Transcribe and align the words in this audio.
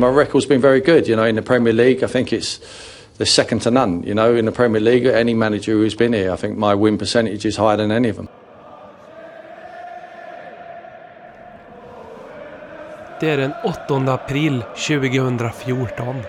My 0.00 0.08
record's 0.08 0.46
been 0.46 0.62
very 0.62 0.80
good, 0.80 1.06
you 1.06 1.14
know, 1.14 1.24
in 1.24 1.34
the 1.34 1.42
Premier 1.42 1.74
League. 1.74 2.02
I 2.02 2.06
think 2.06 2.32
it's 2.32 2.58
the 3.18 3.26
second 3.26 3.60
to 3.60 3.70
none, 3.70 4.02
you 4.02 4.14
know, 4.14 4.34
in 4.34 4.46
the 4.46 4.52
Premier 4.52 4.80
League. 4.80 5.04
Any 5.04 5.34
manager 5.34 5.72
who's 5.72 5.94
been 5.94 6.14
here, 6.14 6.32
I 6.32 6.36
think 6.36 6.56
my 6.56 6.74
win 6.74 6.96
percentage 6.96 7.44
is 7.44 7.56
higher 7.58 7.76
than 7.76 7.90
any 7.90 8.08
of 8.08 8.16
them. 8.16 8.28
Det 13.20 13.30
är 13.30 13.36
den 13.36 13.52
8 13.64 14.12
april 14.12 14.64
2014. 14.88 16.22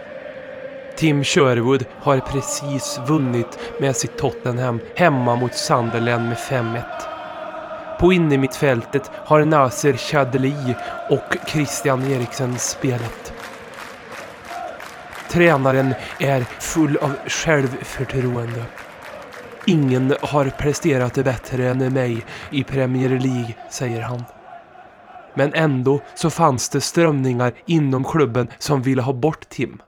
Tim 0.95 1.23
Sherwood 1.23 1.85
har 1.99 2.19
precis 2.19 2.99
vunnit 3.07 3.59
med 3.79 3.95
sitt 3.95 4.17
Tottenham 4.17 4.79
hemma 4.95 5.35
mot 5.35 5.53
Sunderland 5.53 6.27
med 6.27 6.37
5-1. 6.37 6.81
På 7.99 8.13
innermittfältet 8.13 9.11
har 9.13 9.45
Nasser 9.45 9.93
Chadli 9.93 10.75
och 11.09 11.35
Christian 11.47 12.11
Eriksen 12.11 12.59
spelat. 12.59 13.30
Tränaren 15.31 15.93
är 16.19 16.41
full 16.41 16.97
av 16.97 17.15
självförtroende. 17.27 18.65
Ingen 19.65 20.15
har 20.21 20.49
presterat 20.49 21.13
bättre 21.13 21.69
än 21.69 21.93
mig 21.93 22.25
i 22.51 22.63
Premier 22.63 23.09
League, 23.09 23.55
säger 23.69 24.01
han. 24.01 24.23
Men 25.33 25.53
ändå 25.53 26.01
så 26.15 26.29
fanns 26.29 26.69
det 26.69 26.81
strömningar 26.81 27.53
inom 27.65 28.03
klubben 28.03 28.47
som 28.59 28.81
ville 28.81 29.01
ha 29.01 29.13
bort 29.13 29.49
Tim. 29.49 29.81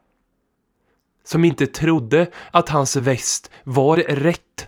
Som 1.24 1.46
inte 1.46 1.68
trodde 1.68 2.28
att 2.52 2.70
hans 2.70 2.95
väst 2.95 3.52
var 3.64 3.98
rätt. 3.98 4.67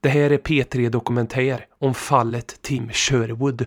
Det 0.00 0.08
här 0.08 0.30
är 0.30 0.38
P3 0.38 0.88
Dokumentär 0.88 1.66
om 1.78 1.94
fallet 1.94 2.62
Tim 2.62 2.90
Sherwood. 2.92 3.66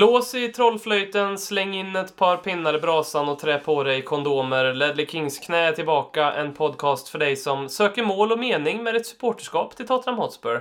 Blås 0.00 0.34
i 0.34 0.48
trollflöjten, 0.48 1.38
släng 1.38 1.74
in 1.74 1.96
ett 1.96 2.16
par 2.16 2.36
pinnar 2.36 2.74
i 2.74 2.78
brasan 2.78 3.28
och 3.28 3.38
trä 3.38 3.58
på 3.58 3.82
dig 3.82 4.02
kondomer. 4.02 4.74
Ledley 4.74 5.06
Kings 5.06 5.38
knä 5.38 5.58
är 5.58 5.72
tillbaka, 5.72 6.32
en 6.32 6.54
podcast 6.54 7.08
för 7.08 7.18
dig 7.18 7.36
som 7.36 7.68
söker 7.68 8.02
mål 8.02 8.32
och 8.32 8.38
mening 8.38 8.82
med 8.82 8.96
ett 8.96 9.06
supporterskap 9.06 9.76
till 9.76 9.86
Tottenham 9.86 10.18
Hotspur. 10.18 10.54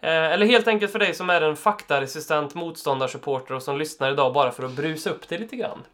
Eh, 0.00 0.32
eller 0.32 0.46
helt 0.46 0.68
enkelt 0.68 0.92
för 0.92 0.98
dig 0.98 1.14
som 1.14 1.30
är 1.30 1.40
en 1.40 1.56
faktaresistent 1.56 2.54
motståndarsupporter 2.54 3.54
och 3.54 3.62
som 3.62 3.78
lyssnar 3.78 4.12
idag 4.12 4.32
bara 4.32 4.50
för 4.50 4.62
att 4.62 4.76
brusa 4.76 5.10
upp 5.10 5.28
det 5.28 5.38
lite 5.38 5.56
grann. 5.56 5.84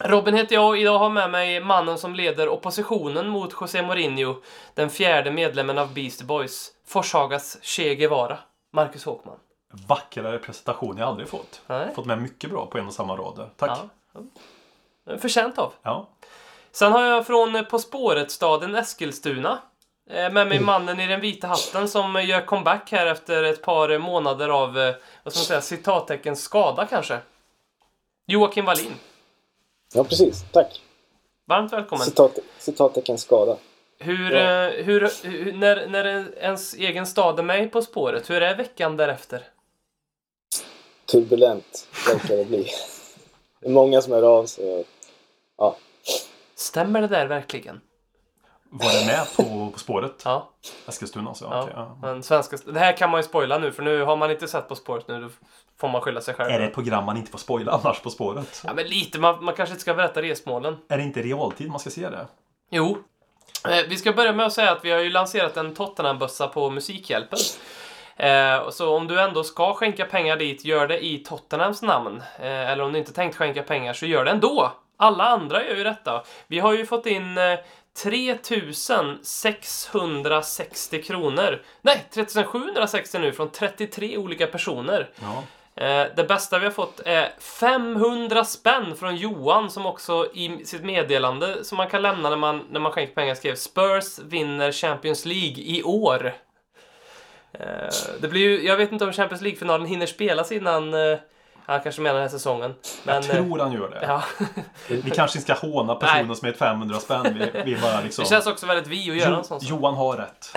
Robin 0.00 0.34
heter 0.34 0.54
jag 0.54 0.68
och 0.68 0.78
idag 0.78 0.98
har 0.98 1.10
med 1.10 1.30
mig 1.30 1.60
mannen 1.60 1.98
som 1.98 2.14
leder 2.14 2.48
oppositionen 2.48 3.28
mot 3.28 3.52
José 3.52 3.82
Mourinho, 3.82 4.34
den 4.74 4.90
fjärde 4.90 5.30
medlemmen 5.30 5.78
av 5.78 5.94
Beast 5.94 6.22
Boys, 6.22 6.70
Forshagas 6.86 7.58
Che 7.62 7.94
Guevara, 7.94 8.38
Marcus 8.72 9.04
Håkman. 9.04 9.36
Vackrare 9.72 10.38
presentation 10.38 10.98
jag 10.98 11.08
aldrig 11.08 11.28
fått. 11.28 11.60
Nej. 11.66 11.94
Fått 11.94 12.06
med 12.06 12.22
mycket 12.22 12.50
bra 12.50 12.66
på 12.66 12.78
en 12.78 12.86
och 12.86 12.94
samma 12.94 13.16
rad. 13.16 13.50
Tack. 13.56 13.78
Ja. 15.06 15.18
Förtjänt 15.18 15.58
av. 15.58 15.72
Ja. 15.82 16.08
Sen 16.72 16.92
har 16.92 17.04
jag 17.04 17.26
från 17.26 17.64
På 17.70 17.78
spåret-staden 17.78 18.74
Eskilstuna 18.74 19.58
eh, 20.10 20.32
med 20.32 20.46
mig 20.48 20.60
mannen 20.60 21.00
i 21.00 21.06
den 21.06 21.20
vita 21.20 21.46
hatten 21.46 21.88
som 21.88 22.24
gör 22.24 22.40
comeback 22.46 22.92
här 22.92 23.06
efter 23.06 23.42
ett 23.42 23.62
par 23.62 23.98
månader 23.98 24.48
av, 24.48 24.78
eh, 24.78 24.94
vad 25.22 25.32
ska 25.32 25.40
man 25.40 25.46
säga, 25.46 25.60
citattecken 25.60 26.36
skada 26.36 26.86
kanske. 26.86 27.18
Joakim 28.26 28.64
Wallin. 28.64 28.94
Ja, 29.94 30.04
precis. 30.04 30.44
Tack. 30.52 30.82
Varmt 31.46 31.72
välkommen. 31.72 32.06
Citat, 32.06 32.38
citattecken 32.58 33.18
skada. 33.18 33.56
Hur, 33.98 34.30
Ja. 34.32 34.38
eh, 34.68 34.84
hur, 34.84 35.28
hur 35.28 35.52
när, 35.52 35.86
när 35.88 36.04
ens 36.38 36.74
egen 36.74 37.06
stad 37.06 37.38
är 37.38 37.42
med 37.42 37.72
På 37.72 37.82
spåret, 37.82 38.30
hur 38.30 38.42
är 38.42 38.56
veckan 38.56 38.96
därefter? 38.96 39.42
Turbulent 41.06 41.88
verkar 42.06 42.36
det 42.36 42.44
bli. 42.44 42.70
Det 43.60 43.66
är 43.66 43.72
många 43.72 44.02
som 44.02 44.12
hör 44.12 44.22
av 44.22 44.46
sig. 44.46 44.84
Ja, 45.58 45.76
Stämmer 46.56 47.00
det 47.00 47.08
där 47.08 47.26
verkligen? 47.26 47.80
Var 48.70 49.00
det 49.00 49.06
med 49.06 49.26
på, 49.36 49.70
på 49.70 49.78
spåret? 49.78 50.22
Ja. 50.24 50.50
Eskilstuna 50.86 51.28
alltså? 51.28 51.44
ja. 51.44 51.62
Okej, 51.62 51.72
ja. 51.76 51.98
Men 52.02 52.22
svenska, 52.22 52.56
det 52.66 52.78
här 52.78 52.96
kan 52.96 53.10
man 53.10 53.20
ju 53.20 53.24
spoila 53.24 53.58
nu, 53.58 53.72
för 53.72 53.82
nu 53.82 54.02
har 54.02 54.16
man 54.16 54.30
inte 54.30 54.48
sett 54.48 54.68
På 54.68 54.74
spåret 54.74 55.08
nu, 55.08 55.20
då 55.20 55.28
får 55.80 55.88
man 55.88 56.00
skylla 56.00 56.20
sig 56.20 56.34
själv. 56.34 56.50
Är 56.50 56.58
det 56.60 56.66
ett 56.66 56.74
program 56.74 57.04
man 57.04 57.16
inte 57.16 57.30
får 57.30 57.38
spoila 57.38 57.72
annars 57.72 58.00
på 58.00 58.10
spåret? 58.10 58.62
Ja, 58.66 58.74
men 58.74 58.86
lite. 58.86 59.18
Man, 59.18 59.44
man 59.44 59.54
kanske 59.54 59.72
inte 59.72 59.82
ska 59.82 59.94
berätta 59.94 60.22
resmålen. 60.22 60.76
Är 60.88 60.96
det 60.96 61.02
inte 61.02 61.22
realtid 61.22 61.70
man 61.70 61.80
ska 61.80 61.90
se 61.90 62.10
det? 62.10 62.26
Jo. 62.70 62.98
Eh, 63.68 63.86
vi 63.88 63.96
ska 63.96 64.12
börja 64.12 64.32
med 64.32 64.46
att 64.46 64.52
säga 64.52 64.72
att 64.72 64.84
vi 64.84 64.90
har 64.90 65.00
ju 65.00 65.10
lanserat 65.10 65.56
en 65.56 65.74
Tottenham-bössa 65.74 66.48
på 66.48 66.70
Musikhjälpen. 66.70 67.38
Eh, 68.16 68.70
så 68.70 68.96
om 68.96 69.06
du 69.06 69.20
ändå 69.20 69.44
ska 69.44 69.74
skänka 69.74 70.04
pengar 70.04 70.36
dit, 70.36 70.64
gör 70.64 70.88
det 70.88 71.04
i 71.04 71.18
Tottenhams 71.18 71.82
namn. 71.82 72.22
Eh, 72.38 72.70
eller 72.70 72.84
om 72.84 72.92
du 72.92 72.98
inte 72.98 73.12
tänkt 73.12 73.36
skänka 73.36 73.62
pengar, 73.62 73.92
så 73.92 74.06
gör 74.06 74.24
det 74.24 74.30
ändå. 74.30 74.72
Alla 74.96 75.24
andra 75.24 75.64
gör 75.64 75.76
ju 75.76 75.84
detta. 75.84 76.22
Vi 76.46 76.58
har 76.58 76.72
ju 76.72 76.86
fått 76.86 77.06
in 77.06 77.38
eh, 77.38 77.58
3660 78.02 81.02
kronor. 81.02 81.62
Nej, 81.82 82.06
3760 82.14 83.18
nu 83.18 83.32
från 83.32 83.50
33 83.50 84.16
olika 84.16 84.46
personer. 84.46 85.10
Ja. 85.20 85.42
Eh, 85.84 86.06
det 86.16 86.24
bästa 86.28 86.58
vi 86.58 86.64
har 86.64 86.72
fått 86.72 87.00
är 87.04 87.32
500 87.38 88.44
spänn 88.44 88.96
från 88.96 89.16
Johan 89.16 89.70
som 89.70 89.86
också 89.86 90.26
i 90.34 90.64
sitt 90.64 90.84
meddelande 90.84 91.64
som 91.64 91.76
man 91.76 91.88
kan 91.88 92.02
lämna 92.02 92.30
när 92.30 92.36
man, 92.36 92.64
när 92.70 92.80
man 92.80 92.92
skänker 92.92 93.14
pengar 93.14 93.34
skrev 93.34 93.54
Spurs 93.54 94.18
vinner 94.18 94.72
Champions 94.72 95.24
League 95.24 95.64
i 95.64 95.82
år. 95.82 96.32
Eh, 97.52 97.66
det 98.20 98.28
blir 98.28 98.40
ju, 98.40 98.66
jag 98.66 98.76
vet 98.76 98.92
inte 98.92 99.04
om 99.04 99.12
Champions 99.12 99.42
League-finalen 99.42 99.86
hinner 99.86 100.06
spelas 100.06 100.52
innan 100.52 100.94
eh, 100.94 101.18
han 101.66 101.80
kanske 101.80 102.00
menar 102.00 102.14
den 102.14 102.22
här 102.22 102.28
säsongen. 102.28 102.74
Men, 103.04 103.14
Jag 103.14 103.24
tror 103.24 103.58
han 103.58 103.72
gör 103.72 103.90
det. 103.90 103.96
eh, 103.96 104.08
ja. 104.08 104.22
Vi 104.88 105.10
kanske 105.10 105.38
inte 105.38 105.54
ska 105.54 105.66
håna 105.66 105.94
personen 105.94 106.26
Nej. 106.26 106.36
som 106.36 106.48
är 106.48 106.52
ett 106.52 106.58
500 106.58 106.98
spänn. 107.00 107.38
Vi, 107.38 107.62
vi 107.64 107.76
bara 107.80 108.00
liksom... 108.00 108.22
Det 108.24 108.28
känns 108.30 108.46
också 108.46 108.66
väldigt 108.66 108.86
vi 108.86 109.10
att 109.10 109.16
göra 109.16 109.36
en 109.36 109.44
sån 109.44 109.60
sak. 109.60 109.70
Johan 109.70 109.94
har 109.94 110.16
rätt. 110.16 110.56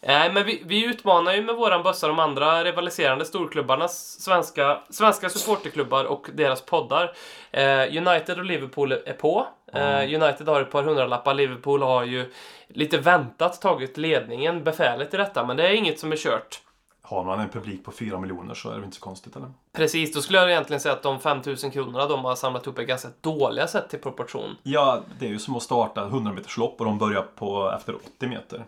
Nej, 0.00 0.32
men 0.32 0.44
vi, 0.44 0.62
vi 0.66 0.84
utmanar 0.84 1.32
ju 1.32 1.42
med 1.42 1.54
våran 1.54 1.82
bössa 1.82 2.08
de 2.08 2.18
andra 2.18 2.64
rivaliserande 2.64 3.24
storklubbarnas 3.24 4.20
svenska, 4.20 4.80
svenska 4.90 5.28
supporterklubbar 5.28 6.04
och 6.04 6.26
deras 6.32 6.62
poddar. 6.62 7.12
Eh, 7.50 7.96
United 7.96 8.38
och 8.38 8.44
Liverpool 8.44 8.92
är 8.92 9.12
på. 9.12 9.46
Eh, 9.72 10.22
United 10.22 10.48
har 10.48 10.60
ett 10.60 10.70
par 10.70 10.82
hundralappar. 10.82 11.34
Liverpool 11.34 11.82
har 11.82 12.04
ju 12.04 12.32
lite 12.68 12.98
väntat 12.98 13.60
tagit 13.60 13.96
ledningen, 13.96 14.64
befälet 14.64 15.14
i 15.14 15.16
detta, 15.16 15.44
men 15.46 15.56
det 15.56 15.68
är 15.68 15.72
inget 15.72 15.98
som 16.00 16.12
är 16.12 16.16
kört. 16.16 16.60
Har 17.02 17.24
man 17.24 17.40
en 17.40 17.48
publik 17.48 17.84
på 17.84 17.92
4 17.92 18.18
miljoner 18.18 18.54
så 18.54 18.70
är 18.70 18.78
det 18.78 18.84
inte 18.84 18.96
så 18.96 19.02
konstigt 19.02 19.36
eller? 19.36 19.48
Precis, 19.72 20.14
då 20.14 20.20
skulle 20.20 20.38
jag 20.38 20.50
egentligen 20.50 20.80
säga 20.80 20.92
att 20.94 21.02
de 21.02 21.20
5000 21.20 21.70
kronorna 21.70 22.06
de 22.06 22.24
har 22.24 22.34
samlat 22.34 22.66
ihop 22.66 22.78
är 22.78 22.82
ganska 22.82 23.08
dåliga 23.20 23.66
sett 23.66 23.88
till 23.88 23.98
proportion. 23.98 24.56
Ja, 24.62 25.00
det 25.18 25.26
är 25.26 25.30
ju 25.30 25.38
som 25.38 25.56
att 25.56 25.62
starta 25.62 26.02
100 26.06 26.32
meters 26.32 26.56
lopp 26.56 26.78
och 26.78 26.84
de 26.84 26.98
börjar 26.98 27.22
på 27.22 27.72
efter 27.76 27.94
80 27.94 28.26
meter. 28.26 28.64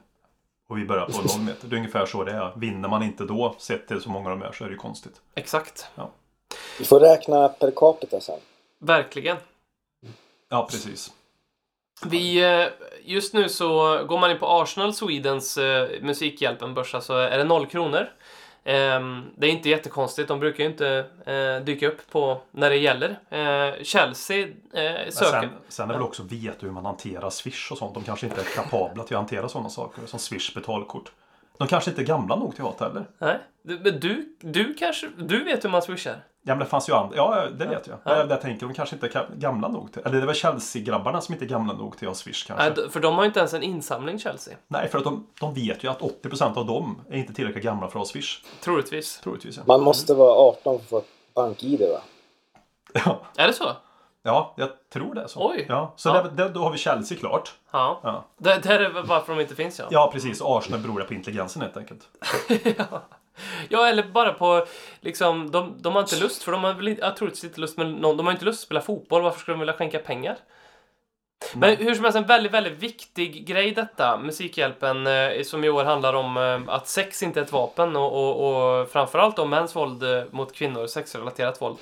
Och 0.68 0.78
vi 0.78 0.84
börjar 0.84 1.06
på 1.06 1.12
0 1.36 1.40
meter. 1.46 1.68
Det 1.68 1.74
är 1.74 1.78
ungefär 1.78 2.06
så 2.06 2.24
det 2.24 2.32
är. 2.32 2.52
Vinner 2.56 2.88
man 2.88 3.02
inte 3.02 3.24
då, 3.24 3.54
sett 3.58 3.88
till 3.88 4.00
så 4.00 4.10
många 4.10 4.30
de 4.30 4.42
är, 4.42 4.52
så 4.52 4.64
är 4.64 4.68
det 4.68 4.72
ju 4.72 4.78
konstigt. 4.78 5.14
Exakt. 5.34 5.88
vi 6.78 6.84
får 6.84 7.00
räkna 7.00 7.48
per 7.48 7.70
capita 7.76 8.20
sen. 8.20 8.38
Verkligen. 8.78 9.36
Ja, 10.50 10.68
precis. 10.70 11.12
Vi, 12.04 12.42
eh, 12.42 12.66
just 13.04 13.34
nu 13.34 13.48
så 13.48 14.04
går 14.08 14.18
man 14.18 14.30
in 14.30 14.38
på 14.38 14.46
Arsenal 14.46 14.94
Swedens 14.94 15.58
eh, 15.58 15.88
Musikhjälpen-börsa 16.02 17.00
så 17.00 17.16
är 17.16 17.38
det 17.38 17.44
noll 17.44 17.66
kronor. 17.66 18.08
Ehm, 18.64 19.24
det 19.36 19.46
är 19.46 19.50
inte 19.50 19.68
jättekonstigt, 19.68 20.28
de 20.28 20.40
brukar 20.40 20.64
ju 20.64 20.70
inte 20.70 21.04
eh, 21.26 21.64
dyka 21.64 21.88
upp 21.88 22.10
på 22.10 22.40
när 22.50 22.70
det 22.70 22.76
gäller. 22.76 23.18
Chelsea 23.82 24.46
söker... 25.10 25.40
sen, 25.40 25.48
sen 25.68 25.90
är 25.90 25.94
väl 25.94 26.02
också 26.02 26.22
veta 26.22 26.66
hur 26.66 26.70
man 26.70 26.84
hanterar 26.84 27.30
Swish 27.30 27.72
och 27.72 27.78
sånt. 27.78 27.94
De 27.94 28.04
kanske 28.04 28.26
inte 28.26 28.40
är 28.40 28.44
kapabla 28.44 29.04
till 29.04 29.16
att 29.16 29.20
hantera 29.20 29.48
sådana 29.48 29.68
saker 29.68 30.06
som 30.06 30.18
Swish 30.18 30.54
betalkort. 30.54 31.12
De 31.60 31.68
kanske 31.68 31.90
inte 31.90 32.02
är 32.02 32.06
gamla 32.06 32.36
nog 32.36 32.54
till 32.54 32.64
att 32.64 32.78
ha 32.80 32.88
det 32.88 32.92
heller. 32.92 33.06
Nej, 33.18 33.38
du, 33.62 33.78
men 33.78 34.00
du, 34.00 34.36
du 34.40 34.74
kanske, 34.74 35.08
du 35.18 35.44
vet 35.44 35.64
hur 35.64 35.68
man 35.70 35.82
swishar? 35.82 36.24
Ja 36.42 36.54
men 36.54 36.58
det 36.58 36.66
fanns 36.66 36.88
ju 36.88 36.92
andra. 36.92 37.16
Ja 37.16 37.46
det 37.58 37.66
vet 37.66 37.86
jag. 37.86 37.98
Ja. 38.04 38.16
Ja. 38.16 38.26
Jag 38.30 38.40
tänker 38.40 38.66
de 38.66 38.74
kanske 38.74 38.96
inte 38.96 39.06
är 39.06 39.28
gamla 39.36 39.68
nog 39.68 39.92
till. 39.92 40.02
Eller 40.04 40.16
det 40.16 40.22
är 40.22 40.26
väl 40.26 40.34
Chelsea-grabbarna 40.34 41.20
som 41.20 41.32
inte 41.32 41.44
är 41.44 41.48
gamla 41.48 41.72
nog 41.72 41.96
till 41.98 42.08
att 42.08 42.10
ha 42.10 42.14
Swish 42.14 42.46
kanske. 42.46 42.82
Nej, 42.82 42.90
för 42.90 43.00
de 43.00 43.14
har 43.14 43.22
ju 43.22 43.26
inte 43.26 43.38
ens 43.38 43.54
en 43.54 43.62
insamling, 43.62 44.18
Chelsea. 44.18 44.54
Nej 44.68 44.88
för 44.88 44.98
att 44.98 45.04
de, 45.04 45.26
de 45.40 45.54
vet 45.54 45.84
ju 45.84 45.88
att 45.88 46.00
80% 46.00 46.58
av 46.58 46.66
dem 46.66 47.00
är 47.10 47.16
inte 47.18 47.32
tillräckligt 47.32 47.64
gamla 47.64 47.80
för 47.88 48.00
att 48.00 48.06
ha 48.06 48.12
Swish. 48.12 48.42
Troligtvis. 48.60 49.20
Troligtvis 49.20 49.56
ja. 49.56 49.62
Man 49.66 49.82
måste 49.82 50.14
vara 50.14 50.34
18 50.34 50.78
för 50.78 50.82
att 50.82 50.88
få 50.88 50.98
ett 50.98 51.34
bank-id 51.34 51.80
va? 51.80 52.00
Ja, 53.04 53.20
Är 53.36 53.46
det 53.46 53.52
så? 53.52 53.64
Ja 54.22 54.54
jag 54.56 54.68
tror 54.92 55.14
det 55.14 55.22
är 55.22 55.26
så. 55.26 55.50
Oj. 55.50 55.66
Ja, 55.68 55.92
så 55.96 56.08
Ja. 56.08 56.22
Det, 56.22 56.30
det, 56.30 56.48
då 56.48 56.60
har 56.60 56.70
vi 56.70 56.78
Chelsea 56.78 57.18
klart. 57.18 57.54
Ja. 57.70 58.00
Ja, 58.02 58.24
Det, 58.38 58.64
här 58.64 58.80
är 58.80 59.02
varför 59.02 59.34
de 59.34 59.42
inte 59.42 59.54
finns, 59.54 59.78
ja. 59.78 59.84
ja 59.90 60.10
precis. 60.12 60.42
Arsenal 60.44 60.80
beror 60.80 61.00
på 61.02 61.14
intelligensen 61.14 61.62
helt 61.62 61.76
enkelt. 61.76 62.08
Ja, 63.68 63.86
eller 63.86 64.02
bara 64.02 64.32
på 64.32 64.66
liksom, 65.00 65.50
de, 65.50 65.74
de 65.82 65.94
har 65.94 66.00
inte 66.02 66.20
lust, 66.20 66.42
för 66.42 66.52
de 66.52 66.64
har 66.64 66.74
väl 66.74 66.88
inte, 66.88 67.02
jag 67.02 67.16
tror 67.16 67.30
inte 67.44 67.60
lust 67.60 67.78
med 67.78 67.86
någon, 67.86 68.16
de 68.16 68.26
har 68.26 68.32
inte 68.32 68.44
lust 68.44 68.58
att 68.58 68.66
spela 68.66 68.80
fotboll, 68.80 69.22
varför 69.22 69.40
skulle 69.40 69.54
de 69.54 69.58
vilja 69.58 69.74
skänka 69.74 69.98
pengar? 69.98 70.36
Men 71.54 71.76
hur 71.76 71.94
som 71.94 72.04
helst, 72.04 72.16
en 72.16 72.26
väldigt, 72.26 72.52
väldigt 72.52 72.78
viktig 72.78 73.46
grej 73.46 73.70
detta, 73.70 74.18
Musikhjälpen, 74.18 75.06
eh, 75.06 75.42
som 75.42 75.64
i 75.64 75.68
år 75.68 75.84
handlar 75.84 76.14
om 76.14 76.36
eh, 76.36 76.74
att 76.74 76.88
sex 76.88 77.22
inte 77.22 77.40
är 77.40 77.44
ett 77.44 77.52
vapen 77.52 77.96
och, 77.96 78.12
och, 78.12 78.80
och 78.80 78.90
framförallt 78.90 79.38
om 79.38 79.50
mäns 79.50 79.76
våld 79.76 80.02
eh, 80.02 80.22
mot 80.30 80.54
kvinnor, 80.54 80.86
sexrelaterat 80.86 81.62
våld, 81.62 81.78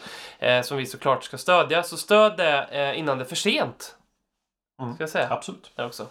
som 0.64 0.76
vi 0.76 0.86
såklart 0.86 1.24
ska 1.24 1.38
stödja. 1.38 1.82
Så 1.82 1.96
stöd 1.96 2.36
det 2.36 2.94
innan 2.96 3.18
det 3.18 3.24
är 3.24 3.28
för 3.28 3.36
sent. 3.36 3.96
Mm. 4.82 4.94
Ska 4.94 5.02
jag 5.02 5.10
säga. 5.10 5.28
Absolut. 5.30 5.70
Där 5.74 5.86
också. 5.86 6.06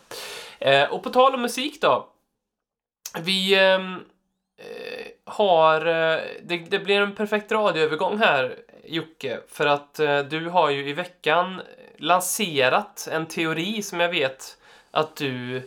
Och 0.90 1.04
på 1.04 1.10
tal 1.10 1.34
om 1.34 1.42
musik 1.42 1.82
då. 1.82 2.08
Vi 3.20 3.60
ehm, 3.60 3.96
eh, 4.60 5.08
har... 5.26 5.82
Det, 6.42 6.58
det 6.58 6.80
blir 6.80 7.02
en 7.02 7.16
perfekt 7.16 7.52
radioövergång 7.52 8.18
här, 8.18 8.56
Jocke. 8.84 9.40
För 9.48 9.66
att 9.66 10.00
du 10.30 10.50
har 10.50 10.70
ju 10.70 10.90
i 10.90 10.94
veckan 10.94 11.62
lanserat 11.98 13.08
en 13.12 13.26
teori 13.26 13.82
som 13.84 14.00
jag 14.00 14.10
vet 14.10 14.58
att 14.92 15.16
du 15.16 15.62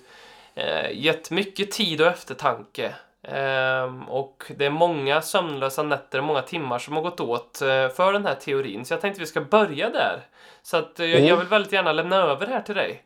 eh, 0.54 0.90
gett 0.92 1.30
mycket 1.30 1.70
tid 1.70 2.00
och 2.00 2.06
eftertanke. 2.06 2.94
Ehm, 3.22 4.02
och 4.08 4.52
det 4.56 4.66
är 4.66 4.70
många 4.70 5.22
sömnlösa 5.22 5.82
nätter, 5.82 6.20
många 6.20 6.42
timmar 6.42 6.78
som 6.78 6.94
har 6.96 7.02
gått 7.02 7.20
åt 7.20 7.62
eh, 7.62 7.88
för 7.88 8.12
den 8.12 8.26
här 8.26 8.34
teorin. 8.34 8.84
Så 8.84 8.94
jag 8.94 9.00
tänkte 9.00 9.20
vi 9.20 9.26
ska 9.26 9.40
börja 9.40 9.90
där. 9.90 10.20
Så 10.62 10.76
att 10.76 11.00
eh, 11.00 11.06
jag, 11.06 11.16
Mm. 11.18 11.28
jag 11.28 11.36
vill 11.36 11.46
väldigt 11.46 11.72
gärna 11.72 11.92
lämna 11.92 12.16
över 12.16 12.46
här 12.46 12.62
till 12.62 12.74
dig. 12.74 13.02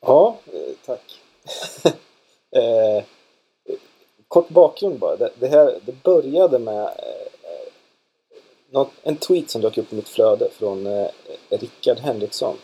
Ja, 0.00 0.38
eh, 0.46 0.74
tack. 0.86 1.20
eh, 2.56 3.04
kort 4.28 4.48
bakgrund 4.48 4.98
bara. 4.98 5.16
Det, 5.16 5.30
det, 5.38 5.48
här, 5.48 5.78
det 5.82 6.02
började 6.02 6.58
med 6.58 6.82
eh, 6.84 6.90
något, 8.70 8.92
en 9.02 9.16
tweet 9.16 9.50
som 9.50 9.60
dök 9.60 9.78
upp 9.78 9.92
i 9.92 9.96
mitt 9.96 10.08
flöde 10.08 10.48
från 10.50 10.86
eh, 10.86 11.08
Rickard 11.56 11.98
Henriksson. 11.98 12.56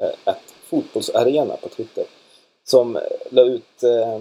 Eh, 0.00 0.10
att 0.24 0.54
fotbollsarena 0.64 1.56
på 1.56 1.68
Twitter. 1.68 2.04
Som 2.64 2.96
eh, 2.96 3.02
la 3.30 3.42
ut 3.42 3.82
eh, 3.82 4.20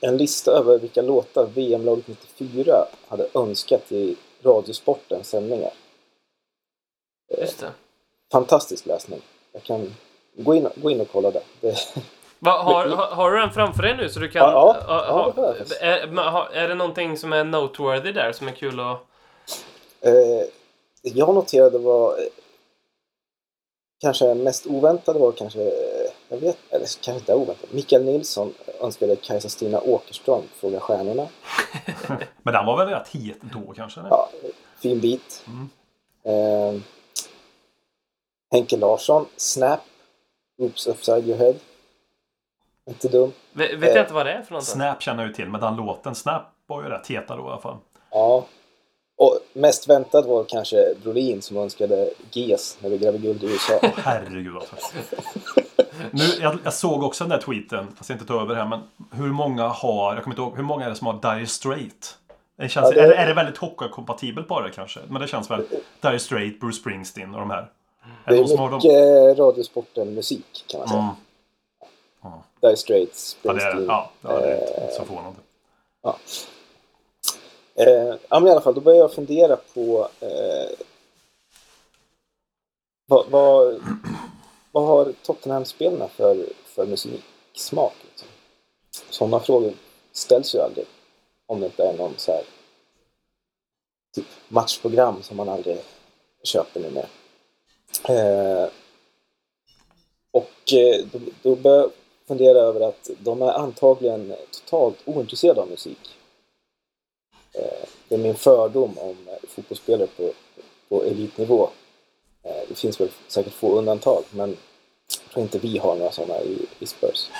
en 0.00 0.16
lista 0.16 0.52
över 0.52 0.78
vilka 0.78 1.02
låtar 1.02 1.46
VM-laget 1.54 2.08
94 2.08 2.86
hade 3.08 3.28
önskat 3.34 3.92
i 3.92 4.16
Radiosportens 4.42 5.28
sändningar. 5.28 5.72
Just 7.38 7.60
det. 7.60 7.70
Fantastisk 8.32 8.86
läsning. 8.86 9.20
Jag 9.52 9.62
kan 9.62 9.94
gå 10.36 10.54
in, 10.54 10.68
gå 10.76 10.90
in 10.90 11.00
och 11.00 11.08
kolla 11.12 11.30
det. 11.30 11.42
det 11.60 11.76
Va, 12.38 12.50
har, 12.62 12.86
har, 12.86 13.30
du 13.30 13.40
den 13.40 13.52
framför 13.52 13.82
dig 13.82 13.96
nu 13.96 14.08
så 14.08 14.20
du 14.20 14.28
kan... 14.28 14.42
Ja, 14.42 14.76
ja. 14.88 15.12
ha- 15.12 15.32
Ja, 15.36 15.54
det 15.68 15.84
är, 15.84 16.52
är 16.52 16.68
det 16.68 16.74
någonting 16.74 17.16
som 17.16 17.32
är 17.32 17.44
noteworthy 17.44 18.12
där 18.12 18.32
som 18.32 18.48
är 18.48 18.52
kul 18.52 18.80
att... 18.80 18.98
Eh, 20.00 20.46
jag 21.02 21.34
noterade 21.34 21.78
var 21.78 22.18
eh, 22.18 22.24
kanske 24.02 24.34
mest 24.34 24.66
oväntade 24.66 25.18
var 25.18 25.32
kanske, 25.32 25.60
eh, 25.60 26.10
jag 26.28 26.38
vet, 26.38 26.58
eller 26.70 26.86
kanske 26.86 27.12
inte 27.12 27.34
oväntat. 27.34 27.72
Mikael 27.72 28.04
Nilsson 28.04 28.54
önskade 28.80 29.16
Kajsa-Stina 29.16 29.80
Åkerström 29.80 30.42
Fråga 30.54 30.80
Stjärnorna. 30.80 31.28
Men 32.42 32.54
den 32.54 32.66
var 32.66 32.76
väl 32.76 32.88
rätt 32.88 33.08
het 33.08 33.36
då 33.40 33.72
kanske? 33.76 34.00
eller? 34.00 34.10
Ja, 34.10 34.28
fin 34.76 35.00
bit. 35.00 35.44
Mm. 35.46 35.70
Eh, 36.24 36.80
Henke 38.52 38.76
Larsson, 38.76 39.26
Snap, 39.36 39.80
Oops 40.58 40.86
Upside 40.86 41.28
Your 41.28 41.38
Head. 41.38 41.54
Inte 42.88 43.08
dum. 43.08 43.32
Vet, 43.52 43.78
vet 43.78 43.94
jag 43.94 44.04
inte 44.04 44.14
vad 44.14 44.26
det 44.26 44.32
är 44.32 44.42
för 44.42 44.52
någonting? 44.52 44.74
Snap 44.74 45.02
känner 45.02 45.22
jag 45.22 45.28
ju 45.28 45.34
till, 45.34 45.48
men 45.48 45.60
den 45.60 45.76
låten 45.76 46.14
Snap 46.14 46.42
var 46.66 46.82
ju 46.82 46.88
rätt 46.88 47.06
heta 47.06 47.36
då 47.36 47.42
i 47.42 47.46
alla 47.46 47.60
fall. 47.60 47.76
Ja. 48.10 48.46
Och 49.16 49.38
mest 49.52 49.88
väntad 49.88 50.22
var 50.22 50.44
kanske 50.44 50.94
Brolin 51.02 51.42
som 51.42 51.56
önskade 51.56 52.10
GES 52.32 52.78
när 52.80 52.90
vi 52.90 52.98
grävde 52.98 53.18
guld 53.18 53.42
i 53.44 53.46
USA. 53.46 53.80
Herregud 53.96 54.56
alltså. 54.56 54.76
Nu, 56.10 56.24
jag, 56.40 56.58
jag 56.64 56.74
såg 56.74 57.02
också 57.02 57.24
den 57.24 57.30
där 57.30 57.38
tweeten, 57.46 57.86
jag 57.96 58.04
ska 58.04 58.12
inte 58.14 58.24
ta 58.26 58.40
över 58.42 58.54
här, 58.54 58.66
men 58.66 58.80
hur 59.12 59.32
många 59.32 59.68
har, 59.68 60.14
jag 60.14 60.24
kommer 60.24 60.34
inte 60.34 60.42
ihåg, 60.42 60.56
hur 60.56 60.62
många 60.62 60.84
är 60.84 60.88
det 60.90 60.96
som 60.96 61.06
har 61.06 61.34
Dire 61.36 61.46
Straight? 61.46 62.18
Det 62.58 62.68
känns, 62.68 62.86
Ja, 62.90 62.94
det- 62.94 63.02
är, 63.02 63.08
det- 63.08 63.14
är 63.16 63.26
det 63.26 63.34
väldigt 63.34 63.56
hockeykompatibelt 63.56 64.48
bara 64.48 64.70
kanske? 64.70 65.00
Men 65.08 65.22
det 65.22 65.28
känns 65.28 65.50
väl 65.50 65.66
Dire 66.00 66.18
Straight, 66.18 66.60
Bruce 66.60 66.76
Springsteen 66.80 67.34
och 67.34 67.40
de 67.40 67.50
här. 67.50 67.70
Är 68.24 68.32
Det 68.32 68.38
är 68.38 68.56
dem? 68.56 68.74
mycket 68.74 69.38
Radiosporten 69.38 70.14
musik 70.14 70.64
kan 70.66 70.80
man 70.80 70.88
säga. 70.88 71.14
Mm. 72.24 72.38
Dire 72.60 72.76
Straits, 72.76 73.36
Ja, 73.42 73.52
det 73.52 73.58
är, 73.62 73.70
Springsteen. 73.70 73.86
ja, 73.88 74.10
ja, 74.22 74.28
det 74.40 74.46
är 74.52 74.56
Eh, 74.56 74.82
inte 74.84 74.94
så 74.94 75.04
förvånande. 75.04 75.38
Eh, 77.74 78.14
ja, 78.28 78.40
men 78.40 78.46
i 78.46 78.50
alla 78.50 78.60
fall, 78.60 78.74
då 78.74 78.80
började 78.80 79.02
jag 79.04 79.12
fundera 79.12 79.56
på 79.56 80.08
eh, 80.20 80.70
vad, 83.06 83.26
vad, 83.30 83.82
vad 84.72 84.86
har 84.86 85.12
Tottenham-spelarna 85.22 86.08
för, 86.08 86.46
för 86.64 86.86
musiksmak? 86.86 87.94
Liksom? 88.10 88.28
Sådana 89.10 89.40
frågor 89.40 89.72
ställs 90.12 90.54
ju 90.54 90.58
aldrig. 90.58 90.86
Om 91.46 91.60
det 91.60 91.66
inte 91.66 91.84
är 91.84 91.96
någon 91.96 92.14
så 92.16 92.32
här 92.32 92.42
typ 94.14 94.26
matchprogram 94.48 95.22
som 95.22 95.36
man 95.36 95.48
aldrig 95.48 95.78
köper 96.42 96.80
nu 96.80 96.90
med. 96.90 97.06
Eh, 98.08 98.68
och 100.30 100.72
eh, 100.72 101.04
då, 101.12 101.18
då 101.42 101.56
började 101.56 101.82
jag 101.82 101.92
fundera 102.26 102.58
över 102.58 102.80
att 102.80 103.10
de 103.18 103.42
är 103.42 103.52
antagligen 103.52 104.34
totalt 104.50 104.96
ointresserade 105.04 105.60
av 105.60 105.68
musik. 105.68 106.18
Eh, 107.54 107.88
det 108.08 108.14
är 108.14 108.18
min 108.18 108.34
fördom 108.34 108.98
om 108.98 109.16
eh, 109.28 109.48
fotbollsspelare 109.48 110.08
på, 110.16 110.32
på 110.88 111.04
elitnivå. 111.04 111.68
Eh, 112.42 112.62
det 112.68 112.74
finns 112.74 113.00
väl 113.00 113.08
säkert 113.28 113.52
få 113.52 113.78
undantag, 113.78 114.24
men 114.30 114.56
jag 115.22 115.32
tror 115.32 115.42
inte 115.42 115.58
vi 115.58 115.78
har 115.78 115.96
några 115.96 116.12
sådana 116.12 116.40
i, 116.40 116.66
i 116.78 116.86
Spurs. 116.86 117.30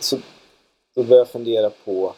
Så 0.00 0.16
då 0.94 1.02
började 1.02 1.20
jag 1.20 1.28
fundera 1.28 1.70
på 1.70 2.14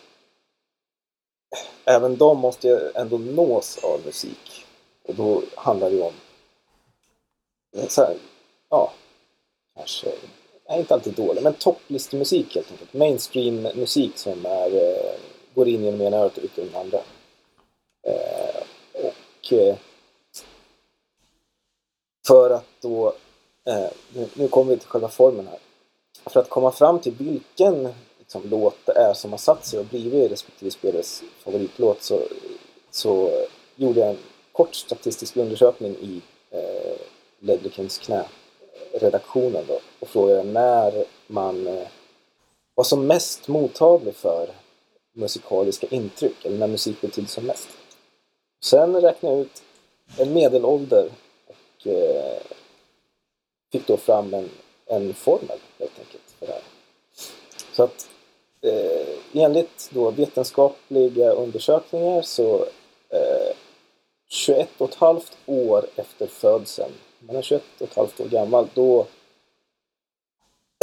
Även 1.85 2.17
de 2.17 2.39
måste 2.39 2.69
ju 2.69 2.91
ändå 2.95 3.19
nås 3.19 3.79
av 3.79 4.01
musik. 4.05 4.67
Och 5.05 5.15
då 5.15 5.43
handlar 5.55 5.91
det 5.91 5.97
ju 5.97 6.03
om 6.03 6.13
så 7.89 8.01
här, 8.03 8.17
ja, 8.71 8.93
kanske, 9.77 10.13
nej, 10.69 10.79
inte 10.79 10.95
alltid 10.95 11.15
dålig, 11.15 11.43
men 11.43 11.55
topplistemusik 11.55 12.55
helt 12.55 12.71
enkelt. 12.71 12.93
Mainstream-musik 12.93 14.19
som 14.19 14.47
är, 14.47 14.71
går 15.59 15.69
in 15.69 15.85
genom 15.85 16.01
ena 16.01 16.17
örat 16.17 16.39
och 16.39 16.45
ut 16.45 16.59
genom 16.59 16.73
det 16.73 16.79
andra. 16.79 16.99
Eh, 18.07 18.63
och 18.93 19.53
eh, 19.53 19.77
för 22.27 22.51
att 22.51 22.67
då, 22.81 23.07
eh, 23.65 23.91
nu, 24.15 24.29
nu 24.35 24.49
kommer 24.49 24.73
vi 24.73 24.79
till 24.79 24.89
själva 24.89 25.09
formen 25.09 25.47
här. 25.47 25.59
För 26.27 26.41
att 26.41 26.49
komma 26.49 26.73
fram 26.73 26.99
till 26.99 27.13
vilken 27.13 27.95
liksom, 28.19 28.43
låt 28.45 28.77
det 28.85 28.93
är 28.93 29.15
som 29.15 29.31
har 29.31 29.39
satt 29.39 29.67
sig 29.67 29.79
och 29.79 29.85
blivit 29.85 30.33
respektive 30.33 30.71
spelares 30.71 31.23
favoritlåt 31.45 32.03
så, 32.03 32.21
så 32.91 33.31
gjorde 33.77 34.01
jag 34.01 34.09
en 34.09 34.19
kort 34.53 34.75
statistisk 34.75 35.37
undersökning 35.37 35.97
i 36.01 36.23
eh, 36.51 36.97
Ledley 37.39 37.89
knä 37.89 38.25
redaktionen 38.93 39.65
då 39.69 39.81
och 40.01 40.09
frågade 40.09 40.43
när 40.43 41.05
man 41.27 41.67
eh, 41.67 41.89
var 42.75 42.85
som 42.85 43.07
mest 43.07 43.49
mottaglig 43.49 44.15
för 44.15 44.49
musikaliska 45.19 45.87
intryck 45.91 46.45
eller 46.45 46.59
när 46.59 46.67
musik 46.67 47.01
betyder 47.01 47.29
som 47.29 47.45
mest. 47.45 47.69
Sen 48.65 49.01
räknade 49.01 49.37
jag 49.37 49.45
ut 49.45 49.63
en 50.19 50.33
medelålder 50.33 51.11
och 51.47 51.87
eh, 51.87 52.43
fick 53.73 53.87
då 53.87 53.97
fram 53.97 54.35
en, 54.35 54.51
en 54.87 55.15
formel 55.15 55.59
helt 55.79 55.99
enkelt 55.99 56.35
för 56.39 56.47
det 56.47 56.53
här. 56.53 56.63
Så 57.73 57.83
att 57.83 58.09
eh, 58.63 59.43
enligt 59.43 59.91
då 59.91 60.11
vetenskapliga 60.11 61.31
undersökningar 61.31 62.23
så 62.23 62.67
eh, 63.09 63.57
21 64.29 64.69
och 64.79 64.89
ett 64.89 64.95
halvt 64.95 65.39
år 65.47 65.87
efter 65.97 66.27
födseln, 66.27 66.93
man 67.19 67.37
är 67.37 67.43
21 67.43 67.63
och 67.79 67.89
ett 67.89 67.97
halvt 67.97 68.21
år 68.21 68.29
gammal, 68.29 68.69
då 68.75 69.07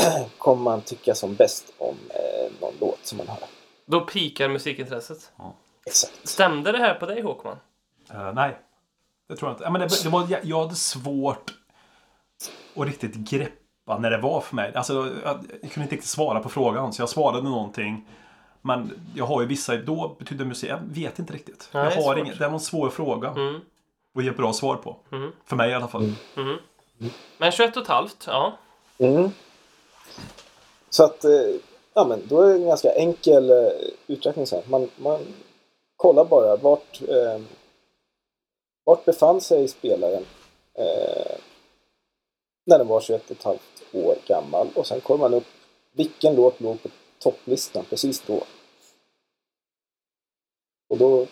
kommer 0.38 0.64
man 0.64 0.82
tycka 0.82 1.16
som 1.16 1.36
bäst 1.36 1.74
om 1.78 1.96
eh, 2.10 2.52
någon 2.62 2.74
låt 2.80 3.00
som 3.04 3.18
man 3.18 3.28
hör. 3.28 3.48
Då 3.86 4.02
pikar 4.02 4.50
musikintresset. 4.50 5.32
Exakt. 5.86 6.28
Stämde 6.28 6.72
det 6.72 6.78
här 6.78 6.94
på 6.94 7.06
dig 7.06 7.22
Håkman? 7.22 7.58
Eh, 8.12 8.34
nej, 8.34 8.58
det 9.30 9.36
tror 9.36 9.50
jag 9.50 9.54
inte. 9.56 9.64
Ja, 9.64 9.70
men 9.70 9.82
det, 9.82 10.04
det 10.04 10.10
var, 10.10 10.28
jag, 10.30 10.46
jag 10.46 10.62
hade 10.64 10.76
svårt 10.76 11.54
att 12.76 12.86
riktigt 12.86 13.16
greppa 13.16 13.98
när 14.00 14.12
det 14.12 14.18
var 14.18 14.42
för 14.42 14.56
mig. 14.56 14.76
Alltså, 14.76 14.94
jag, 15.24 15.38
jag 15.62 15.72
kunde 15.72 15.82
inte 15.82 15.96
riktigt 15.96 16.10
svara 16.10 16.40
på 16.40 16.50
frågan, 16.50 16.94
så 16.94 17.02
jag 17.02 17.10
svarade 17.10 17.50
någonting. 17.50 18.08
Men 18.62 18.92
jag 19.16 19.26
har 19.26 19.42
ju 19.42 19.48
vissa, 19.48 19.78
då 19.78 20.16
betyder 20.20 20.46
musik, 20.46 20.70
jag 20.70 20.80
vet 20.84 21.20
inte 21.20 21.34
riktigt. 21.34 21.70
Nej, 21.72 21.84
jag 21.84 21.94
det 21.94 21.98
är 22.00 22.04
har 22.04 22.18
ingen, 22.18 22.38
det 22.38 22.48
var 22.48 22.54
en 22.54 22.60
svår 22.60 22.90
fråga 22.90 23.30
Mm. 23.30 23.62
att 24.18 24.24
ge 24.24 24.30
ett 24.30 24.38
bra 24.38 24.54
svar 24.54 24.76
på. 24.76 24.98
Mm. 25.12 25.32
För 25.46 25.56
mig 25.56 25.72
i 25.72 25.74
alla 25.74 25.88
fall. 25.88 26.14
Mm. 26.38 26.58
Men 27.38 27.52
21 27.52 27.78
och 27.78 27.82
ett 27.84 27.88
halvt, 27.88 28.24
ja. 28.28 28.58
Mm. 28.98 29.30
Så 30.90 31.04
att, 31.04 31.26
eh, 31.26 31.32
ja 31.96 32.06
men 32.06 32.28
då 32.28 32.42
är 32.42 32.50
det 32.50 32.56
en 32.56 32.66
ganska 32.66 32.92
enkel 32.92 33.50
eh, 33.50 33.72
uträkning 34.08 34.48
sen. 34.48 34.64
Man, 34.68 34.90
man 34.98 35.20
kollar 35.96 36.26
bara 36.26 36.56
vart, 36.56 37.02
eh, 37.02 37.42
vart 38.84 39.06
befann 39.06 39.42
sig 39.42 39.68
spelaren 39.68 40.26
eh, 40.74 41.38
när 42.66 42.78
den 42.78 42.88
var 42.88 43.00
21,5 43.00 43.58
år 43.94 44.16
gammal 44.28 44.68
och 44.76 44.88
sen 44.88 45.02
kollar 45.02 45.20
man 45.20 45.34
upp 45.34 45.48
vilken 45.92 46.36
låt 46.36 46.62
låg 46.62 46.84
på 46.84 46.90
topplistan 47.20 47.86
precis 47.90 48.24
då. 48.28 48.44
Och 50.90 50.98
då 50.98 51.26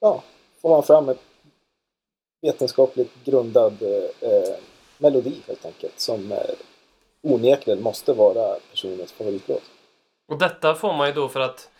ja, 0.00 0.22
får 0.60 0.68
man 0.68 0.82
fram 0.82 1.08
ett 1.08 1.20
vetenskapligt 2.40 3.24
grundad 3.24 3.82
eh, 3.82 4.30
eh 4.30 4.54
melodi 4.98 5.42
helt 5.46 5.64
enkelt 5.64 6.00
som 6.00 6.32
eh, 6.32 6.54
onekligen 7.22 7.82
måste 7.82 8.12
vara 8.12 8.58
personens 8.70 9.12
favoritlåt. 9.12 9.62
Och 10.28 10.38
detta 10.38 10.74
får 10.74 10.92
man 10.92 11.06
ju 11.06 11.12
då 11.14 11.28
för 11.28 11.40
att 11.40 11.70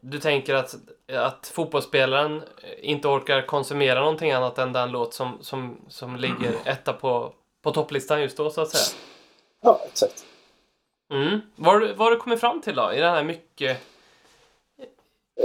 du 0.00 0.18
tänker 0.20 0.54
att, 0.54 0.74
att 1.12 1.46
fotbollsspelaren 1.54 2.42
inte 2.80 3.08
orkar 3.08 3.42
konsumera 3.46 4.00
någonting 4.00 4.32
annat 4.32 4.58
än 4.58 4.72
den 4.72 4.90
låt 4.90 5.14
som, 5.14 5.38
som, 5.40 5.80
som 5.88 6.16
ligger 6.16 6.52
etta 6.64 6.92
på, 6.92 7.32
på 7.62 7.70
topplistan 7.70 8.20
just 8.22 8.36
då 8.36 8.50
så 8.50 8.60
att 8.60 8.68
säga. 8.70 8.98
Ja, 9.62 9.80
exakt. 9.90 10.24
Mm. 11.12 11.40
Vad 11.56 11.72
har 11.74 11.80
du- 11.80 11.86
vad 11.92 11.98
har 12.06 12.10
du 12.10 12.16
kommit 12.16 12.40
fram 12.40 12.60
till 12.62 12.74
då? 12.76 12.92
I 12.92 13.00
den 13.00 13.14
här 13.14 13.22
mycket 13.24 13.76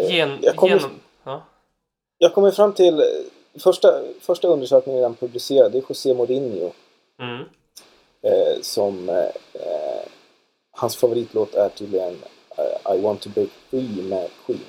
gen, 0.09 0.31
Eh, 0.31 0.37
jag 0.41 0.55
kommer- 0.55 0.75
genom... 0.75 0.91
Ja. 1.23 1.43
Jag 2.17 2.33
kommer 2.33 2.51
fram 2.51 2.73
till 2.73 2.99
eh, 2.99 3.05
första, 3.63 4.01
första 4.21 4.47
undersökningen 4.47 5.01
den 5.01 5.15
publicerade, 5.15 5.69
det 5.69 5.77
är 5.77 5.83
José 5.89 6.13
Mourinho 6.13 6.71
Mm. 7.19 7.41
eh, 8.21 8.61
som 8.61 9.09
eh, 9.09 9.15
eh, 9.53 10.01
hans 10.71 10.95
favoritlåt 10.95 11.55
är 11.55 11.69
tydligen 11.69 12.17
I 12.95 13.01
want 13.01 13.21
to 13.21 13.29
break 13.29 13.49
free 13.69 14.01
med 14.09 14.29
Queen. 14.45 14.59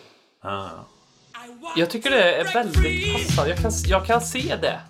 Ah. 0.40 0.68
Jag 1.76 1.90
tycker 1.90 2.10
det 2.10 2.34
är 2.34 2.54
väldigt 2.54 3.12
passande. 3.26 3.50
Jag 3.50 3.58
kan, 3.58 3.72
jag 3.86 4.06
kan 4.06 4.20
se 4.20 4.56
det. 4.56 4.80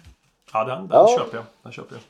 Ja, 0.52 0.64
den, 0.64 0.88
den 0.88 0.98
Ja. 0.98 1.16
köper 1.18 1.36
jag. 1.36 1.44
Den 1.62 1.72
köper 1.72 1.94
jag. 1.94 2.02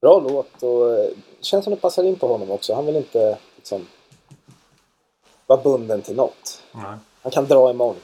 Bra 0.00 0.20
låt 0.20 0.62
och 0.62 0.90
eh, 0.98 1.08
det 1.38 1.44
känns 1.44 1.64
som 1.64 1.70
det 1.74 1.80
passar 1.80 2.04
in 2.04 2.16
på 2.18 2.26
honom 2.28 2.50
också. 2.50 2.74
Han 2.74 2.86
vill 2.86 2.96
inte 2.96 3.38
liksom 3.56 3.86
vara 5.46 5.62
bunden 5.62 6.02
till 6.02 6.16
något. 6.16 6.62
Nej. 6.72 6.96
Han 7.22 7.32
kan 7.32 7.46
dra 7.46 7.70
imorgon. 7.70 7.96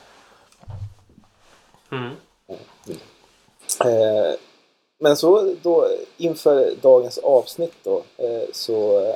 Mm. 1.92 2.16
Eh, 3.84 4.34
men 4.98 5.16
så 5.16 5.54
då 5.62 5.88
inför 6.16 6.74
dagens 6.82 7.18
avsnitt 7.18 7.74
då 7.82 8.02
eh, 8.16 8.42
så 8.52 9.06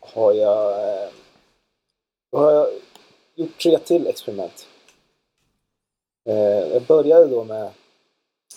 har 0.00 0.32
jag, 0.32 0.72
eh, 0.72 1.08
då 2.32 2.38
har 2.38 2.52
jag 2.52 2.68
gjort 3.34 3.58
tre 3.62 3.78
till 3.78 4.06
experiment. 4.06 4.66
Eh, 6.28 6.34
jag 6.72 6.82
började 6.82 7.26
då 7.26 7.44
med, 7.44 7.70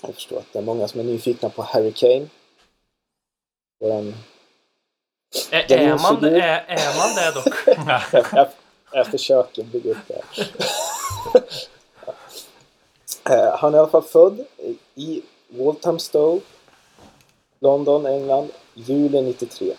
jag 0.01 0.15
förstår 0.15 0.37
att 0.37 0.53
det 0.53 0.59
är 0.59 0.63
många 0.63 0.87
som 0.87 0.99
är 0.99 1.03
nyfikna 1.03 1.49
på 1.49 1.61
Harry 1.61 1.91
Kane. 1.91 2.27
Våran 3.79 4.15
Är, 5.51 5.67
Den 5.67 5.79
är 5.79 5.97
man, 5.97 6.23
är, 6.23 6.65
är 6.67 6.97
man 6.97 7.15
det 7.15 7.31
dock? 7.35 8.33
jag, 8.33 8.47
jag 8.91 9.07
försöker 9.07 9.63
bygga 9.63 9.91
upp 9.91 10.07
det 10.07 10.13
här. 10.13 10.45
Eh, 13.29 13.57
Han 13.57 13.73
är 13.73 13.77
i 13.77 13.79
alla 13.79 13.89
fall 13.89 14.03
född 14.03 14.45
i 14.95 15.21
Walthamstow, 15.47 16.41
London, 17.59 18.05
England, 18.05 18.49
juli 18.73 19.21
93. 19.21 19.73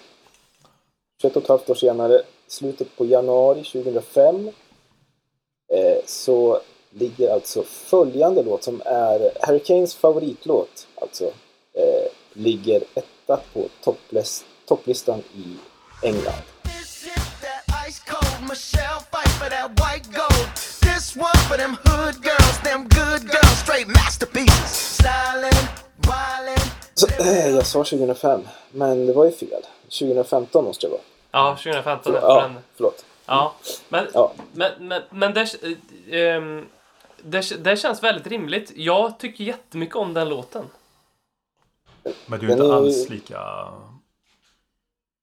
21 1.23 1.37
och 1.37 1.43
ett 1.43 1.49
halvt 1.49 1.71
år 1.71 1.75
senare, 1.75 2.23
slutet 2.55 2.97
på 2.97 3.05
januari 3.05 3.65
2005, 3.65 4.51
eh, 5.73 5.97
så 6.07 6.61
ligger 6.91 7.33
alltså 7.33 7.63
följande 7.63 8.43
låt 8.43 8.65
som 8.65 8.83
är 8.85 9.31
Harry 9.41 9.59
Kanes 9.59 9.95
favoritlåt, 9.95 10.87
alltså, 10.95 11.25
eh, 11.75 12.11
ligger 12.33 12.83
etta 12.95 13.41
på 13.53 13.69
topplist, 13.85 14.45
topplistan 14.67 15.19
i 15.19 15.57
England. 16.07 16.43
Så, 26.95 27.07
eh, 27.23 27.49
jag 27.49 27.67
sa 27.67 27.85
2005, 27.85 28.41
men 28.73 29.07
det 29.07 29.13
var 29.13 29.25
ju 29.25 29.33
fel. 29.33 29.63
2015 29.89 30.65
måste 30.65 30.87
det 30.87 30.91
vara. 30.91 31.14
Ja, 31.35 31.57
2015 31.57 32.15
är 32.15 32.21
Ja, 32.21 32.51
förlåt. 32.77 33.05
Ja, 33.27 33.55
men, 33.89 34.07
Ja. 34.15 34.33
men, 34.53 34.73
men, 34.89 35.03
men 35.11 35.35
det, 35.35 35.55
ehm, 36.11 36.67
det, 37.23 37.65
det 37.65 37.77
känns 37.77 38.03
väldigt 38.03 38.27
rimligt. 38.27 38.73
Jag 38.77 39.19
tycker 39.19 39.45
jättemycket 39.45 39.97
om 39.97 40.15
den 40.15 40.29
låten. 40.29 40.65
Men 42.27 42.41
du 42.41 42.49
är 42.49 42.53
inte 42.53 42.75
alls 42.75 43.09
lika... 43.09 43.41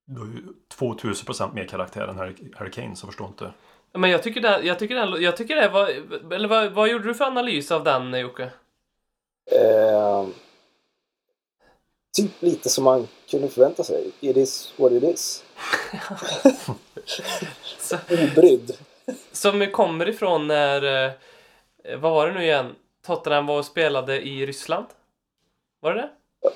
Du 0.06 0.20
har 0.20 0.28
ju 0.28 0.44
2000% 0.80 1.54
mer 1.54 1.66
karaktär 1.66 2.36
än 2.62 2.72
Kane, 2.72 2.96
så 2.96 3.08
förstår 3.08 3.28
inte. 3.28 3.52
Men 3.94 4.10
jag 4.10 4.24
tycker, 4.24 4.42
den, 4.42 4.66
jag 4.66 4.80
tycker, 4.80 4.96
den, 4.96 5.22
jag 5.22 5.38
tycker 5.38 5.56
det 5.56 5.70
var... 5.70 5.88
Eller 6.34 6.48
vad, 6.48 6.72
vad 6.72 6.90
gjorde 6.90 7.08
du 7.08 7.14
för 7.14 7.26
analys 7.26 7.72
av 7.72 7.84
den, 7.84 8.20
Jocke? 8.20 8.52
Eh, 9.52 10.28
typ 12.16 12.32
lite 12.40 12.70
som 12.70 12.84
man 12.84 13.08
kunde 13.32 13.48
förvänta 13.50 13.84
sig. 13.84 14.12
It 14.20 14.38
is 14.38 14.74
what 14.78 14.92
it 14.92 15.04
is. 15.04 15.44
Så, 17.80 17.98
Obrydd. 18.10 18.78
som 19.32 19.68
kommer 19.72 20.10
ifrån 20.10 20.48
när... 20.48 21.06
eh, 21.06 21.12
Vad 21.98 22.12
var 22.12 22.28
det 22.28 22.34
nu 22.34 22.44
igen? 22.44 22.76
Tottenham 23.06 23.46
var 23.46 23.58
och 23.58 23.66
spelade 23.66 24.22
i 24.28 24.46
Ryssland? 24.46 24.86
Var 25.82 25.94
det 25.94 26.02
det? 26.02 26.10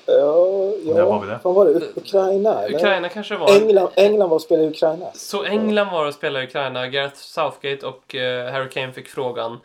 Ja, 0.06 0.46
ja, 0.84 0.94
När 0.94 1.02
var 1.02 1.20
vi 1.20 1.26
det? 1.26 1.38
Vad 1.42 1.54
var 1.54 1.64
det? 1.66 1.70
U- 1.72 1.92
Ukraina? 1.96 2.62
eller? 2.62 2.76
Ukraina 2.76 3.08
kanske 3.08 3.36
var. 3.36 3.56
England, 3.56 3.88
England 3.96 4.28
var 4.28 4.34
och 4.34 4.42
spelade 4.42 4.66
i 4.66 4.70
Ukraina. 4.70 5.06
Så 5.14 5.44
England 5.44 5.90
var 5.92 6.06
och 6.06 6.14
spelade 6.14 6.44
i 6.44 6.48
Ukraina. 6.48 6.86
Gareth 6.88 7.16
Southgate 7.16 7.86
och 7.86 8.14
eh, 8.14 8.52
Harry 8.52 8.68
Kane 8.70 8.92
fick 8.92 9.08
frågan 9.08 9.60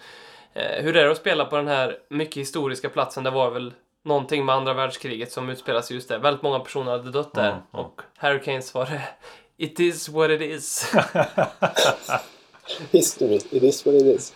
eh, 0.53 0.83
hur 0.83 0.97
är 0.97 1.05
det 1.05 1.11
att 1.11 1.17
spela 1.17 1.45
på 1.45 1.55
den 1.55 1.67
här 1.67 1.97
mycket 2.09 2.35
historiska 2.37 2.89
platsen? 2.89 3.23
Det 3.23 3.29
var 3.31 3.49
väl 3.51 3.73
någonting 4.03 4.45
med 4.45 4.55
andra 4.55 4.73
världskriget 4.73 5.31
som 5.31 5.49
utspelar 5.49 5.81
sig 5.81 5.95
just 5.95 6.09
där. 6.09 6.19
Väldigt 6.19 6.43
många 6.43 6.59
personer 6.59 6.91
hade 6.91 7.11
dött 7.11 7.33
där. 7.33 7.41
Mm, 7.49 7.53
mm. 7.73 7.85
Och 7.85 8.01
Harry 8.17 8.41
Kane 8.41 8.61
svarade 8.61 9.01
It 9.57 9.79
is 9.79 10.09
what 10.09 10.29
it 10.29 10.41
is. 10.41 10.91
History. 12.91 13.35
It 13.35 13.63
is 13.63 13.85
what 13.85 13.95
it 13.95 14.05
is. 14.05 14.33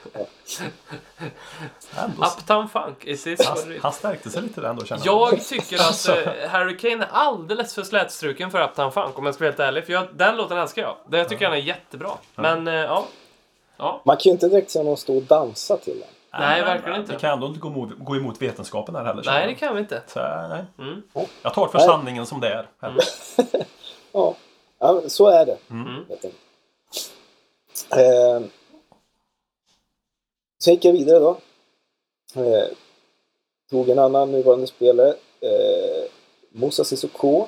Uptown 2.17 2.69
Funk. 2.69 3.05
It 3.05 3.27
is 3.27 3.39
what 3.39 3.47
han, 3.47 3.71
it 3.71 3.77
is. 3.77 3.83
han 3.83 3.93
stärkte 3.93 4.29
sig 4.29 4.41
lite 4.41 4.61
där 4.61 4.69
ändå 4.69 4.85
känner 4.85 5.05
jag. 5.05 5.33
Jag 5.33 5.45
tycker 5.45 5.75
att 5.75 6.07
eh, 6.07 6.49
Harry 6.49 6.77
Kane 6.77 7.03
är 7.05 7.09
alldeles 7.11 7.75
för 7.75 7.83
slätstruken 7.83 8.51
för 8.51 8.63
Uptown 8.63 8.91
Funk 8.91 9.17
om 9.19 9.25
jag 9.25 9.35
ska 9.35 9.43
vara 9.43 9.49
helt 9.51 9.59
ärlig. 9.59 9.85
För 9.85 9.93
jag, 9.93 10.07
den 10.13 10.37
låten 10.37 10.57
älskar 10.57 10.81
jag. 10.81 10.95
Den- 11.07 11.19
Jag 11.19 11.29
tycker 11.29 11.45
den 11.45 11.53
är 11.53 11.63
jättebra. 11.63 12.11
Men 12.35 12.67
eh, 12.67 12.73
ja. 12.73 13.05
Ja. 13.77 14.01
Man 14.05 14.15
kan 14.17 14.23
ju 14.23 14.31
inte 14.31 14.47
direkt 14.47 14.71
se 14.71 14.83
någon 14.83 14.97
stå 14.97 15.15
och 15.17 15.23
dansa 15.23 15.77
till 15.77 15.99
den. 15.99 16.07
Nej, 16.39 16.61
men 16.61 16.65
verkligen 16.65 16.99
inte. 16.99 17.13
Vi 17.13 17.19
kan 17.19 17.33
ändå 17.33 17.47
inte 17.47 17.59
gå 17.59 17.67
emot, 17.67 17.89
gå 17.97 18.15
emot 18.15 18.41
vetenskapen 18.41 18.95
här 18.95 19.03
heller. 19.03 19.23
Nej, 19.25 19.47
det 19.47 19.55
kan 19.55 19.75
vi 19.75 19.81
inte. 19.81 20.03
Så, 20.07 20.19
nej. 20.49 20.65
Mm. 20.79 21.01
Jag 21.41 21.53
tar 21.53 21.67
för 21.67 21.77
Nej. 21.77 21.87
sanningen 21.87 22.25
som 22.25 22.39
det 22.41 22.49
är. 22.49 22.67
Här. 22.81 22.97
Ja, 24.11 24.35
ja 24.79 25.01
så 25.07 25.27
är 25.27 25.45
det. 25.45 25.57
Mm. 25.69 26.05
enkelt. 26.09 26.35
Eh, 27.91 28.47
sen 30.63 30.73
gick 30.73 30.85
jag 30.85 30.93
vidare 30.93 31.19
då. 31.19 31.37
Eh, 32.35 32.67
tog 33.69 33.89
en 33.89 33.99
annan 33.99 34.31
nuvarande 34.31 34.67
spelare. 34.67 35.09
Eh, 35.39 36.09
Moussa 36.51 36.83
Sissoko. 36.83 37.47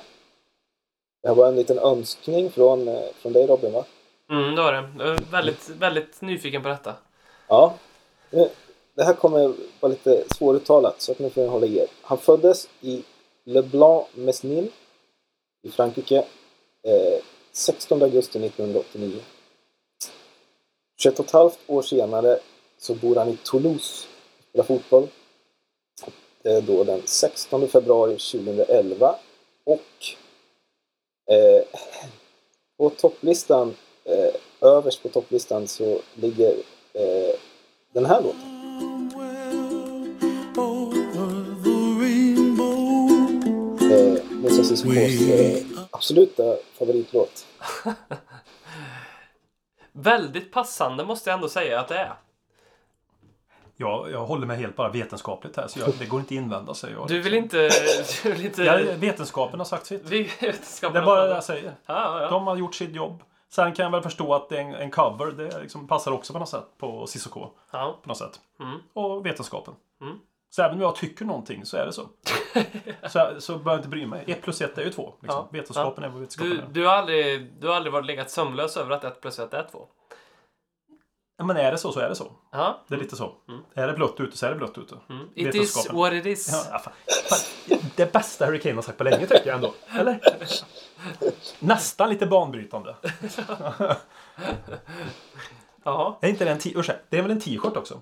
Det 1.21 1.27
här 1.27 1.35
var 1.35 1.47
en 1.47 1.55
liten 1.55 1.79
önskning 1.79 2.51
från, 2.51 2.87
eh, 2.87 3.03
från 3.21 3.33
dig 3.33 3.47
Robin 3.47 3.73
va? 3.73 3.85
Mm, 4.29 4.55
det 4.55 4.61
var 4.61 4.73
det. 4.73 4.89
Jag 4.99 5.07
är 5.07 5.31
väldigt, 5.31 5.69
väldigt 5.69 6.21
nyfiken 6.21 6.63
på 6.63 6.69
detta. 6.69 6.93
Ja. 7.47 7.73
Det 8.97 9.03
här 9.03 9.13
kommer 9.13 9.53
vara 9.79 9.91
lite 9.91 10.23
svåruttalat 10.37 11.01
så 11.01 11.11
att 11.11 11.19
ni 11.19 11.29
får 11.29 11.47
hålla 11.47 11.65
i 11.65 11.77
er. 11.77 11.87
Han 12.01 12.17
föddes 12.17 12.69
i 12.81 13.03
Le 13.43 13.61
Blanc-Mesnil 13.61 14.71
i 15.63 15.71
Frankrike 15.71 16.17
eh, 16.83 17.23
16 17.51 18.01
augusti 18.01 18.45
1989. 18.45 19.19
21 20.97 21.19
och 21.19 21.25
ett 21.25 21.31
halvt 21.31 21.59
år 21.67 21.81
senare 21.81 22.39
så 22.77 22.93
bor 22.95 23.15
han 23.15 23.29
i 23.29 23.37
Toulouse 23.43 24.07
och 24.37 24.49
spelar 24.49 24.65
fotboll. 24.65 25.07
Det 26.41 26.49
är 26.49 26.61
då 26.61 26.83
den 26.83 27.01
16 27.05 27.67
februari 27.67 28.17
2011 28.17 29.15
och 29.63 30.05
eh, 31.33 31.63
på 32.77 32.89
topplistan, 32.89 33.75
eh, 34.03 34.35
överst 34.61 35.03
på 35.03 35.09
topplistan 35.09 35.67
så 35.67 35.99
ligger 36.15 36.55
eh, 36.93 37.35
den 37.93 38.05
här 38.05 38.21
låten. 38.21 38.56
Sissokos 44.49 44.87
eh, 44.97 45.57
absoluta 45.91 46.43
favoritlåt. 46.79 47.45
Väldigt 49.91 50.51
passande 50.51 51.05
måste 51.05 51.29
jag 51.29 51.35
ändå 51.35 51.49
säga 51.49 51.79
att 51.79 51.87
det 51.87 51.97
är. 51.97 52.13
Jag, 53.79 54.11
jag 54.11 54.25
håller 54.25 54.47
mig 54.47 54.57
helt 54.57 54.75
bara 54.75 54.89
vetenskapligt 54.89 55.57
här, 55.57 55.67
så 55.67 55.79
jag, 55.79 55.89
det 55.99 56.05
går 56.05 56.19
inte 56.19 56.27
att 56.27 56.43
invända 56.43 56.73
säger 56.73 56.95
jag. 56.95 57.07
Du 57.07 57.21
vill 57.21 57.33
inte... 57.33 57.69
Du 58.23 58.31
vill 58.31 58.45
inte... 58.45 58.63
Ja, 58.63 58.79
vetenskapen 58.95 59.59
har 59.59 59.65
sagt 59.65 59.85
sitt. 59.85 60.05
Vetenskapen 60.09 60.93
Det 60.93 60.99
är 60.99 61.05
bara 61.05 61.25
det 61.25 61.33
jag 61.33 61.43
säger. 61.43 61.75
Ja, 61.85 62.21
ja. 62.21 62.29
De 62.29 62.47
har 62.47 62.55
gjort 62.55 62.75
sitt 62.75 62.95
jobb. 62.95 63.23
Sen 63.49 63.73
kan 63.73 63.83
jag 63.83 63.91
väl 63.91 64.01
förstå 64.01 64.33
att 64.33 64.49
det 64.49 64.57
är 64.57 64.61
en, 64.61 64.75
en 64.75 64.91
cover. 64.91 65.25
Det 65.25 65.59
liksom 65.61 65.87
passar 65.87 66.11
också 66.11 66.33
på 66.33 66.39
något 66.39 66.49
sätt 66.49 66.67
på 66.77 67.07
Cissoko. 67.07 67.49
ja. 67.71 67.99
På 68.01 68.09
något 68.09 68.17
sätt. 68.17 68.39
Mm. 68.59 68.79
Och 68.93 69.25
vetenskapen. 69.25 69.73
Mm. 70.01 70.19
Så 70.49 70.61
även 70.61 70.75
om 70.75 70.81
jag 70.81 70.95
tycker 70.95 71.25
någonting 71.25 71.65
så 71.65 71.77
är 71.77 71.85
det 71.85 71.93
så. 71.93 72.01
så, 73.09 73.35
så 73.39 73.51
behöver 73.53 73.71
jag 73.71 73.77
inte 73.79 73.89
bry 73.89 74.05
mig. 74.05 74.23
Ett 74.27 74.41
plus 74.41 74.61
ett 74.61 74.77
är 74.77 74.83
ju 74.83 74.89
två. 74.89 75.13
Liksom. 75.21 75.39
Ja. 75.39 75.49
Vetenskapen 75.51 76.03
är 76.03 76.09
vad 76.09 76.19
vetenskapen 76.19 76.51
Du, 76.51 76.57
är. 76.57 76.65
du, 76.71 76.85
har 76.85 76.93
aldrig, 76.93 77.53
du 77.59 77.67
har 77.67 77.75
aldrig 77.75 77.93
varit 77.93 78.05
legat 78.05 78.29
sömnlös 78.31 78.77
över 78.77 78.91
att 78.91 79.03
1 79.03 79.21
plus 79.21 79.39
1 79.39 79.53
är 79.53 79.67
2? 79.71 79.87
Ja, 81.37 81.45
Men 81.45 81.57
är 81.57 81.71
det 81.71 81.77
så 81.77 81.91
så 81.91 81.99
är 81.99 82.09
det 82.09 82.15
så. 82.15 82.31
Ja. 82.51 82.83
Det 82.87 82.95
är 82.95 82.99
lite 82.99 83.15
så. 83.15 83.35
Är 83.73 83.87
det 83.87 83.93
blött 83.93 84.19
ute 84.19 84.37
så 84.37 84.45
är 84.45 84.49
det 84.49 84.55
blött 84.55 84.77
ute. 84.77 84.95
Mm. 85.09 85.27
It 85.35 85.55
is 85.55 85.89
what 85.91 86.13
it 86.13 86.25
is. 86.25 86.49
Ja, 86.51 86.63
ja, 86.71 86.79
fan. 86.79 86.93
Fan, 87.29 87.79
Det 87.95 88.13
bästa 88.13 88.45
Harry 88.45 88.59
Kane 88.59 88.75
har 88.75 88.81
sagt 88.81 88.97
på 88.97 89.03
länge 89.03 89.27
tycker 89.27 89.47
jag 89.47 89.55
ändå. 89.55 89.73
Eller? 89.99 90.19
Nästan 91.59 92.09
lite 92.09 92.25
banbrytande. 92.27 92.95
Ja. 95.83 96.19
Är 96.21 96.29
inte 96.29 96.45
det 96.45 96.51
en 96.51 96.59
t- 96.59 96.73
ursäkta, 96.75 97.03
det 97.09 97.17
är 97.17 97.21
väl 97.21 97.31
en 97.31 97.39
t-shirt 97.41 97.77
också? 97.77 98.01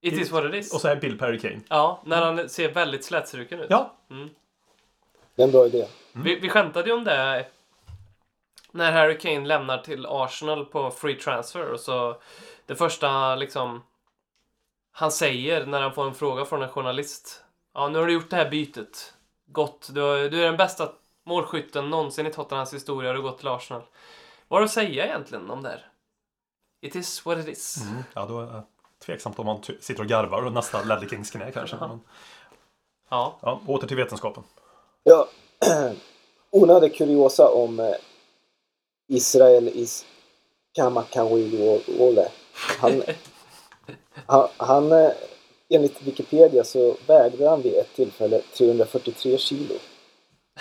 It 0.00 0.12
is 0.14 0.30
what 0.30 0.44
it 0.44 0.54
is. 0.54 0.74
Och 0.74 0.80
så 0.80 0.88
är 0.88 0.96
bild 0.96 1.18
på 1.18 1.24
Harry 1.24 1.38
Kane. 1.40 1.60
Ja, 1.68 2.00
när 2.04 2.22
han 2.22 2.48
ser 2.48 2.72
väldigt 2.72 3.04
slätstruken 3.04 3.60
ut. 3.60 3.66
Ja, 3.70 3.94
Det 5.34 5.42
är 5.42 5.46
en 5.46 5.52
bra 5.52 5.66
idé. 5.66 5.86
Vi, 6.12 6.34
vi 6.40 6.48
skämtade 6.48 6.88
ju 6.88 6.94
om 6.96 7.04
det 7.04 7.46
när 8.72 8.92
Harry 8.92 9.18
Kane 9.18 9.46
lämnar 9.46 9.78
till 9.78 10.06
Arsenal 10.06 10.64
på 10.66 10.90
free 10.90 11.14
transfer 11.14 11.72
och 11.72 11.80
så 11.80 12.16
det 12.66 12.74
första 12.76 13.34
liksom 13.36 13.82
han 14.92 15.12
säger 15.12 15.66
när 15.66 15.80
han 15.80 15.92
får 15.94 16.06
en 16.06 16.14
fråga 16.14 16.44
från 16.44 16.62
en 16.62 16.68
journalist. 16.68 17.44
Ja, 17.74 17.88
nu 17.88 17.98
har 17.98 18.06
du 18.06 18.12
gjort 18.12 18.30
det 18.30 18.36
här 18.36 18.50
bytet. 18.50 19.14
Gott. 19.46 19.88
Du, 19.92 20.00
har- 20.00 20.28
du 20.28 20.40
är 20.40 20.46
den 20.46 20.56
bästa 20.56 20.92
målskytten 21.26 21.90
någonsin 21.90 22.26
i 22.26 22.32
Tottenhams 22.32 22.74
historia 22.74 23.10
och 23.10 23.16
du 23.16 23.22
har 23.22 23.28
gått 23.30 23.38
till 23.38 23.48
Arsenal. 23.48 23.82
Vad 24.48 24.56
har 24.56 24.60
du 24.60 24.64
att 24.64 24.72
säga 24.72 25.04
egentligen 25.06 25.50
om 25.50 25.62
det 25.62 25.68
här? 25.68 25.86
It 26.80 26.94
is 26.94 27.26
what 27.26 27.38
it 27.38 27.48
is. 27.48 27.82
Mm. 27.90 28.02
ja 28.14 28.26
då 28.26 28.62
tveksamt 29.06 29.38
om 29.38 29.46
man 29.46 29.62
sitter 29.80 30.02
och 30.02 30.08
garvar 30.08 30.42
och 30.42 30.52
nästan 30.52 30.88
Ledley 30.88 31.08
Kings 31.08 31.30
knä 31.30 31.50
kanske. 31.52 31.76
Men, 31.76 32.00
Ja. 33.10 33.38
ja, 33.42 33.60
åter 33.66 33.86
till 33.88 33.96
vetenskapen. 33.96 34.42
Ja, 35.02 35.28
onödig 36.50 36.96
kuriosa 36.96 37.48
om 37.48 37.80
eh, 37.80 37.94
Israel 39.08 39.68
is 39.68 40.06
Kamakawiwole. 40.74 42.28
Han, 42.80 43.02
han, 44.26 44.48
han, 44.56 44.92
eh, 44.92 45.10
enligt 45.74 46.02
Wikipedia 46.02 46.64
så 46.64 46.96
vägde 47.06 47.48
han 47.48 47.62
vid 47.62 47.74
ett 47.74 47.94
tillfälle 47.94 48.40
343 48.58 49.38
kilo. 49.38 49.74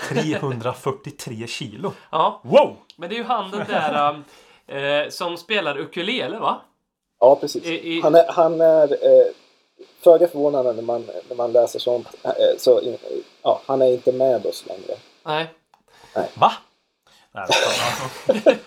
343 0.09 1.47
kilo. 1.47 1.93
ja. 2.11 2.41
Wow! 2.43 2.75
Men 2.95 3.09
det 3.09 3.15
är 3.15 3.17
ju 3.17 3.23
han 3.23 3.51
den 3.51 3.67
där 3.67 4.23
eh, 4.67 5.09
som 5.09 5.37
spelar 5.37 5.77
ukulele, 5.77 6.39
va? 6.39 6.61
Ja, 7.19 7.35
precis. 7.35 7.63
I- 7.65 7.97
i- 7.97 8.01
Han 8.01 8.15
är, 8.15 8.25
han 8.31 8.61
är 8.61 8.91
eh, 8.91 9.25
föga 10.03 10.27
förvånande 10.27 10.73
när 10.73 10.81
man, 10.81 11.05
när 11.29 11.35
man 11.35 11.51
läser 11.51 11.79
sånt. 11.79 12.07
Eh, 12.23 12.31
så, 12.57 12.79
eh, 12.81 12.95
ja, 13.41 13.61
han 13.65 13.81
är 13.81 13.85
inte 13.93 14.11
med 14.11 14.45
oss 14.45 14.65
längre. 14.67 14.95
Nej. 15.23 15.47
Va? 16.33 16.53
Nej, 17.31 17.45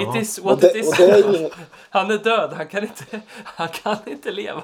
It 0.00 0.22
is 0.22 0.38
Och 0.38 0.44
what 0.44 0.60
det, 0.60 0.68
it 0.70 0.76
is. 0.76 0.88
och 0.88 0.96
det 0.96 1.10
är 1.12 1.16
ju 1.16 1.22
ing- 1.24 1.52
Han 1.90 2.10
är 2.10 2.18
död, 2.18 2.52
han 2.52 2.68
kan 2.68 2.82
inte, 2.82 3.20
han 3.44 3.68
kan 3.68 3.96
inte 4.06 4.30
leva. 4.30 4.62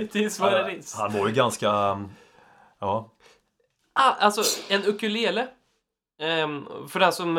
It 0.00 0.16
is 0.16 0.38
what 0.40 0.52
han, 0.52 0.70
it 0.70 0.78
is. 0.78 0.94
han 0.94 1.12
var 1.18 1.28
ju 1.28 1.34
ganska... 1.34 1.68
um, 1.90 2.12
Ja. 2.80 3.10
Ah, 3.92 4.12
alltså, 4.12 4.42
en 4.72 4.84
ukulele. 4.84 5.46
ehm, 6.20 6.66
för 6.88 7.00
den 7.00 7.12
som 7.12 7.38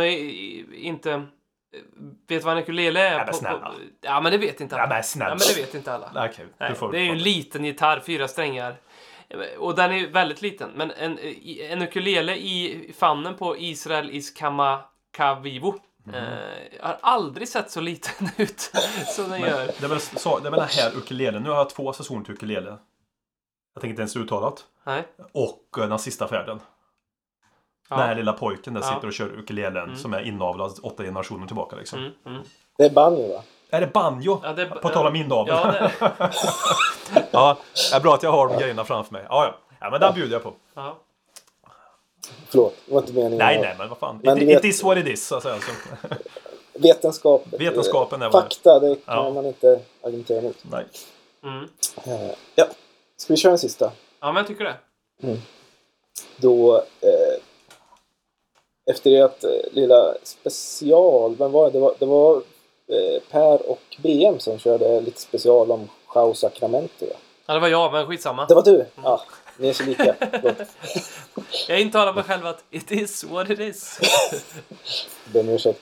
inte 0.74 1.26
eh, 1.74 1.82
vet 2.28 2.44
vad 2.44 2.58
en 2.58 2.64
ukulele 2.64 3.08
är. 3.10 3.18
Men 3.18 3.28
på- 3.28 3.34
snälla. 3.34 3.72
ja, 4.02 4.22
men 4.22 4.32
det 4.32 4.38
vet 4.38 4.62
inte 4.62 4.76
alla. 4.76 4.84
Ja, 4.84 4.90
men 4.90 5.04
snälla. 5.04 5.30
Ja, 5.30 5.36
men 5.40 5.56
det 5.56 5.62
vet 5.62 5.76
inte 5.76 5.94
alla. 5.94 6.10
Okej, 6.30 6.46
Nej, 6.58 6.74
du 6.82 6.92
det 6.92 6.98
är 7.00 7.04
ju 7.04 7.10
en 7.12 7.18
liten 7.18 7.66
gitarr, 7.66 8.00
fyra 8.06 8.28
strängar. 8.28 8.76
Och 9.58 9.76
den 9.76 9.92
är 9.92 10.08
väldigt 10.08 10.42
liten. 10.42 10.72
Men 10.76 10.92
en, 10.92 11.20
en 11.60 11.82
ukulele 11.82 12.36
i 12.36 12.94
famnen 12.98 13.36
på 13.36 13.58
Israel 13.58 14.10
Iskamakavivo 14.12 15.80
Mhm. 16.04 16.16
eh, 16.16 16.24
har 16.82 16.98
aldrig 17.02 17.48
sett 17.48 17.72
så 17.72 17.82
liten 17.82 18.30
ut 18.38 18.72
som 19.16 19.30
den 19.30 19.42
gör. 19.42 19.66
Det 19.66 19.84
är, 19.84 19.88
väl 19.88 20.00
så, 20.00 20.40
det 20.40 20.48
är 20.48 20.52
väl 20.52 20.60
den 20.60 20.70
här 20.70 20.98
ukulelen. 20.98 21.44
Nu 21.44 21.50
har 21.50 21.58
jag 21.58 21.70
två 21.70 21.94
säsonger 21.94 22.26
till 22.26 22.34
ukulele. 22.34 22.70
Jag 23.74 23.82
tänker 23.82 23.90
inte 23.90 24.02
ens 24.02 24.16
uttalat. 24.16 24.66
Nej. 24.84 25.04
Och 25.32 25.76
uh, 25.78 25.88
den 25.90 26.00
sista 26.00 26.28
färden. 26.28 26.60
Ja. 27.90 27.96
Den 27.98 28.08
här 28.08 28.16
lilla 28.16 28.34
pojken 28.34 28.74
där 28.74 28.82
Ja. 28.82 28.88
sitter 28.94 29.08
och 29.08 29.14
kör 29.14 29.28
ukulelen 29.40 29.98
som 29.98 30.14
är 30.14 30.22
inavlad 30.28 30.80
åtta 30.84 31.04
generationer 31.04 31.48
tillbaka 31.48 31.76
liksom. 31.76 32.00
Mm, 32.00 32.12
mm. 32.26 32.42
det 32.78 32.84
är 32.86 32.90
banjo 32.90 33.34
va? 33.34 33.42
Är 33.70 33.82
det 33.82 33.88
banjo? 33.94 34.40
Ja, 34.44 34.54
det 34.54 34.62
är- 34.62 34.66
På 34.68 34.90
tal 34.90 35.08
om 35.08 35.16
inavel. 35.16 35.48
Ja, 35.48 35.72
det, 35.72 35.92
ja, 37.32 37.58
det 37.92 37.96
är 37.96 38.00
bra 38.00 38.14
att 38.14 38.24
jag 38.24 38.32
har 38.32 38.48
de 38.48 38.58
grejerna 38.58 38.84
framför 38.86 39.14
mig. 39.14 39.26
Ja, 39.30 39.46
ja. 39.46 39.76
ja 39.80 39.90
men 39.90 40.02
den 40.02 40.14
bjuder 40.14 40.34
jag 40.34 40.44
på. 40.44 40.54
ja. 40.74 40.98
Förlåt, 42.50 42.76
det 42.86 42.94
var 42.94 43.00
inte 43.02 43.14
meningen. 43.14 43.38
Nej, 43.38 43.62
nej, 43.62 43.76
men 43.78 43.90
vad 43.90 43.98
fan. 43.98 44.20
Men 44.24 44.38
it, 44.42 44.48
vet- 44.48 44.60
it 44.60 44.66
is 44.66 44.84
what 44.84 44.98
it 44.98 45.08
is, 45.08 45.28
så 45.28 45.36
att 45.36 45.44
säga. 45.44 45.56
Så. 45.60 45.72
Vetenskap. 46.80 47.44
Vetenskapen 47.60 48.22
är 48.22 48.26
är. 48.26 48.32
Fakta, 48.32 48.80
det 48.80 48.96
kan 49.06 49.16
Ja. 49.26 49.30
man 49.30 49.46
inte 49.46 49.80
argumentera 50.04 50.40
emot. 50.40 50.58
Nej. 50.72 50.86
Mm. 51.44 51.64
Eh, 52.06 52.32
ja, 52.56 52.66
ska 53.18 53.34
vi 53.34 53.38
köra 53.38 53.52
en 53.52 53.58
sista? 53.60 53.92
ja, 54.20 54.28
men 54.28 54.36
jag 54.36 54.48
tycker 54.48 54.64
det. 54.64 54.76
Då 56.38 56.78
eh, 56.78 57.39
efter 58.90 59.10
det 59.10 59.22
att 59.22 59.44
eh, 59.44 59.52
lilla 59.72 60.16
special, 60.24 61.36
vem 61.36 61.52
var 61.52 61.66
det? 61.66 61.72
Det 61.72 61.80
var, 61.80 61.94
det 62.00 62.06
var 62.06 62.36
eh, 62.88 63.22
Per 63.32 63.70
och 63.70 63.98
BM 64.04 64.40
som 64.40 64.60
körde 64.60 65.02
lite 65.02 65.22
special 65.22 65.72
om 65.72 65.90
Chao 66.14 66.34
Sacramento. 66.34 67.06
Ja, 67.46 67.54
det 67.54 67.60
var 67.60 67.68
jag, 67.68 67.92
men 67.92 68.08
skitsamma. 68.08 68.46
Det 68.46 68.56
var 68.56 68.64
du? 68.64 68.86
Ja, 69.04 69.22
ni 69.58 69.70
är 69.70 69.74
så 69.74 69.84
lika. 69.84 70.16
Jag 71.68 71.82
intalar 71.82 72.14
mig 72.14 72.24
själv 72.24 72.46
att 72.46 72.64
it 72.70 72.92
is 72.92 73.24
what 73.24 73.50
it 73.50 73.60
is. 73.60 74.00
Ber 75.34 75.40
om 75.40 75.50
ursäkt. 75.50 75.80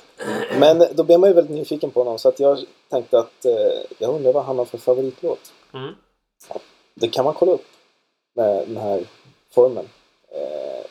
Men 0.59 0.83
då 0.91 1.03
blir 1.03 1.17
man 1.17 1.29
ju 1.29 1.33
väldigt 1.33 1.55
nyfiken 1.55 1.91
på 1.91 1.99
honom 1.99 2.19
så 2.19 2.29
att 2.29 2.39
jag 2.39 2.59
tänkte 2.89 3.19
att 3.19 3.45
eh, 3.45 3.51
jag 3.97 4.15
undrar 4.15 4.33
vad 4.33 4.43
han 4.43 4.57
har 4.57 4.65
för 4.65 4.77
favoritlåt. 4.77 5.53
Mm. 5.73 5.95
Det 6.93 7.07
kan 7.07 7.25
man 7.25 7.33
kolla 7.33 7.51
upp 7.51 7.65
med 8.35 8.67
den 8.67 8.77
här 8.77 9.03
formen. 9.53 9.89
Eh, 10.31 10.85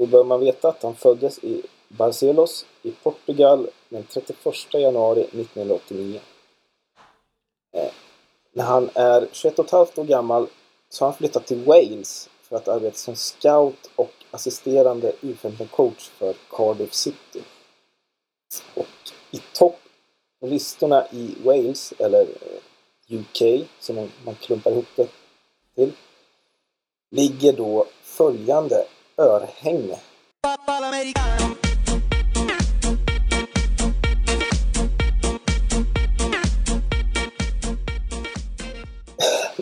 då 0.00 0.06
bör 0.06 0.24
man 0.24 0.40
veta 0.40 0.68
att 0.68 0.82
han 0.82 0.94
föddes 0.94 1.44
i 1.44 1.62
Barcelos 1.88 2.66
i 2.82 2.90
Portugal 2.90 3.68
den 3.88 4.02
31 4.02 4.74
januari 4.74 5.20
1989. 5.20 6.20
Eh, 7.72 7.92
när 8.52 8.64
han 8.64 8.90
är 8.94 9.20
21,5 9.20 10.00
år 10.00 10.04
gammal 10.04 10.46
så 10.88 11.04
har 11.04 11.10
han 11.10 11.18
flyttat 11.18 11.46
till 11.46 11.64
Wales 11.64 12.30
för 12.42 12.56
att 12.56 12.68
arbeta 12.68 12.96
som 12.96 13.16
scout 13.16 13.90
och 13.96 14.12
assisterande 14.30 15.12
U15-coach 15.20 16.08
för 16.08 16.34
Cardiff 16.50 16.94
City. 16.94 17.42
Och 18.74 18.86
i 19.30 19.38
topp 19.52 19.78
på 20.40 20.46
listorna 20.46 21.06
i 21.12 21.34
Wales, 21.44 21.92
eller 21.98 22.20
eh, 22.20 23.18
UK 23.18 23.68
som 23.78 24.10
man 24.24 24.34
klumpar 24.34 24.70
ihop 24.70 24.88
det 24.96 25.08
till, 25.74 25.92
ligger 27.10 27.52
då 27.52 27.86
följande 28.02 28.86
örhänge. 29.16 29.96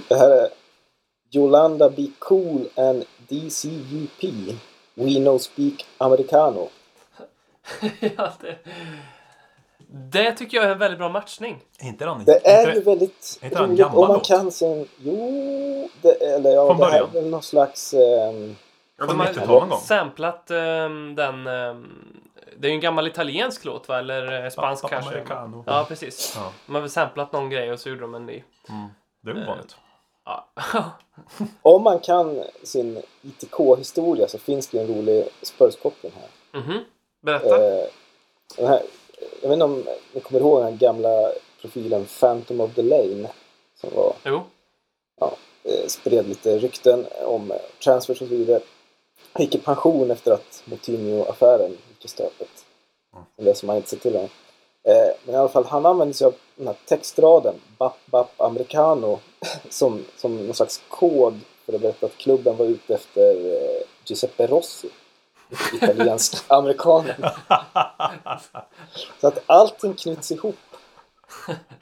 Det 0.09 0.17
här 0.17 0.31
är 0.31 0.49
Yolanda 1.33 1.91
Be 1.91 2.07
Cool 2.19 2.69
and 2.77 3.05
DCUP 3.29 4.25
We 4.95 5.21
No 5.21 5.39
Speak 5.39 5.87
Americano. 5.99 6.69
ja, 8.17 8.33
det... 8.41 8.59
Det 9.91 10.33
tycker 10.33 10.57
jag 10.57 10.67
är 10.67 10.73
en 10.73 10.79
väldigt 10.79 10.99
bra 10.99 11.09
matchning. 11.09 11.59
Inte 11.81 12.05
den, 12.05 12.25
det 12.25 12.37
inte, 12.37 12.51
är 12.51 12.75
ju 12.75 12.81
väldigt 12.81 13.39
roligt. 13.43 13.79
Gammal 13.79 13.97
och 13.97 14.09
man 14.09 14.21
kan 14.21 14.53
sen... 14.53 14.89
Jo, 14.99 15.89
det, 16.03 16.13
eller 16.13 16.51
ja, 16.51 16.67
Från 16.67 16.77
det 16.77 16.85
början. 16.85 17.09
är 17.09 17.13
väl 17.13 17.31
någon 17.31 17.43
slags... 17.43 17.95
Um, 17.95 18.57
från 18.99 19.09
De 19.09 19.15
90-talet 19.23 19.37
någon 19.49 19.59
gång? 19.61 19.71
har 19.71 19.79
samplat 19.79 20.51
ehm, 20.51 21.15
den... 21.15 21.47
ehm, 21.47 22.17
det 22.57 22.69
är 22.69 22.71
ju 22.71 22.75
en 22.75 22.81
gammal 22.81 23.07
italiensk 23.07 23.65
låt 23.65 23.89
va? 23.89 23.99
Eller 23.99 24.45
eh, 24.45 24.51
spansk 24.51 24.83
Pappa 24.83 24.95
kanske? 24.95 25.15
Americano. 25.15 25.65
Ja, 25.67 25.85
precis. 25.89 26.33
Ja. 26.37 26.53
De 26.67 26.75
har 26.75 26.81
väl 26.83 26.91
samplat 26.91 27.33
någon 27.33 27.51
grej 27.51 27.73
och 27.73 27.81
så 27.81 27.89
gjorde 27.89 28.01
de 28.01 28.15
en 28.15 28.27
ny. 28.27 28.43
Det 29.21 29.31
är 29.31 29.43
ovanligt. 29.43 29.77
Ja. 30.25 30.49
om 31.63 31.83
man 31.83 31.99
kan 31.99 32.43
sin 32.63 33.03
ITK-historia 33.23 34.29
så 34.29 34.39
finns 34.39 34.69
det 34.69 34.79
en 34.81 34.87
rolig 34.87 35.29
Spurs-koppling 35.43 36.13
här. 36.21 36.61
Mhm. 36.61 36.85
Berätta. 37.23 37.57
Eh, 37.57 37.85
den 38.57 38.67
här. 38.67 38.83
Jag 39.43 39.49
vet 39.49 39.53
inte 39.53 39.65
om 39.65 39.85
ni 40.13 40.21
kommer 40.21 40.41
ihåg 40.41 40.59
den 40.63 40.73
här 40.73 40.79
gamla 40.79 41.31
profilen 41.61 42.07
Phantom 42.21 42.61
of 42.61 42.75
the 42.75 42.83
Lane. 42.83 43.29
Som 43.81 43.91
var, 43.95 44.13
Jo. 44.25 44.43
eh, 45.21 45.87
spred 45.89 46.29
lite 46.29 46.59
rykten 46.59 47.07
om 47.25 47.51
eh, 47.51 47.57
transfers 47.85 48.23
och 48.23 48.29
så 48.29 48.35
vidare. 48.35 48.61
Han 49.33 49.43
gick 49.43 49.55
i 49.55 49.59
pension 49.59 50.11
efter 50.11 50.33
att 50.33 50.63
Moutinho-affären 50.65 51.71
gick 51.71 52.05
i 52.05 52.09
stöpet. 52.09 52.65
Är 53.37 53.45
det 53.45 53.55
som 53.55 53.69
han 53.69 53.77
inte 53.77 53.89
sett 53.89 54.03
till 54.03 54.15
honom. 54.15 54.29
Eh, 54.83 55.17
men 55.25 55.35
i 55.35 55.39
alla 55.39 55.49
fall, 55.49 55.65
han 55.65 55.87
använde 55.87 56.15
sig 56.15 56.27
av 56.27 56.35
den 56.57 56.67
här 56.67 56.77
textraden 56.85 57.55
Bap 57.79 57.97
Bap 58.07 58.41
Americano 58.41 59.19
som, 59.69 60.05
som 60.17 60.37
någon 60.47 60.55
slags 60.55 60.83
kod 60.89 61.41
för 61.67 61.73
att 61.73 61.81
berätta 61.81 62.07
att 62.07 62.17
klubben 62.17 62.57
var 62.57 62.67
ute 62.67 62.95
efter 62.95 63.31
eh, 63.31 63.83
Giuseppe 64.05 64.47
Rossi. 64.47 64.89
Italiensk 65.75 66.45
amerikanen. 66.49 67.25
Så 69.21 69.29
att 69.29 69.43
allting 69.47 69.95
knyts 69.95 70.33
ihop. 70.33 70.57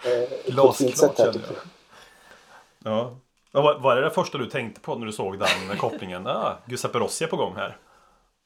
Eh, 0.05 0.53
Glasklart 0.53 1.17
känner 1.17 1.35
jag. 1.35 1.57
Ja. 2.85 3.17
Vad 3.57 3.65
var, 3.65 3.75
var 3.79 3.97
det 3.97 4.03
det 4.03 4.11
första 4.11 4.39
du 4.39 4.47
tänkte 4.47 4.81
på 4.81 4.95
när 4.95 5.07
du 5.07 5.13
såg 5.13 5.39
den 5.39 5.77
kopplingen? 5.79 6.27
Ah, 6.27 6.59
Giuseppe 6.67 6.99
Rossi 6.99 7.25
är 7.25 7.29
på 7.29 7.37
gång 7.37 7.55
här. 7.57 7.77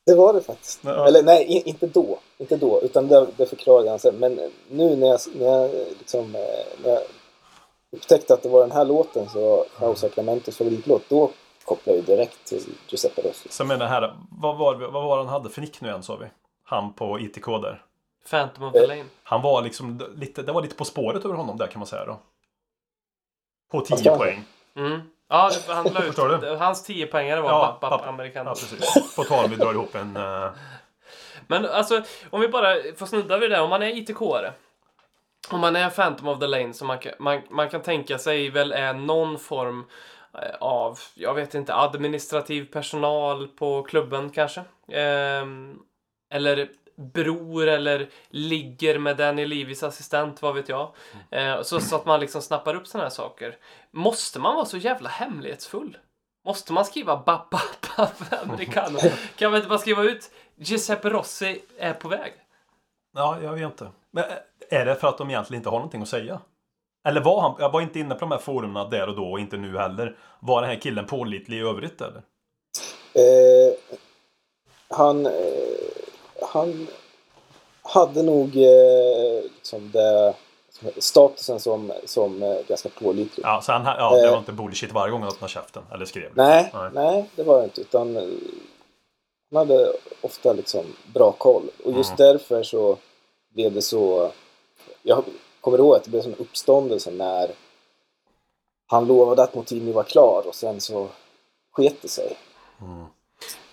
Det 0.06 0.14
var 0.14 0.32
det 0.32 0.40
faktiskt. 0.42 0.80
Ja. 0.84 1.06
Eller 1.06 1.22
nej, 1.22 1.62
inte 1.66 1.86
då. 1.86 2.18
Inte 2.38 2.56
då, 2.56 2.80
utan 2.82 3.08
det, 3.08 3.26
det 3.36 3.46
förklarar 3.46 3.84
jag 3.84 4.00
sen. 4.00 4.14
Men 4.14 4.40
nu 4.70 4.96
när 4.96 5.06
jag, 5.06 5.20
när 5.34 5.46
jag, 5.46 5.70
liksom, 5.98 6.34
eh, 6.34 6.40
när 6.84 6.90
jag 6.90 7.02
upptäckte 7.92 8.34
att 8.34 8.42
det 8.42 8.48
var 8.48 8.60
den 8.60 8.72
här 8.72 8.84
låten 8.84 9.28
så 9.28 9.40
var 9.40 9.66
Jausa 9.80 10.08
Clementos 10.08 10.56
favoritlåt, 10.56 11.02
då 11.08 11.30
kopplade 11.64 11.98
jag 11.98 12.06
direkt 12.06 12.44
till 12.44 12.62
Giuseppe 12.88 13.22
Rossi. 13.22 13.48
Så 13.50 13.64
det 13.64 13.86
här, 13.86 14.16
vad 14.30 14.58
var, 14.58 14.74
vad 14.74 15.04
var 15.04 15.16
han 15.18 15.28
hade 15.28 15.50
för 15.50 15.60
nick 15.60 15.80
nu 15.80 15.88
igen 15.88 16.02
sa 16.02 16.16
vi? 16.16 16.26
Han 16.64 16.92
på 16.92 17.20
ITK 17.20 17.46
där. 17.46 17.84
Phantom 18.30 18.64
of 18.64 18.72
the 18.72 18.78
Eh. 18.78 18.88
Lane. 18.88 19.04
Han 19.22 19.42
var 19.42 19.62
liksom 19.62 20.00
lite, 20.16 20.42
det 20.42 20.52
var 20.52 20.62
lite 20.62 20.74
på 20.74 20.84
spåret 20.84 21.24
över 21.24 21.34
honom 21.34 21.58
där 21.58 21.66
kan 21.66 21.78
man 21.78 21.86
säga 21.86 22.04
då. 22.04 22.18
På 23.70 23.78
Vad 23.78 23.86
ska 23.86 23.96
10 23.96 24.10
man 24.10 24.18
poäng. 24.18 24.44
Mm. 24.76 25.00
Ja, 25.28 25.50
det, 25.66 25.72
han 25.74 25.84
la 25.92 26.02
ut, 26.04 26.16
du? 26.16 26.56
hans 26.56 26.82
10 26.84 27.06
poängare 27.06 27.40
var 27.40 27.50
Ja, 27.50 27.78
Bap 27.80 27.92
papp- 27.92 28.08
Americano. 28.08 28.50
Ja, 28.50 28.54
precis. 28.54 29.16
På 29.16 29.24
tal 29.24 29.48
vi 29.50 29.56
drar 29.56 29.72
ihop 29.72 29.94
en... 29.94 30.16
eh, 30.16 30.48
Men 31.46 31.66
alltså, 31.66 32.02
om 32.30 32.40
vi 32.40 32.48
bara 32.48 32.74
får 32.96 33.06
snudda 33.06 33.38
vid 33.38 33.50
det. 33.50 33.60
Om 33.60 33.70
man 33.70 33.82
är 33.82 33.86
ITK-are. 33.92 34.52
Om 35.50 35.60
man 35.60 35.76
är 35.76 35.90
Phantom 35.90 36.28
of 36.28 36.38
the 36.40 36.46
Lane 36.46 36.74
som 36.74 36.86
man 36.86 36.98
kan, 36.98 37.12
man, 37.18 37.40
man 37.50 37.68
kan 37.70 37.82
tänka 37.82 38.18
sig 38.18 38.50
väl 38.50 38.72
är 38.72 38.92
någon 38.94 39.38
form 39.38 39.84
eh, 40.34 40.54
av, 40.60 40.98
jag 41.14 41.34
vet 41.34 41.54
inte, 41.54 41.74
administrativ 41.74 42.64
personal 42.72 43.48
på 43.48 43.82
klubben 43.82 44.30
kanske. 44.30 44.62
Ehm, 44.92 45.78
eller 46.32 46.68
bror 47.00 47.68
eller 47.68 48.08
ligger 48.28 48.98
med 48.98 49.16
Danny 49.16 49.46
Levis 49.46 49.82
assistent, 49.82 50.42
vad 50.42 50.54
vet 50.54 50.68
jag. 50.68 50.94
Eh, 51.30 51.62
så, 51.62 51.80
så 51.80 51.96
att 51.96 52.06
man 52.06 52.20
liksom 52.20 52.42
snappar 52.42 52.74
upp 52.74 52.86
sådana 52.86 53.04
här 53.04 53.10
saker. 53.10 53.56
Måste 53.90 54.38
man 54.38 54.54
vara 54.54 54.64
så 54.64 54.76
jävla 54.76 55.08
hemlighetsfull? 55.08 55.98
Måste 56.44 56.72
man 56.72 56.84
skriva 56.84 57.16
Bap 57.16 57.50
Bap 57.50 57.96
Bap 57.96 58.42
Americano? 58.42 58.98
Kan 59.36 59.50
man 59.50 59.58
inte 59.58 59.68
bara 59.68 59.78
skriva 59.78 60.02
ut 60.02 60.30
Giuseppe 60.56 61.08
Rossi 61.08 61.62
är 61.78 61.92
på 61.92 62.08
väg? 62.08 62.32
Ja, 63.16 63.38
jag 63.42 63.52
vet 63.52 63.62
inte. 63.62 63.88
Men 64.10 64.24
eh, 64.24 64.80
är 64.80 64.86
det 64.86 64.94
för 64.94 65.08
att 65.08 65.18
de 65.18 65.30
egentligen 65.30 65.60
inte 65.60 65.68
har 65.70 65.78
någonting 65.78 66.02
att 66.02 66.08
säga? 66.08 66.40
Eller 67.04 67.20
var 67.20 67.40
han, 67.40 67.56
jag 67.58 67.72
var 67.72 67.80
inte 67.80 68.00
inne 68.00 68.14
på 68.14 68.20
de 68.20 68.30
här 68.30 68.38
forumen 68.38 68.90
där 68.90 69.08
och 69.08 69.16
då 69.16 69.30
och 69.30 69.40
inte 69.40 69.56
nu 69.56 69.78
heller. 69.78 70.16
Var 70.40 70.60
den 70.62 70.70
här 70.70 70.80
killen 70.80 71.06
pålitlig 71.06 71.56
i 71.56 71.60
övrigt 71.60 72.00
eller? 72.00 72.22
Eh, 73.14 73.74
han, 74.88 75.26
eh, 75.26 75.32
han 76.42 76.86
hade 77.82 78.22
nog 78.22 78.56
eh, 78.56 79.42
liksom 79.54 79.90
det, 79.90 80.34
statusen 80.98 81.60
som, 81.60 81.92
som 82.04 82.42
eh, 82.42 82.56
ganska 82.68 82.88
pålitlig. 82.88 83.44
Ja, 83.46 83.60
så 83.62 83.72
han, 83.72 83.84
ja, 83.84 84.16
det 84.16 84.24
Eh. 84.26 84.30
var 84.30 84.38
inte 84.38 84.52
bullshit 84.52 84.92
varje 84.92 85.10
gång 85.12 85.20
han 85.20 85.28
öppnade 85.30 85.52
käften 85.52 85.82
eller 85.92 86.04
skrev. 86.04 86.30
Nej, 86.34 86.70
Nej. 86.74 86.90
nej. 86.94 87.30
det 87.36 87.42
var 87.42 87.58
det 87.58 87.64
inte. 87.64 87.80
Utan 87.80 88.16
eh, 88.16 88.22
han 89.50 89.56
hade 89.56 89.92
ofta 90.20 90.52
liksom 90.52 90.84
bra 91.14 91.32
koll. 91.32 91.70
Och 91.84 91.92
just 91.92 92.10
Mm. 92.20 92.32
därför 92.32 92.62
så 92.62 92.96
blev 93.54 93.72
det 93.72 93.82
så... 93.82 94.32
Jag 95.02 95.24
kommer 95.60 95.78
ihåg 95.78 95.96
att 95.96 96.04
det 96.04 96.10
blev 96.10 96.24
en 96.26 96.34
uppståndelse 96.34 97.10
när 97.10 97.50
han 98.86 99.06
lovade 99.06 99.42
att 99.42 99.54
Moutinho 99.54 99.92
var 99.92 100.02
klar 100.02 100.42
och 100.48 100.54
sen 100.54 100.80
så 100.80 101.08
sket 101.72 102.02
det 102.02 102.08
sig. 102.08 102.36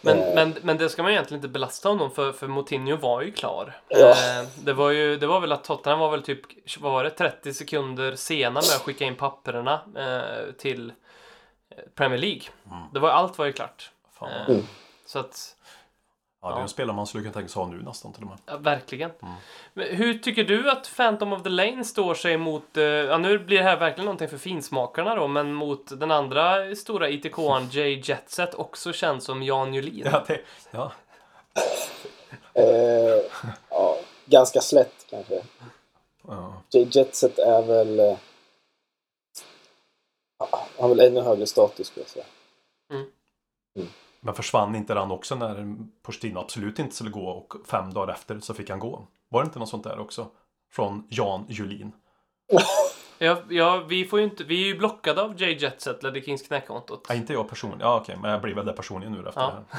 Men, 0.02 0.20
Eh. 0.20 0.36
men, 0.36 0.56
men 0.62 0.78
det 0.78 0.90
ska 0.90 1.04
man 1.04 1.12
egentligen 1.12 1.38
inte 1.40 1.48
belasta 1.48 1.90
honom 1.90 2.12
för, 2.12 2.32
för 2.32 2.48
Moutinho 2.48 2.96
var 2.98 3.22
ju 3.22 3.32
klar. 3.32 3.82
Ja. 3.88 4.10
Eh, 4.10 4.48
det, 4.64 4.74
var 4.74 4.90
ju, 4.90 5.18
det 5.18 5.28
var 5.28 5.40
väl 5.40 5.52
att 5.52 5.64
Tottenham 5.64 6.00
var 6.00 6.12
väl 6.12 6.22
typ, 6.24 6.42
vad 6.80 6.92
var 6.92 7.04
det, 7.04 7.10
30 7.10 7.54
sekunder 7.54 8.16
sena 8.16 8.50
med 8.54 8.58
att 8.60 8.82
skicka 8.82 9.06
in 9.06 9.16
papperna 9.16 9.82
eh, 9.98 10.52
till 10.54 10.94
Premier 11.96 12.20
League. 12.20 12.42
Det 12.94 13.00
var, 13.00 13.10
allt 13.10 13.38
var 13.38 13.46
ju 13.46 13.54
klart. 13.54 13.92
Fan. 14.20 14.30
Eh, 14.32 14.50
Mm. 14.50 14.62
Så 15.06 15.20
att, 15.20 15.56
Ja, 16.50 16.56
det 16.56 16.60
är 16.60 16.64
en 16.64 16.70
spelare 16.70 16.96
man 16.96 17.08
skulle 17.08 17.24
kunna 17.24 17.34
tänka 17.34 17.50
sig 17.50 17.60
ha 17.62 17.70
nu 17.70 17.82
nästan 17.82 18.14
till 18.14 18.24
och 18.24 18.30
med. 18.30 18.38
ja, 18.46 18.58
verkligen. 18.58 19.12
Men 19.74 19.88
hur 19.96 20.14
tycker 20.14 20.44
du 20.44 20.72
att 20.72 20.92
Phantom 20.96 21.34
of 21.34 21.44
the 21.44 21.50
Lane 21.50 21.84
står 21.84 22.14
sig 22.14 22.38
mot, 22.38 22.78
eh, 22.78 22.84
ja 22.84 23.18
nu 23.18 23.40
blir 23.40 23.58
det 23.58 23.64
här 23.64 23.78
verkligen 23.78 24.06
någonting 24.06 24.30
för 24.30 24.38
finsmakarna 24.38 25.16
då, 25.16 25.28
men 25.28 25.54
mot 25.54 26.00
den 26.00 26.12
andra 26.12 26.76
stora 26.76 27.10
ITK-an 27.10 27.70
Jay 27.72 28.02
Jetset, 28.06 28.54
också 28.56 28.94
känd 28.94 29.24
som 29.24 29.44
Jan 29.44 29.74
Julin. 29.74 30.08
Ja, 30.12 30.24
det, 30.28 30.42
ja. 30.72 30.92
Eh, 32.54 33.22
ja, 33.70 33.98
ganska 34.26 34.62
slätt 34.62 35.06
kanske. 35.10 35.42
ja. 36.28 36.54
Jay 36.70 36.88
Jetset 36.92 37.40
är 37.40 37.62
väl... 37.62 38.00
eh, 38.00 38.18
ja, 40.40 40.48
Han 40.52 40.62
har 40.78 40.90
väl 40.90 41.00
ännu 41.00 41.22
högre 41.22 41.48
status 41.48 41.88
skulle 41.88 42.04
jag 42.04 42.10
säga. 42.10 42.26
Men 44.22 44.34
försvann 44.34 44.76
inte 44.76 44.94
den 44.94 45.12
också 45.12 45.36
när 45.36 45.76
Pochettino 46.04 46.40
absolut 46.40 46.80
inte 46.80 46.96
skulle 46.96 47.10
gå 47.12 47.28
och 47.30 47.54
fem 47.68 47.94
dagar 47.94 48.14
efter 48.14 48.40
så 48.40 48.54
fick 48.54 48.70
han 48.70 48.80
gå? 48.80 49.08
Var 49.30 49.42
det 49.42 49.46
inte 49.46 49.60
något 49.60 49.70
sånt 49.70 49.84
där 49.84 50.00
också? 50.00 50.28
Från 50.72 51.08
Jan 51.10 51.46
Julin. 51.50 51.92
Ja, 53.20 53.38
ja, 53.50 53.84
vi 53.88 54.06
får 54.06 54.20
ju 54.20 54.26
inte, 54.26 54.44
vi 54.44 54.62
är 54.64 54.68
ju 54.68 54.78
blockade 54.78 55.22
av 55.22 55.42
Jay 55.42 55.58
Jetset, 55.58 56.04
Ledley 56.04 56.24
Kings 56.24 56.42
knäkontot. 56.42 57.06
Ja, 57.10 57.16
inte 57.16 57.34
jag 57.34 57.50
personligen. 57.50 57.82
Ja, 57.82 58.00
okej, 58.02 58.18
men 58.22 58.32
jag 58.32 58.42
blir 58.42 58.54
väl 58.56 58.66
det 58.66 58.74
personligen 58.74 59.14
nu 59.14 59.28
efter 59.30 59.42
Ja. 59.42 59.54
det 59.72 59.78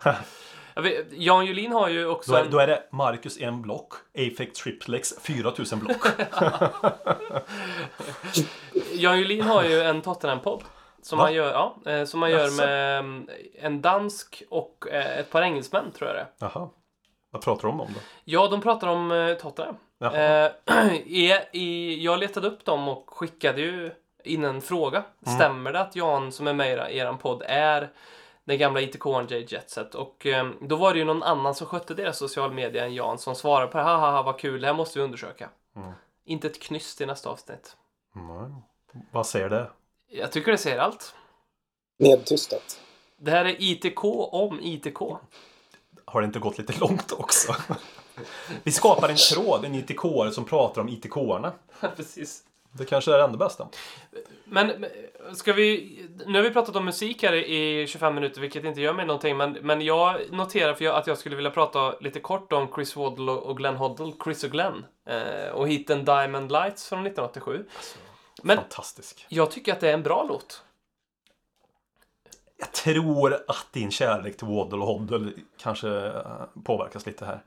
här. 0.00 0.16
Ja, 0.74 0.82
vi- 0.82 1.06
Jan 1.10 1.46
Julin 1.46 1.72
har 1.72 1.88
ju 1.88 2.06
också 2.06 2.32
Då 2.32 2.38
är, 2.38 2.44
en... 2.44 2.50
då 2.50 2.58
är 2.58 2.66
det 2.66 2.82
Marcus 2.92 3.40
en 3.40 3.62
block, 3.62 3.92
Afex 4.18 4.52
Triplex 4.60 5.14
4000 5.20 5.78
block. 5.78 6.06
Jan 8.92 9.18
Julin 9.18 9.42
har 9.42 9.64
ju 9.64 9.82
en 9.82 10.02
Tottenham-podd. 10.02 10.62
Som 11.06 11.18
Va? 11.18 11.24
man 11.24 11.34
gör, 11.34 11.52
ja, 11.52 11.92
eh, 11.92 12.04
som 12.04 12.20
man 12.20 12.30
gör 12.30 12.44
Jaså? 12.44 12.56
med 12.56 12.98
mm, 12.98 13.28
en 13.54 13.82
dansk 13.82 14.42
och 14.50 14.86
eh, 14.90 15.18
ett 15.18 15.30
par 15.30 15.42
engelsmän, 15.42 15.92
tror 15.92 16.10
jag 16.10 16.16
det 16.16 16.20
är. 16.20 16.28
Jaha. 16.38 16.68
Vad 17.30 17.42
pratar 17.42 17.68
de 17.68 17.80
om 17.80 17.88
då? 17.94 18.00
Ja, 18.24 18.48
de 18.48 18.60
pratar 18.60 18.88
om 18.88 19.12
eh, 19.12 19.34
Tottenham. 19.34 19.76
Eh, 20.00 20.50
jag 22.02 22.18
letade 22.18 22.46
upp 22.46 22.64
dem 22.64 22.88
och 22.88 23.10
skickade 23.10 23.60
ju 23.60 23.90
in 24.24 24.44
en 24.44 24.60
fråga. 24.60 25.04
Mm. 25.26 25.38
Stämmer 25.38 25.72
det 25.72 25.80
att 25.80 25.96
Jan 25.96 26.32
som 26.32 26.46
är 26.46 26.52
med 26.52 26.90
i 26.90 26.98
eran 26.98 27.18
podd 27.18 27.42
är 27.46 27.90
den 28.44 28.58
gamla 28.58 28.80
ITK-an 28.80 29.26
Jay 29.30 29.46
Jetset? 29.48 29.94
Och 29.94 30.26
eh, 30.26 30.50
då 30.60 30.76
var 30.76 30.92
det 30.92 30.98
ju 30.98 31.04
någon 31.04 31.22
annan 31.22 31.54
som 31.54 31.66
skötte 31.66 31.94
deras 31.94 32.18
social 32.18 32.52
media 32.52 32.84
än 32.84 32.94
Jan 32.94 33.18
som 33.18 33.34
svarade 33.34 33.66
på 33.66 33.78
det. 33.78 33.84
Haha, 33.84 34.22
vad 34.22 34.38
kul, 34.38 34.60
det 34.60 34.66
här 34.66 34.74
måste 34.74 34.98
vi 34.98 35.04
undersöka. 35.04 35.48
Mm. 35.76 35.92
Inte 36.24 36.46
ett 36.46 36.62
knyst 36.62 37.00
i 37.00 37.06
nästa 37.06 37.30
avsnitt. 37.30 37.76
Nej. 38.12 38.50
Vad 39.12 39.26
säger 39.26 39.48
det? 39.48 39.70
Jag 40.08 40.32
tycker 40.32 40.52
det 40.52 40.58
säger 40.58 40.78
allt. 40.78 41.14
Nedtystat. 41.98 42.80
Det 43.16 43.30
här 43.30 43.44
är 43.44 43.56
ITK 43.58 44.04
om 44.32 44.60
ITK. 44.60 44.98
Har 46.04 46.20
det 46.20 46.24
inte 46.24 46.38
gått 46.38 46.58
lite 46.58 46.80
långt 46.80 47.12
också? 47.12 47.56
Vi 48.62 48.72
skapar 48.72 49.08
en 49.08 49.16
tråd, 49.16 49.64
en 49.64 49.74
ITK-are 49.74 50.30
som 50.30 50.44
pratar 50.44 50.80
om 50.80 50.88
ITK-arna. 50.88 51.52
Precis. 51.96 52.42
Det 52.72 52.84
kanske 52.84 53.12
är 53.12 53.18
det 53.18 53.24
enda 53.24 53.38
bästa. 53.38 53.68
Men 54.44 54.86
ska 55.34 55.52
vi... 55.52 55.98
Nu 56.26 56.38
har 56.38 56.42
vi 56.42 56.50
pratat 56.50 56.76
om 56.76 56.84
musik 56.84 57.22
här 57.22 57.34
i 57.34 57.86
25 57.86 58.14
minuter, 58.14 58.40
vilket 58.40 58.64
inte 58.64 58.80
gör 58.80 58.92
mig 58.92 59.06
någonting. 59.06 59.36
Men, 59.36 59.52
men 59.52 59.80
jag 59.80 60.20
noterar 60.30 60.74
för 60.74 60.84
jag, 60.84 60.96
att 60.96 61.06
jag 61.06 61.18
skulle 61.18 61.36
vilja 61.36 61.50
prata 61.50 61.98
lite 62.00 62.20
kort 62.20 62.52
om 62.52 62.68
Chris 62.74 62.96
Waddle 62.96 63.32
och 63.32 63.56
Glenn 63.56 63.76
Hoddle, 63.76 64.12
Chris 64.24 64.44
och 64.44 64.50
Glenn. 64.50 64.84
Eh, 65.06 65.50
och 65.52 65.68
hiten 65.68 66.04
Diamond 66.04 66.52
Lights 66.52 66.88
från 66.88 67.06
1987. 67.06 67.64
Men 68.42 68.56
Fantastisk. 68.56 69.26
jag 69.28 69.50
tycker 69.50 69.72
att 69.72 69.80
det 69.80 69.88
är 69.88 69.94
en 69.94 70.02
bra 70.02 70.26
låt. 70.28 70.62
Jag 72.58 72.72
tror 72.72 73.34
att 73.48 73.66
din 73.72 73.90
kärlek 73.90 74.36
till 74.36 74.46
Waddle 74.46 74.78
och 74.78 74.86
Hoddle 74.86 75.32
kanske 75.58 75.88
eh, 75.88 76.44
påverkas 76.64 77.06
lite 77.06 77.24
här. 77.24 77.42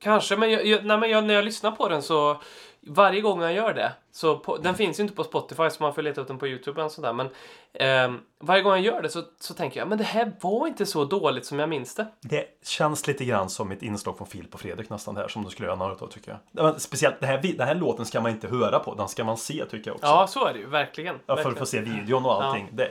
Kanske, 0.00 0.36
men, 0.36 0.50
jag, 0.50 0.66
jag, 0.66 0.84
nej, 0.84 0.98
men 0.98 1.10
jag, 1.10 1.24
när 1.24 1.34
jag 1.34 1.44
lyssnar 1.44 1.70
på 1.70 1.88
den 1.88 2.02
så... 2.02 2.40
Varje 2.86 3.20
gång 3.20 3.42
jag 3.42 3.52
gör 3.52 3.74
det, 3.74 3.92
så 4.12 4.38
på, 4.38 4.56
den 4.56 4.74
finns 4.74 4.98
ju 4.98 5.02
inte 5.02 5.14
på 5.14 5.24
Spotify 5.24 5.70
så 5.70 5.82
man 5.82 5.94
får 5.94 6.02
leta 6.02 6.20
upp 6.20 6.28
den 6.28 6.38
på 6.38 6.48
YouTube 6.48 6.82
och 6.82 6.92
sådär. 6.92 7.12
Men 7.12 7.28
ehm, 7.72 8.20
varje 8.40 8.62
gång 8.62 8.72
jag 8.72 8.82
gör 8.82 9.02
det 9.02 9.08
så, 9.08 9.22
så 9.40 9.54
tänker 9.54 9.80
jag, 9.80 9.88
men 9.88 9.98
det 9.98 10.04
här 10.04 10.32
var 10.40 10.66
inte 10.66 10.86
så 10.86 11.04
dåligt 11.04 11.46
som 11.46 11.58
jag 11.58 11.68
minns 11.68 11.94
det. 11.94 12.06
Det 12.20 12.44
känns 12.64 13.06
lite 13.06 13.24
grann 13.24 13.50
som 13.50 13.72
ett 13.72 13.82
inslag 13.82 14.18
från 14.18 14.26
Filip 14.26 14.54
och 14.54 14.60
Fredrik 14.60 14.90
nästan 14.90 15.16
här 15.16 15.28
som 15.28 15.44
du 15.44 15.50
skulle 15.50 15.68
göra 15.68 15.76
något 15.76 16.02
av 16.02 16.06
tycker 16.06 16.30
jag. 16.30 16.64
Men 16.64 16.80
Speciellt, 16.80 17.20
det 17.20 17.26
här, 17.26 17.38
den 17.38 17.66
här 17.66 17.74
låten 17.74 18.06
ska 18.06 18.20
man 18.20 18.30
inte 18.30 18.48
höra 18.48 18.78
på, 18.78 18.94
den 18.94 19.08
ska 19.08 19.24
man 19.24 19.36
se 19.36 19.64
tycker 19.70 19.90
jag 19.90 19.94
också. 19.94 20.06
Ja, 20.06 20.26
så 20.26 20.46
är 20.46 20.52
det 20.52 20.58
ju, 20.58 20.66
verkligen. 20.66 21.16
Ja, 21.26 21.36
för 21.36 21.50
att 21.50 21.58
få 21.58 21.66
se 21.66 21.80
videon 21.80 22.24
och 22.24 22.44
allting. 22.44 22.68
Det, 22.72 22.90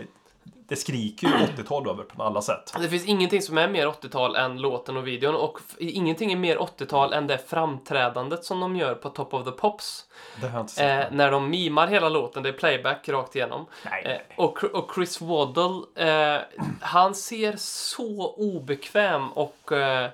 det 0.69 0.75
skriker 0.75 1.27
ju 1.27 1.33
80-tal 1.33 1.89
över 1.89 2.03
på 2.03 2.23
alla 2.23 2.41
sätt. 2.41 2.73
Det 2.79 2.89
finns 2.89 3.05
ingenting 3.05 3.41
som 3.41 3.57
är 3.57 3.67
mer 3.67 3.87
80-tal 3.87 4.35
än 4.35 4.61
låten 4.61 4.97
och 4.97 5.07
videon 5.07 5.35
och 5.35 5.59
ingenting 5.77 6.31
är 6.31 6.35
mer 6.35 6.57
80-tal 6.57 7.13
än 7.13 7.27
det 7.27 7.37
framträdandet 7.47 8.45
som 8.45 8.59
de 8.59 8.75
gör 8.75 8.95
på 8.95 9.09
Top 9.09 9.33
of 9.33 9.45
the 9.45 9.51
Pops. 9.51 10.05
Det 10.41 10.47
har 10.47 10.57
jag 10.57 10.63
inte 10.63 10.73
sett. 10.73 11.05
Eh, 11.05 11.15
när 11.15 11.31
de 11.31 11.49
mimar 11.49 11.87
hela 11.87 12.09
låten, 12.09 12.43
det 12.43 12.49
är 12.49 12.53
playback 12.53 13.09
rakt 13.09 13.35
igenom. 13.35 13.65
Nej. 13.85 14.03
Eh, 14.05 14.43
och, 14.43 14.63
och 14.63 14.91
Chris 14.95 15.21
Waddle, 15.21 15.81
eh, 15.95 16.41
han 16.81 17.15
ser 17.15 17.55
så 17.57 18.33
obekväm 18.37 19.31
och 19.31 19.71
eh, 19.71 20.09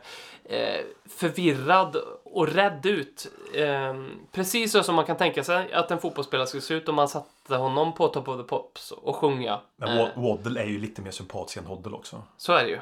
eh, 0.45 0.81
förvirrad 1.09 1.95
och 2.23 2.47
rädd 2.47 2.85
ut. 2.85 3.27
Eh, 3.53 3.93
precis 4.31 4.71
så 4.71 4.83
som 4.83 4.95
man 4.95 5.05
kan 5.05 5.17
tänka 5.17 5.43
sig 5.43 5.73
att 5.73 5.91
en 5.91 5.99
fotbollsspelare 5.99 6.47
skulle 6.47 6.61
se 6.61 6.73
ut 6.73 6.89
om 6.89 6.95
man 6.95 7.09
satte 7.47 7.55
honom 7.61 7.93
på 7.93 8.07
Top 8.07 8.27
of 8.27 8.37
the 8.37 8.43
Pops 8.43 8.91
och 8.91 9.15
sjunga. 9.15 9.59
Men 9.75 9.89
Eh, 9.89 10.05
Wa- 10.05 10.21
Waddle 10.37 10.61
är 10.61 10.65
ju 10.65 10.79
lite 10.79 11.01
mer 11.01 11.11
sympatisk 11.11 11.57
än 11.57 11.65
Hoddle 11.65 11.95
också. 11.95 12.23
så 12.37 12.53
är 12.53 12.63
det 12.63 12.69
ju. 12.69 12.79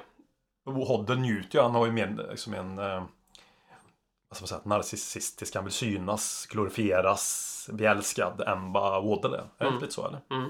Hoddle 0.65 1.15
njuter 1.15 1.57
ju, 1.59 1.61
han 1.63 1.75
har 1.75 1.85
ju 1.85 1.91
mer 1.91 2.27
liksom 2.31 2.53
en... 2.53 2.79
Eh, 2.79 3.03
vad 4.29 4.35
ska 4.37 4.43
man 4.43 4.47
säga, 4.47 4.61
narcissistisk, 4.63 5.55
han 5.55 5.63
vill 5.63 5.73
synas, 5.73 6.45
glorifieras, 6.51 7.69
bli 7.73 7.85
älskad 7.85 8.41
än 8.41 8.73
vad 8.73 9.03
Waddle 9.05 9.37
är. 9.37 9.41
Är 9.41 9.47
det 9.57 9.63
Mm. 9.65 9.73
inte 9.73 9.85
lite 9.85 9.95
så 9.95 10.07
eller? 10.07 10.21
Mm. 10.31 10.49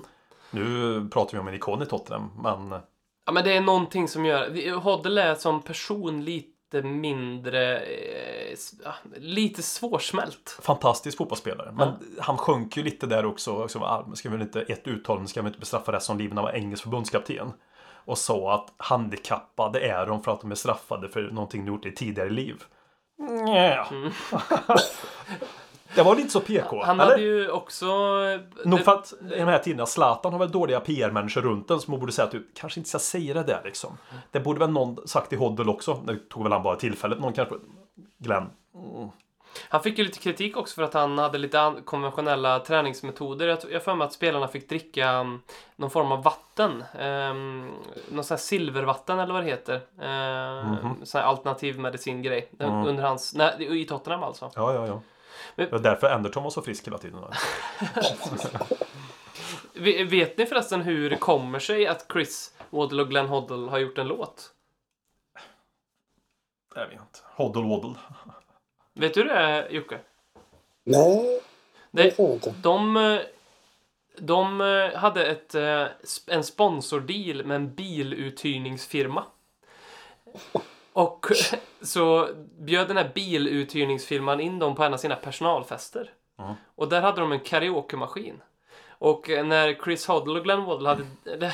Nu 0.52 1.10
pratar 1.10 1.32
vi 1.32 1.40
om 1.40 1.48
en 1.48 1.54
ikon 1.54 1.82
i 1.82 1.86
Tottenham, 1.86 2.32
men 2.44 2.80
Ja, 3.26 3.32
men 3.32 3.44
det 3.44 3.54
är 3.58 3.62
någonting 3.62 4.08
som 4.08 4.26
gör... 4.26 4.76
Hoddle 4.80 5.22
är 5.24 5.36
som 5.36 5.62
person 5.62 6.26
lite 6.26 6.53
mindre... 6.82 7.80
Eh, 7.80 8.58
ja, 8.84 8.94
lite 9.16 9.64
svårsmält. 9.64 10.60
fantastisk 10.62 11.18
fotbollsspelare. 11.18 11.72
Men 11.72 11.94
han 12.20 12.38
sjönk 12.38 12.78
ju 12.78 12.84
lite 12.84 13.08
där 13.08 13.26
också. 13.26 13.64
också 13.64 13.80
ah, 13.80 14.06
ska 14.14 14.30
väl 14.30 14.42
inte, 14.42 14.62
ett 14.62 14.88
uttalande 14.88 15.28
ska 15.30 15.42
vi 15.42 15.48
inte 15.48 15.60
bestraffa 15.60 15.92
resten 15.92 16.14
av 16.14 16.20
livet 16.20 16.36
när 16.36 16.42
han 16.42 16.52
var 16.52 16.60
engelsk 16.60 16.84
förbundskapten. 16.84 17.54
Och 18.06 18.18
sa 18.18 18.56
att 18.56 18.74
handikappade 18.78 19.80
är 19.80 20.06
de 20.06 20.24
för 20.24 20.32
att 20.32 20.42
de 20.42 20.52
är 20.52 20.56
straffade 20.56 21.10
för 21.10 21.22
någonting 21.22 21.66
de 21.66 21.68
gjort 21.68 21.86
i 21.86 21.92
tidigare 21.92 22.30
liv. 22.30 22.64
Nja. 23.18 23.88
det 25.96 26.04
var 26.04 26.16
lite 26.16 26.30
så 26.30 26.40
PK. 26.40 26.76
Mm. 26.76 26.88
Han 26.88 27.00
eller? 27.00 27.12
hade 27.12 27.22
ju 27.22 27.50
också... 27.50 27.86
eh, 27.86 28.68
Nog 28.70 28.80
för 28.80 28.92
att 28.92 29.14
i 29.36 29.40
de 29.40 29.44
här 29.44 29.60
tiderna, 29.60 29.86
Zlatan 29.86 30.32
har 30.32 30.40
väl 30.40 30.52
dåliga 30.52 30.80
PR-människor 30.80 31.42
runt 31.42 31.68
den 31.68 31.80
som 31.80 31.92
man 31.92 32.00
borde 32.00 32.12
säga 32.12 32.26
att 32.26 32.32
du 32.32 32.48
kanske 32.56 32.80
inte 32.80 32.90
ska 32.90 33.00
säga 33.00 33.34
det 33.34 33.44
där 33.44 33.62
liksom. 33.64 33.98
Det 34.32 34.40
borde 34.40 34.60
väl 34.60 34.70
någon 34.70 35.08
sagt 35.08 35.34
i 35.34 35.36
Hoddle 35.36 35.72
också. 35.72 35.94
Det 36.06 36.30
tog 36.30 36.44
väl 36.44 36.52
han 36.52 36.64
bara 36.64 36.76
tillfället. 36.76 37.20
Någon 37.20 37.34
kanske... 37.34 37.56
Glenn. 38.18 38.50
Han 39.70 39.82
fick 39.84 39.98
ju 39.98 40.04
lite 40.04 40.20
kritik 40.20 40.58
också 40.58 40.76
för 40.76 40.84
att 40.84 40.94
han 40.94 41.18
hade 41.18 41.38
lite 41.38 41.74
konventionella 41.86 42.60
träningsmetoder. 42.60 43.48
Jag, 43.48 43.58
har 43.74 43.80
för 43.80 43.96
mig 43.96 44.06
att 44.06 44.14
spelarna 44.14 44.48
fick 44.48 44.70
dricka 44.70 45.20
um, 45.20 45.42
någon 45.76 45.90
form 45.90 46.12
av 46.12 46.24
vatten. 46.24 46.84
Um, 47.02 47.72
någon 48.12 48.24
sån 48.24 48.36
här 48.36 48.42
silvervatten 48.42 49.20
eller 49.20 49.34
vad 49.34 49.44
det 49.44 49.50
heter. 49.50 49.76
Uh, 49.76 50.70
Mhm. 50.84 51.06
Sån 51.06 51.22
här 51.22 51.28
alternativ 51.28 51.80
medicingrej. 51.80 52.50
Mm. 52.60 52.86
Under 52.86 53.04
hans... 53.04 53.34
Nej, 53.36 53.82
i 53.82 53.86
Tottenham 53.86 54.24
alltså. 54.24 54.52
Ja, 54.56 54.74
ja, 54.74 54.88
ja. 54.88 55.02
Men- 55.56 55.66
Det 55.66 55.72
var 55.72 55.80
därför 55.80 56.08
Anderton 56.10 56.44
var 56.44 56.50
så 56.50 56.62
frisk 56.62 56.88
hela 56.88 56.98
tiden. 56.98 57.20
Vet 60.10 60.38
ni 60.38 60.46
förresten 60.46 60.82
hur 60.82 61.10
det 61.10 61.16
kommer 61.18 61.60
sig 61.60 61.88
att 61.88 62.06
Chris 62.14 62.54
Waddle 62.70 63.02
och 63.02 63.10
Glenn 63.10 63.28
Hoddle 63.28 63.70
har 63.70 63.78
gjort 63.78 63.98
en 63.98 64.08
låt? 64.08 64.52
Jag 66.76 66.84
vet 66.88 66.94
inte. 66.94 67.20
Hoddle 67.24 67.62
Waddle. 67.70 67.96
Vet 68.94 69.14
du 69.14 69.24
det, 69.24 69.68
Jocke? 69.72 70.00
Nej, 70.84 71.42
det 71.92 72.20
jag 72.20 72.30
inte. 72.34 72.54
de, 72.62 73.20
de 74.18 74.62
eh, 74.62 75.00
hade 75.00 75.26
ett, 75.26 75.56
eh, 75.56 75.86
en 76.28 76.44
sponsordeal 76.44 77.46
med 77.46 77.56
en 77.56 77.76
biluthyrningsfirma. 77.76 79.26
Och 80.94 81.26
så 81.82 82.30
bjöd 82.60 82.88
den 82.88 82.98
här 82.98 83.12
biluthyrningsfirman 83.16 84.40
in 84.40 84.60
dem 84.60 84.76
på 84.76 84.84
en 84.84 84.94
av 84.94 84.98
sina 84.98 85.16
personalfester. 85.16 86.10
Mm. 86.40 86.54
Och 86.76 86.90
där 86.90 87.02
hade 87.02 87.22
de 87.22 87.32
en 87.32 87.40
karaokemaskin. 87.40 88.42
Och 88.90 89.30
när 89.30 89.84
Chris 89.84 90.08
Hoddle 90.08 90.40
och 90.40 90.44
Glenn 90.44 90.66
Waddle 90.66 90.90
hade, 90.90 91.06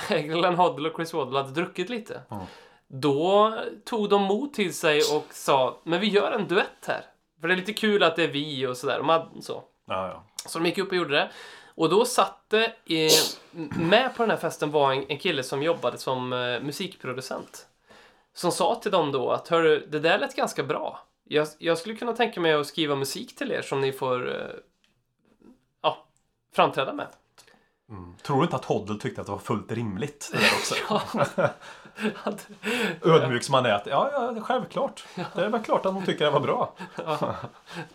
Glenn 0.21 0.55
Hoddle 0.55 0.89
och 0.89 0.95
Chris 0.95 1.13
Waddle 1.13 1.37
hade 1.37 1.51
druckit 1.51 1.89
lite. 1.89 2.21
Mm. 2.31 2.45
Då 2.87 3.53
tog 3.85 4.09
de 4.09 4.21
mod 4.21 4.53
till 4.53 4.73
sig 4.73 5.01
och 5.15 5.25
sa, 5.29 5.77
men 5.83 5.99
vi 5.99 6.07
gör 6.07 6.31
en 6.31 6.47
duett 6.47 6.85
här. 6.87 7.05
För 7.41 7.47
det 7.47 7.53
är 7.53 7.57
lite 7.57 7.73
kul 7.73 8.03
att 8.03 8.15
det 8.15 8.23
är 8.23 8.27
vi 8.27 8.67
och 8.67 8.77
sådär. 8.77 8.99
De 8.99 9.41
så. 9.41 9.63
Ja, 9.87 10.07
ja. 10.07 10.23
Så 10.45 10.59
de 10.59 10.65
gick 10.65 10.77
upp 10.77 10.89
och 10.89 10.97
gjorde 10.97 11.15
det. 11.15 11.29
Och 11.75 11.89
då 11.89 12.05
satt 12.05 12.49
det, 12.49 12.65
eh, 12.65 13.11
med 13.79 14.15
på 14.15 14.23
den 14.23 14.29
här 14.29 14.37
festen 14.37 14.71
var 14.71 14.91
en, 14.93 15.05
en 15.09 15.17
kille 15.17 15.43
som 15.43 15.63
jobbade 15.63 15.97
som 15.97 16.33
eh, 16.33 16.61
musikproducent. 16.61 17.67
Som 18.33 18.51
sa 18.51 18.75
till 18.75 18.91
dem 18.91 19.11
då 19.11 19.31
att 19.31 19.47
hörru, 19.47 19.87
det 19.91 19.99
där 19.99 20.19
lät 20.19 20.35
ganska 20.35 20.63
bra. 20.63 20.99
Jag, 21.23 21.47
jag 21.57 21.77
skulle 21.77 21.95
kunna 21.95 22.13
tänka 22.13 22.41
mig 22.41 22.53
att 22.53 22.67
skriva 22.67 22.95
musik 22.95 23.35
till 23.35 23.51
er 23.51 23.61
som 23.61 23.81
ni 23.81 23.91
får 23.91 24.29
eh, 24.29 24.55
ja, 25.81 25.97
framträda 26.53 26.93
med. 26.93 27.07
Mm. 27.89 28.15
Tror 28.23 28.37
du 28.37 28.43
inte 28.43 28.55
att 28.55 28.65
Hoddle 28.65 28.99
tyckte 28.99 29.21
att 29.21 29.27
det 29.27 29.31
var 29.31 29.39
fullt 29.39 29.71
rimligt? 29.71 30.29
Det 30.31 30.37
där 30.37 30.51
också? 30.59 30.75
Ja. 31.35 31.49
Ödmjuk 33.01 33.43
som 33.43 33.53
han 33.53 33.65
är. 33.65 33.73
Att, 33.73 33.85
ja, 33.85 34.09
ja, 34.13 34.41
självklart. 34.41 35.05
Det 35.15 35.41
är 35.41 35.49
väl 35.49 35.63
klart 35.63 35.85
att 35.85 35.93
de 35.93 36.05
tycker 36.05 36.25
det 36.25 36.31
var 36.31 36.39
bra. 36.39 36.73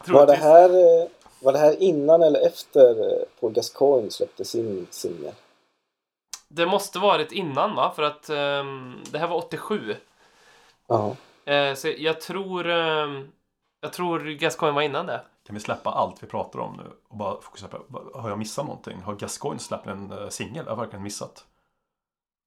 Var 0.06 0.26
det, 0.26 0.34
här, 0.34 0.70
eh, 0.70 1.08
var 1.40 1.52
det 1.52 1.58
här 1.58 1.82
innan 1.82 2.22
eller 2.22 2.46
efter 2.46 2.90
eh, 2.90 3.22
Paul 3.40 3.52
Gascoigne 3.52 4.10
släppte 4.10 4.44
sin 4.44 4.86
singel? 4.90 5.32
Det 6.48 6.66
måste 6.66 6.98
varit 6.98 7.32
innan 7.32 7.74
va? 7.74 7.92
För 7.96 8.02
att 8.02 8.28
ehm, 8.28 9.00
det 9.10 9.18
här 9.18 9.28
var 9.28 9.36
87. 9.36 9.96
Ja. 10.88 11.16
Eh, 11.52 11.74
så 11.74 11.88
jag 11.98 12.20
tror... 12.20 12.66
ehm, 12.66 13.28
jag 13.80 13.92
tror 13.92 14.20
Gascoigne 14.20 14.74
var 14.74 14.82
innan 14.82 15.06
det. 15.06 15.20
Kan 15.46 15.54
vi 15.54 15.60
släppa 15.60 15.90
allt 15.90 16.22
vi 16.22 16.26
pratar 16.26 16.58
om 16.58 16.76
nu 16.76 16.90
och 17.08 17.16
bara 17.16 17.40
fokusera 17.40 17.68
på, 17.68 17.82
har 18.14 18.28
jag 18.28 18.38
missat 18.38 18.66
någonting? 18.66 19.00
Har 19.02 19.14
Gascoigne 19.14 19.58
släppt 19.60 19.86
en 19.86 20.12
uh, 20.12 20.28
singel? 20.28 20.64
Jag 20.66 20.72
har 20.76 20.82
verkligen 20.82 21.02
missat. 21.02 21.44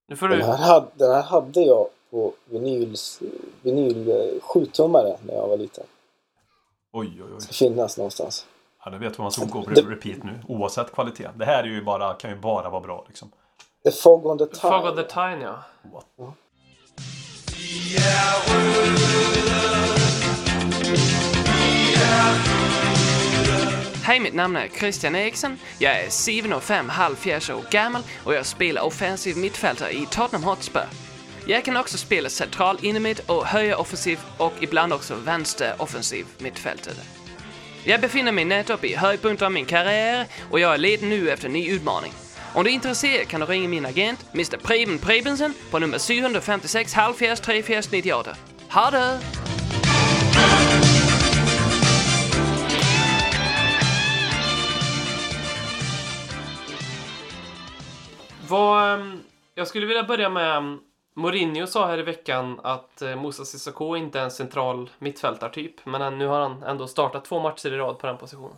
Nu 0.08 0.16
får 0.16 0.28
Den, 0.28 0.40
du... 0.40 0.46
här 0.46 0.58
hade, 0.58 0.88
den 0.94 1.12
här 1.16 1.22
hade 1.24 1.62
jag 1.62 1.88
på 2.10 2.34
vinyls, 2.46 3.22
vinyl 3.62 4.10
eh, 4.10 4.16
7-tummare 4.42 5.18
när 5.26 5.34
jag 5.34 5.48
var 5.48 5.58
liten. 5.58 5.84
Oj, 6.94 7.24
oj, 7.24 7.30
oj. 7.36 7.42
Ska 7.42 7.54
finnas 7.54 7.98
någonstans. 7.98 8.48
Ja, 8.86 8.92
det 8.92 8.98
vet 8.98 9.18
vad 9.18 9.24
man 9.26 9.32
ska 9.32 9.46
gå 9.46 9.64
på 9.64 9.70
Det- 9.70 9.82
repeat 9.82 10.24
nu. 10.24 10.40
Oavsett 10.48 10.92
kvalitet. 10.92 11.30
Det 11.36 11.46
här 11.46 11.64
är 11.64 11.68
ju 11.68 11.84
bara, 11.84 12.14
kan 12.14 12.30
ju 12.32 12.38
bara 12.38 12.70
vara 12.70 12.82
bra 12.82 13.06
liksom. 13.08 13.32
The 13.84 13.92
Fog 13.92 14.26
on 14.26 14.38
the 14.38 14.46
Time. 14.46 14.72
Fog 14.72 14.86
of 14.92 14.96
the 14.96 15.04
Time, 15.04 15.44
ja. 15.44 15.56
What? 15.94 16.06
Hej, 24.04 24.20
mitt 24.20 24.34
namn 24.34 24.56
är 24.56 24.68
Christian 24.68 25.16
Eriksen. 25.16 25.60
Jag 25.80 26.00
är 26.00 26.08
7,5 26.08 26.90
halvfjerds 26.90 27.50
år 27.50 27.64
gammal 27.72 28.02
och 28.24 28.34
jag 28.34 28.46
spelar 28.46 28.82
offensiv 28.82 29.38
mittfältare 29.38 29.92
i 29.92 30.06
Tottenham 30.06 30.44
Hotspur. 30.44 30.82
Jag 31.46 31.66
kan 31.66 31.78
också 31.78 31.98
spela 31.98 32.30
central 32.30 32.78
innermitt 32.82 33.20
och 33.20 33.46
högeroffensiv 33.46 34.20
och 34.38 34.54
ibland 34.60 34.94
också 34.94 35.16
vänster 35.16 35.76
offensiv 35.78 36.26
mittfältare. 36.38 36.96
Jag 37.84 38.02
befinner 38.02 38.32
mig 38.32 38.46
nettopp 38.46 38.84
i 38.84 38.96
höjdpunkten 38.96 39.46
av 39.46 39.52
min 39.52 39.66
karriär 39.66 40.26
och 40.52 40.60
jag 40.60 40.74
är 40.74 40.78
ledig 40.78 41.08
nu 41.08 41.30
efter 41.30 41.48
en 41.48 41.54
ny 41.54 41.70
utmaning. 41.70 42.14
Om 42.54 42.64
du 42.64 42.70
är 42.70 42.74
intresserad 42.74 43.28
kan 43.28 43.40
du 43.40 43.46
ringa 43.46 43.70
min 43.70 43.86
agent, 43.86 44.26
Mr. 44.34 44.58
Preben 44.58 45.00
Prebensen, 45.00 45.54
på 45.72 45.80
nummer 45.80 46.00
756 46.00 46.94
halvfjerds 46.94 47.42
34 47.42 47.82
98. 47.92 48.36
Ha 48.70 48.92
det! 48.92 49.20
Vad, 58.50 58.94
ehm, 58.94 59.20
jag 59.56 59.68
skulle 59.68 59.86
vilja 59.86 60.04
börja 60.04 60.30
med... 60.30 60.58
ehm, 60.58 60.80
Mourinho 61.14 61.68
sa 61.68 61.88
här 61.88 61.98
i 61.98 62.04
veckan 62.04 62.60
att 62.64 63.02
eh, 63.02 63.16
Moussa 63.16 63.46
Sissoko 63.46 63.96
inte 63.96 64.20
är 64.20 64.24
en 64.24 64.32
central 64.32 64.90
mittfältartyp. 65.00 65.86
Men 65.86 66.18
nu 66.18 66.28
har 66.28 66.40
han 66.40 66.64
ändå 66.64 66.88
startat 66.88 67.26
två 67.26 67.40
matcher 67.40 67.74
i 67.74 67.78
rad 67.78 68.00
på 68.00 68.08
den 68.08 68.18
positionen. 68.18 68.56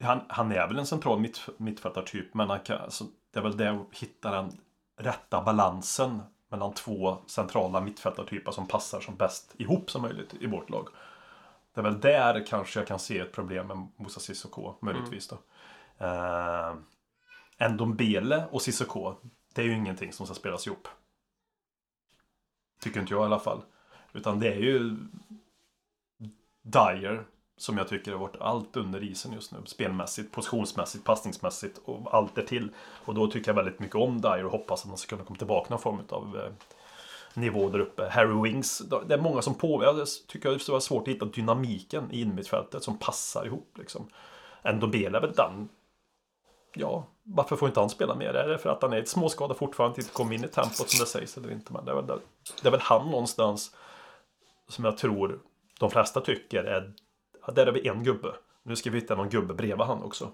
Han, 0.00 0.20
han 0.28 0.52
är 0.52 0.66
väl 0.66 0.78
en 0.78 0.86
central 0.86 1.20
mitt, 1.20 1.48
mittfältartyp 1.56 2.34
men 2.34 2.50
han 2.50 2.60
kan, 2.60 2.80
alltså, 2.80 3.04
det 3.32 3.38
är 3.38 3.42
väl 3.42 3.56
det 3.56 3.70
att 3.70 3.86
hitta 3.90 4.30
den 4.30 4.52
rätta 4.96 5.42
balansen 5.42 6.22
mellan 6.48 6.74
två 6.74 7.18
centrala 7.26 7.80
mittfältartyper 7.80 8.52
som 8.52 8.66
passar 8.68 9.00
som 9.00 9.16
bäst 9.16 9.54
ihop 9.58 9.90
som 9.90 10.02
möjligt 10.02 10.34
i 10.40 10.46
vårt 10.46 10.70
lag. 10.70 10.88
Det 11.74 11.80
är 11.80 11.84
väl 11.84 12.00
där 12.00 12.46
kanske 12.46 12.80
jag 12.80 12.86
kan 12.86 12.98
se 12.98 13.18
ett 13.18 13.32
problem 13.32 13.66
med 13.66 13.88
Moussa 13.96 14.20
Sissoko 14.20 14.74
möjligtvis 14.80 15.28
då. 15.28 15.38
Uh, 16.06 16.74
Ndombele 17.70 18.44
och 18.50 18.62
Sissoko 18.62 19.14
det 19.54 19.62
är 19.62 19.66
ju 19.66 19.74
ingenting 19.74 20.12
som 20.12 20.26
ska 20.26 20.34
spelas 20.34 20.66
ihop. 20.66 20.88
Tycker 22.80 23.00
inte 23.00 23.14
jag 23.14 23.22
i 23.22 23.26
alla 23.26 23.38
fall. 23.38 23.62
Utan 24.12 24.40
det 24.40 24.52
är 24.52 24.60
ju 24.60 24.96
Dyer 26.62 27.24
som 27.60 27.78
jag 27.78 27.88
tycker 27.88 28.12
har 28.12 28.18
varit 28.18 28.40
allt 28.40 28.76
under 28.76 29.04
isen 29.04 29.32
just 29.32 29.52
nu. 29.52 29.58
Spelmässigt, 29.66 30.32
positionsmässigt, 30.32 31.04
passningsmässigt 31.04 31.80
och 31.84 32.14
allt 32.14 32.38
är 32.38 32.42
till. 32.42 32.68
Och 33.04 33.14
då 33.14 33.26
tycker 33.30 33.48
jag 33.48 33.56
väldigt 33.56 33.78
mycket 33.78 33.96
om 33.96 34.20
Dyer 34.20 34.44
och 34.44 34.52
hoppas 34.52 34.82
att 34.82 34.88
man 34.88 34.98
ska 34.98 35.08
kunna 35.08 35.24
komma 35.24 35.38
tillbaka 35.38 35.66
någon 35.70 35.78
form 35.78 35.98
av 36.08 36.36
eh, 36.36 36.52
nivå 37.34 37.68
där 37.68 37.78
uppe. 37.78 38.08
Harry 38.08 38.42
Wings, 38.42 38.82
det 39.06 39.14
är 39.14 39.18
många 39.18 39.42
som 39.42 39.54
på... 39.54 39.84
Jag 39.84 40.06
tycker 40.28 40.50
det 40.50 40.68
var 40.68 40.80
svårt 40.80 41.08
att 41.08 41.14
hitta 41.14 41.24
dynamiken 41.24 42.12
i 42.12 42.20
innermittfältet 42.20 42.82
som 42.82 42.98
passar 42.98 43.46
ihop 43.46 43.74
liksom. 43.78 44.06
Ndombele 44.64 45.18
är 45.18 45.22
väl 45.22 45.32
den 45.32 45.68
Ja, 46.74 47.06
varför 47.22 47.56
får 47.56 47.68
inte 47.68 47.80
han 47.80 47.90
spela 47.90 48.14
mer? 48.14 48.34
Är 48.34 48.48
det 48.48 48.58
för 48.58 48.70
att 48.70 48.82
han 48.82 48.92
är 48.92 48.98
ett 48.98 49.08
småskada 49.08 49.54
fortfarande, 49.54 50.00
inte 50.00 50.12
kom 50.12 50.32
in 50.32 50.44
i 50.44 50.48
tempot 50.48 50.90
som 50.90 51.00
det 51.00 51.06
sägs 51.06 51.36
eller 51.36 51.52
inte? 51.52 51.72
Men 51.72 51.84
det 51.84 51.90
är 51.90 51.94
väl, 51.94 52.06
det 52.62 52.68
är 52.68 52.70
väl 52.70 52.80
han 52.80 53.10
någonstans 53.10 53.76
som 54.68 54.84
jag 54.84 54.98
tror 54.98 55.40
de 55.80 55.90
flesta 55.90 56.20
tycker 56.20 56.64
är, 56.64 56.92
ja, 57.46 57.52
där 57.52 57.66
har 57.66 57.72
vi 57.72 57.88
en 57.88 58.04
gubbe. 58.04 58.34
Nu 58.62 58.76
ska 58.76 58.90
vi 58.90 58.98
hitta 58.98 59.14
någon 59.14 59.28
gubbe 59.28 59.54
bredvid 59.54 59.86
han 59.86 60.02
också. 60.02 60.30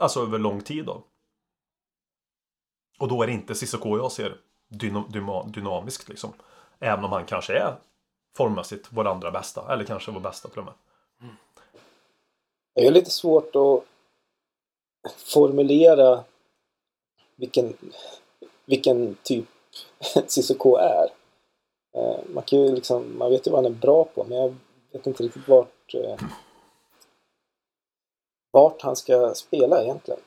Alltså 0.00 0.20
över 0.20 0.38
lång 0.38 0.60
tid 0.60 0.84
då. 0.84 1.02
Och 2.98 3.08
då 3.08 3.22
är 3.22 3.26
det 3.26 3.32
inte 3.32 3.54
Cissoko 3.54 3.96
jag 3.96 4.12
ser 4.12 4.36
dynamiskt 5.46 6.08
liksom. 6.08 6.32
Även 6.78 7.04
om 7.04 7.12
han 7.12 7.26
kanske 7.26 7.58
är 7.58 7.76
formmässigt 8.36 8.88
vår 8.90 9.06
andra 9.06 9.30
bästa, 9.30 9.72
eller 9.72 9.84
kanske 9.84 10.10
vår 10.10 10.20
bästa 10.20 10.48
till 10.48 10.58
och 10.58 10.64
med. 10.64 10.74
Det 12.74 12.86
är 12.86 12.90
lite 12.90 13.10
svårt 13.10 13.56
att 13.56 13.84
formulera 15.16 16.24
vilken, 17.36 17.76
vilken 18.64 19.16
typ 19.22 19.44
Cissoko 20.26 20.76
är. 20.76 21.08
Eh, 21.94 22.20
man, 22.34 22.44
kan 22.44 22.58
ju 22.58 22.74
liksom, 22.74 23.18
man 23.18 23.30
vet 23.30 23.46
ju 23.46 23.50
vad 23.50 23.64
han 23.64 23.72
är 23.72 23.76
bra 23.76 24.04
på, 24.04 24.24
men 24.24 24.38
jag 24.38 24.54
vet 24.92 25.06
inte 25.06 25.22
riktigt 25.22 25.48
vart, 25.48 25.94
eh, 25.94 26.26
vart 28.50 28.82
han 28.82 28.96
ska 28.96 29.34
spela 29.34 29.82
egentligen. 29.82 30.20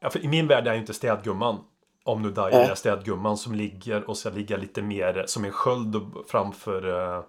Ja, 0.00 0.10
för 0.10 0.24
I 0.24 0.28
min 0.28 0.46
värld 0.46 0.66
är 0.66 0.70
jag 0.70 0.80
inte 0.80 0.94
städgumman. 0.94 1.64
Om 2.04 2.22
nu 2.22 2.30
Dyer 2.30 2.70
är 2.70 2.74
städgumman 2.74 3.36
som 3.36 3.54
ligger 3.54 4.10
och 4.10 4.16
ska 4.16 4.30
ligga 4.30 4.56
lite 4.56 4.82
mer 4.82 5.24
som 5.26 5.44
en 5.44 5.52
sköld 5.52 5.96
framför 6.26 6.86
uh, 6.86 7.24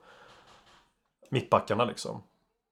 mittbackarna 1.30 1.86
liksom. 1.86 2.24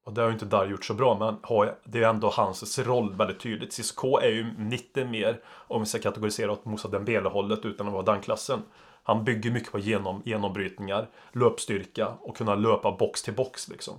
Och 0.06 0.13
det 0.13 0.21
har 0.21 0.28
ju 0.28 0.34
inte 0.34 0.45
Dyer 0.45 0.65
gjort 0.65 0.86
så 0.86 0.93
bra, 0.93 1.17
men 1.19 1.38
har, 1.43 1.75
det 1.84 2.04
är 2.04 2.10
ändå 2.10 2.30
hans 2.30 2.80
roll 2.80 3.15
väldigt 3.15 3.39
tydligt. 3.39 3.73
Cisco 3.73 4.17
är 4.17 4.30
ju 4.30 4.69
lite 4.69 5.06
mer, 5.06 5.41
om 5.47 5.82
vi 5.82 5.86
ska 5.86 5.99
kategorisera 5.99 6.52
åt 6.52 6.65
Moussa 6.65 6.88
Dembele-hållet 6.88 7.65
utan 7.65 7.88
att 7.88 7.93
vara 7.93 8.04
den 8.04 8.21
klassen. 8.21 8.63
Han 9.10 9.24
bygger 9.24 9.52
mycket 9.52 9.72
på 9.72 9.80
genom, 9.80 10.22
genombrytningar, 10.26 11.08
löpstyrka 11.32 12.08
och 12.22 12.38
kunna 12.38 12.56
löpa 12.56 12.91
box 12.91 13.24
till 13.24 13.34
box 13.34 13.67
liksom. 13.67 13.93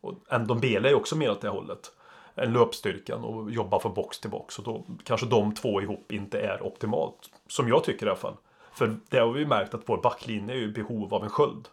Och 0.00 0.40
Ndombele 0.40 0.90
är 0.90 0.94
också 0.94 1.16
mer 1.16 1.30
åt 1.30 1.40
det 1.40 1.48
hållet. 1.48 1.92
En 2.34 2.52
löpstyrkan 2.52 3.24
och 3.24 3.50
jobba 3.50 3.78
från 3.80 3.94
box 3.94 4.20
till 4.20 4.30
box. 4.30 4.58
Och 4.58 4.64
då 4.64 4.84
kanske 5.04 5.26
de 5.26 5.54
två 5.54 5.82
ihop 5.82 6.12
inte 6.12 6.40
är 6.40 6.62
optimalt. 6.62 7.30
Som 7.48 7.68
jag 7.68 7.84
tycker 7.84 8.06
i 8.06 8.08
alla 8.08 8.18
fall. 8.18 8.36
För 8.72 8.96
det 9.08 9.18
har 9.18 9.32
vi 9.32 9.46
märkt 9.46 9.74
att 9.74 9.82
vår 9.86 9.96
backlinje 10.02 10.54
är 10.54 10.58
i 10.58 10.68
behov 10.68 11.14
av 11.14 11.24
en 11.24 11.30
sköld. 11.30 11.68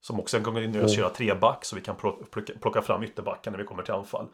Som 0.00 0.20
också 0.20 0.36
en 0.36 0.42
gång 0.42 0.58
in 0.58 0.82
och 0.82 0.90
köra 0.90 1.10
tre 1.10 1.34
back 1.34 1.64
så 1.64 1.76
vi 1.76 1.82
kan 1.82 1.96
plo- 1.96 2.58
plocka, 2.60 2.82
fram 2.82 3.02
ytterbacken 3.02 3.52
när 3.52 3.58
vi 3.58 3.64
kommer 3.66 3.82
till 3.82 3.94
anfall. 3.94 4.26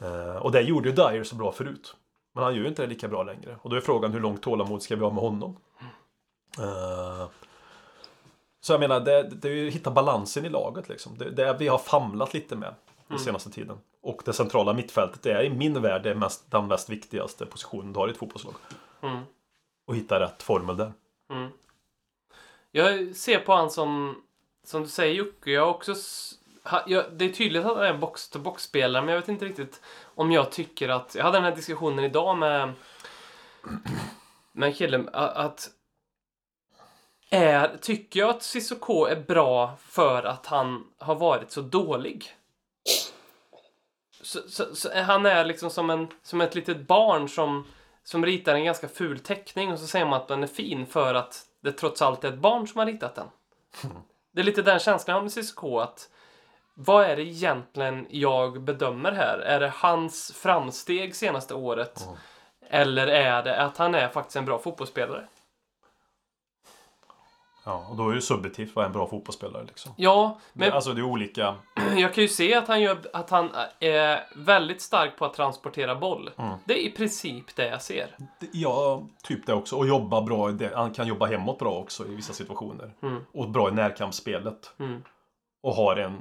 Eh, 0.00 0.36
och 0.36 0.52
det 0.52 0.60
gjorde 0.60 0.88
ju 0.88 0.94
Dyer 0.94 1.24
så 1.24 1.34
bra 1.36 1.52
förut. 1.52 1.96
Men 2.34 2.44
han 2.44 2.54
gör 2.54 2.62
ju 2.62 2.68
inte 2.68 2.82
det 2.82 2.88
lika 2.88 3.08
bra 3.08 3.22
längre. 3.22 3.56
Och 3.62 3.70
då 3.70 3.76
är 3.76 3.80
frågan 3.80 4.12
hur 4.12 4.20
långt 4.20 4.42
tålamod 4.42 4.82
ska 4.82 4.96
vi 4.96 5.02
ha 5.02 5.10
med 5.10 5.22
honom? 5.22 5.56
Eh, 6.58 7.28
så 8.60 8.72
jag 8.72 8.80
menar, 8.80 9.00
det, 9.00 9.22
det 9.22 9.48
är 9.48 9.52
ju 9.52 9.68
att 9.68 9.74
hitta 9.74 9.90
balansen 9.90 10.44
i 10.44 10.48
laget 10.48 10.88
liksom. 10.88 11.18
Det, 11.18 11.30
det 11.30 11.56
vi 11.58 11.68
har 11.68 11.78
famlat 11.78 12.34
lite 12.34 12.56
med 12.56 12.74
den 13.08 13.18
senaste 13.18 13.50
tiden. 13.50 13.78
Och 14.00 14.22
det 14.24 14.32
centrala 14.32 14.72
mittfältet 14.72 15.26
är 15.26 15.42
i 15.42 15.50
min 15.50 15.82
värld 15.82 16.02
det 16.02 16.14
mest, 16.14 16.50
den 16.50 16.66
mest 16.66 16.88
viktigaste 16.90 17.46
positionen 17.46 17.92
du 17.92 17.98
har 17.98 18.08
i 18.08 18.10
ett 18.10 18.16
fotbollslag. 18.16 18.54
Mm. 19.00 19.22
Och 19.86 19.96
hitta 19.96 20.20
rätt 20.20 20.42
formel 20.42 20.76
där. 20.76 20.92
Jag 22.70 23.16
ser 23.16 23.38
på 23.38 23.54
han 23.54 23.70
som, 23.70 24.22
som 24.64 24.82
du 24.82 24.88
säger 24.88 25.14
Jocke, 25.14 25.50
jag 25.50 25.70
också... 25.70 25.94
Ha, 26.64 26.82
jag, 26.86 27.04
det 27.12 27.24
är 27.24 27.32
tydligt 27.32 27.64
att 27.64 27.76
han 27.76 27.84
är 27.84 27.90
en 27.90 28.00
box-to-box-spelare, 28.00 29.02
men 29.02 29.14
jag 29.14 29.20
vet 29.20 29.28
inte 29.28 29.44
riktigt 29.44 29.80
om 30.02 30.32
jag 30.32 30.52
tycker 30.52 30.88
att... 30.88 31.14
Jag 31.14 31.24
hade 31.24 31.36
den 31.36 31.44
här 31.44 31.56
diskussionen 31.56 32.04
idag 32.04 32.38
med, 32.38 32.72
med 34.52 34.66
en 34.66 34.74
kille, 34.74 35.04
att... 35.12 35.70
Är, 37.34 37.76
tycker 37.80 38.20
jag 38.20 38.30
att 38.30 38.42
Cissoko 38.42 39.04
är 39.04 39.16
bra 39.16 39.76
för 39.78 40.22
att 40.22 40.46
han 40.46 40.84
har 40.98 41.14
varit 41.14 41.50
så 41.50 41.60
dålig? 41.60 42.36
Så, 44.22 44.38
så, 44.48 44.74
så 44.74 45.00
han 45.02 45.26
är 45.26 45.44
liksom 45.44 45.70
som, 45.70 45.90
en, 45.90 46.08
som 46.22 46.40
ett 46.40 46.54
litet 46.54 46.86
barn 46.86 47.28
som, 47.28 47.66
som 48.04 48.26
ritar 48.26 48.54
en 48.54 48.64
ganska 48.64 48.88
ful 48.88 49.18
teckning 49.18 49.72
och 49.72 49.78
så 49.78 49.86
säger 49.86 50.06
man 50.06 50.20
att 50.20 50.28
den 50.28 50.42
är 50.42 50.46
fin 50.46 50.86
för 50.86 51.14
att 51.14 51.42
det 51.60 51.72
trots 51.72 52.02
allt 52.02 52.24
är 52.24 52.28
ett 52.28 52.38
barn 52.38 52.68
som 52.68 52.78
har 52.78 52.86
ritat 52.86 53.14
den. 53.14 53.26
Det 54.32 54.40
är 54.40 54.44
lite 54.44 54.62
den 54.62 54.78
känslan 54.78 55.12
jag 55.12 55.18
har 55.18 55.22
med 55.22 55.32
Cissoko 55.32 55.78
att 55.78 56.08
vad 56.74 57.04
är 57.04 57.16
det 57.16 57.22
egentligen 57.22 58.06
jag 58.10 58.62
bedömer 58.62 59.12
här? 59.12 59.38
Är 59.38 59.60
det 59.60 59.72
hans 59.76 60.32
framsteg 60.32 61.16
senaste 61.16 61.54
året? 61.54 62.08
Eller 62.68 63.06
är 63.06 63.42
det 63.42 63.60
att 63.60 63.76
han 63.76 63.94
är 63.94 64.08
faktiskt 64.08 64.36
en 64.36 64.44
bra 64.44 64.58
fotbollsspelare? 64.58 65.28
Ja, 67.64 67.86
och 67.90 67.96
då 67.96 68.10
är 68.10 68.14
det 68.14 68.20
subjektivt 68.20 68.76
vad 68.76 68.84
en 68.84 68.92
bra 68.92 69.06
fotbollsspelare 69.06 69.64
liksom. 69.64 69.92
Ja, 69.96 70.38
men 70.52 70.72
Alltså 70.72 70.92
det 70.92 71.00
är 71.00 71.04
olika. 71.04 71.54
jag 71.96 72.14
kan 72.14 72.22
ju 72.22 72.28
se 72.28 72.54
att 72.54 72.68
han, 72.68 72.82
gör, 72.82 72.98
att 73.12 73.30
han 73.30 73.50
är 73.80 74.20
väldigt 74.36 74.82
stark 74.82 75.18
på 75.18 75.24
att 75.24 75.34
transportera 75.34 75.94
boll. 75.94 76.30
Det 76.64 76.72
är 76.74 76.86
i 76.86 76.90
princip 76.90 77.56
det 77.56 77.66
jag 77.66 77.82
ser. 77.82 78.16
Ja, 78.52 79.02
typ 79.22 79.46
det 79.46 79.52
också. 79.52 79.76
Och 79.76 79.86
jobba 79.86 80.22
bra. 80.22 80.50
det. 80.50 80.76
Han 80.76 80.90
kan 80.92 81.06
jobba 81.06 81.26
hemåt 81.26 81.58
bra 81.58 81.78
också 81.78 82.06
i 82.06 82.14
vissa 82.14 82.32
situationer. 82.32 82.92
Och 83.32 83.48
bra 83.48 83.68
i 83.68 83.72
närkampsspelet. 83.72 84.74
Mm. 84.78 85.02
Och 85.62 85.74
har 85.74 85.96
en... 85.96 86.20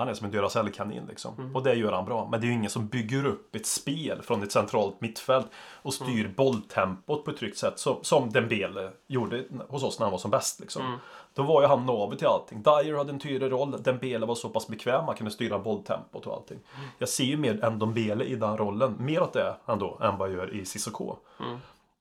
Han 0.00 0.08
är 0.08 0.14
som 0.14 0.24
en 0.24 0.30
Duracell-kanin 0.32 1.06
liksom. 1.08 1.52
Och 1.54 1.62
det 1.62 1.74
gör 1.74 1.92
han 1.92 2.04
bra. 2.04 2.28
Men 2.30 2.40
det 2.40 2.46
är 2.46 2.48
ju 2.48 2.54
ingen 2.54 2.70
som 2.70 2.86
bygger 2.86 3.26
upp 3.26 3.54
ett 3.54 3.66
spel 3.66 4.22
från 4.22 4.42
ett 4.42 4.52
centralt 4.52 5.00
mittfält 5.00 5.46
och 5.82 5.94
styr 5.94 6.28
bolltempot 6.36 7.24
på 7.24 7.30
ett 7.30 7.36
tryggt 7.36 7.58
sätt. 7.58 7.78
Som, 7.78 7.96
som 8.02 8.30
Dembele 8.30 8.90
gjorde 9.06 9.44
hos 9.68 9.82
oss 9.82 9.98
när 9.98 10.06
han 10.06 10.12
var 10.12 10.18
som 10.18 10.30
bäst 10.30 10.60
liksom. 10.60 10.98
Då 11.34 11.42
var 11.42 11.62
ju 11.62 11.68
han 11.68 11.86
navet 11.86 12.18
till 12.18 12.28
allting. 12.28 12.62
Dyer 12.62 12.96
hade 12.98 13.12
en 13.12 13.18
tydlig 13.20 13.52
roll. 13.52 13.82
Dembele 13.82 14.26
var 14.26 14.34
så 14.34 14.48
pass 14.48 14.68
bekväm. 14.68 15.04
Han 15.06 15.14
kunde 15.16 15.30
styra 15.30 15.58
bolltempot 15.58 16.26
och 16.26 16.34
allting. 16.34 16.58
Jag 16.98 17.08
ser 17.08 17.24
ju 17.24 17.36
mer 17.36 17.64
än 17.64 17.78
Dembele 17.78 18.24
i 18.24 18.34
den 18.36 18.56
rollen. 18.56 18.94
Mer 18.98 19.22
åt 19.22 19.32
det 19.32 19.56
ändå 19.66 19.98
än 20.02 20.18
vad 20.18 20.28
jag 20.28 20.36
gör 20.36 20.54
i 20.54 20.64
Cissoko. 20.64 21.16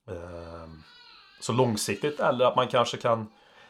Ehm, 0.07 0.83
Så 1.41 1.53
långsiktigt 1.53 2.19
eller 2.19 2.45
att 2.45 2.55
man 2.55 2.67
kanske 2.67 2.97
kan 2.97 3.27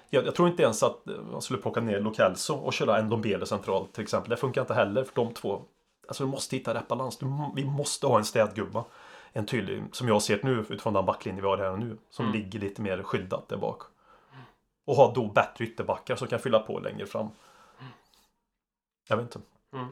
jag, 0.09 0.25
jag 0.25 0.35
tror 0.35 0.49
inte 0.49 0.63
ens 0.63 0.83
att 0.83 1.07
eh, 1.07 1.21
man 1.31 1.41
skulle 1.41 1.61
plocka 1.61 1.81
ner 1.81 1.99
Lokelso 1.99 2.53
och 2.53 2.73
köra 2.73 2.97
en 2.97 3.09
Dombele 3.09 3.45
centralt 3.45 3.93
till 3.93 4.03
exempel. 4.03 4.29
Det 4.29 4.37
funkar 4.37 4.61
inte 4.61 4.73
heller 4.73 5.03
för 5.03 5.15
de 5.15 5.33
två. 5.33 5.61
Alltså 6.07 6.23
du 6.23 6.29
måste 6.29 6.55
hitta 6.55 6.73
rätt 6.73 6.87
balans. 6.87 7.17
Du, 7.17 7.25
vi 7.55 7.65
måste 7.65 8.07
ha 8.07 8.17
en 8.17 8.25
städgubba. 8.25 8.85
En 9.33 9.45
tydlig, 9.45 9.83
som 9.91 10.07
jag 10.07 10.21
ser 10.21 10.37
det 10.37 10.43
nu 10.43 10.65
utifrån 10.69 10.93
den 10.93 11.05
backlinje 11.05 11.41
vi 11.41 11.47
har 11.47 11.57
här 11.57 11.71
och 11.71 11.79
nu. 11.79 11.97
Som 12.09 12.31
ligger 12.31 12.59
lite 12.59 12.81
mer 12.81 13.03
skyddat 13.03 13.49
där 13.49 13.57
bak. 13.57 13.81
Och 14.85 14.95
ha 14.95 15.13
då 15.13 15.27
bättre 15.27 15.65
ytterbackar 15.65 16.15
som 16.15 16.27
kan 16.27 16.39
fylla 16.39 16.59
på 16.59 16.79
längre 16.79 17.05
fram. 17.05 17.29
Jag 19.07 19.17
vet 19.17 19.35
inte. 19.35 19.39
Mm. 19.73 19.87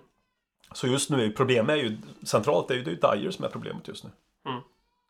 Så 0.71 0.87
just 0.87 1.09
nu, 1.09 1.25
är 1.25 1.31
problemet 1.31 1.73
är 1.73 1.77
ju 1.77 1.97
centralt, 2.23 2.67
det 2.67 2.73
är 2.73 2.77
ju 2.77 2.83
det 2.83 2.89
är 2.89 3.15
ju 3.15 3.21
Dyer 3.21 3.31
som 3.31 3.45
är 3.45 3.49
problemet 3.49 3.87
just 3.87 4.03
nu. 4.03 4.09
Mm. 4.45 4.61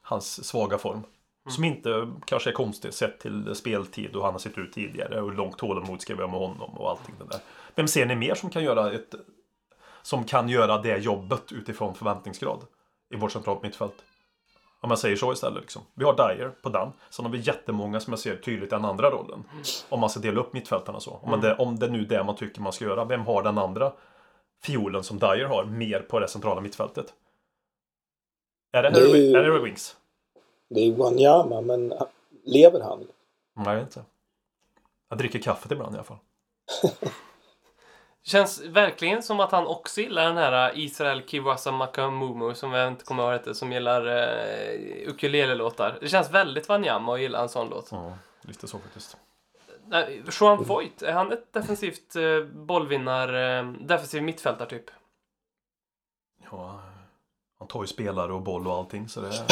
Hans 0.02 0.48
svaga 0.48 0.78
form. 0.78 1.04
Som 1.50 1.64
inte 1.64 2.12
kanske 2.26 2.50
är 2.50 2.54
konstigt 2.54 2.94
sett 2.94 3.20
till 3.20 3.56
speltid 3.56 4.16
och 4.16 4.24
han 4.24 4.34
har 4.34 4.40
sett 4.40 4.58
ut 4.58 4.74
tidigare 4.74 5.22
och 5.22 5.30
hur 5.30 5.38
långt 5.38 5.58
tålamod 5.58 6.02
ska 6.02 6.16
vi 6.16 6.22
ha 6.22 6.28
med 6.28 6.40
honom 6.40 6.78
och 6.78 6.90
allting 6.90 7.16
det 7.20 7.26
där. 7.26 7.40
Vem 7.76 7.88
ser 7.88 8.06
ni 8.06 8.16
mer 8.16 8.36
som 8.36 8.50
kan 8.50 8.64
göra 8.64 8.92
ett 8.92 9.16
som 10.02 10.24
kan 10.24 10.50
göra 10.50 10.78
det 10.78 10.98
jobbet 10.98 11.52
utifrån 11.52 11.96
förväntningsgrad 11.96 12.60
i 13.14 13.16
vårt 13.16 13.32
centralt 13.32 13.64
mittfält? 13.64 14.04
Om 14.82 14.90
man 14.90 14.98
säger 14.98 15.16
så 15.16 15.34
istället. 15.34 15.62
Liksom. 15.62 15.82
Vi 15.94 16.06
har 16.06 16.14
Dyer 16.14 16.50
på 16.62 16.70
den. 16.70 16.92
Sen 17.10 17.26
har 17.26 17.32
vi 17.32 17.40
jättemånga 17.40 18.00
som 18.00 18.14
jag 18.14 18.20
ser 18.20 18.36
tydligt 18.36 18.68
i 18.68 18.76
den 18.76 18.86
andra 18.86 19.10
rollen. 19.12 19.44
Om 19.90 20.00
man 20.00 20.10
ska 20.10 20.20
dela 20.20 20.40
upp 20.40 20.54
mittfältarna 20.54 21.00
så. 21.00 21.12
Om, 21.12 21.30
man 21.30 21.42
det, 21.42 21.56
om 21.56 21.80
det 21.80 21.88
nu 21.88 22.02
är 22.02 22.06
det 22.06 22.24
man 22.24 22.36
tycker 22.36 22.62
man 22.62 22.74
ska 22.74 22.86
göra. 22.86 23.06
Vem 23.06 23.22
har 23.22 23.44
den 23.44 23.58
andra 23.58 23.94
fiolen 24.64 25.04
som 25.04 25.20
Dyer 25.20 25.46
har 25.46 25.66
mer 25.66 26.00
på 26.00 26.20
det 26.20 26.28
centrala 26.28 26.62
mittfältet? 26.62 27.14
Är 28.72 28.84
det, 28.84 28.90
Harry, 28.90 29.34
är 29.34 29.44
det 29.44 29.60
Winks? 29.60 29.96
Det 30.70 30.80
är 30.80 30.86
ju 30.86 30.96
Wanyama, 30.96 31.62
men 31.62 31.94
lever 32.44 32.82
han? 32.82 33.08
Nej, 33.54 33.66
jag 33.68 33.76
vet 33.76 33.84
inte. 33.84 34.04
Jag 35.10 35.18
dricker 35.18 35.40
kaffet 35.40 35.72
ibland 35.72 35.96
i 35.96 35.98
alla 35.98 36.04
fall. 36.04 36.18
Känns 38.24 38.62
verkligen 38.62 39.24
som 39.24 39.40
att 39.40 39.52
han 39.52 39.68
också 39.68 40.02
gillar 40.02 40.26
den 40.26 40.38
här 40.38 40.78
Israel 40.78 41.24
Kiwasa 41.28 41.72
Makamumu 41.72 42.54
som 42.54 42.74
jag 42.74 42.88
inte 42.88 43.06
kommer 43.06 43.24
ihåg 43.24 43.34
heter, 43.34 43.54
som 43.54 43.72
gillar 43.72 44.08
uh, 44.08 45.10
ukulele-låtar. 45.10 45.98
Det 46.02 46.08
känns 46.08 46.32
väldigt 46.32 46.70
Wanyama 46.70 47.14
att 47.14 47.22
gilla 47.22 47.42
en 47.42 47.50
sån 47.50 47.70
låt. 47.70 47.88
Ja, 47.92 48.18
lite 48.42 48.68
så 48.68 48.80
faktiskt. 48.80 49.18
Joan 50.40 50.64
Voigt, 50.64 51.02
är 51.02 51.12
han 51.12 51.32
ett 51.32 51.54
defensivt 51.54 52.16
uh, 52.16 52.46
bollvinnar, 52.46 53.36
uh, 53.36 53.74
defensiv 53.74 54.24
mittfältare 54.24 54.70
typ? 54.70 54.92
Ja, 56.52 56.82
han 57.68 57.72
tar 57.72 57.84
ju 57.84 57.88
spelare 57.88 58.34
och 58.34 58.42
boll 58.42 58.68
och 58.68 58.74
allting 58.74 59.10
så 59.10 59.22
det 59.22 59.28
är... 59.28 59.46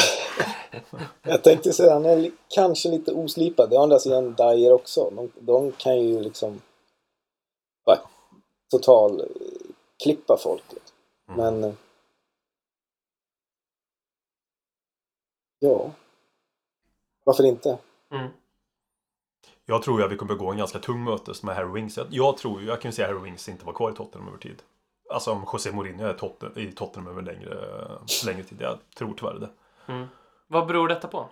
Jag 1.30 1.44
tänkte 1.44 1.72
säga, 1.72 1.92
han 1.92 2.04
är 2.04 2.30
kanske 2.48 2.88
lite 2.88 3.12
oslipad. 3.12 3.70
Det 3.70 3.76
har 3.76 3.82
andra 3.82 3.98
sidan 3.98 4.34
Dyer 4.34 4.72
också. 4.72 5.10
De, 5.10 5.32
de 5.40 5.72
kan 5.72 6.00
ju 6.00 6.20
liksom 6.20 6.60
bara, 7.86 7.98
total 8.70 9.20
eh, 9.20 9.26
klippa 10.02 10.36
folket. 10.36 10.92
Men... 11.36 11.64
eh, 11.64 11.72
Ja. 15.58 15.90
Varför 17.24 17.44
inte? 17.44 17.78
Mm. 18.12 18.28
Jag 19.64 19.82
tror 19.82 20.00
ju 20.00 20.06
att 20.06 20.12
vi 20.12 20.16
kommer 20.16 20.34
gå 20.34 20.50
en 20.50 20.58
ganska 20.58 20.78
tung 20.78 21.04
mötes 21.04 21.42
med 21.42 21.56
Harry 21.56 21.72
Winks. 21.72 21.96
Jag, 21.96 22.06
jag 22.10 22.36
tror 22.36 22.60
ju, 22.60 22.66
jag 22.66 22.80
kan 22.80 22.90
ju 22.90 22.94
säga 22.94 23.08
att 23.08 23.14
Harry 23.14 23.24
Winks 23.24 23.48
inte 23.48 23.66
var 23.66 23.72
kvar 23.72 23.90
i 23.90 23.94
Tottenham 23.94 24.28
över 24.28 24.38
tid. 24.38 24.62
Alltså 25.10 25.32
om 25.32 25.46
José 25.52 25.72
Mourinho 25.72 26.06
är 26.06 26.12
Totten, 26.12 26.52
i 26.58 26.72
Tottenham 26.72 27.08
över 27.12 27.22
längre, 27.22 27.56
längre 28.26 28.42
tid. 28.42 28.58
Jag 28.60 28.78
tror 28.96 29.14
tyvärr 29.16 29.34
det. 29.34 29.48
Vad 30.46 30.66
beror 30.66 30.88
detta 30.88 31.08
på? 31.08 31.28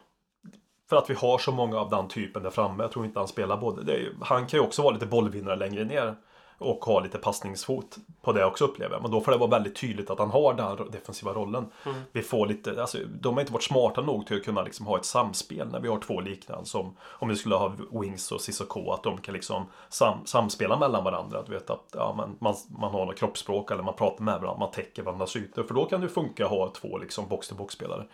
För 0.89 0.97
att 0.97 1.11
vi 1.11 1.15
har 1.15 1.39
så 1.39 1.53
många 1.53 1.79
av 1.79 1.91
den 1.91 2.09
typen 2.09 2.43
där 2.43 2.51
framme. 2.51 2.85
Jag 2.85 2.93
tror 2.93 3.05
inte 3.05 3.19
han 3.19 3.29
spelar 3.29 3.57
både. 3.57 3.93
Är, 3.93 4.13
han 4.21 4.47
kan 4.47 4.61
ju 4.61 4.67
också 4.67 4.83
vara 4.83 4.93
lite 4.95 5.07
bollvinnare 5.07 5.57
längre 5.57 5.85
ner. 5.85 6.15
Och 6.59 6.85
ha 6.85 7.01
lite 7.01 7.19
passningsfot 7.19 7.97
på 8.23 8.33
det 8.33 8.45
också 8.45 8.65
upplever 8.65 8.95
jag. 8.95 9.03
Men 9.03 9.11
då 9.11 9.21
får 9.21 9.33
det 9.33 9.39
vara 9.39 9.51
väldigt 9.51 9.77
tydligt 9.77 10.11
att 10.11 10.19
han 10.19 10.31
har 10.31 10.55
den 10.55 10.91
defensiva 10.91 11.33
rollen. 11.33 11.67
Vi 12.13 12.23
får 12.23 12.47
lite, 12.47 12.81
alltså, 12.81 12.99
de 13.21 13.35
har 13.35 13.41
inte 13.41 13.53
varit 13.53 13.63
smarta 13.63 14.01
nog 14.01 14.27
till 14.27 14.37
att 14.37 14.45
kunna 14.45 14.63
liksom 14.63 14.87
ha 14.87 14.99
ett 14.99 15.05
samspel 15.05 15.69
när 15.73 15.81
vi 15.81 15.89
har 15.89 15.99
två 15.99 16.21
liknande. 16.21 16.67
Som 16.67 16.97
om 17.03 17.29
vi 17.29 17.37
skulle 17.37 17.55
ha 17.55 17.77
Wings 17.93 18.33
och 18.33 18.41
Cissoko. 18.41 18.91
Att 18.91 19.03
de 19.03 19.19
kan 19.19 19.35
liksom 19.35 19.67
sam, 19.89 20.19
samspela 20.27 20.79
mellan 20.79 21.05
varandra. 21.05 21.39
Att 21.39 21.49
veta 21.49 21.73
att 21.73 21.89
ja, 21.93 22.15
men 22.17 22.37
man, 22.41 22.55
man 22.79 22.93
har 22.93 23.07
något 23.07 23.19
kroppsspråk 23.19 23.71
eller 23.71 23.83
man 23.83 23.95
pratar 23.95 24.25
med 24.25 24.41
varandra. 24.41 24.59
Man 24.59 24.71
täcker 24.71 25.03
varandras 25.03 25.37
ytor. 25.37 25.63
För 25.63 25.75
då 25.75 25.85
kan 25.85 26.01
det 26.01 26.09
funka 26.09 26.45
att 26.45 26.51
ha 26.51 26.73
två 26.73 26.99
liksom 26.99 27.29
box-to-box-spelare. 27.29 28.07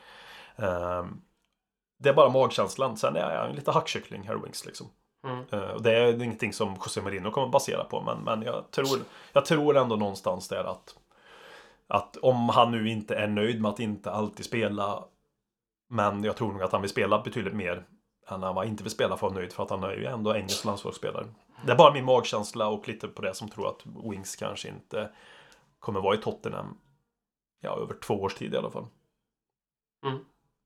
Ehm, 0.56 1.20
det 1.98 2.08
är 2.08 2.14
bara 2.14 2.28
magkänslan. 2.28 2.96
Sen 2.96 3.16
är 3.16 3.34
jag 3.34 3.54
lite 3.54 3.70
hackkyckling, 3.70 4.28
Harry 4.28 4.40
Winks 4.44 4.66
liksom. 4.66 4.86
Eh, 5.52 5.70
och 5.70 5.82
det 5.82 5.96
är 5.96 6.22
ingenting 6.22 6.52
som 6.52 6.74
José 6.74 7.00
Mourinho 7.00 7.30
kommer 7.30 7.48
basera 7.48 7.84
på. 7.84 8.00
Men, 8.00 8.18
men 8.24 8.42
jag, 8.42 8.70
tror, 8.70 8.98
jag 9.32 9.44
tror 9.44 9.76
ändå 9.76 9.96
någonstans 9.96 10.48
där 10.48 10.64
att 10.64 10.96
att 11.92 12.16
om 12.16 12.48
han 12.48 12.70
nu 12.70 12.88
inte 12.88 13.14
är 13.14 13.28
nöjd 13.28 13.60
med 13.60 13.68
att 13.68 13.80
inte 13.80 14.10
alltid 14.10 14.46
spela 14.46 15.04
men 15.88 16.24
jag 16.24 16.36
tror 16.36 16.52
nog 16.52 16.62
att 16.62 16.72
han 16.72 16.80
vill 16.80 16.90
spela 16.90 17.22
betydligt 17.22 17.54
mer 17.54 17.86
än 18.28 18.42
han 18.42 18.68
inte 18.68 18.82
vill 18.82 18.92
spela 18.92 19.16
för 19.16 19.26
att 19.26 19.32
vara 19.32 19.40
nöjd 19.40 19.52
för 19.52 19.62
att 19.62 19.70
han 19.70 19.84
är 19.84 19.92
ju 19.92 20.04
ändå 20.04 20.34
engelsk 20.34 20.64
landslagsspelare. 20.64 21.26
Det 21.66 21.72
är 21.72 21.76
bara 21.76 21.92
min 21.92 22.04
magkänsla 22.04 22.68
och 22.68 22.88
lite 22.88 23.08
på 23.08 23.22
det 23.22 23.34
som 23.34 23.48
tror 23.48 23.68
att 23.68 23.86
Wings 24.10 24.36
kanske 24.36 24.68
inte 24.68 25.10
kommer 25.78 26.00
vara 26.00 26.14
i 26.14 26.18
Tottenham 26.18 26.78
ja, 27.60 27.76
över 27.82 27.94
två 27.94 28.14
års 28.14 28.34
tid 28.34 28.54
i 28.54 28.56
alla 28.56 28.70
fall. 28.70 28.86
Mm. 30.06 30.18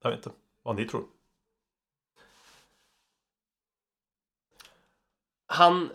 Jag 0.02 0.10
vet 0.10 0.26
inte 0.26 0.38
vad 0.62 0.76
ni 0.76 0.84
tror. 0.84 1.04
Han... 5.54 5.90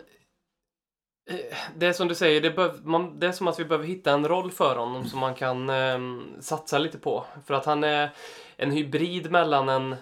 Eh, 1.30 1.56
det 1.76 1.86
är 1.86 1.92
som 1.92 2.08
du 2.08 2.14
säger, 2.14 2.40
det, 2.40 2.50
behöv, 2.50 2.86
man, 2.86 3.18
det 3.18 3.26
är 3.26 3.32
som 3.32 3.48
att 3.48 3.60
vi 3.60 3.64
behöver 3.64 3.86
hitta 3.86 4.12
en 4.12 4.28
roll 4.28 4.50
för 4.50 4.76
honom 4.76 5.04
som 5.04 5.20
man 5.20 5.34
kan 5.34 5.70
eh, 5.70 5.98
satsa 6.40 6.78
lite 6.78 6.98
på. 6.98 7.24
För 7.46 7.54
att 7.54 7.66
han 7.66 7.84
är 7.84 8.10
en 8.56 8.70
hybrid 8.70 9.30
mellan 9.30 9.68
en, 9.68 9.96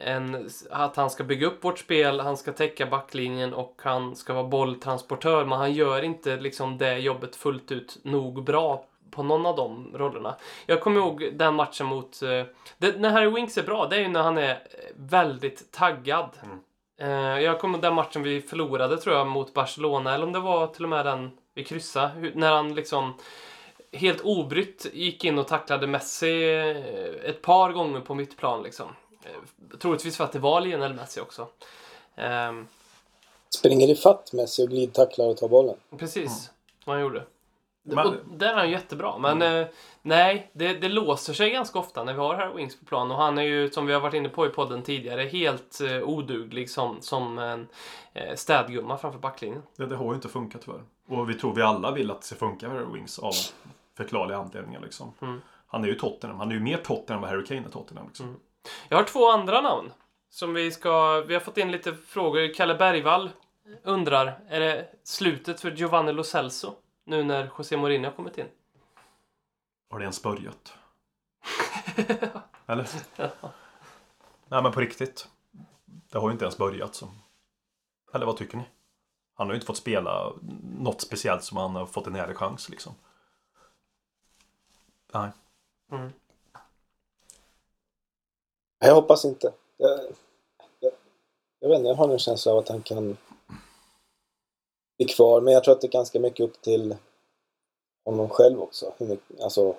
en... 0.00 0.50
Att 0.70 0.96
han 0.96 1.10
ska 1.10 1.24
bygga 1.24 1.46
upp 1.46 1.64
vårt 1.64 1.78
spel, 1.78 2.20
han 2.20 2.36
ska 2.36 2.52
täcka 2.52 2.86
backlinjen 2.86 3.54
och 3.54 3.80
han 3.84 4.16
ska 4.16 4.34
vara 4.34 4.48
bolltransportör. 4.48 5.44
Men 5.44 5.58
han 5.58 5.72
gör 5.72 6.02
inte 6.02 6.36
liksom 6.36 6.78
det 6.78 6.98
jobbet 6.98 7.36
fullt 7.36 7.72
ut 7.72 7.98
nog 8.02 8.44
bra 8.44 8.86
på 9.10 9.22
någon 9.22 9.46
av 9.46 9.56
de 9.56 9.92
rollerna. 9.94 10.36
Jag 10.66 10.80
kommer 10.80 11.00
ihåg 11.00 11.30
den 11.34 11.54
matchen 11.54 11.86
mot... 11.86 12.22
eh, 12.22 12.44
Det, 12.78 13.00
när 13.00 13.10
Harry 13.10 13.30
Winks 13.30 13.58
är 13.58 13.62
bra, 13.62 13.86
det 13.86 13.96
är 13.96 14.00
ju 14.00 14.08
när 14.08 14.22
han 14.22 14.38
är 14.38 14.62
väldigt 14.96 15.72
taggad. 15.72 16.30
Mm 16.42 16.58
jag 16.96 17.60
kommer 17.60 17.74
ihåg 17.78 17.82
den 17.82 17.94
matchen 17.94 18.22
vi 18.22 18.40
förlorade 18.40 18.98
tror 18.98 19.16
jag 19.16 19.26
mot 19.26 19.54
Barcelona, 19.54 20.14
eller 20.14 20.26
om 20.26 20.32
det 20.32 20.40
var 20.40 20.66
till 20.66 20.84
och 20.84 20.90
med 20.90 21.06
den 21.06 21.30
vi 21.54 21.64
kryssade. 21.64 22.30
När 22.34 22.52
han 22.52 22.74
liksom 22.74 23.14
helt 23.92 24.20
obrytt 24.20 24.86
gick 24.92 25.24
in 25.24 25.38
och 25.38 25.48
tacklade 25.48 25.86
Messi 25.86 26.42
eh, 26.60 27.30
ett 27.30 27.42
par 27.42 27.72
gånger 27.72 28.00
på 28.00 28.14
mitt 28.14 28.36
plan 28.36 28.62
liksom. 28.62 28.86
Eh, 29.24 29.30
Troligtvis 29.78 30.16
för 30.16 30.24
att 30.24 30.32
det 30.32 30.38
var 30.38 30.60
Lionel 30.60 30.94
Messi 30.94 31.20
också. 31.20 31.46
Ehm, 32.16 32.66
Springer 33.58 33.88
ifatt 33.90 34.32
Messi 34.32 34.64
och 34.64 34.68
glidtacklar 34.68 35.26
och 35.26 35.36
tar 35.36 35.48
bollen. 35.48 35.76
Precis, 35.98 36.50
vad 36.84 36.96
han 36.96 37.02
gjorde. 37.02 37.24
Men- 37.82 38.06
och 38.06 38.14
där 38.34 38.48
är 38.48 38.54
han 38.54 38.70
jättebra, 38.70 39.18
men 39.18 39.42
eh, 39.42 39.66
nej, 40.02 40.50
det, 40.52 40.72
det 40.72 40.88
låser 40.88 41.32
sig 41.32 41.50
ganska 41.50 41.78
ofta 41.78 42.04
när 42.04 42.12
vi 42.12 42.18
har 42.18 42.34
Harry 42.34 42.56
Wings 42.56 42.78
på 42.78 42.84
plan 42.84 43.10
och 43.10 43.16
han 43.16 43.38
är 43.38 43.42
ju, 43.42 43.70
som 43.70 43.86
vi 43.86 43.92
har 43.92 44.00
varit 44.00 44.14
inne 44.14 44.28
på 44.28 44.46
i 44.46 44.48
podden 44.48 44.82
tidigare, 44.82 45.22
helt 45.22 45.80
eh, 45.80 46.02
oduglig 46.02 46.70
som, 46.70 47.00
som 47.00 47.38
en 47.38 47.68
eh, 48.12 48.34
städgumma 48.34 48.96
framför 48.96 49.18
backlinjen. 49.18 49.62
Det, 49.76 49.86
det 49.86 49.96
har 49.96 50.06
ju 50.06 50.14
inte 50.14 50.28
funkat 50.28 50.62
tyvärr. 50.64 50.82
Och 51.08 51.30
vi 51.30 51.34
tror 51.34 51.54
vi 51.54 51.62
alla 51.62 51.90
vill 51.90 52.10
att 52.10 52.20
det 52.20 52.26
ska 52.26 52.36
funka 52.36 52.68
med 52.68 52.76
Harry 52.76 52.92
Wings 52.94 53.18
av 53.18 53.32
förklarliga 53.96 54.38
anledningar 54.38 54.80
liksom. 54.80 55.40
Han 55.66 55.84
är 55.84 55.88
ju 55.88 55.94
Tottenham. 55.94 56.38
Han 56.38 56.50
är 56.50 56.54
ju 56.54 56.60
mer 56.60 56.76
Tottenham 56.76 57.16
än 57.16 57.20
vad 57.20 57.30
Harry 57.30 57.44
Kane 57.44 57.60
är 57.60 57.70
Tottenham. 57.70 58.06
Liksom. 58.06 58.36
Jag 58.88 58.96
har 58.96 59.04
två 59.04 59.30
andra 59.30 59.60
namn 59.60 59.92
som 60.30 60.54
vi 60.54 60.70
ska, 60.70 61.20
vi 61.20 61.34
har 61.34 61.40
fått 61.40 61.58
in 61.58 61.72
lite 61.72 61.94
frågor. 61.94 62.54
Kalle 62.54 62.74
Bergvall 62.74 63.30
undrar, 63.82 64.40
är 64.48 64.60
det 64.60 64.88
slutet 65.04 65.60
för 65.60 65.70
Giovanni 65.70 66.12
Lo 66.12 66.22
Celso 66.22 66.74
nu 67.06 67.22
när 67.22 67.50
José 67.58 67.76
Mourinho 67.76 68.06
har 68.06 68.16
kommit 68.16 68.38
in? 68.38 68.46
Har 69.92 69.98
det 69.98 70.04
ens 70.04 70.22
börjat? 70.22 70.72
Eller? 72.66 72.88
Nej 74.48 74.62
men 74.62 74.72
på 74.72 74.80
riktigt. 74.80 75.28
Det 75.84 76.18
har 76.18 76.28
ju 76.28 76.32
inte 76.32 76.44
ens 76.44 76.58
börjat. 76.58 76.94
Så. 76.94 77.08
Eller 78.14 78.26
vad 78.26 78.36
tycker 78.36 78.56
ni? 78.56 78.64
Han 79.34 79.46
har 79.46 79.54
ju 79.54 79.56
inte 79.56 79.66
fått 79.66 79.76
spela 79.76 80.32
något 80.78 81.00
speciellt 81.00 81.44
som 81.44 81.56
han 81.56 81.76
har 81.76 81.86
fått 81.86 82.06
en 82.06 82.16
ärlig 82.16 82.36
chans 82.36 82.68
liksom. 82.68 82.94
Nej. 85.12 85.30
Jag 88.78 88.94
hoppas 88.94 89.24
inte. 89.24 89.52
Jag, 89.76 90.00
jag, 90.80 90.92
jag 91.60 91.68
vet 91.68 91.78
inte, 91.78 91.88
jag 91.88 91.96
har 91.96 92.08
en 92.08 92.18
känsla 92.18 92.52
av 92.52 92.58
att 92.58 92.68
han 92.68 92.82
kan 92.82 93.16
bli 94.96 95.06
kvar. 95.08 95.40
Men 95.40 95.54
jag 95.54 95.64
tror 95.64 95.74
att 95.74 95.80
det 95.80 95.86
är 95.86 95.92
ganska 95.92 96.20
mycket 96.20 96.44
upp 96.44 96.60
till 96.62 96.96
honom 98.04 98.28
själv 98.28 98.60
också. 98.60 98.92
Hur 98.98 99.06
mycket, 99.06 99.40
alltså, 99.40 99.74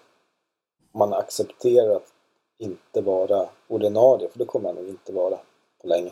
man 0.93 1.13
accepterar 1.13 1.95
att 1.95 2.13
inte 2.57 3.01
vara 3.01 3.49
ordinarie. 3.67 4.29
För 4.29 4.39
det 4.39 4.45
kommer 4.45 4.69
han 4.69 4.75
nog 4.75 4.87
inte 4.87 5.13
vara 5.13 5.37
på 5.81 5.87
länge. 5.87 6.11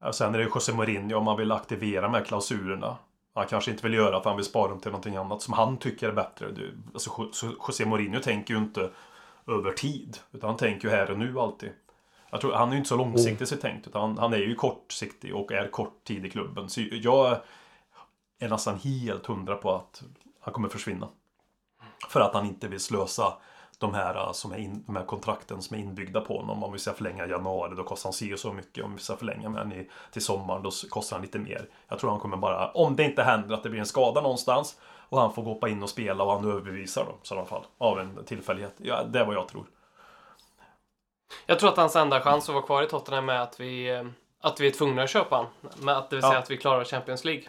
Ja, 0.00 0.12
sen 0.12 0.34
är 0.34 0.38
det 0.38 0.44
José 0.44 0.72
Mourinho 0.72 1.16
om 1.16 1.24
man 1.24 1.36
vill 1.36 1.52
aktivera 1.52 2.00
de 2.00 2.14
här 2.14 2.24
klausulerna. 2.24 2.96
Han 3.34 3.46
kanske 3.46 3.70
inte 3.70 3.82
vill 3.82 3.94
göra 3.94 4.22
för 4.22 4.30
han 4.30 4.36
vill 4.36 4.46
spara 4.46 4.68
dem 4.68 4.80
till 4.80 4.90
någonting 4.90 5.16
annat 5.16 5.42
som 5.42 5.54
han 5.54 5.76
tycker 5.76 6.08
är 6.08 6.12
bättre. 6.12 6.46
Alltså, 6.92 7.10
Jo- 7.18 7.52
José 7.68 7.84
Mourinho 7.84 8.20
tänker 8.20 8.54
ju 8.54 8.60
inte 8.60 8.90
över 9.46 9.72
tid. 9.72 10.18
Utan 10.32 10.50
han 10.50 10.56
tänker 10.56 10.88
ju 10.88 10.94
här 10.94 11.10
och 11.10 11.18
nu 11.18 11.40
alltid. 11.40 11.70
Jag 12.30 12.40
tror, 12.40 12.52
han 12.52 12.68
är 12.68 12.72
ju 12.72 12.78
inte 12.78 12.88
så 12.88 12.96
långsiktig 12.96 13.48
sig 13.48 13.58
tänkt. 13.58 13.86
Utan 13.86 14.00
han, 14.02 14.18
han 14.18 14.32
är 14.32 14.38
ju 14.38 14.54
kortsiktig 14.54 15.34
och 15.36 15.52
är 15.52 15.68
kort 15.68 16.04
tid 16.04 16.26
i 16.26 16.30
klubben. 16.30 16.68
Så 16.68 16.80
jag 16.92 17.36
är 18.38 18.48
nästan 18.48 18.78
helt 18.78 19.26
hundra 19.26 19.56
på 19.56 19.72
att 19.72 20.02
han 20.44 20.54
kommer 20.54 20.68
försvinna. 20.68 21.08
För 22.08 22.20
att 22.20 22.34
han 22.34 22.46
inte 22.46 22.68
vill 22.68 22.80
slösa 22.80 23.32
de 23.78 23.94
här, 23.94 24.14
uh, 24.26 24.32
som 24.32 24.52
är 24.52 24.56
in, 24.58 24.84
de 24.86 24.96
här 24.96 25.04
kontrakten 25.04 25.62
som 25.62 25.76
är 25.76 25.80
inbyggda 25.80 26.20
på 26.20 26.36
honom. 26.38 26.64
Om 26.64 26.72
vi 26.72 26.78
ska 26.78 26.92
förlänga 26.92 27.26
i 27.26 27.30
januari 27.30 27.74
då 27.76 27.84
kostar 27.84 28.08
han 28.08 28.12
si 28.12 28.34
och 28.34 28.38
så 28.38 28.52
mycket. 28.52 28.84
Om 28.84 28.94
vi 28.94 29.00
ska 29.02 29.16
förlänga 29.16 29.48
med 29.48 29.72
i- 29.72 29.90
till 30.12 30.24
sommaren 30.24 30.62
då 30.62 30.70
kostar 30.90 31.16
han 31.16 31.22
lite 31.22 31.38
mer. 31.38 31.68
Jag 31.88 31.98
tror 31.98 32.10
han 32.10 32.20
kommer 32.20 32.36
bara, 32.36 32.70
om 32.70 32.96
det 32.96 33.04
inte 33.04 33.22
händer 33.22 33.54
att 33.54 33.62
det 33.62 33.70
blir 33.70 33.80
en 33.80 33.86
skada 33.86 34.20
någonstans 34.20 34.78
och 35.08 35.20
han 35.20 35.32
får 35.32 35.42
hoppa 35.42 35.68
in 35.68 35.82
och 35.82 35.90
spela 35.90 36.24
och 36.24 36.32
han 36.32 36.44
överbevisar 36.50 37.04
dem 37.04 37.14
i 37.22 37.26
sådana 37.26 37.46
fall. 37.46 37.64
Av 37.78 37.98
en 38.00 38.24
tillfällighet. 38.24 38.74
Ja, 38.76 39.04
det 39.04 39.18
är 39.20 39.26
vad 39.26 39.34
jag 39.34 39.48
tror. 39.48 39.66
Jag 41.46 41.58
tror 41.58 41.70
att 41.70 41.76
hans 41.76 41.96
enda 41.96 42.20
chans 42.20 42.48
att 42.48 42.54
vara 42.54 42.66
kvar 42.66 42.82
i 42.82 42.86
Tottenham 42.86 43.28
är 43.28 43.38
att 43.40 43.60
vi, 43.60 43.90
eh, 43.90 44.04
att 44.40 44.60
vi 44.60 44.66
är 44.66 44.70
tvungna 44.70 45.02
att 45.02 45.10
köpa 45.10 45.36
honom. 45.36 45.88
Att 45.88 46.10
det 46.10 46.16
vill 46.16 46.22
säga 46.22 46.32
Ja. 46.34 46.38
att 46.38 46.50
vi 46.50 46.56
klarar 46.56 46.84
Champions 46.84 47.24
League. 47.24 47.44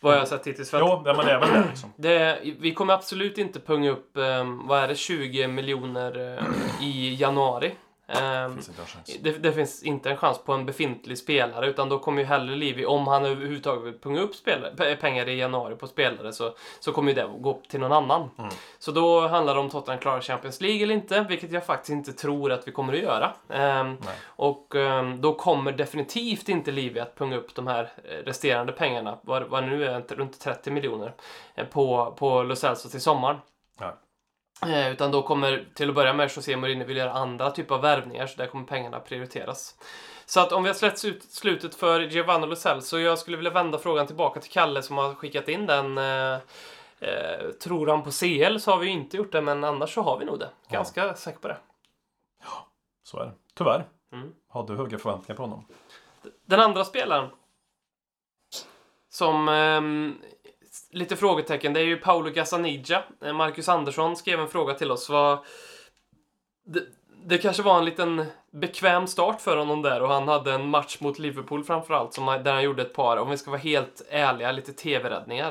Vad 0.00 0.14
jag 0.14 0.18
har 0.18 0.26
sett 0.26 0.46
hittills. 0.46 0.70
För 0.70 0.80
Jo, 0.80 1.02
men 1.04 1.16
det 1.16 1.32
är 1.32 1.40
väl 1.40 1.52
det 1.52 1.64
liksom. 1.70 1.92
det, 1.96 2.40
vi 2.60 2.74
kommer 2.74 2.94
absolut 2.94 3.38
inte 3.38 3.60
punga 3.60 3.90
upp, 3.90 4.16
eh, 4.16 4.44
vad 4.64 4.78
är 4.78 4.88
det, 4.88 4.96
20 4.96 5.48
miljoner 5.48 6.38
eh, 6.38 6.86
i 6.86 7.14
januari. 7.14 7.74
Eh, 8.12 8.48
Finns 8.54 8.70
chans. 8.76 9.18
det, 9.22 9.30
det 9.32 9.52
finns 9.52 9.82
inte 9.82 10.10
en 10.10 10.16
chans 10.16 10.38
på 10.44 10.52
en 10.52 10.66
befintlig 10.66 11.18
spelare 11.18 11.66
utan 11.70 11.88
då 11.88 11.98
kommer 11.98 12.22
ju 12.22 12.26
hellre 12.28 12.56
Livi, 12.56 12.86
om 12.86 13.06
han 13.06 13.24
överhuvudtaget 13.24 13.84
vill 13.84 14.00
punga 14.00 14.20
upp 14.20 14.34
spelare, 14.34 14.72
pe- 14.76 14.96
pengar 14.96 15.28
i 15.28 15.36
januari 15.38 15.74
på 15.76 15.86
spelare 15.86 16.32
så, 16.32 16.54
så 16.80 16.92
kommer 16.92 17.08
ju 17.12 17.14
det 17.14 17.28
gå 17.38 17.60
till 17.68 17.80
någon 17.80 17.92
annan. 17.92 18.30
Mm. 18.38 18.50
Så 18.78 18.90
då 18.92 19.28
handlar 19.28 19.54
det 19.54 19.60
om 19.60 19.70
Tottenham 19.70 20.00
klarar 20.00 20.20
Champions 20.20 20.60
League 20.60 20.82
eller 20.82 20.94
inte, 20.94 21.26
vilket 21.28 21.52
jag 21.52 21.66
faktiskt 21.66 21.90
inte 21.90 22.12
tror 22.12 22.52
att 22.52 22.68
vi 22.68 22.72
kommer 22.72 22.92
att 22.92 22.98
göra. 22.98 23.32
Ehm, 23.48 23.86
Nej. 24.04 24.14
och 24.26 24.74
ehm, 24.76 25.20
då 25.20 25.34
kommer 25.34 25.72
definitivt 25.72 26.48
inte 26.48 26.70
Livi 26.72 27.00
att 27.00 27.14
punga 27.18 27.36
upp 27.36 27.54
de 27.54 27.66
här 27.66 27.92
eh, 28.04 28.24
resterande 28.24 28.72
pengarna, 28.72 29.18
vad, 29.22 29.42
vad 29.42 29.64
nu 29.64 29.84
är, 29.84 30.00
runt 30.08 30.40
30 30.40 30.70
miljoner, 30.70 31.12
eh, 31.54 31.66
på, 31.66 32.14
på 32.18 32.42
Lo 32.42 32.56
Celso 32.56 32.88
till 32.88 33.00
sommaren. 33.00 33.36
Eh, 34.66 34.92
utan 34.92 35.10
då 35.10 35.22
kommer 35.22 35.64
till 35.74 35.88
att 35.88 35.94
börja 35.94 36.12
med 36.12 36.30
José 36.36 36.56
Mourinho 36.56 36.86
vill 36.86 36.96
göra 36.96 37.12
andra 37.12 37.50
typer 37.50 37.74
av 37.74 37.80
värvningar 37.80 38.26
så 38.26 38.36
där 38.36 38.46
kommer 38.46 38.66
pengarna 38.66 39.00
prioriteras. 39.00 39.74
Så 40.26 40.40
att 40.40 40.52
om 40.52 40.62
vi 40.62 40.68
har 40.68 40.74
släppt 40.74 41.04
ut 41.04 41.22
slutet 41.22 41.74
för 41.74 42.00
Giovanni 42.00 42.46
Lo 42.46 42.56
Celso, 42.56 42.98
jag 42.98 43.18
skulle 43.18 43.36
vilja 43.36 43.50
vända 43.50 43.78
frågan 43.78 44.06
tillbaka 44.06 44.40
till 44.40 44.50
Kalle 44.50 44.82
som 44.82 44.98
har 44.98 45.14
skickat 45.14 45.48
in 45.48 45.66
den. 45.66 45.98
Eh, 45.98 46.38
eh, 47.00 47.50
tror 47.62 47.86
han 47.86 48.02
på 48.02 48.10
CL 48.10 48.58
så 48.58 48.70
har 48.70 48.78
vi 48.78 48.86
ju 48.86 48.92
inte 48.92 49.16
gjort 49.16 49.32
det, 49.32 49.40
men 49.40 49.64
annars 49.64 49.94
så 49.94 50.02
har 50.02 50.18
vi 50.18 50.24
nog 50.24 50.38
det. 50.38 50.50
Ganska 50.68 51.14
säker 51.14 51.38
på 51.38 51.48
det. 51.48 51.56
Så 53.02 53.18
är 53.18 53.24
det. 53.24 53.32
Tyvärr. 53.54 53.84
Mm. 54.12 54.32
Hade 54.48 54.74
höga 54.74 54.98
förväntningar 54.98 55.36
på 55.36 55.42
honom. 55.42 55.66
Den 56.46 56.60
andra 56.60 56.84
spelaren 56.84 57.30
som 59.08 59.48
ehm, 59.48 60.18
lite 60.90 61.16
frågetecken, 61.16 61.72
det 61.72 61.80
är 61.80 61.84
ju 61.84 61.96
Paolo 61.96 62.30
Gazzaniga. 62.30 63.02
Eh, 63.20 63.32
Marcus 63.32 63.68
Andersson 63.68 64.16
skrev 64.16 64.40
en 64.40 64.48
fråga 64.48 64.74
till 64.74 64.90
oss. 64.90 65.10
Vad, 65.10 65.38
det, 66.66 66.84
det 67.24 67.38
kanske 67.38 67.62
var 67.62 67.78
en 67.78 67.84
liten 67.84 68.26
bekväm 68.50 69.06
start 69.06 69.40
för 69.40 69.56
honom 69.56 69.82
där 69.82 70.02
och 70.02 70.08
han 70.08 70.28
hade 70.28 70.52
en 70.52 70.68
match 70.68 71.00
mot 71.00 71.18
Liverpool 71.18 71.64
framförallt 71.64 72.14
som, 72.14 72.26
där 72.26 72.52
han 72.52 72.62
gjorde 72.62 72.82
ett 72.82 72.94
par, 72.94 73.16
om 73.16 73.30
vi 73.30 73.38
ska 73.38 73.50
vara 73.50 73.60
helt 73.60 74.02
ärliga, 74.10 74.52
lite 74.52 74.72
tv-räddningar. 74.72 75.50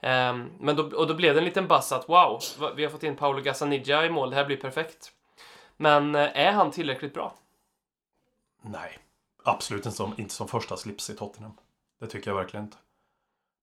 Um, 0.00 0.50
men 0.60 0.76
då, 0.76 0.82
och 0.82 1.06
då 1.06 1.14
blev 1.14 1.34
det 1.34 1.40
en 1.40 1.44
liten 1.44 1.68
buzz 1.68 1.92
att 1.92 2.08
wow, 2.08 2.40
vi 2.76 2.84
har 2.84 2.90
fått 2.90 3.02
in 3.02 3.16
Paolo 3.16 3.40
Gazzaniga 3.40 4.06
i 4.06 4.10
mål, 4.10 4.30
det 4.30 4.36
här 4.36 4.44
blir 4.44 4.56
perfekt. 4.56 5.12
Men 5.76 6.14
eh, 6.14 6.38
är 6.46 6.52
han 6.52 6.70
tillräckligt 6.70 7.14
bra? 7.14 7.34
Nej. 8.62 8.98
Absolut 9.44 9.86
inte 9.86 9.96
som, 9.96 10.14
inte 10.16 10.34
som 10.34 10.48
första 10.48 10.76
slips 10.76 11.10
i 11.10 11.16
Tottenham. 11.16 11.52
Det 12.00 12.06
tycker 12.06 12.30
jag 12.30 12.36
verkligen 12.36 12.64
inte. 12.64 12.76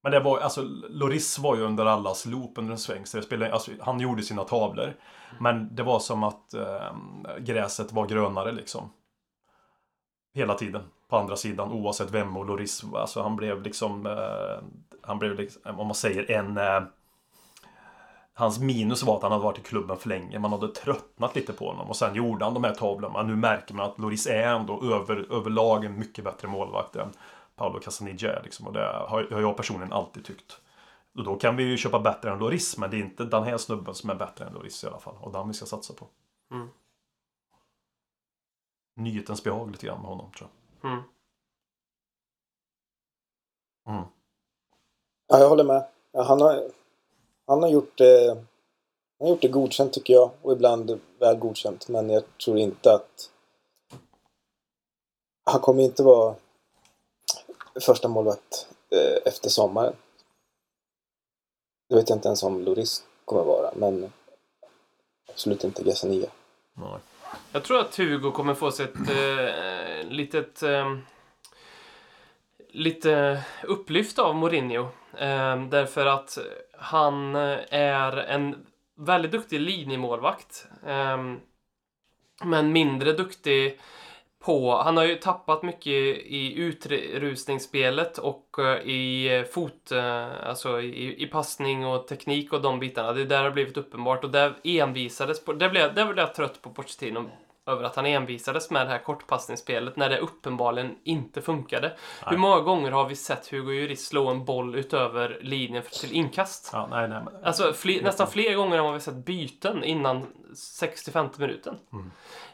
Men 0.04 0.12
det 0.12 0.20
var, 0.20 0.40
alltså, 0.40 0.62
Loris 0.90 1.40
var 1.40 1.56
ju 1.56 1.62
under 1.62 1.86
allas 1.86 2.26
loop 2.26 2.58
under 2.58 2.72
en 2.72 2.78
sväng. 2.78 3.06
Så 3.06 3.18
det 3.18 3.24
spelade, 3.24 3.54
alltså, 3.54 3.72
han 3.80 4.00
gjorde 4.00 4.24
sina 4.24 4.44
tavlor. 4.44 4.96
Men 5.40 5.76
det 5.76 5.84
var 5.84 6.00
som 6.00 6.24
att 6.24 6.54
eh, 6.54 6.94
gräset 7.40 7.92
var 7.92 8.08
grönare 8.08 8.52
liksom. 8.52 8.92
Hela 10.34 10.54
tiden. 10.54 10.82
På 11.10 11.18
andra 11.18 11.36
sidan, 11.36 11.72
oavsett 11.72 12.12
vem 12.12 12.38
och 12.38 12.46
Loris 12.46 12.84
var. 12.84 13.00
Alltså 13.00 13.22
han 13.22 13.36
blev 13.36 13.62
liksom, 13.62 14.06
eh, 14.06 14.64
han 15.02 15.20
blev 15.20 15.36
liksom, 15.36 15.80
om 15.80 15.88
man 15.88 15.96
säger 15.96 16.32
en... 16.32 16.58
Eh, 16.58 16.82
Hans 18.34 18.60
minus 18.60 19.04
var 19.04 19.18
att 19.18 19.24
han 19.24 19.32
hade 19.32 19.44
varit 19.44 19.60
i 19.60 19.62
klubben 19.62 19.98
för 19.98 20.10
länge. 20.10 20.40
Man 20.40 20.52
hade 20.52 20.68
tröttnat 20.68 21.36
lite 21.36 21.54
på 21.54 21.68
honom. 21.68 21.90
Och 21.90 21.96
sen 21.96 22.16
gjorde 22.16 22.46
han 22.46 22.54
de 22.54 22.64
här 22.64 22.74
tavlorna. 22.74 23.24
Nu 23.24 23.36
märker 23.36 23.74
man 23.74 23.86
att 23.86 24.00
Loris 24.00 24.28
är 24.28 24.44
ändå 24.44 24.84
över, 24.84 25.34
överlag 25.34 25.86
en 25.86 26.00
mycket 26.00 26.24
bättre 26.24 26.48
målvakt 26.48 26.96
än 26.96 27.14
Paolo 27.62 27.80
Casaniggia 27.80 28.34
är. 28.40 28.44
Liksom. 28.44 28.68
Och 28.68 28.74
det 28.74 28.86
har, 28.86 29.32
har 29.32 29.42
jag 29.42 29.58
personligen 29.58 29.94
alltid 29.94 30.26
tyckt. 30.26 30.62
Och 31.18 31.24
då 31.24 31.36
kan 31.36 31.56
vi 31.56 31.64
ju 31.64 31.78
köpa 31.78 32.00
bättre 32.00 32.32
än 32.32 32.40
Loris. 32.40 32.78
Men 32.78 32.90
det 32.92 32.98
är 32.98 33.00
inte 33.00 33.24
den 33.24 33.44
här 33.44 33.58
snubben 33.58 33.96
som 33.96 34.10
är 34.10 34.16
bättre 34.16 34.46
än 34.46 34.54
Loris 34.54 34.84
i 34.84 34.88
alla 34.88 35.00
fall. 35.00 35.16
Och 35.22 35.32
den 35.32 35.48
vi 35.48 35.54
ska 35.54 35.66
satsa 35.66 35.94
på. 35.94 36.08
Mm. 36.52 36.68
Nyhetens 38.96 39.44
behag 39.44 39.72
lite 39.72 39.86
grann 39.86 40.00
med 40.02 40.10
honom 40.10 40.32
tror 40.32 40.50
jag. 40.82 40.92
Mm. 40.92 41.04
Mm. 43.88 44.04
Ja, 45.28 45.40
jag 45.40 45.50
håller 45.50 45.64
med. 45.64 45.88
Ja, 46.12 46.24
han, 46.24 46.42
har, 46.42 46.70
han, 47.48 47.64
har 47.64 47.70
gjort, 47.70 47.98
det- 47.98 48.36
han 49.20 49.28
har 49.28 49.30
gjort 49.30 49.42
det 49.42 49.48
godkänt 49.48 49.94
tycker 49.94 50.14
jag. 50.14 50.32
Och 50.42 50.52
ibland 50.52 51.00
väl 51.20 51.38
godkänt. 51.38 51.88
Men 51.90 52.10
jag 52.10 52.24
tror 52.46 52.58
inte 52.58 52.94
att... 52.94 53.32
Han 55.44 55.62
kommer 55.62 55.84
inte 55.84 56.04
vara 56.04 56.36
första 57.80 58.08
målvakt 58.08 58.68
eh, 58.90 59.18
efter 59.26 59.50
sommaren. 59.50 59.94
Det 61.90 61.96
vet 61.96 62.10
jag 62.10 62.18
inte 62.18 62.28
ens 62.28 62.44
om 62.44 62.62
Loris 62.62 63.04
kommer 63.26 63.44
vara. 63.44 63.72
Men 63.76 64.12
absolut 65.30 65.64
inte 65.64 65.84
Gazzania. 65.84 66.30
Nej. 66.74 67.00
Jag 67.52 67.64
tror 67.64 67.80
att 67.80 67.96
Hugo 67.96 68.32
kommer 68.32 68.54
få 68.54 68.72
sig 68.72 68.86
ett 68.86 69.10
eh, 69.10 69.46
eh, 69.46 70.06
litet... 70.06 70.64
Eh, 70.64 70.98
lite 72.74 73.44
upplyft 73.64 74.20
av 74.20 74.36
Mourinho. 74.36 74.82
Eh, 75.18 75.62
därför 75.70 76.06
att 76.06 76.38
han 76.78 77.36
eh, 77.36 77.60
är 77.70 78.18
en 78.18 78.66
väldigt 78.96 79.32
duktig 79.32 79.60
linjemålvakt. 79.60 80.68
Eh, 80.86 81.18
men 82.44 82.72
mindre 82.72 83.14
duktig 83.14 83.80
på... 84.42 84.76
Han 84.76 84.98
har 84.98 85.04
ju 85.04 85.16
tappat 85.16 85.64
mycket 85.64 85.94
i 86.26 86.54
utrustningsspelet 86.58 88.18
och 88.18 88.60
eh, 88.60 88.90
i 88.90 89.38
eh, 89.38 89.44
fot... 89.44 89.92
Eh, 89.92 90.48
alltså 90.50 90.82
i, 90.82 91.24
i 91.24 91.28
passning 91.28 91.86
och 91.86 92.08
teknik 92.08 92.54
och 92.54 92.62
de 92.62 92.80
bitarna. 92.80 93.14
Det 93.14 93.26
där 93.26 93.44
har 93.44 93.52
blivit 93.52 93.78
uppenbart 93.78 94.24
och 94.24 94.32
där 94.32 94.54
envisades 94.64 95.46
på... 95.46 95.54
Där 95.54 95.70
blev, 95.70 95.94
där 95.94 96.06
blev 96.06 96.18
jag 96.18 96.36
trött 96.36 96.62
på 96.62 96.70
Pochettino 96.70 97.30
över 97.72 97.84
att 97.84 97.96
han 97.96 98.06
envisades 98.06 98.70
med 98.72 98.86
det 98.86 98.90
här 98.92 98.98
kortpassningsspelet 99.04 99.96
när 99.96 100.10
det 100.10 100.18
uppenbarligen 100.20 100.96
inte 101.04 101.42
funkade. 101.42 101.98
Hur 102.26 102.38
många 102.38 102.60
gånger 102.60 102.92
har 102.92 103.06
vi 103.06 103.16
sett 103.16 103.48
Hugo 103.52 103.72
Lloris 103.82 104.08
slå 104.08 104.28
en 104.28 104.46
boll 104.46 104.76
utöver 104.76 105.40
linjen 105.42 105.84
för- 105.84 105.92
till 105.92 106.12
inkast? 106.14 106.70
Ja, 106.74 106.88
nej, 106.92 107.08
nej. 107.10 107.22
Men, 107.26 107.44
Alltså 107.46 107.74
fler, 107.74 108.02
nästan 108.02 108.28
fler 108.28 108.56
gånger 108.56 108.82
vad 108.82 108.94
vi 108.94 109.00
sett 109.00 109.16
byten 109.26 109.84
innan 109.84 110.28
65 110.56 111.30
minuten. 111.38 111.78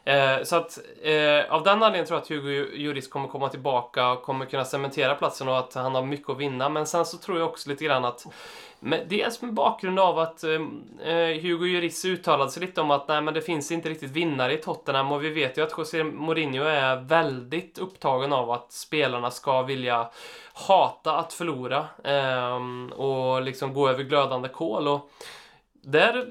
Eh, 0.04 0.42
så 0.44 0.56
att 0.56 0.78
eh, 1.02 1.52
av 1.54 1.62
den 1.62 1.72
anledningen 1.82 2.06
tror 2.06 2.16
jag 2.16 2.22
att 2.22 2.28
Hugo 2.28 2.68
Lloris 2.76 3.08
kommer 3.08 3.28
komma 3.28 3.48
tillbaka 3.48 4.10
och 4.10 4.22
kommer 4.22 4.46
kunna 4.46 4.64
cementera 4.64 5.14
platsen 5.14 5.48
och 5.48 5.58
att 5.58 5.74
han 5.74 5.94
har 5.94 6.02
mycket 6.02 6.30
att 6.30 6.38
vinna. 6.38 6.68
Men 6.68 6.86
sen 6.86 7.06
så 7.06 7.18
tror 7.18 7.38
jag 7.38 7.48
också 7.48 7.68
lite 7.70 7.84
grann 7.84 8.04
att 8.04 8.24
men 8.80 9.08
dels 9.08 9.42
med 9.42 9.54
bakgrund 9.54 9.98
av 9.98 10.18
att 10.18 10.44
eh, 10.44 10.50
eh, 11.12 11.40
Hugo 11.42 11.66
Lloris 11.66 12.04
uttalade 12.04 12.50
sig 12.50 12.66
lite 12.66 12.80
om 12.80 12.90
att 12.90 13.08
nej, 13.08 13.20
men 13.20 13.34
det 13.34 13.42
finns 13.42 13.72
inte 13.72 13.88
riktigt 13.88 14.10
vinnare 14.10 14.54
i 14.54 14.56
Tottenham 14.56 15.12
och 15.12 15.24
vi 15.24 15.30
vet 15.30 15.58
ju 15.58 15.62
att 15.62 15.78
José 15.78 16.04
Mourinho 16.04 16.64
är 16.64 16.96
väldigt 16.96 17.78
upptagen 17.78 18.32
av 18.32 18.50
att 18.50 18.72
spelarna 18.72 19.30
ska 19.30 19.62
vilja 19.62 20.10
hata 20.52 21.16
att 21.16 21.32
förlora 21.32 21.86
eh, 22.04 22.56
och 22.92 23.42
liksom 23.42 23.74
gå 23.74 23.88
över 23.88 24.04
glödande 24.04 24.48
kol. 24.48 24.88
Och 24.88 25.10
där 25.72 26.26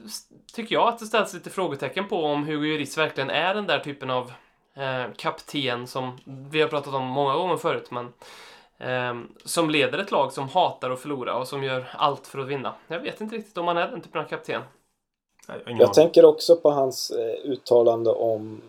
tycker 0.53 0.75
jag 0.75 0.87
att 0.87 0.99
det 0.99 1.05
ställs 1.05 1.33
lite 1.33 1.49
frågetecken 1.49 2.07
på 2.07 2.25
om 2.25 2.43
Hugo 2.43 2.67
Lloris 2.67 2.97
verkligen 2.97 3.29
är 3.29 3.55
den 3.55 3.67
där 3.67 3.79
typen 3.79 4.09
av 4.09 4.31
eh, 4.75 5.05
kapten 5.17 5.87
som 5.87 6.17
vi 6.25 6.61
har 6.61 6.67
pratat 6.67 6.93
om 6.93 7.05
många 7.05 7.33
gånger 7.33 7.57
förut, 7.57 7.91
men 7.91 8.13
som 9.45 9.69
leder 9.69 9.97
ett 9.97 10.11
lag 10.11 10.33
som 10.33 10.49
hatar 10.49 10.89
att 10.89 10.99
förlora 10.99 11.37
och 11.37 11.47
som 11.47 11.63
gör 11.63 11.89
allt 11.93 12.27
för 12.27 12.39
att 12.39 12.47
vinna. 12.47 12.73
Jag 12.87 12.99
vet 12.99 13.21
inte 13.21 13.35
riktigt 13.35 13.57
om 13.57 13.67
han 13.67 13.77
är 13.77 13.87
den 13.87 14.01
typen 14.01 14.21
av 14.21 14.25
kapten. 14.25 14.61
Jag 15.65 15.93
tänker 15.93 16.25
också 16.25 16.55
på 16.55 16.71
hans 16.71 17.11
eh, 17.11 17.51
uttalande 17.51 18.09
om 18.09 18.61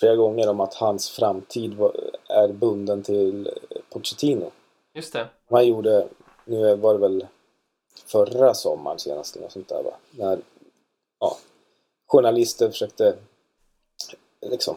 flera 0.00 0.16
gånger 0.16 0.48
om 0.48 0.60
att 0.60 0.74
hans 0.74 1.10
framtid 1.10 1.74
var, 1.74 1.92
är 2.28 2.48
bunden 2.48 3.02
till 3.02 3.46
eh, 3.46 3.80
Pochettino. 3.90 4.50
Just 4.94 5.12
det. 5.12 5.28
Han 5.50 5.66
gjorde, 5.66 6.08
nu 6.44 6.76
var 6.76 6.94
det 6.94 7.00
väl 7.00 7.26
förra 8.06 8.54
sommaren 8.54 8.98
senast 8.98 9.36
eller 9.36 9.44
något 9.44 9.52
sånt 9.52 9.68
där 9.68 9.82
va? 9.82 9.92
När 10.10 10.38
ja, 11.20 11.36
journalister 12.06 12.70
försökte 12.70 13.16
liksom 14.46 14.76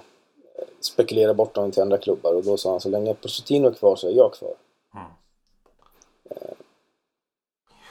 spekulera 0.85 1.33
bort 1.33 1.55
honom 1.55 1.71
till 1.71 1.81
andra 1.81 1.97
klubbar 1.97 2.33
och 2.33 2.43
då 2.43 2.57
sa 2.57 2.71
han 2.71 2.81
så 2.81 2.89
länge 2.89 3.13
Pochettino 3.13 3.67
är 3.67 3.73
kvar 3.73 3.95
så 3.95 4.07
är 4.07 4.11
jag 4.11 4.33
kvar. 4.33 4.53
Mm. 4.93 5.05
Eh, 6.29 6.37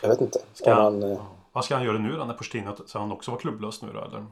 Jag 0.03 0.09
vet 0.09 0.21
inte. 0.21 0.39
Ska 0.55 0.75
han, 0.75 0.83
han, 0.85 1.03
eh, 1.03 1.09
ja. 1.09 1.27
Vad 1.53 1.65
ska 1.65 1.75
han 1.75 1.85
göra 1.85 1.99
nu 1.99 2.17
då 2.17 2.25
när 2.25 2.35
Pochettino, 2.35 2.77
så 2.87 2.99
han 2.99 3.13
också 3.13 3.31
var 3.31 3.39
klubblös 3.39 3.83
nu 3.83 3.93
då 3.93 4.01
eller? 4.05 4.27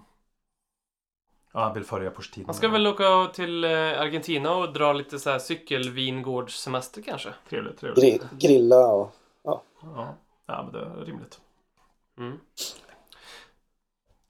Ja, 1.53 1.61
han 1.61 1.75
vill 1.75 1.85
följa 1.85 2.11
Pochettino. 2.11 2.47
Han 2.47 2.55
ska 2.55 2.69
väl 2.69 2.87
åka 2.87 3.31
till 3.35 3.65
eh, 3.65 3.71
Argentina 4.01 4.57
och 4.57 4.73
dra 4.73 4.93
lite 4.93 5.19
så 5.19 5.31
här 5.31 5.39
cykelvingårdssemester 5.39 7.03
kanske. 7.03 7.35
Trevligt, 7.49 7.79
trevligt. 7.81 8.05
gri- 8.23 8.27
grilla 8.39 8.87
och 8.87 9.11
Ja. 9.43 9.63
ja, 10.47 10.63
men 10.63 10.73
det 10.73 10.79
är 10.81 11.05
rimligt. 11.05 11.41
Mm. 12.19 12.41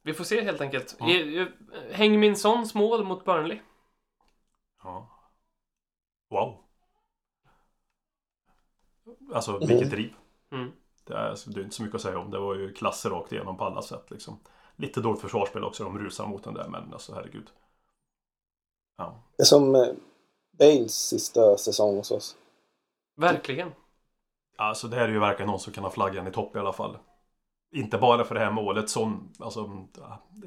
Vi 0.02 0.14
får 0.14 0.24
se 0.24 0.40
helt 0.44 0.60
enkelt. 0.60 0.96
Mm. 1.00 1.48
Häng 1.92 2.20
min 2.20 2.36
sons 2.36 2.74
mål 2.74 3.04
mot 3.04 3.24
Burnley. 3.24 3.58
Ja. 4.82 5.08
Wow. 6.30 6.58
Alltså 9.34 9.58
vilket 9.58 9.90
driv. 9.90 10.14
Mm. 10.52 10.72
Det 11.04 11.14
är, 11.14 11.30
alltså, 11.30 11.50
det 11.50 11.60
är 11.60 11.64
inte 11.64 11.76
så 11.76 11.82
mycket 11.82 11.94
att 11.94 12.02
säga 12.02 12.18
om. 12.18 12.30
Det 12.30 12.38
var 12.38 12.54
ju 12.54 12.72
klasser 12.72 13.10
rakt 13.10 13.32
igenom 13.32 13.56
på 13.56 13.64
alla 13.64 13.82
sätt 13.82 14.10
liksom. 14.10 14.40
Lite 14.76 15.00
dåligt 15.00 15.20
försvarsspel 15.20 15.64
också. 15.64 15.84
De 15.84 15.98
rusar 15.98 16.26
mot 16.26 16.44
den 16.44 16.54
där 16.54 16.68
men 16.68 16.92
alltså 16.92 17.14
herregud. 17.14 17.50
Ja. 18.96 19.22
Det 19.36 19.42
är 19.42 19.44
som 19.44 19.74
eh, 19.74 19.88
Bales 20.58 20.94
sista 20.94 21.56
säsong 21.56 21.96
hos 21.96 22.10
oss. 22.10 22.36
Verkligen. 23.16 23.72
Alltså 24.56 24.88
det 24.88 24.96
här 24.96 25.04
är 25.04 25.12
ju 25.12 25.18
verkligen 25.18 25.50
någon 25.50 25.60
som 25.60 25.72
kan 25.72 25.84
ha 25.84 25.90
flaggan 25.90 26.26
i 26.26 26.32
topp 26.32 26.56
i 26.56 26.58
alla 26.58 26.72
fall. 26.72 26.98
Inte 27.74 27.98
bara 27.98 28.24
för 28.24 28.34
det 28.34 28.40
här 28.40 28.50
målet 28.50 28.90
som, 28.90 29.32
alltså 29.38 29.86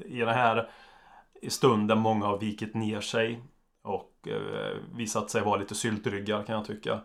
i 0.04 0.18
den 0.18 0.28
här 0.28 0.70
stunden 1.48 1.98
många 1.98 2.26
har 2.26 2.38
vikit 2.38 2.74
ner 2.74 3.00
sig 3.00 3.42
och 3.86 4.28
eh, 4.28 4.76
visat 4.94 5.30
sig 5.30 5.42
vara 5.42 5.56
lite 5.56 5.74
syltryggar 5.74 6.42
kan 6.42 6.54
jag 6.54 6.64
tycka. 6.64 7.00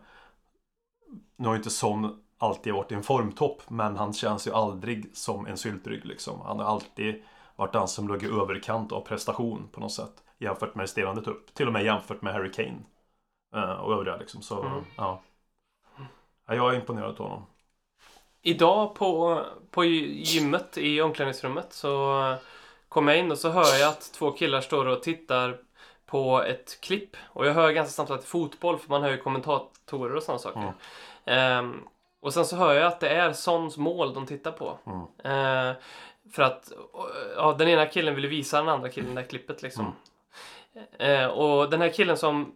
Nu 1.35 1.47
har 1.47 1.53
ju 1.53 1.57
inte 1.57 1.69
Son 1.69 2.23
alltid 2.37 2.73
varit 2.73 2.91
i 2.91 2.95
en 2.95 3.03
formtopp 3.03 3.69
men 3.69 3.97
han 3.97 4.13
känns 4.13 4.47
ju 4.47 4.51
aldrig 4.51 5.17
som 5.17 5.45
en 5.45 5.57
syltrygg 5.57 6.05
liksom. 6.05 6.41
Han 6.41 6.59
har 6.59 6.65
alltid 6.65 7.23
varit 7.55 7.73
den 7.73 7.87
som 7.87 8.07
låg 8.07 8.23
i 8.23 8.27
överkant 8.27 8.91
av 8.91 9.01
prestation 9.01 9.67
på 9.71 9.79
något 9.79 9.93
sätt 9.93 10.23
jämfört 10.37 10.75
med 10.75 10.83
resterande 10.83 11.21
trupp. 11.21 11.53
Till 11.53 11.67
och 11.67 11.73
med 11.73 11.85
jämfört 11.85 12.21
med 12.21 12.33
Harry 12.33 12.51
Kane 12.51 12.79
eh, 13.55 13.71
och 13.71 13.93
övriga 13.93 14.17
liksom. 14.17 14.41
Så 14.41 14.61
Mm. 14.61 14.83
ja. 14.97 15.21
ja. 16.47 16.55
Jag 16.55 16.73
är 16.73 16.79
imponerad 16.79 17.09
av 17.09 17.17
honom. 17.17 17.45
Idag 18.41 18.95
på, 18.95 19.41
på 19.71 19.83
gymmet 19.85 20.77
i 20.77 21.01
omklädningsrummet 21.01 21.73
så 21.73 22.35
kom 22.89 23.07
jag 23.07 23.17
in 23.17 23.31
och 23.31 23.37
så 23.37 23.49
hör 23.49 23.79
jag 23.79 23.89
att 23.89 24.13
två 24.13 24.31
killar 24.31 24.61
står 24.61 24.85
och 24.85 25.03
tittar 25.03 25.57
på 26.11 26.43
ett 26.43 26.81
klipp. 26.81 27.17
Och 27.23 27.45
jag 27.45 27.53
hör 27.53 27.71
ganska 27.71 27.91
snabbt 27.91 28.23
är 28.23 28.27
fotboll 28.27 28.79
för 28.79 28.89
man 28.89 29.03
hör 29.03 29.09
ju 29.09 29.17
kommentatorer 29.17 30.15
och 30.15 30.23
sådana 30.23 30.39
saker. 30.39 30.73
Ehm, 31.25 31.87
och 32.19 32.33
sen 32.33 32.45
så 32.45 32.55
hör 32.55 32.73
jag 32.73 32.87
att 32.87 32.99
det 32.99 33.09
är 33.09 33.33
Sons 33.33 33.77
mål 33.77 34.13
de 34.13 34.25
tittar 34.25 34.51
på. 34.51 34.79
Mm. 34.85 35.05
Ehm, 35.23 35.75
för 36.31 36.43
att 36.43 36.71
ja, 37.35 37.55
den 37.57 37.67
ena 37.67 37.85
killen 37.85 38.15
ville 38.15 38.27
visa 38.27 38.57
den 38.57 38.69
andra 38.69 38.89
killen 38.89 39.15
det 39.15 39.21
här 39.21 39.27
klippet 39.27 39.61
liksom. 39.61 39.95
Ehm, 40.99 41.29
och 41.29 41.69
den 41.69 41.81
här 41.81 41.89
killen 41.89 42.17
som, 42.17 42.55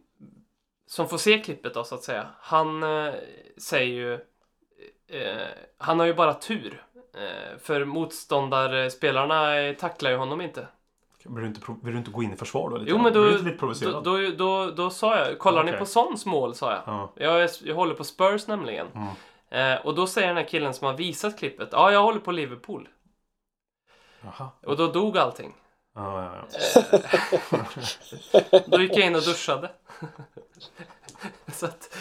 som 0.87 1.07
får 1.07 1.17
se 1.17 1.39
klippet 1.39 1.73
då 1.73 1.83
så 1.83 1.95
att 1.95 2.03
säga. 2.03 2.27
Han 2.39 2.83
eh, 2.83 3.13
säger 3.57 3.93
ju 3.93 4.13
eh, 5.07 5.47
han 5.77 5.99
har 5.99 6.05
ju 6.05 6.13
bara 6.13 6.33
tur. 6.33 6.81
För 7.59 7.85
motståndarspelarna 7.85 9.73
tacklar 9.79 10.11
ju 10.11 10.17
honom 10.17 10.41
inte. 10.41 10.67
Vill 11.25 11.41
du 11.41 11.47
inte, 11.47 11.61
vill 11.83 11.93
du 11.93 11.97
inte 11.97 12.11
gå 12.11 12.23
in 12.23 12.33
i 12.33 12.35
försvar 12.35 12.69
då? 12.69 12.77
Lite? 12.77 12.91
Jo 12.91 12.97
men 12.97 13.13
då, 13.13 13.21
Blir 13.23 13.31
lite 13.31 13.49
då, 13.51 13.57
provocerad? 13.57 14.03
då, 14.03 14.17
då, 14.37 14.71
då 14.71 14.89
sa 14.89 15.17
jag, 15.17 15.39
kollar 15.39 15.63
ni 15.63 15.71
Okej. 15.71 15.79
på 15.79 15.85
Sons 15.85 16.25
mål? 16.25 16.55
sa 16.55 16.71
jag. 16.71 16.81
Ja. 16.85 17.11
Jag, 17.15 17.43
är, 17.43 17.49
jag 17.63 17.75
håller 17.75 17.93
på 17.93 18.03
Spurs 18.03 18.47
nämligen. 18.47 18.87
Mm. 18.95 19.75
Eh, 19.75 19.85
och 19.85 19.95
då 19.95 20.07
säger 20.07 20.27
den 20.27 20.37
här 20.37 20.47
killen 20.47 20.73
som 20.73 20.87
har 20.87 20.93
visat 20.93 21.39
klippet, 21.39 21.69
ja 21.71 21.91
jag 21.91 22.03
håller 22.03 22.19
på 22.19 22.31
Liverpool. 22.31 22.87
Jaha. 24.21 24.49
Och 24.65 24.77
då 24.77 24.87
dog 24.87 25.17
allting. 25.17 25.53
Ja, 25.95 26.23
ja, 26.23 26.47
ja. 27.51 28.59
Då 28.65 28.81
gick 28.81 28.97
jag 28.97 29.05
in 29.07 29.15
och 29.15 29.21
duschade. 29.21 29.71
Så 31.47 31.65
att... 31.65 31.97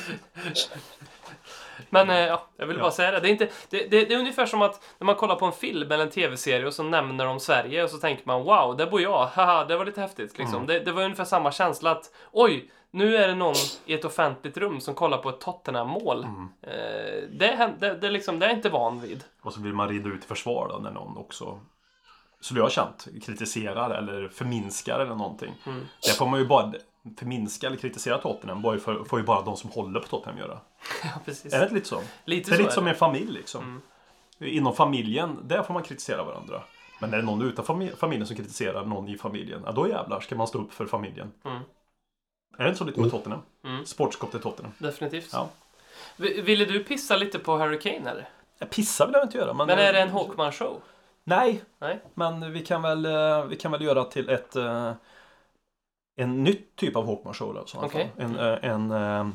Men 1.90 2.10
eh, 2.10 2.16
ja, 2.16 2.46
jag 2.56 2.66
vill 2.66 2.78
bara 2.78 2.90
säga 2.90 3.10
det. 3.10 3.20
Det 3.20 3.28
är, 3.28 3.30
inte, 3.30 3.48
det, 3.70 3.90
det. 3.90 4.04
det 4.04 4.14
är 4.14 4.18
ungefär 4.18 4.46
som 4.46 4.62
att 4.62 4.82
när 4.98 5.04
man 5.04 5.14
kollar 5.14 5.36
på 5.36 5.46
en 5.46 5.52
film 5.52 5.92
eller 5.92 6.04
en 6.04 6.10
tv-serie 6.10 6.66
och 6.66 6.74
så 6.74 6.82
nämner 6.82 7.24
de 7.24 7.40
Sverige 7.40 7.84
och 7.84 7.90
så 7.90 7.98
tänker 7.98 8.26
man 8.26 8.42
wow, 8.42 8.76
där 8.76 8.86
bor 8.86 9.00
jag, 9.00 9.26
haha, 9.26 9.64
det 9.64 9.76
var 9.76 9.84
lite 9.84 10.00
häftigt 10.00 10.38
liksom. 10.38 10.56
Mm. 10.56 10.66
Det, 10.66 10.80
det 10.80 10.92
var 10.92 11.02
ungefär 11.02 11.24
samma 11.24 11.52
känsla 11.52 11.90
att 11.90 12.10
oj, 12.32 12.70
nu 12.90 13.16
är 13.16 13.28
det 13.28 13.34
någon 13.34 13.54
i 13.86 13.94
ett 13.94 14.04
offentligt 14.04 14.56
rum 14.56 14.80
som 14.80 14.94
kollar 14.94 15.18
på 15.18 15.28
ett 15.28 15.40
Tottenham-mål. 15.40 16.24
Mm. 16.24 16.48
Eh, 16.62 17.28
det, 17.30 17.74
det, 17.78 17.94
det, 17.94 18.10
liksom, 18.10 18.38
det 18.38 18.46
är 18.46 18.50
jag 18.50 18.58
inte 18.58 18.70
van 18.70 19.00
vid. 19.00 19.24
Och 19.42 19.52
så 19.52 19.60
vill 19.60 19.72
man 19.72 19.88
rida 19.88 20.08
ut 20.08 20.24
i 20.24 20.26
försvar 20.26 20.68
då 20.68 20.78
när 20.78 20.90
någon 20.90 21.16
också 21.16 21.60
skulle 22.40 22.60
jag 22.60 22.72
känt 22.72 23.08
kritiserar 23.26 23.90
eller 23.90 24.28
förminskar 24.28 25.00
eller 25.00 25.14
någonting. 25.14 25.54
Mm. 25.66 25.86
Det 26.02 26.10
får 26.10 26.26
man 26.26 26.40
ju 26.40 26.46
bara 26.46 26.72
förminska 27.18 27.66
eller 27.66 27.76
kritisera 27.76 28.18
Tottenham 28.18 28.62
får 29.08 29.18
ju 29.18 29.24
bara 29.24 29.42
de 29.42 29.56
som 29.56 29.70
håller 29.70 30.00
på 30.00 30.06
Tottenham 30.06 30.38
göra. 30.38 30.60
Ja, 31.02 31.08
precis. 31.24 31.52
Är 31.52 31.58
det 31.58 31.62
inte 31.64 31.74
lite 31.74 31.88
så? 31.88 32.00
Lite 32.24 32.50
det 32.50 32.54
är 32.54 32.56
så 32.56 32.62
lite 32.62 32.70
är 32.72 32.74
som 32.74 32.84
det. 32.84 32.90
en 32.90 32.96
familj 32.96 33.32
liksom. 33.32 33.62
Mm. 33.64 33.82
Inom 34.54 34.74
familjen, 34.76 35.38
där 35.42 35.62
får 35.62 35.74
man 35.74 35.82
kritisera 35.82 36.24
varandra. 36.24 36.62
Men 37.00 37.12
är 37.12 37.16
det 37.16 37.22
någon 37.22 37.42
utanför 37.42 37.74
fami- 37.74 37.96
familjen 37.96 38.26
som 38.26 38.36
kritiserar 38.36 38.84
någon 38.84 39.08
i 39.08 39.16
familjen, 39.18 39.62
ja 39.66 39.72
då 39.72 39.88
jävlar 39.88 40.20
ska 40.20 40.36
man 40.36 40.46
stå 40.48 40.58
upp 40.58 40.72
för 40.72 40.86
familjen. 40.86 41.32
Mm. 41.44 41.62
Är 42.58 42.62
det 42.64 42.68
inte 42.68 42.78
så 42.78 42.84
lite 42.84 43.00
med 43.00 43.10
Tottenham? 43.10 43.40
Mm. 43.64 43.84
Sportskap 43.86 44.30
till 44.30 44.40
Tottenham. 44.40 44.72
Definitivt. 44.78 45.30
Ja. 45.32 45.48
Ville 46.16 46.64
du 46.64 46.84
pissa 46.84 47.16
lite 47.16 47.38
på 47.38 47.56
Harry 47.58 47.78
Kane 47.78 48.10
eller? 48.10 48.28
Jag 48.58 48.70
pissar 48.70 49.06
vill 49.06 49.14
jag 49.14 49.24
inte 49.24 49.38
göra. 49.38 49.52
Men, 49.52 49.66
Men 49.66 49.78
är 49.78 49.92
det 49.92 50.00
en 50.00 50.10
Hawkman-show? 50.10 50.76
Nej, 51.24 51.62
Nej. 51.78 52.00
men 52.14 52.52
vi 52.52 52.66
kan 52.66 52.82
väl, 52.82 53.06
eh, 53.06 53.44
vi 53.44 53.56
kan 53.56 53.72
väl 53.72 53.82
göra 53.82 54.04
till 54.04 54.28
ett 54.28 54.56
eh, 54.56 54.92
en 56.16 56.44
nytt 56.44 56.76
typ 56.76 56.96
av 56.96 57.06
Hawkman 57.06 57.34
show 57.34 57.54
då, 57.54 57.64
i 57.64 57.68
sådana 57.68 57.86
Okej. 57.86 58.12
fall. 58.16 58.24
En, 58.24 58.38
eh, 58.38 58.70
en 58.70 58.90
eh, 58.90 59.28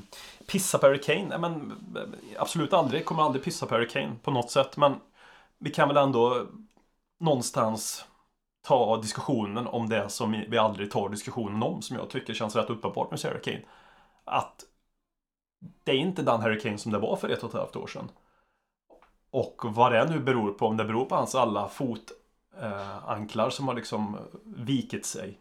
pissa 0.47 0.77
på 0.77 0.86
Harry 0.86 1.01
Kane. 1.01 1.27
Nej, 1.27 1.39
men 1.39 1.71
eh, 1.95 2.41
absolut 2.41 2.73
aldrig. 2.73 3.05
Kommer 3.05 3.23
aldrig 3.23 3.43
pissa 3.43 3.65
på 3.65 3.75
Harry 3.75 3.88
Kane 3.88 4.15
på 4.23 4.32
något 4.32 4.51
sätt. 4.51 4.77
Men 4.77 4.95
vi 5.57 5.69
kan 5.71 5.88
väl 5.88 5.97
ändå 5.97 6.45
någonstans 7.19 8.05
ta 8.61 8.97
diskussionen 8.97 9.67
om 9.67 9.89
det 9.89 10.09
som 10.09 10.43
vi 10.47 10.57
aldrig 10.57 10.91
tar 10.91 11.09
diskussionen 11.09 11.63
om. 11.63 11.82
Som 11.82 11.97
jag 11.97 12.09
tycker 12.09 12.34
känns 12.34 12.55
rätt 12.55 12.69
uppenbart 12.69 13.11
med 13.11 13.19
Harry 13.23 13.41
Kane. 13.41 13.61
Att 14.23 14.63
det 15.84 15.91
är 15.91 15.97
inte 15.97 16.21
den 16.21 16.41
Harry 16.41 16.59
Kane 16.59 16.77
som 16.77 16.91
det 16.91 16.99
var 16.99 17.15
för 17.15 17.30
ett 17.30 17.43
och 17.43 17.49
ett 17.49 17.59
halvt 17.59 17.75
år 17.75 17.88
sedan. 17.88 18.11
Och 19.32 19.61
vad 19.63 19.91
det 19.91 20.09
nu 20.09 20.19
beror 20.19 20.51
på, 20.51 20.67
om 20.67 20.77
det 20.77 20.86
beror 20.86 21.05
på 21.05 21.15
hans 21.15 21.36
alla 21.36 21.69
fotanklar 21.69 23.49
som 23.49 23.67
har 23.67 23.75
liksom 23.75 24.17
vikit 24.45 25.05
sig. 25.05 25.39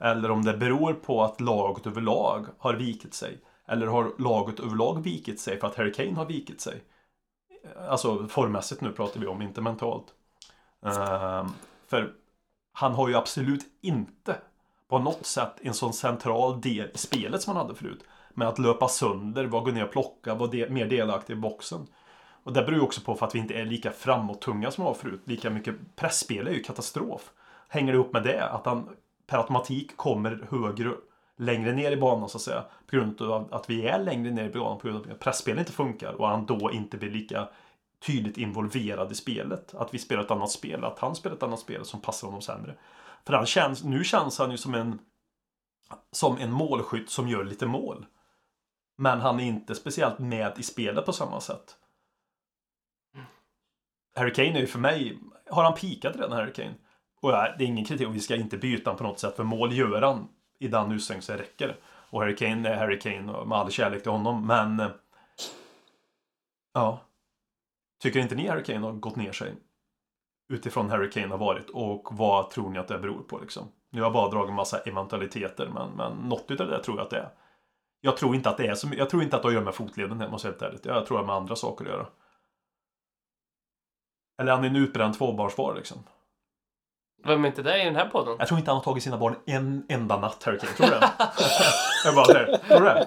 Eller 0.00 0.30
om 0.30 0.44
det 0.44 0.56
beror 0.56 0.92
på 0.92 1.22
att 1.22 1.40
laget 1.40 1.86
överlag 1.86 2.46
har 2.58 2.74
vikit 2.74 3.14
sig. 3.14 3.38
Eller 3.66 3.86
har 3.86 4.12
laget 4.18 4.60
överlag 4.60 5.02
vikit 5.02 5.40
sig 5.40 5.60
för 5.60 5.66
att 5.66 5.76
Harry 5.76 5.92
Kane 5.92 6.14
har 6.14 6.26
vikit 6.26 6.60
sig. 6.60 6.82
Alltså 7.88 8.26
formmässigt 8.28 8.80
nu 8.80 8.92
pratar 8.92 9.20
vi 9.20 9.26
om, 9.26 9.42
inte 9.42 9.60
mentalt. 9.60 10.06
Ehm, 10.82 11.46
för 11.86 12.12
han 12.72 12.92
har 12.92 13.08
ju 13.08 13.14
absolut 13.14 13.64
inte 13.80 14.36
på 14.88 14.98
något 14.98 15.26
sätt 15.26 15.54
en 15.62 15.74
sån 15.74 15.92
central 15.92 16.60
del 16.60 16.90
i 16.94 16.98
spelet 16.98 17.42
som 17.42 17.56
han 17.56 17.66
hade 17.66 17.78
förut. 17.78 18.04
Med 18.34 18.48
att 18.48 18.58
löpa 18.58 18.88
sönder, 18.88 19.44
vara 19.44 19.64
gå 19.64 19.70
ner 19.70 19.84
och 19.84 19.92
plocka, 19.92 20.34
vara 20.34 20.50
de, 20.50 20.68
mer 20.68 20.86
delaktig 20.86 21.32
i 21.32 21.36
boxen. 21.36 21.86
Och 22.42 22.52
det 22.52 22.62
beror 22.62 22.78
ju 22.78 22.84
också 22.84 23.00
på 23.00 23.14
för 23.14 23.26
att 23.26 23.34
vi 23.34 23.38
inte 23.38 23.54
är 23.54 23.64
lika 23.64 23.90
framåt-tunga 23.90 24.70
som 24.70 24.84
vi 24.84 24.88
var 24.88 24.94
förut. 24.94 25.20
Lika 25.24 25.50
mycket 25.50 25.96
pressspel 25.96 26.46
är 26.46 26.52
ju 26.52 26.62
katastrof. 26.62 27.30
Hänger 27.68 27.92
det 27.92 27.96
ihop 27.96 28.12
med 28.12 28.22
det? 28.22 28.44
Att 28.44 28.66
han 28.66 28.88
per 29.28 29.38
automatik 29.38 29.96
kommer 29.96 30.46
högre, 30.50 30.94
längre 31.36 31.72
ner 31.72 31.92
i 31.92 31.96
banan 31.96 32.28
så 32.28 32.38
att 32.38 32.42
säga. 32.42 32.64
På 32.86 32.96
grund 32.96 33.22
av 33.22 33.54
att 33.54 33.70
vi 33.70 33.86
är 33.86 33.98
längre 33.98 34.30
ner 34.30 34.44
i 34.44 34.52
banan 34.52 34.78
på 34.78 34.88
grund 34.88 35.06
av 35.06 35.12
att 35.12 35.20
pressspelet 35.20 35.58
inte 35.58 35.72
funkar 35.72 36.12
och 36.12 36.28
han 36.28 36.46
då 36.46 36.70
inte 36.72 36.96
blir 36.96 37.10
lika 37.10 37.48
tydligt 38.06 38.38
involverad 38.38 39.12
i 39.12 39.14
spelet. 39.14 39.74
Att 39.74 39.94
vi 39.94 39.98
spelar 39.98 40.22
ett 40.22 40.30
annat 40.30 40.50
spel, 40.50 40.84
att 40.84 40.98
han 40.98 41.14
spelar 41.14 41.36
ett 41.36 41.42
annat 41.42 41.60
spel 41.60 41.84
som 41.84 42.00
passar 42.00 42.26
honom 42.26 42.42
sämre. 42.42 42.74
För 43.24 43.32
han 43.32 43.46
känns, 43.46 43.84
nu 43.84 44.04
känns 44.04 44.38
han 44.38 44.50
ju 44.50 44.56
som 44.56 44.74
en 44.74 44.98
som 46.12 46.38
en 46.38 46.52
målskytt 46.52 47.10
som 47.10 47.28
gör 47.28 47.44
lite 47.44 47.66
mål. 47.66 48.06
Men 48.96 49.20
han 49.20 49.40
är 49.40 49.44
inte 49.44 49.74
speciellt 49.74 50.18
med 50.18 50.58
i 50.58 50.62
spelet 50.62 51.06
på 51.06 51.12
samma 51.12 51.40
sätt. 51.40 51.76
Harry 54.16 54.32
Kane 54.32 54.56
är 54.56 54.60
ju 54.60 54.66
för 54.66 54.78
mig, 54.78 55.18
har 55.50 55.64
han 55.64 55.74
pikat 55.74 56.16
redan 56.16 56.32
Harry 56.32 56.52
Kane? 56.52 56.74
Och 57.20 57.30
ja, 57.30 57.54
det 57.58 57.64
är 57.64 57.68
ingen 57.68 57.84
kritik 57.84 58.06
och 58.06 58.14
vi 58.14 58.20
ska 58.20 58.36
inte 58.36 58.58
byta 58.58 58.94
på 58.94 59.02
något 59.04 59.18
sätt 59.18 59.36
för 59.36 59.44
mål 59.44 59.72
gör 59.72 60.02
han 60.02 60.28
i 60.58 60.68
den 60.68 60.92
utsträckning 60.92 61.22
så 61.22 61.32
det 61.32 61.38
räcker. 61.38 61.76
Och 62.10 62.20
Harry 62.20 62.36
Kane 62.36 62.68
är 62.68 62.76
Harry 62.76 62.98
Kane 62.98 63.32
och 63.32 63.48
med 63.48 63.58
all 63.58 63.70
kärlek 63.70 64.02
till 64.02 64.12
honom 64.12 64.46
men 64.46 64.80
eh, 64.80 64.88
Ja 66.74 67.00
Tycker 68.02 68.20
inte 68.20 68.34
ni 68.34 68.48
Harry 68.48 68.64
Kane 68.64 68.86
har 68.86 68.92
gått 68.92 69.16
ner 69.16 69.32
sig? 69.32 69.54
Utifrån 70.48 70.90
Harry 70.90 71.10
Kane 71.10 71.28
har 71.28 71.38
varit 71.38 71.70
och 71.70 72.08
vad 72.12 72.50
tror 72.50 72.70
ni 72.70 72.78
att 72.78 72.88
det 72.88 72.98
beror 72.98 73.22
på 73.22 73.38
liksom? 73.38 73.72
Nu 73.90 74.00
har 74.00 74.06
jag 74.06 74.12
bara 74.12 74.30
dragit 74.30 74.48
en 74.48 74.54
massa 74.54 74.78
eventualiteter 74.78 75.68
men, 75.74 75.90
men 75.90 76.12
något 76.12 76.50
utav 76.50 76.68
det 76.68 76.82
tror 76.82 76.96
jag 76.96 77.04
att 77.04 77.10
det 77.10 77.18
är. 77.18 77.30
Jag 78.00 78.16
tror 78.16 78.34
inte 78.34 78.50
att 78.50 78.56
det 78.56 78.66
är 78.66 78.74
så 78.74 78.88
Jag 78.96 79.10
tror 79.10 79.22
inte 79.22 79.36
att 79.36 79.42
det 79.42 79.46
har 79.46 79.50
att 79.50 79.54
göra 79.54 79.64
med 79.64 79.74
fotleden 79.74 80.20
här, 80.20 80.28
måste 80.28 80.48
jag 80.48 80.52
helt 80.52 80.62
ärligt. 80.62 80.84
Jag 80.84 80.94
tror 80.94 81.00
att 81.02 81.08
det 81.08 81.14
har 81.14 81.24
med 81.24 81.34
andra 81.34 81.56
saker 81.56 81.84
att 81.84 81.90
göra. 81.90 82.06
Eller 84.40 84.52
han 84.52 84.64
är 84.64 84.68
en 84.68 84.76
utbränd 84.76 85.14
tvåbarnsfar 85.14 85.74
liksom. 85.74 85.98
Vem 87.24 87.44
är 87.44 87.48
inte 87.48 87.62
det 87.62 87.82
i 87.82 87.84
den 87.84 87.96
här 87.96 88.06
podden? 88.06 88.36
Jag 88.38 88.48
tror 88.48 88.58
inte 88.58 88.70
han 88.70 88.76
har 88.78 88.84
tagit 88.84 89.02
sina 89.02 89.16
barn 89.18 89.34
en 89.46 89.86
enda 89.88 90.16
natt 90.18 90.42
Harry 90.44 90.58
Kane. 90.58 90.72
Tror 90.72 90.86
du 90.86 90.92
det? 90.92 91.10
jag 92.04 92.14
bara 92.14 92.24
säger, 92.24 92.56
tror 92.68 92.80
du 92.80 92.84
det? 92.84 93.06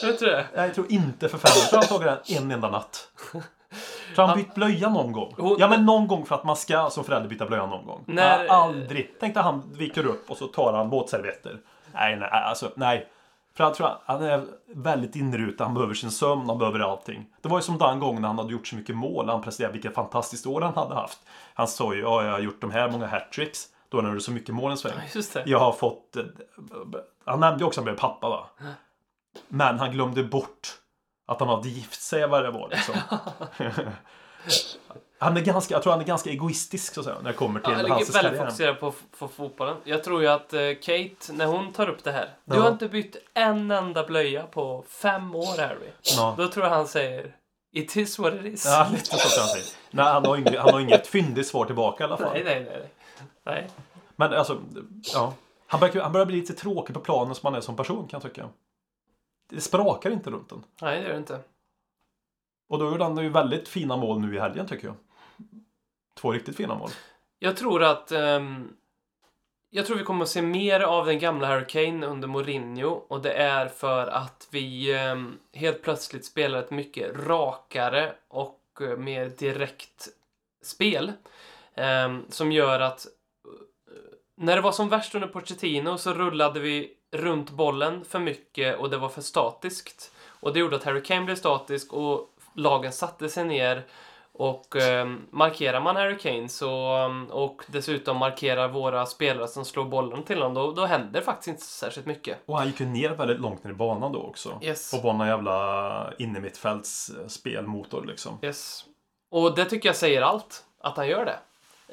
Du 0.00 0.26
det? 0.26 0.46
Nej, 0.54 0.66
jag 0.66 0.74
tror 0.74 0.92
inte 0.92 1.28
för 1.28 1.38
fan. 1.38 1.50
Jag 1.54 1.68
tror 1.70 1.98
han 1.98 2.08
har 2.08 2.16
tagit 2.16 2.26
den 2.36 2.42
en 2.44 2.50
enda 2.50 2.70
natt. 2.70 3.08
Har 3.32 3.42
han 4.16 4.28
Han- 4.28 4.38
bytt 4.38 4.54
blöja 4.54 4.88
någon 4.88 5.12
gång? 5.12 5.34
Hon- 5.38 5.56
Ja 5.60 5.68
men 5.68 5.86
någon 5.86 6.08
gång 6.08 6.26
för 6.26 6.34
att 6.34 6.44
man 6.44 6.56
ska 6.56 6.90
som 6.90 7.04
förälder 7.04 7.28
byta 7.28 7.46
blöja 7.46 7.66
någon 7.66 7.86
gång. 7.86 8.04
När- 8.06 8.44
Ja, 8.44 8.52
aldrig. 8.52 9.14
Tänk 9.20 9.34
dig 9.34 9.42
han 9.42 9.62
viker 9.72 10.06
upp 10.06 10.30
och 10.30 10.36
så 10.36 10.46
tar 10.46 10.72
han 10.72 10.90
våtservetter. 10.90 11.56
Nej, 11.94 12.16
nej, 12.16 12.28
alltså 12.30 12.70
nej. 12.76 13.08
För 13.58 13.64
jag 13.64 13.74
tror 13.74 13.86
han, 13.86 13.96
han 14.04 14.22
är 14.22 14.46
väldigt 14.66 15.16
inrutad, 15.16 15.64
han 15.64 15.74
behöver 15.74 15.94
sin 15.94 16.10
sömn, 16.10 16.48
han 16.48 16.58
behöver 16.58 16.80
allting. 16.80 17.26
Det 17.40 17.48
var 17.48 17.58
ju 17.58 17.62
som 17.62 17.78
den 17.78 18.00
gången 18.00 18.22
när 18.22 18.28
han 18.28 18.38
hade 18.38 18.52
gjort 18.52 18.66
så 18.66 18.76
mycket 18.76 18.96
mål, 18.96 19.28
han 19.28 19.42
presterade 19.42 19.72
vilket 19.72 19.94
fantastiskt 19.94 20.46
år 20.46 20.60
han 20.60 20.74
hade 20.74 20.94
haft. 20.94 21.18
Han 21.54 21.68
sa 21.68 21.94
ju, 21.94 22.00
ja 22.00 22.24
jag 22.24 22.32
har 22.32 22.38
gjort 22.38 22.60
de 22.60 22.70
här 22.70 22.90
många 22.90 23.06
hattricks. 23.06 23.66
Då 23.88 24.00
när 24.00 24.14
är 24.14 24.18
så 24.18 24.32
mycket 24.32 24.54
mål 24.54 24.70
en 24.70 24.78
sväng. 24.78 24.92
Det. 25.32 25.42
Jag 25.46 25.58
har 25.58 25.72
fått... 25.72 26.16
eh, 26.16 26.24
Han 27.24 27.40
nämnde 27.40 27.62
ju 27.62 27.66
också 27.66 27.80
att 27.80 27.86
han 27.86 27.94
blev 27.94 28.00
pappa 28.00 28.28
va? 28.28 28.46
Men 29.48 29.78
han 29.78 29.90
glömde 29.90 30.24
bort 30.24 30.68
att 31.26 31.40
han 31.40 31.48
hade 31.48 31.68
gift 31.68 32.02
sig 32.02 32.28
vad 32.28 32.44
det 32.44 32.50
var 32.50 32.68
liksom. 32.68 32.94
han 35.18 35.36
är 35.36 35.40
ganska, 35.40 35.74
jag 35.74 35.82
tror 35.82 35.92
han 35.92 36.00
är 36.00 36.06
ganska 36.06 36.30
egoistisk 36.30 36.94
så 36.94 37.00
att 37.00 37.06
säga, 37.06 37.16
när 37.22 37.30
det 37.30 37.36
kommer 37.36 37.60
till 37.60 37.72
Ja, 37.72 37.94
hans 37.94 38.08
är 38.08 38.12
väldigt 38.12 38.32
karriär. 38.32 38.44
fokuserad 38.44 38.80
på, 38.80 38.92
på 39.18 39.28
fotbollen. 39.28 39.76
Jag 39.84 40.04
tror 40.04 40.22
ju 40.22 40.28
att 40.28 40.52
eh, 40.54 40.60
Kate, 40.82 41.32
när 41.32 41.46
hon 41.46 41.72
tar 41.72 41.88
upp 41.88 42.04
det 42.04 42.12
här. 42.12 42.30
Du 42.44 42.56
Ja. 42.56 42.62
har 42.62 42.68
inte 42.70 42.88
bytt 42.88 43.16
en 43.34 43.70
enda 43.70 44.06
blöja 44.06 44.42
på 44.46 44.84
fem 44.88 45.34
år, 45.34 45.60
Harry. 45.60 45.88
Ja. 46.16 46.34
Då 46.38 46.48
tror 46.48 46.64
jag 46.66 46.72
han 46.72 46.88
säger 46.88 47.34
It 47.72 47.96
is 47.96 48.18
what 48.18 48.34
it 48.34 48.44
is. 48.44 48.64
Ja, 48.66 48.88
lite 48.92 49.04
så 49.04 49.10
kan 49.10 49.20
jag 49.46 49.48
säga. 49.48 49.64
Nej, 49.90 50.04
han 50.04 50.24
har 50.26 50.36
inget, 50.36 50.58
han 50.58 50.72
har 50.72 50.80
inget 50.80 51.06
fyndigt 51.06 51.46
svar 51.46 51.64
tillbaka 51.64 52.04
i 52.04 52.06
alla 52.06 52.16
fall. 52.16 52.32
Nej, 52.32 52.44
nej, 52.44 52.64
nej. 52.64 52.78
nej. 52.78 52.88
nej. 53.44 53.70
Men 54.16 54.32
alltså, 54.32 54.60
ja. 55.14 55.34
Han 55.66 55.80
börjar, 55.80 56.02
han 56.02 56.12
börjar 56.12 56.26
bli 56.26 56.36
lite 56.36 56.52
tråkig 56.54 56.94
på 56.94 57.00
planen 57.00 57.34
som 57.34 57.46
han 57.46 57.54
är 57.54 57.60
som 57.60 57.76
person 57.76 58.08
kan 58.08 58.20
jag 58.22 58.32
tycka. 58.32 58.48
Det 59.50 59.60
sprakar 59.60 60.10
inte 60.10 60.30
runt 60.30 60.48
den. 60.48 60.64
Nej, 60.82 60.96
det 60.96 61.02
gör 61.02 61.12
det 61.12 61.18
inte. 61.18 61.40
Och 62.68 62.78
då 62.78 62.84
gjorde 62.90 63.04
han 63.04 63.16
ju 63.18 63.28
väldigt 63.28 63.68
fina 63.68 63.96
mål 63.96 64.20
nu 64.20 64.36
i 64.36 64.40
helgen 64.40 64.66
tycker 64.66 64.86
jag. 64.86 64.96
Två 66.20 66.32
riktigt 66.32 66.56
fina 66.56 66.74
mål. 66.74 66.90
Jag 67.38 67.56
tror 67.56 67.82
att... 67.82 68.12
Um, 68.12 68.76
jag 69.70 69.86
tror 69.86 69.96
vi 69.96 70.04
kommer 70.04 70.22
att 70.22 70.30
se 70.30 70.42
mer 70.42 70.80
av 70.80 71.06
den 71.06 71.18
gamla 71.18 71.46
Harry 71.46 71.66
Kane 71.66 72.06
under 72.06 72.28
Mourinho 72.28 72.88
och 72.88 73.22
det 73.22 73.32
är 73.32 73.68
för 73.68 74.06
att 74.06 74.48
vi 74.50 74.96
um, 74.96 75.38
helt 75.52 75.82
plötsligt 75.82 76.24
spelar 76.24 76.58
ett 76.58 76.70
mycket 76.70 77.16
rakare 77.16 78.12
och 78.28 78.60
uh, 78.80 78.96
mer 78.96 79.26
direkt 79.26 80.08
spel. 80.62 81.12
Um, 81.74 82.26
som 82.28 82.52
gör 82.52 82.80
att 82.80 83.06
eh, 83.06 83.92
när 84.36 84.56
det 84.56 84.62
var 84.62 84.72
som 84.72 84.88
värst 84.88 85.14
under 85.14 85.28
Pochettino 85.28 85.98
så 85.98 86.14
rullade 86.14 86.60
vi 86.60 86.92
runt 87.10 87.50
bollen 87.50 88.04
för 88.04 88.18
mycket 88.18 88.78
och 88.78 88.90
det 88.90 88.96
var 88.96 89.08
för 89.08 89.22
statiskt. 89.22 90.12
Och 90.26 90.52
det 90.52 90.58
gjorde 90.58 90.76
att 90.76 90.84
Harry 90.84 91.02
Kane 91.02 91.24
blev 91.24 91.36
statisk 91.36 91.92
och 91.92 92.34
lagen 92.54 92.92
satte 92.92 93.28
sig 93.28 93.44
ner 93.44 93.86
och 94.38 94.76
eh, 94.76 95.08
markerar 95.30 95.80
man 95.80 95.96
Harry 95.96 96.18
Kane 96.18 96.48
så, 96.48 97.04
um, 97.04 97.26
och 97.26 97.62
dessutom 97.66 98.16
markerar 98.16 98.68
våra 98.68 99.06
spelare 99.06 99.48
som 99.48 99.64
slår 99.64 99.84
bollen 99.84 100.22
till 100.22 100.36
honom, 100.36 100.54
då, 100.54 100.72
då 100.72 100.86
händer 100.86 101.20
faktiskt 101.20 101.48
inte 101.48 101.62
särskilt 101.62 102.06
mycket. 102.06 102.38
Och 102.46 102.58
han 102.58 102.66
gick 102.66 102.80
ju 102.80 102.86
ner 102.86 103.10
väldigt 103.10 103.40
långt 103.40 103.64
ner 103.64 103.70
i 103.70 103.74
banan 103.74 104.12
då 104.12 104.22
också. 104.22 104.58
Yes. 104.62 104.92
Och 104.92 105.02
var 105.02 105.12
någon 105.12 105.26
jävla 105.26 106.12
innermittfälts 106.18 107.10
eh, 107.10 107.26
spelmotor 107.26 108.04
liksom. 108.04 108.38
Yes. 108.42 108.84
Och 109.30 109.54
det 109.54 109.64
tycker 109.64 109.88
jag 109.88 109.96
säger 109.96 110.22
allt, 110.22 110.64
att 110.80 110.96
han 110.96 111.08
gör 111.08 111.24
det. 111.24 111.38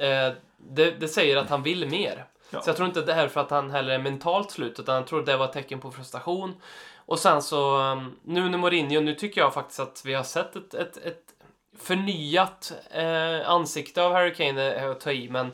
Eh, 0.08 0.34
det, 0.58 0.92
det 0.92 1.08
säger 1.08 1.38
att 1.38 1.50
han 1.50 1.64
vill 1.64 1.90
mer. 1.90 2.26
Ja. 2.50 2.62
Så 2.62 2.70
jag 2.70 2.76
tror 2.76 2.88
inte 2.88 3.02
det 3.02 3.14
här 3.14 3.24
är 3.24 3.28
för 3.28 3.42
att 3.42 3.52
han 3.52 3.72
heller 3.72 3.94
är 3.94 4.00
mentalt 4.00 4.52
slut, 4.52 4.80
utan 4.80 4.96
jag 4.96 5.08
tror 5.08 5.26
det 5.26 5.38
var 5.38 5.46
ett 5.46 5.54
tecken 5.54 5.80
på 5.80 5.92
frustration. 5.92 6.54
Och 6.96 7.20
sen 7.20 7.42
så, 7.42 7.78
um, 7.78 8.16
nu 8.24 8.46
under 8.46 8.60
Mourinho, 8.60 9.02
nu 9.02 9.16
tycker 9.16 9.42
jag 9.42 9.54
faktiskt 9.54 9.80
att 9.80 10.02
vi 10.06 10.14
har 10.14 10.24
sett 10.24 10.56
ett, 10.56 10.74
ett, 10.74 10.98
ett 10.98 11.35
förnyat 11.80 12.74
eh, 12.92 13.50
ansikte 13.50 14.04
av 14.04 14.14
Harry 14.14 14.34
Kane, 14.34 14.62
är 14.62 14.90
att 14.90 15.00
ta 15.00 15.12
i, 15.12 15.30
men 15.30 15.52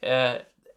eh, 0.00 0.32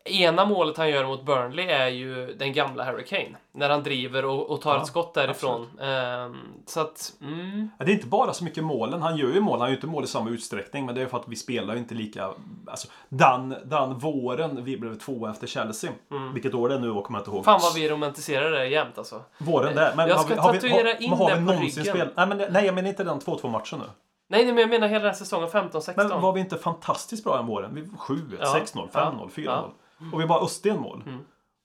ena 0.05 0.45
målet 0.45 0.77
han 0.77 0.89
gör 0.89 1.05
mot 1.05 1.25
Burnley 1.25 1.65
är 1.65 1.87
ju 1.87 2.33
den 2.33 2.53
gamla 2.53 2.83
Harry 2.83 3.05
Kane. 3.05 3.35
När 3.51 3.69
han 3.69 3.83
driver 3.83 4.25
och, 4.25 4.49
och 4.49 4.61
tar 4.61 4.75
Ja, 4.75 4.81
ett 4.81 4.87
skott 4.87 5.13
därifrån. 5.13 5.79
Eh, 5.81 6.35
så 6.65 6.79
att, 6.79 7.13
mm, 7.21 7.69
Ja, 7.79 7.85
Det 7.85 7.91
är 7.91 7.93
inte 7.95 8.07
bara 8.07 8.33
så 8.33 8.43
mycket 8.43 8.63
målen. 8.63 9.01
Han 9.01 9.17
gör 9.17 9.33
ju 9.33 9.39
mål. 9.41 9.59
Han 9.59 9.67
gör 9.67 9.71
ju 9.71 9.75
inte 9.75 9.87
mål 9.87 10.03
i 10.03 10.07
samma 10.07 10.29
utsträckning. 10.29 10.85
Men 10.85 10.95
det 10.95 11.01
är 11.01 11.05
för 11.05 11.17
att 11.17 11.27
vi 11.27 11.35
spelar 11.35 11.73
ju 11.73 11.79
inte 11.79 11.95
lika... 11.95 12.29
Alltså, 12.67 12.87
den, 13.09 13.55
den 13.65 13.99
våren 13.99 14.63
vi 14.63 14.77
blev 14.77 14.99
två 14.99 15.27
efter 15.27 15.47
Chelsea. 15.47 15.91
Vilket 16.33 16.53
år 16.53 16.69
det 16.69 16.75
är 16.75 16.79
nu 16.79 16.89
och 16.91 17.03
kommer 17.03 17.19
jag 17.19 17.21
inte 17.21 17.31
ihåg. 17.31 17.37
Mm. 17.37 17.43
fan 17.43 17.59
vad 17.63 17.73
vi 17.73 17.89
romantiserar 17.89 18.51
det 18.51 18.67
jämt 18.67 18.97
alltså. 18.97 19.21
Våren 19.37 19.75
där. 19.75 19.93
Men 19.95 20.07
Jag 20.07 20.15
har 20.15 20.23
ska 20.23 20.33
vi, 20.33 20.39
har 20.39 20.53
vi, 20.53 20.59
tatuera 20.59 20.87
har, 20.87 21.01
in 21.03 21.09
har 21.09 21.29
vi 21.29 21.35
den 21.35 21.45
på 21.45 21.53
någonsin 21.53 21.83
ryggen. 21.83 21.95
spelat... 21.95 22.15
Nej, 22.15 22.27
men, 22.27 22.53
nej, 22.53 22.65
jag 22.65 22.75
menar 22.75 22.89
inte 22.89 23.03
den 23.03 23.19
2-2 23.19 23.49
matchen 23.49 23.79
nu. 23.79 23.85
Nej, 24.27 24.45
men 24.45 24.57
jag 24.57 24.69
menar 24.69 24.87
hela 24.87 24.99
den 24.99 25.11
här 25.11 25.17
säsongen 25.17 25.49
15-16. 25.49 25.93
Men 25.95 26.21
var 26.21 26.33
vi 26.33 26.39
inte 26.39 26.57
fantastiskt 26.57 27.23
bra 27.23 27.37
den 27.37 27.45
våren? 27.45 27.75
Vi 27.75 27.81
var 27.81 27.97
7, 27.97 28.37
Ja. 28.39 28.45
6-0, 28.45 28.89
5-0, 28.91 29.29
Ja. 29.35 29.71
4-0. 29.99 30.13
Och 30.13 30.21
vi 30.21 30.25
bara 30.25 30.45
öste 30.45 30.69
en 30.69 30.81
mål. 30.81 31.03
Mm. 31.05 31.19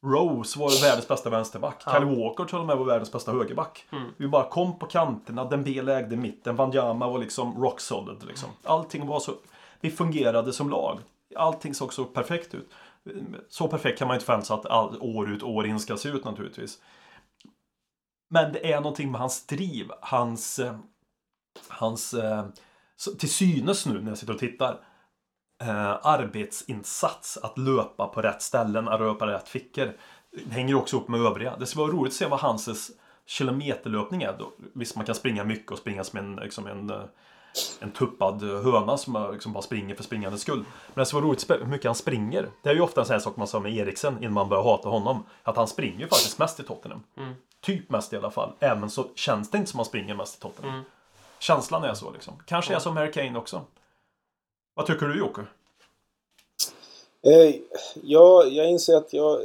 Rose 0.07 0.59
var 0.59 0.83
världens 0.83 1.09
bästa 1.09 1.31
vänsterback. 1.31 1.83
Kyle 1.83 2.05
Walker 2.05 2.45
till 2.45 2.59
och 2.59 2.67
med 2.67 2.77
var 2.77 2.85
världens 2.85 3.13
bästa 3.13 3.33
högerback. 3.33 3.87
Mm. 3.93 4.09
Vi 4.17 4.29
bara 4.29 4.45
kom 4.45 4.79
på 4.79 4.87
kanterna, 4.87 5.45
Dembele 5.45 5.97
ägde 5.97 6.17
mitten, 6.17 6.57
Wanyama 6.57 7.09
var 7.09 7.19
liksom 7.19 7.63
rock 7.63 7.81
solid. 7.81 8.25
Liksom. 8.25 8.49
Allting 8.65 9.07
var 9.07 9.21
så... 9.21 9.33
Vi 9.81 9.91
fungerade 9.91 10.53
som 10.53 10.71
lag. 10.71 10.99
Allting 11.37 11.75
såg 11.75 11.93
så 11.93 12.05
perfekt 12.05 12.55
ut. 12.55 12.71
Så 13.49 13.69
perfekt 13.69 13.99
kan 13.99 14.09
man 14.09 14.15
inte 14.15 14.27
förvänta 14.27 14.47
sig 14.47 14.55
att 14.55 14.67
all, 14.67 14.97
år 15.01 15.31
ut 15.31 15.43
år 15.43 15.67
in 15.67 15.81
ska 15.81 15.97
se 15.97 16.09
ut 16.09 16.25
naturligtvis. 16.25 16.79
Men 18.31 18.53
det 18.53 18.73
är 18.73 18.81
någonting 18.81 19.11
med 19.11 19.21
hans 19.21 19.47
driv, 19.47 19.91
hans... 20.01 20.61
Hans... 21.69 22.15
eh, 22.15 22.45
Till 23.19 23.31
synes 23.31 23.87
nu 23.87 24.01
när 24.01 24.09
jag 24.11 24.19
sitter 24.19 24.33
och 24.35 24.39
tittar. 24.41 24.81
Eh, 25.63 26.07
arbetsinsats, 26.07 27.37
att 27.37 27.59
löpa 27.59 28.07
på 28.07 28.23
rätt 28.23 28.43
ställen, 28.43 28.89
att 28.89 29.01
röra 29.01 29.15
på 29.15 29.27
rätt 29.27 29.49
fickor. 29.49 29.93
Det 30.45 30.55
hänger 30.55 30.75
också 30.75 30.97
ihop 30.97 31.09
med 31.09 31.21
övriga. 31.21 31.57
Det 31.57 31.67
skulle 31.67 31.83
vara 31.87 31.93
roligt 31.93 32.11
att 32.13 32.17
se 32.17 32.27
vad 32.27 32.41
hans 32.41 32.91
kilometerlöpning 33.27 34.23
är. 34.23 34.37
Då. 34.39 34.53
Visst, 34.75 34.97
man 34.97 35.05
kan 35.05 35.15
springa 35.15 35.45
mycket 35.45 35.73
och 35.73 35.79
springa 35.79 36.05
som 36.05 36.19
en, 36.19 36.37
liksom 36.37 36.67
en, 36.67 36.91
eh, 36.91 37.03
en 37.81 37.91
tuppad 37.91 38.43
höna 38.43 38.97
som 38.97 39.13
bara- 39.13 39.31
liksom 39.31 39.53
bara 39.53 39.63
springer 39.63 39.95
för 39.95 40.03
springandets 40.03 40.43
skull. 40.43 40.59
Men 40.59 40.95
det 40.95 41.07
skulle 41.07 41.21
vara 41.23 41.29
roligt 41.31 41.51
att 41.51 41.61
hur 41.61 41.67
mycket 41.67 41.87
han 41.87 41.95
springer. 41.95 42.49
Det 42.63 42.71
är 42.71 42.75
ju 42.75 42.81
ofta 42.81 43.01
en 43.01 43.07
sån 43.07 43.15
här 43.15 43.21
sak 43.21 43.37
man 43.37 43.47
sa 43.47 43.61
med 43.61 43.75
Eriksen 43.77 44.19
innan 44.19 44.33
man 44.33 44.49
börjar 44.49 44.63
hata 44.63 44.89
honom. 44.89 45.25
Att 45.43 45.57
han 45.57 45.69
springer 45.69 45.99
ju 46.01 46.07
faktiskt 46.07 46.39
mest 46.39 46.61
i 46.61 46.63
Tottenham. 46.63 47.03
Typ 47.61 47.91
mest 47.91 48.13
i 48.13 48.17
alla 48.17 48.31
fall. 48.31 48.53
Även 48.61 48.91
så 48.91 49.07
känns 49.15 49.51
det 49.51 49.59
inte 49.59 49.71
som 49.71 49.79
han 49.79 49.85
springer 49.87 50.15
mest 50.15 50.37
i 50.39 50.41
Tottenham. 50.41 50.83
Känslan 51.41 51.85
är 51.85 51.95
så 51.95 52.11
liksom. 52.11 52.43
Kanske 52.47 52.75
är 52.75 52.79
som 52.79 52.97
Harry 52.97 53.13
Kane 53.13 53.39
också. 53.39 53.65
Vad 54.75 54.87
tycker 54.87 55.07
du 55.07 55.19
Jocke? 55.19 55.41
Eh, 57.23 57.55
ja, 58.03 58.45
jag 58.45 58.71
inser 58.71 58.97
att 58.97 59.13
jag, 59.13 59.41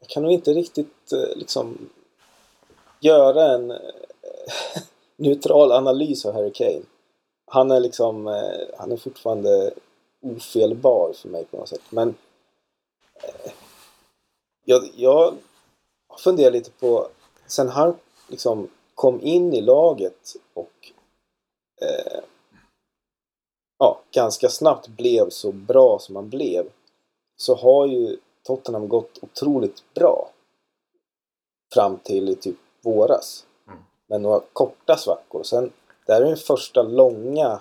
jag 0.00 0.08
kan 0.08 0.22
nog 0.22 0.32
inte 0.32 0.52
riktigt 0.52 1.12
eh, 1.12 1.36
liksom 1.36 1.90
göra 3.00 3.54
en 3.54 3.70
eh, 3.70 3.78
neutral 5.16 5.72
analys 5.72 6.24
av 6.24 6.34
Harry 6.34 6.52
Kane. 6.52 6.82
Han 7.46 7.70
är 7.70 7.80
liksom, 7.80 8.26
eh, 8.26 8.78
han 8.78 8.92
är 8.92 8.96
fortfarande 8.96 9.74
ofelbar 10.20 11.12
för 11.12 11.28
mig 11.28 11.44
på 11.44 11.56
något 11.56 11.68
sätt. 11.68 11.82
Men 11.90 12.14
jag, 14.64 14.90
jag 14.96 15.34
funderar 16.18 16.50
lite 16.50 16.70
på, 16.70 17.08
sen 17.46 17.68
han 17.68 17.96
liksom 18.28 18.68
kom 18.94 19.20
in 19.20 19.52
i 19.54 19.60
laget 19.60 20.36
och 20.54 20.92
eh, 21.80 22.20
ja, 23.78 24.00
ganska 24.10 24.48
snabbt 24.48 24.88
blev 24.88 25.30
så 25.30 25.52
bra 25.52 25.98
som 25.98 26.16
han 26.16 26.28
blev 26.28 26.66
så 27.36 27.54
har 27.54 27.86
ju 27.86 28.16
Tottenham 28.42 28.88
gått 28.88 29.18
otroligt 29.22 29.94
bra 29.94 30.30
fram 31.74 31.98
till 31.98 32.36
typ 32.36 32.56
våras. 32.82 33.46
Med 34.06 34.20
några 34.20 34.40
korta 34.52 34.96
svackor. 34.96 35.42
Sen, 35.42 35.72
det 36.06 36.12
här 36.12 36.20
är 36.20 36.26
den 36.26 36.36
första 36.36 36.82
långa 36.82 37.60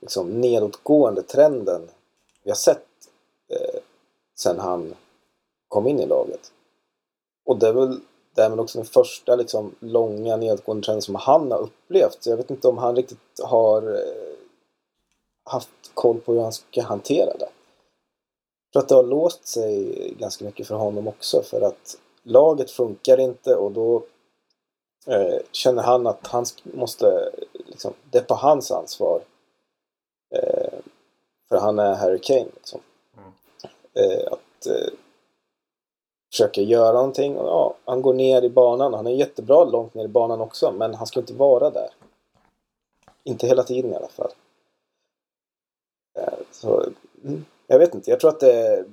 liksom, 0.00 0.40
nedåtgående 0.40 1.22
trenden 1.22 1.90
vi 2.42 2.50
har 2.50 2.56
sett 2.56 2.86
eh, 3.48 3.80
sen 4.34 4.60
han 4.60 4.94
kom 5.68 5.86
in 5.86 6.00
i 6.00 6.06
laget. 6.06 6.52
Och 7.44 7.58
det 7.58 7.68
är 7.68 7.72
väl 7.72 8.00
därmed 8.34 8.60
också 8.60 8.78
den 8.78 8.86
första 8.86 9.36
liksom, 9.36 9.74
långa 9.80 10.36
nedåtgående 10.36 10.84
trenden 10.84 11.02
som 11.02 11.14
han 11.14 11.52
har 11.52 11.58
upplevt. 11.58 12.16
Så 12.20 12.30
jag 12.30 12.36
vet 12.36 12.50
inte 12.50 12.68
om 12.68 12.78
han 12.78 12.96
riktigt 12.96 13.40
har 13.42 13.94
eh, 13.94 14.34
haft 15.50 15.70
koll 15.94 16.20
på 16.20 16.32
hur 16.32 16.40
han 16.40 16.52
ska 16.52 16.82
hantera 16.82 17.36
det. 17.38 17.48
Tror 18.72 18.82
att 18.82 18.88
det 18.88 18.94
har 18.94 19.02
låst 19.02 19.46
sig 19.46 19.94
ganska 20.18 20.44
mycket 20.44 20.66
för 20.66 20.74
honom 20.74 21.08
också 21.08 21.42
för 21.42 21.60
att 21.60 21.98
laget 22.22 22.70
funkar 22.70 23.20
inte 23.20 23.54
och 23.54 23.72
då 23.72 24.02
eh, 25.06 25.38
känner 25.52 25.82
han 25.82 26.06
att 26.06 26.26
han 26.26 26.44
måste, 26.62 27.30
liksom, 27.52 27.92
det 28.10 28.18
är 28.18 28.22
på 28.22 28.34
hans 28.34 28.70
ansvar. 28.70 29.22
Eh, 30.34 30.78
för 31.48 31.56
han 31.56 31.78
är 31.78 31.94
Harry 31.94 32.18
Kane 32.18 32.46
liksom. 32.54 32.80
Eh, 33.94 34.32
att 34.32 34.66
Försöker 36.34 36.62
göra 36.62 36.92
någonting 36.92 37.36
och 37.36 37.48
ja, 37.48 37.74
han 37.84 38.02
går 38.02 38.14
ner 38.14 38.42
i 38.42 38.50
banan. 38.50 38.94
Han 38.94 39.06
är 39.06 39.10
jättebra 39.10 39.64
långt 39.64 39.94
ner 39.94 40.04
i 40.04 40.08
banan 40.08 40.40
också 40.40 40.72
men 40.72 40.94
han 40.94 41.06
ska 41.06 41.20
inte 41.20 41.34
vara 41.34 41.70
där. 41.70 41.88
Inte 43.24 43.46
hela 43.46 43.62
tiden 43.62 43.92
i 43.92 43.96
alla 43.96 44.08
fall. 44.08 44.30
Eh, 46.18 46.38
så, 46.50 46.86
mm, 47.24 47.44
jag 47.66 47.78
vet 47.78 47.94
inte, 47.94 48.10
jag 48.10 48.20
tror 48.20 48.30
att 48.30 48.40
det... 48.40 48.84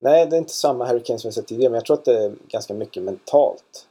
Nej, 0.00 0.26
det 0.26 0.36
är 0.36 0.38
inte 0.38 0.52
samma 0.52 0.86
Harry 0.86 1.02
Kane 1.02 1.18
som 1.18 1.28
jag 1.28 1.34
sett 1.34 1.46
tidigare, 1.46 1.70
men 1.70 1.78
jag 1.78 1.84
tror 1.84 1.96
att 1.96 2.04
det 2.04 2.24
är 2.24 2.34
ganska 2.48 2.74
mycket 2.74 3.02
mentalt. 3.02 3.88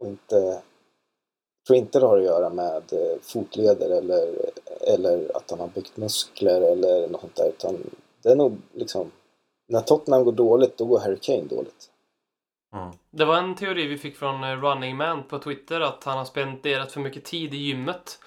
Och 0.00 0.06
inte... 0.06 0.36
Jag 0.36 1.66
tror 1.66 1.78
inte 1.78 2.00
det 2.00 2.06
har 2.06 2.18
att 2.18 2.24
göra 2.24 2.50
med 2.50 2.92
eh, 2.92 3.18
fotleder 3.22 3.90
eller, 3.90 4.50
eller 4.80 5.36
att 5.36 5.50
han 5.50 5.60
har 5.60 5.68
byggt 5.68 5.96
muskler 5.96 6.60
eller 6.60 7.08
något 7.08 7.20
sånt 7.20 7.36
där. 7.36 7.48
Utan 7.48 7.90
det 8.22 8.28
är 8.28 8.36
nog 8.36 8.56
liksom... 8.72 9.10
När 9.74 9.80
Tottenham 9.80 10.24
går 10.24 10.32
dåligt, 10.32 10.78
då 10.78 10.84
går 10.84 11.00
Harry 11.00 11.18
Kane 11.22 11.42
dåligt. 11.42 11.90
Mm. 12.74 12.90
Det 13.10 13.24
var 13.24 13.36
en 13.36 13.54
teori 13.54 13.86
vi 13.86 13.98
fick 13.98 14.16
från 14.16 14.44
eh, 14.44 14.62
Running 14.62 14.96
Man 14.96 15.22
på 15.22 15.38
Twitter 15.38 15.80
att 15.80 16.04
han 16.04 16.18
har 16.18 16.24
spenderat 16.24 16.92
för 16.92 17.00
mycket 17.00 17.24
tid 17.24 17.54
i 17.54 17.56
gymmet 17.56 18.18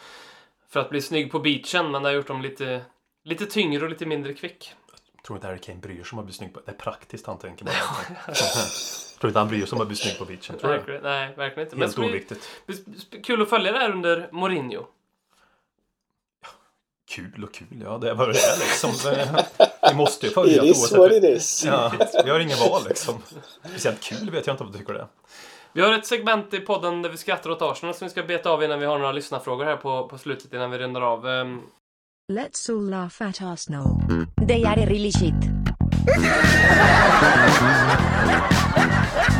för 0.69 0.79
att 0.79 0.89
bli 0.89 1.01
snygg 1.01 1.31
på 1.31 1.39
beachen, 1.39 1.91
men 1.91 2.03
det 2.03 2.09
har 2.09 2.15
gjort 2.15 2.27
dem 2.27 2.41
lite, 2.41 2.81
lite 3.23 3.45
tyngre 3.45 3.83
och 3.83 3.89
lite 3.89 4.05
mindre 4.05 4.33
kvick. 4.33 4.73
Jag 5.15 5.23
tror 5.23 5.37
inte 5.37 5.47
Harry 5.47 5.59
Kane 5.59 5.79
bryr 5.79 6.03
sig 6.03 6.15
om 6.15 6.19
att 6.19 6.25
bli 6.25 6.33
snygg 6.33 6.53
på 6.53 6.59
Det 6.65 6.71
är 6.71 6.75
praktiskt 6.75 7.27
han 7.27 7.37
tänker 7.37 7.65
bara. 7.65 7.73
jag 8.27 8.35
tror 9.19 9.29
inte 9.29 9.39
han 9.39 9.47
bryr 9.47 9.65
sig 9.65 9.75
om 9.75 9.81
att 9.81 9.87
bli 9.87 9.97
snygg 9.97 10.19
på 10.19 10.25
beachen. 10.25 10.57
Tror? 10.57 10.69
Verkligen, 10.69 11.03
nej, 11.03 11.35
verkligen 11.35 11.67
inte. 11.67 11.75
Men 11.75 11.87
Helt 11.87 11.99
oviktigt. 11.99 12.49
kul 13.23 13.41
att 13.41 13.49
följa 13.49 13.71
det 13.71 13.77
här 13.77 13.91
under 13.91 14.29
Mourinho. 14.31 14.85
Kul 17.09 17.43
och 17.43 17.53
kul, 17.53 17.81
ja 17.83 17.97
det 17.97 18.09
är 18.09 18.13
vad 18.15 18.27
det 18.27 18.39
är 18.39 18.59
liksom. 18.59 18.91
Det- 19.87 19.93
Vi 19.93 19.97
måste 19.97 20.25
ju 20.27 20.31
följa 20.33 20.63
It 20.63 20.71
is 20.71 20.91
what 20.91 21.11
it 21.11 21.23
is. 21.23 21.63
Ja, 21.65 21.91
vi 22.23 22.29
har 22.29 22.39
ingen 22.39 22.57
val 22.69 22.81
liksom. 22.89 23.15
Speciellt 23.69 24.01
kul 24.01 24.29
vet 24.31 24.47
jag 24.47 24.53
inte 24.53 24.63
om 24.63 24.71
du 24.71 24.77
tycker 24.77 24.93
det. 24.93 25.07
Vi 25.73 25.81
har 25.81 25.93
ett 25.93 26.05
segment 26.05 26.53
i 26.53 26.59
podden 26.59 27.01
där 27.01 27.09
vi 27.09 27.17
skrattar 27.17 27.49
åt 27.49 27.61
Arsenal 27.61 27.95
som 27.95 28.05
vi 28.07 28.11
ska 28.11 28.23
beta 28.23 28.49
av 28.49 28.63
innan 28.63 28.79
vi 28.79 28.85
har 28.85 28.97
några 28.99 29.11
lyssnarfrågor 29.11 29.65
här 29.65 29.75
på, 29.75 30.07
på 30.07 30.17
slutet 30.17 30.53
innan 30.53 30.71
vi 30.71 30.77
rundar 30.77 31.01
av. 31.01 31.27
Ehm, 31.27 31.61
Let's 32.33 32.71
all 32.71 32.89
laugh 32.89 33.21
at 33.29 33.41
Arsenal. 33.41 33.85
They 34.47 34.65
are 34.65 34.85
really 34.85 35.11
shit. 35.11 35.33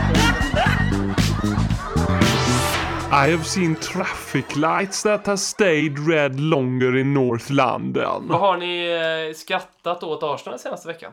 I 3.12 3.32
have 3.32 3.44
seen 3.46 3.76
traffic 3.76 4.56
lights 4.56 5.04
that 5.04 5.26
have 5.28 5.38
stayed 5.38 6.00
red 6.08 6.40
longer 6.40 6.98
in 6.98 7.14
North 7.14 7.52
London. 7.52 8.28
vad 8.28 8.40
har 8.40 8.58
ni 8.58 8.88
eh, 9.30 9.36
skrattat 9.36 10.04
åt 10.04 10.24
Arsenal 10.24 10.52
den 10.52 10.60
senaste 10.60 10.88
veckan? 10.88 11.12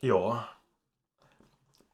Ja. 0.00 0.38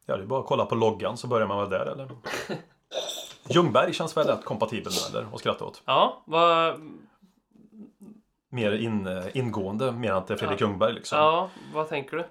Ja, 0.06 0.16
det 0.16 0.22
är 0.22 0.26
bara 0.26 0.40
att 0.40 0.46
kolla 0.46 0.66
på 0.66 0.74
loggan 0.74 1.16
så 1.16 1.26
börjar 1.26 1.46
man 1.46 1.58
väl 1.58 1.70
där 1.70 1.86
eller? 1.86 2.08
Ljungberg 3.48 3.92
känns 3.92 4.16
väl 4.16 4.26
rätt 4.26 4.44
kompatibel 4.44 4.92
med 4.92 5.20
eller? 5.20 5.34
Och 5.34 5.40
skratta 5.40 5.64
åt. 5.64 5.82
Ja, 5.84 6.22
vad, 6.24 6.80
Mer 8.50 8.72
in, 8.72 9.06
eh, 9.06 9.24
ingående, 9.36 9.92
mer 9.92 10.10
än 10.10 10.16
att 10.16 10.26
Fredrik 10.26 10.60
Ja. 10.60 10.66
Ljungberg 10.66 10.92
liksom. 10.92 11.18
ja, 11.18 11.50
vad 11.74 11.88
tänker 11.88 12.16
du? 12.16 12.24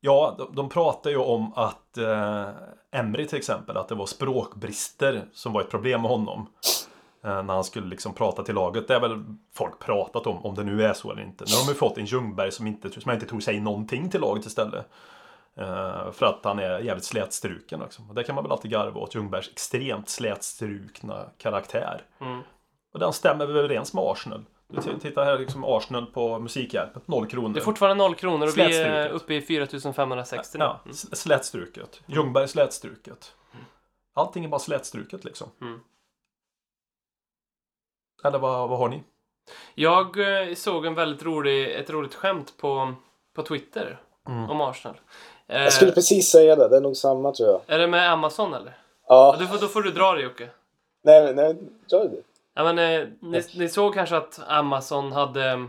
Ja, 0.00 0.34
de, 0.38 0.54
de 0.54 0.68
pratar 0.68 1.10
ju 1.10 1.16
om 1.16 1.52
att 1.56 1.98
eh, 1.98 2.48
Emry 2.92 3.26
till 3.26 3.38
exempel, 3.38 3.76
att 3.76 3.88
det 3.88 3.94
var 3.94 4.06
språkbrister 4.06 5.24
som 5.32 5.52
var 5.52 5.60
ett 5.60 5.70
problem 5.70 6.02
med 6.02 6.10
honom. 6.10 6.46
Eh, 7.24 7.42
när 7.42 7.54
han 7.54 7.64
skulle 7.64 7.86
liksom 7.86 8.14
prata 8.14 8.42
till 8.42 8.54
laget. 8.54 8.88
Det 8.88 8.94
är 8.94 9.00
väl 9.00 9.24
folk 9.52 9.78
pratat 9.78 10.26
om, 10.26 10.46
om 10.46 10.54
det 10.54 10.64
nu 10.64 10.84
är 10.84 10.92
så 10.92 11.12
eller 11.12 11.22
inte. 11.22 11.44
Nu 11.48 11.54
har 11.54 11.66
de 11.66 11.68
ju 11.68 11.78
fått 11.78 11.98
en 11.98 12.04
Ljungberg 12.04 12.52
som, 12.52 12.66
inte, 12.66 13.00
som 13.00 13.10
inte 13.10 13.26
tror 13.26 13.40
säger 13.40 13.60
någonting 13.60 14.10
till 14.10 14.20
laget 14.20 14.46
istället. 14.46 14.86
Eh, 15.56 16.10
för 16.12 16.26
att 16.26 16.40
han 16.44 16.58
är 16.58 16.78
jävligt 16.78 17.04
slätstruken. 17.04 17.80
Liksom. 17.80 18.08
Och 18.08 18.14
det 18.14 18.24
kan 18.24 18.34
man 18.34 18.44
väl 18.44 18.52
alltid 18.52 18.70
garva 18.70 19.00
åt, 19.00 19.14
Ljungbergs 19.14 19.48
extremt 19.48 20.08
slätstrukna 20.08 21.26
karaktär. 21.38 22.02
Mm. 22.20 22.40
Och 22.92 22.98
den 22.98 23.12
stämmer 23.12 23.46
väl 23.46 23.56
överens 23.56 23.94
med 23.94 24.04
Arsenal. 24.04 24.44
Du 24.70 24.82
t- 24.82 24.90
tittar 25.00 25.24
här 25.24 25.38
liksom 25.38 25.64
Arsenal 25.64 26.06
på 26.06 26.38
Musikhjälpen, 26.38 27.02
noll 27.06 27.26
kronor. 27.26 27.54
Det 27.54 27.60
är 27.60 27.64
fortfarande 27.64 28.04
noll 28.04 28.14
kronor 28.14 28.46
och 28.46 28.58
vi 28.58 28.80
är 28.80 29.08
uppe 29.08 29.34
i 29.34 29.40
4560 29.42 30.58
nu. 30.58 30.64
Ja, 30.64 30.80
s- 30.90 31.20
slätstruket. 31.20 32.02
Ljungberg 32.06 32.48
slätstruket. 32.48 33.34
Allting 34.14 34.44
är 34.44 34.48
bara 34.48 34.58
slätstruket 34.60 35.24
liksom. 35.24 35.48
Mm. 35.60 35.80
Eller 38.24 38.38
vad, 38.38 38.68
vad 38.68 38.78
har 38.78 38.88
ni? 38.88 39.02
Jag 39.74 40.18
eh, 40.48 40.54
såg 40.54 40.86
en 40.86 40.94
väldigt 40.94 41.22
rolig, 41.22 41.74
ett 41.74 41.90
roligt 41.90 42.14
skämt 42.14 42.54
på, 42.56 42.94
på 43.36 43.42
Twitter 43.42 44.00
om 44.24 44.60
Arsenal. 44.60 45.00
Eh, 45.46 45.62
Jag 45.62 45.72
skulle 45.72 45.92
precis 45.92 46.28
säga 46.30 46.56
det, 46.56 46.68
det 46.68 46.76
är 46.76 46.80
nog 46.80 46.96
samma 46.96 47.32
tror 47.32 47.48
jag. 47.48 47.60
Är 47.66 47.78
det 47.78 47.86
med 47.86 48.12
Amazon 48.12 48.54
eller? 48.54 48.78
Ja, 49.08 49.32
Ja, 49.34 49.36
du 49.40 49.46
får, 49.46 49.58
då 49.58 49.66
får 49.68 49.82
du 49.82 49.90
dra 49.90 50.12
det 50.12 50.22
Jocke. 50.22 50.48
nej, 51.04 51.34
nej, 51.34 51.56
gör 51.88 52.04
det. 52.08 52.22
Ja, 52.54 52.72
men, 52.72 52.78
eh, 52.78 53.08
ni, 53.22 53.42
ni 53.54 53.68
såg 53.68 53.94
kanske 53.94 54.16
att 54.16 54.40
Amazon 54.46 55.12
hade... 55.12 55.66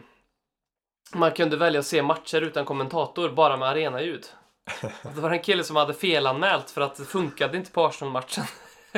Man 1.13 1.31
kunde 1.31 1.57
välja 1.57 1.79
att 1.79 1.85
se 1.85 2.01
matcher 2.01 2.41
utan 2.41 2.65
kommentator, 2.65 3.29
bara 3.29 3.57
med 3.57 3.69
arenaljud. 3.69 4.25
Det 5.15 5.21
var 5.21 5.31
en 5.31 5.39
kille 5.41 5.63
som 5.63 5.75
hade 5.75 5.93
felanmält 5.93 6.69
för 6.71 6.81
att 6.81 6.95
det 6.95 7.03
funkade 7.05 7.57
inte 7.57 7.71
på 7.71 7.85
Arsenal-matchen. 7.85 8.43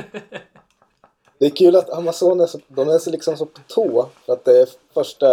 Det 1.40 1.46
är 1.46 1.56
kul 1.56 1.76
att 1.76 1.90
Amazon 1.90 2.40
är 2.40 2.46
så, 2.46 2.60
de 2.68 2.90
är 2.90 2.98
så 2.98 3.12
liksom 3.12 3.38
så 3.38 3.46
på 3.46 3.60
tå 3.68 4.10
för 4.26 4.34
att 4.34 4.46
det 4.46 4.62
är 4.62 4.68
första 4.94 5.28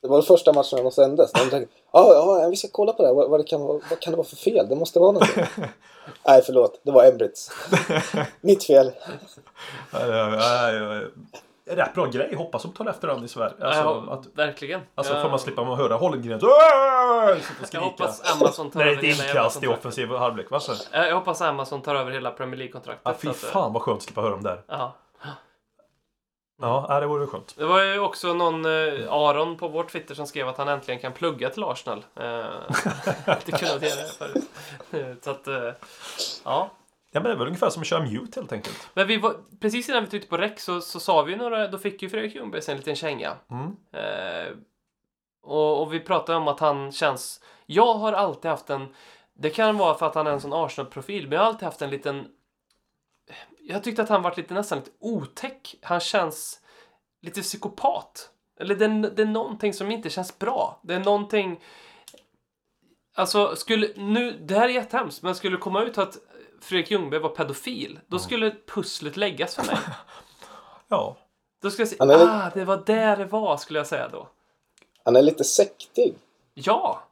det 0.00 0.08
var 0.08 0.16
den 0.16 0.26
första 0.26 0.52
matchen 0.52 0.82
de 0.82 0.90
sändes. 0.92 1.32
De 1.32 1.50
tänkte 1.50 1.74
ja, 1.92 2.40
ja, 2.42 2.48
vi 2.50 2.56
ska 2.56 2.68
kolla 2.72 2.92
på 2.92 3.02
det 3.02 3.08
här. 3.08 3.14
Vad, 3.14 3.30
vad, 3.30 3.40
det 3.40 3.44
kan, 3.44 3.60
vara- 3.60 3.80
vad 3.90 4.00
kan 4.00 4.10
det 4.10 4.16
vara 4.16 4.26
för 4.26 4.36
fel? 4.36 4.68
Det 4.68 4.76
måste 4.76 4.98
vara 4.98 5.12
någonting. 5.12 5.44
Nej, 6.26 6.42
förlåt. 6.46 6.80
Det 6.82 6.90
var 6.90 7.04
Embrits. 7.04 7.50
Mitt 8.40 8.64
fel. 8.64 8.92
Rätt 11.70 11.94
bra 11.94 12.06
grej. 12.06 12.34
Hoppas 12.34 12.62
de 12.62 12.72
tar 12.72 12.86
efter 12.86 13.08
den 13.08 13.24
i 13.24 13.28
Sverige. 13.28 13.54
Alltså, 13.60 13.82
ja, 13.82 14.12
att, 14.12 14.38
verkligen. 14.38 14.80
alltså 14.94 15.14
Ja, 15.14 15.22
får 15.22 15.30
man 15.30 15.38
slippa 15.38 15.62
höra 15.62 15.94
Holmgren 15.94 16.40
Jag 17.72 17.80
hoppas 17.80 18.32
Amazon 18.34 18.70
tar 18.70 18.84
det 18.84 18.90
över 18.90 19.02
hela 19.02 19.24
inkast 19.28 19.62
i 19.62 19.66
offensiv 19.66 20.08
halvlek. 20.10 20.50
Va? 20.50 20.60
Jag 20.92 21.14
hoppas 21.14 21.40
Amazon 21.40 21.82
tar 21.82 21.94
över 21.94 22.10
hela 22.10 22.30
Premier 22.30 22.56
League-kontraktet. 22.56 23.02
Ja, 23.04 23.14
fy 23.18 23.32
fan 23.32 23.72
vad 23.72 23.82
skönt 23.82 23.96
att 23.96 24.02
slippa 24.02 24.20
höra 24.20 24.36
det. 24.36 24.42
där. 24.42 24.62
Ja. 24.66 24.94
Ja, 26.60 27.00
det 27.00 27.06
vore 27.06 27.26
skönt. 27.26 27.54
Det 27.58 27.64
var 27.64 27.82
ju 27.82 27.98
också 27.98 28.34
någon 28.34 28.64
eh, 28.64 29.12
Aron 29.12 29.56
på 29.56 29.68
vår 29.68 29.84
Twitter 29.84 30.14
som 30.14 30.26
skrev 30.26 30.48
att 30.48 30.58
han 30.58 30.68
äntligen 30.68 31.00
kan 31.00 31.12
plugga 31.12 31.50
till 31.50 31.64
Arsenal. 31.64 32.04
Eh, 32.14 32.24
inte 33.26 33.52
kunnat 33.52 33.82
göra 33.82 34.02
det 34.02 34.12
förut. 34.18 35.24
Så 35.24 35.30
att, 35.30 35.48
eh, 35.48 35.72
ja. 36.44 36.70
Ja, 37.10 37.20
men 37.20 37.22
det 37.22 37.30
är 37.30 37.36
väl 37.36 37.46
ungefär 37.46 37.70
som 37.70 37.80
att 37.82 37.86
köra 37.88 38.02
mute 38.02 38.40
helt 38.40 38.52
enkelt. 38.52 38.88
Men 38.94 39.06
vi 39.06 39.16
var, 39.16 39.36
precis 39.60 39.88
innan 39.88 40.04
vi 40.04 40.10
tryckte 40.10 40.28
på 40.28 40.36
rec 40.36 40.60
så, 40.62 40.80
så 40.80 41.00
sa 41.00 41.22
vi 41.22 41.36
några, 41.36 41.68
då 41.68 41.78
fick 41.78 42.02
ju 42.02 42.08
Fredrik 42.08 42.34
Ljungberg 42.34 42.62
en 42.68 42.76
liten 42.76 42.96
känga. 42.96 43.34
Mm. 43.50 43.76
Eh, 43.92 44.56
och, 45.42 45.82
och 45.82 45.92
vi 45.94 46.00
pratade 46.00 46.38
om 46.38 46.48
att 46.48 46.60
han 46.60 46.92
känns, 46.92 47.40
jag 47.66 47.94
har 47.94 48.12
alltid 48.12 48.50
haft 48.50 48.70
en, 48.70 48.94
det 49.34 49.50
kan 49.50 49.78
vara 49.78 49.94
för 49.94 50.06
att 50.06 50.14
han 50.14 50.26
är 50.26 50.30
en 50.30 50.40
sån 50.40 50.52
Arsenal-profil, 50.52 51.22
men 51.22 51.32
jag 51.32 51.40
har 51.40 51.46
alltid 51.46 51.64
haft 51.64 51.82
en 51.82 51.90
liten, 51.90 52.26
jag 53.60 53.84
tyckte 53.84 54.02
att 54.02 54.08
han 54.08 54.22
varit 54.22 54.36
lite 54.36 54.54
nästan 54.54 54.78
lite 54.78 54.90
otäck. 55.00 55.74
Han 55.82 56.00
känns 56.00 56.60
lite 57.22 57.42
psykopat. 57.42 58.30
Eller 58.60 58.74
det, 58.74 58.84
är- 58.84 59.10
det 59.16 59.22
är 59.22 59.26
någonting 59.26 59.72
som 59.74 59.90
inte 59.90 60.10
känns 60.10 60.38
bra. 60.38 60.80
Det 60.82 60.94
är 60.94 61.00
någonting, 61.00 61.60
alltså 63.14 63.56
skulle, 63.56 63.88
nu, 63.96 64.32
det 64.32 64.54
här 64.54 64.64
är 64.68 64.72
jättehemskt, 64.72 65.22
men 65.22 65.34
skulle 65.34 65.56
komma 65.56 65.82
ut 65.82 65.98
att 65.98 66.16
Fredrik 66.60 66.90
Ljungberg 66.90 67.20
var 67.20 67.28
pedofil, 67.28 68.00
då 68.06 68.18
skulle 68.18 68.50
pusslet 68.66 69.16
läggas 69.16 69.54
för 69.54 69.66
mig. 69.66 69.76
Ja. 70.90 71.16
Då 71.62 71.70
skulle 71.70 71.82
jag 71.82 71.88
säga, 71.88 72.04
är- 72.14 72.46
ah, 72.46 72.50
det 72.54 72.64
var 72.64 72.82
där 72.86 73.16
det 73.16 73.24
var, 73.24 73.56
skulle 73.56 73.78
jag 73.78 73.86
säga 73.86 74.08
då. 74.08 74.28
Han 75.04 75.16
är 75.16 75.22
lite 75.22 75.44
sektig. 75.44 76.14
Ja! 76.54 77.02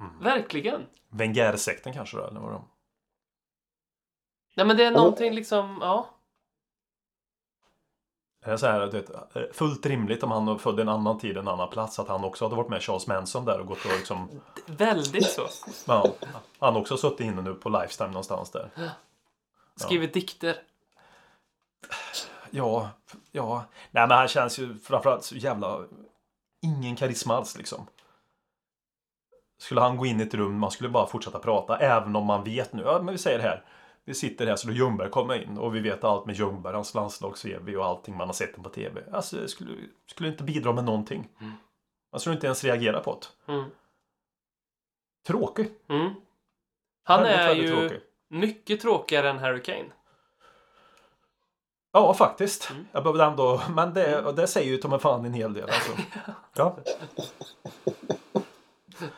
Mm. 0.00 0.18
Verkligen. 0.22 0.86
Wenger-sekten 1.08 1.92
kanske 1.92 2.16
då, 2.16 2.26
eller 2.26 2.40
vad 2.40 2.52
de... 2.52 2.64
Nej 4.56 4.66
men 4.66 4.76
det 4.76 4.84
är 4.84 4.90
någonting 4.90 5.32
liksom, 5.34 5.78
ja. 5.80 6.10
Är 8.48 8.52
det 8.52 8.58
så 8.58 8.66
här, 8.66 8.86
du 8.86 9.00
vet, 9.00 9.36
eh, 9.36 9.42
fullt 9.52 9.86
rimligt 9.86 10.22
om 10.22 10.30
han 10.30 10.58
födde 10.58 10.82
en 10.82 10.88
annan 10.88 11.18
tid, 11.18 11.36
en 11.36 11.48
annan 11.48 11.68
plats, 11.68 11.98
att 11.98 12.08
han 12.08 12.24
också 12.24 12.44
hade 12.44 12.56
varit 12.56 12.68
med 12.68 12.82
Charles 12.82 13.06
Manson 13.06 13.44
där 13.44 13.60
och 13.60 13.66
gått 13.66 13.84
och 13.84 13.90
liksom... 13.90 14.40
Väldigt 14.66 15.30
så. 15.30 15.48
Ja, 15.86 16.12
han 16.58 16.76
också 16.76 16.96
suttit 16.96 17.20
inne 17.20 17.42
nu 17.42 17.54
på 17.54 17.68
Lifetime 17.68 18.08
någonstans 18.08 18.50
där. 18.50 18.70
Skrivit 19.76 20.14
dikter. 20.14 20.56
Ja, 22.50 22.90
ja. 23.32 23.64
Nej 23.90 24.08
men 24.08 24.18
han 24.18 24.28
känns 24.28 24.58
ju 24.58 24.78
framförallt 24.78 25.24
så 25.24 25.34
jävla... 25.36 25.84
Ingen 26.62 26.96
karisma 26.96 27.36
alls 27.36 27.58
liksom. 27.58 27.86
Skulle 29.58 29.80
han 29.80 29.96
gå 29.96 30.06
in 30.06 30.20
i 30.20 30.22
ett 30.22 30.34
rum, 30.34 30.58
man 30.58 30.70
skulle 30.70 30.90
bara 30.90 31.06
fortsätta 31.06 31.38
prata, 31.38 31.78
även 31.78 32.16
om 32.16 32.26
man 32.26 32.44
vet 32.44 32.72
nu, 32.72 32.82
ja 32.82 33.02
men 33.02 33.12
vi 33.12 33.18
säger 33.18 33.38
det 33.38 33.44
här. 33.44 33.64
Vi 34.08 34.14
sitter 34.14 34.46
här 34.46 34.56
så 34.56 34.66
då 34.68 34.72
Ljungberg 34.72 35.10
kommer 35.10 35.42
in 35.42 35.58
och 35.58 35.74
vi 35.74 35.80
vet 35.80 36.04
allt 36.04 36.26
med 36.26 36.34
Ljungberg, 36.34 36.74
hans 36.74 36.94
landslags-CV 36.94 37.76
och 37.76 37.84
allting 37.84 38.16
man 38.16 38.28
har 38.28 38.32
sett 38.34 38.62
på 38.62 38.68
TV. 38.68 39.02
Alltså 39.12 39.36
det 39.36 39.48
skulle, 39.48 39.72
skulle 40.06 40.28
inte 40.28 40.44
bidra 40.44 40.72
med 40.72 40.84
någonting. 40.84 41.28
Man 42.12 42.20
skulle 42.20 42.34
inte 42.34 42.46
ens 42.46 42.64
reagera 42.64 43.00
på 43.00 43.20
det. 43.46 43.52
Mm. 43.52 43.70
Tråkig. 45.26 45.70
Mm. 45.88 46.10
Han 47.04 47.22
Väldigt, 47.22 47.40
är 47.40 47.48
väldigt 47.48 47.70
ju 47.70 47.76
tråkig. 47.76 48.00
mycket 48.28 48.80
tråkigare 48.80 49.30
än 49.30 49.38
Harry 49.38 49.62
Kane. 49.62 49.90
Ja, 51.92 52.14
faktiskt. 52.14 52.70
Jag 52.92 53.02
behövde 53.02 53.24
ändå, 53.24 53.62
men 53.74 53.94
det, 53.94 54.24
och 54.24 54.34
det 54.34 54.46
säger 54.46 54.82
ju 54.82 54.88
mig 54.88 54.98
fan 54.98 55.24
en 55.24 55.34
hel 55.34 55.52
del. 55.52 55.70
Alltså. 55.70 55.92
Ja. 56.54 56.78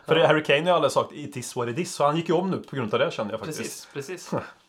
För 0.07 0.16
Harry 0.16 0.43
Kane 0.43 0.61
har 0.61 0.66
ju 0.66 0.70
aldrig 0.70 0.93
sagt 0.93 1.12
it 1.12 1.36
is 1.36 1.57
what 1.57 1.68
it 1.68 1.78
is, 1.78 1.95
så 1.95 2.05
han 2.05 2.16
gick 2.16 2.28
ju 2.28 2.34
om 2.34 2.51
nu 2.51 2.57
på 2.57 2.76
grund 2.76 2.95
av 2.95 3.01
det 3.01 3.11
kände 3.12 3.32
jag 3.32 3.41
faktiskt. 3.41 3.93
Precis, 3.93 4.30
precis. 4.30 4.34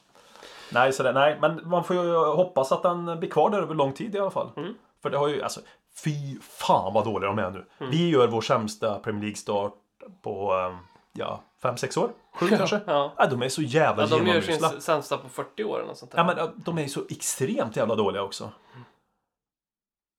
Nej, 0.72 0.94
så 0.94 1.04
det, 1.04 1.12
nej, 1.12 1.38
men 1.42 1.62
man 1.70 1.84
får 1.84 1.96
ju 1.96 2.16
hoppas 2.16 2.72
att 2.72 2.84
den 2.84 3.20
blir 3.20 3.30
kvar 3.30 3.50
där 3.50 3.62
över 3.62 3.76
lång 3.76 3.94
tid 3.94 4.16
i 4.16 4.20
alla 4.20 4.32
fall. 4.32 4.50
Mm. 4.58 4.74
För 5.02 5.10
det 5.10 5.18
har 5.18 5.28
ju, 5.28 5.44
alltså, 5.44 5.60
fy 6.04 6.40
fan 6.42 6.94
vad 6.94 7.06
dåliga 7.06 7.28
de 7.28 7.40
är 7.40 7.50
nu. 7.52 7.66
Vi 7.78 8.10
gör 8.10 8.28
vår 8.28 8.42
sämsta 8.42 9.00
Premier 9.00 9.24
League-start 9.24 9.74
på, 10.22 10.54
eh, 10.54 10.78
ja, 11.14 11.42
5-6 11.62 12.00
år? 12.00 12.10
7 12.34 12.48
kanske? 12.48 12.80
Ja. 12.86 13.14
Ja, 13.18 13.26
de 13.28 13.42
är 13.42 13.50
så 13.50 13.62
jävla 13.62 14.04
Ja, 14.04 14.18
de 14.18 14.28
gör 14.28 14.42
sin 14.42 14.82
sämsta 14.82 15.18
på 15.18 15.30
40 15.30 15.64
år 15.64 15.78
eller 15.78 15.88
något 15.88 15.98
sånt 15.98 16.12
där. 16.12 16.20
Ja, 16.20 16.24
men 16.24 16.64
de 16.66 16.78
är 16.78 16.82
ju 16.82 16.90
så 16.90 17.02
extremt 17.10 17.76
jävla 17.76 17.96
dåliga 17.96 18.24
också. 18.24 18.52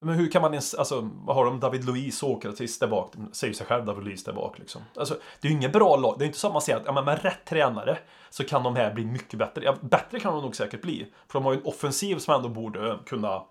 Men 0.03 0.15
hur 0.15 0.31
kan 0.31 0.41
man 0.41 0.51
ens, 0.53 0.73
alltså, 0.73 1.09
vad 1.25 1.35
har 1.35 1.45
de? 1.45 1.59
David 1.59 1.85
Luiz, 1.85 2.17
Sokratis 2.17 2.79
där 2.79 2.87
bak. 2.87 3.13
Säger 3.31 3.53
sig 3.53 3.67
själv 3.67 3.85
David 3.85 4.05
Luiz 4.05 4.23
där 4.23 4.33
bak 4.33 4.59
liksom. 4.59 4.81
Alltså, 4.95 5.17
det 5.41 5.47
är 5.47 5.51
ju 5.51 5.57
inget 5.57 5.73
bra 5.73 5.95
lag. 5.95 6.15
Det 6.19 6.25
är 6.25 6.27
inte 6.27 6.39
så 6.39 6.47
att 6.47 6.53
man 6.53 6.61
säger 6.61 6.79
att 6.79 6.85
ja, 6.85 6.91
men 6.91 7.05
med 7.05 7.23
rätt 7.23 7.45
tränare 7.45 7.97
så 8.29 8.43
kan 8.43 8.63
de 8.63 8.75
här 8.75 8.93
bli 8.93 9.05
mycket 9.05 9.39
bättre. 9.39 9.63
Ja, 9.63 9.75
bättre 9.81 10.19
kan 10.19 10.33
de 10.33 10.41
nog 10.41 10.55
säkert 10.55 10.81
bli. 10.81 11.07
För 11.27 11.39
de 11.39 11.45
har 11.45 11.53
ju 11.53 11.59
en 11.59 11.65
offensiv 11.65 12.17
som 12.17 12.35
ändå 12.35 12.49
borde 12.49 12.99
kunna 13.05 13.43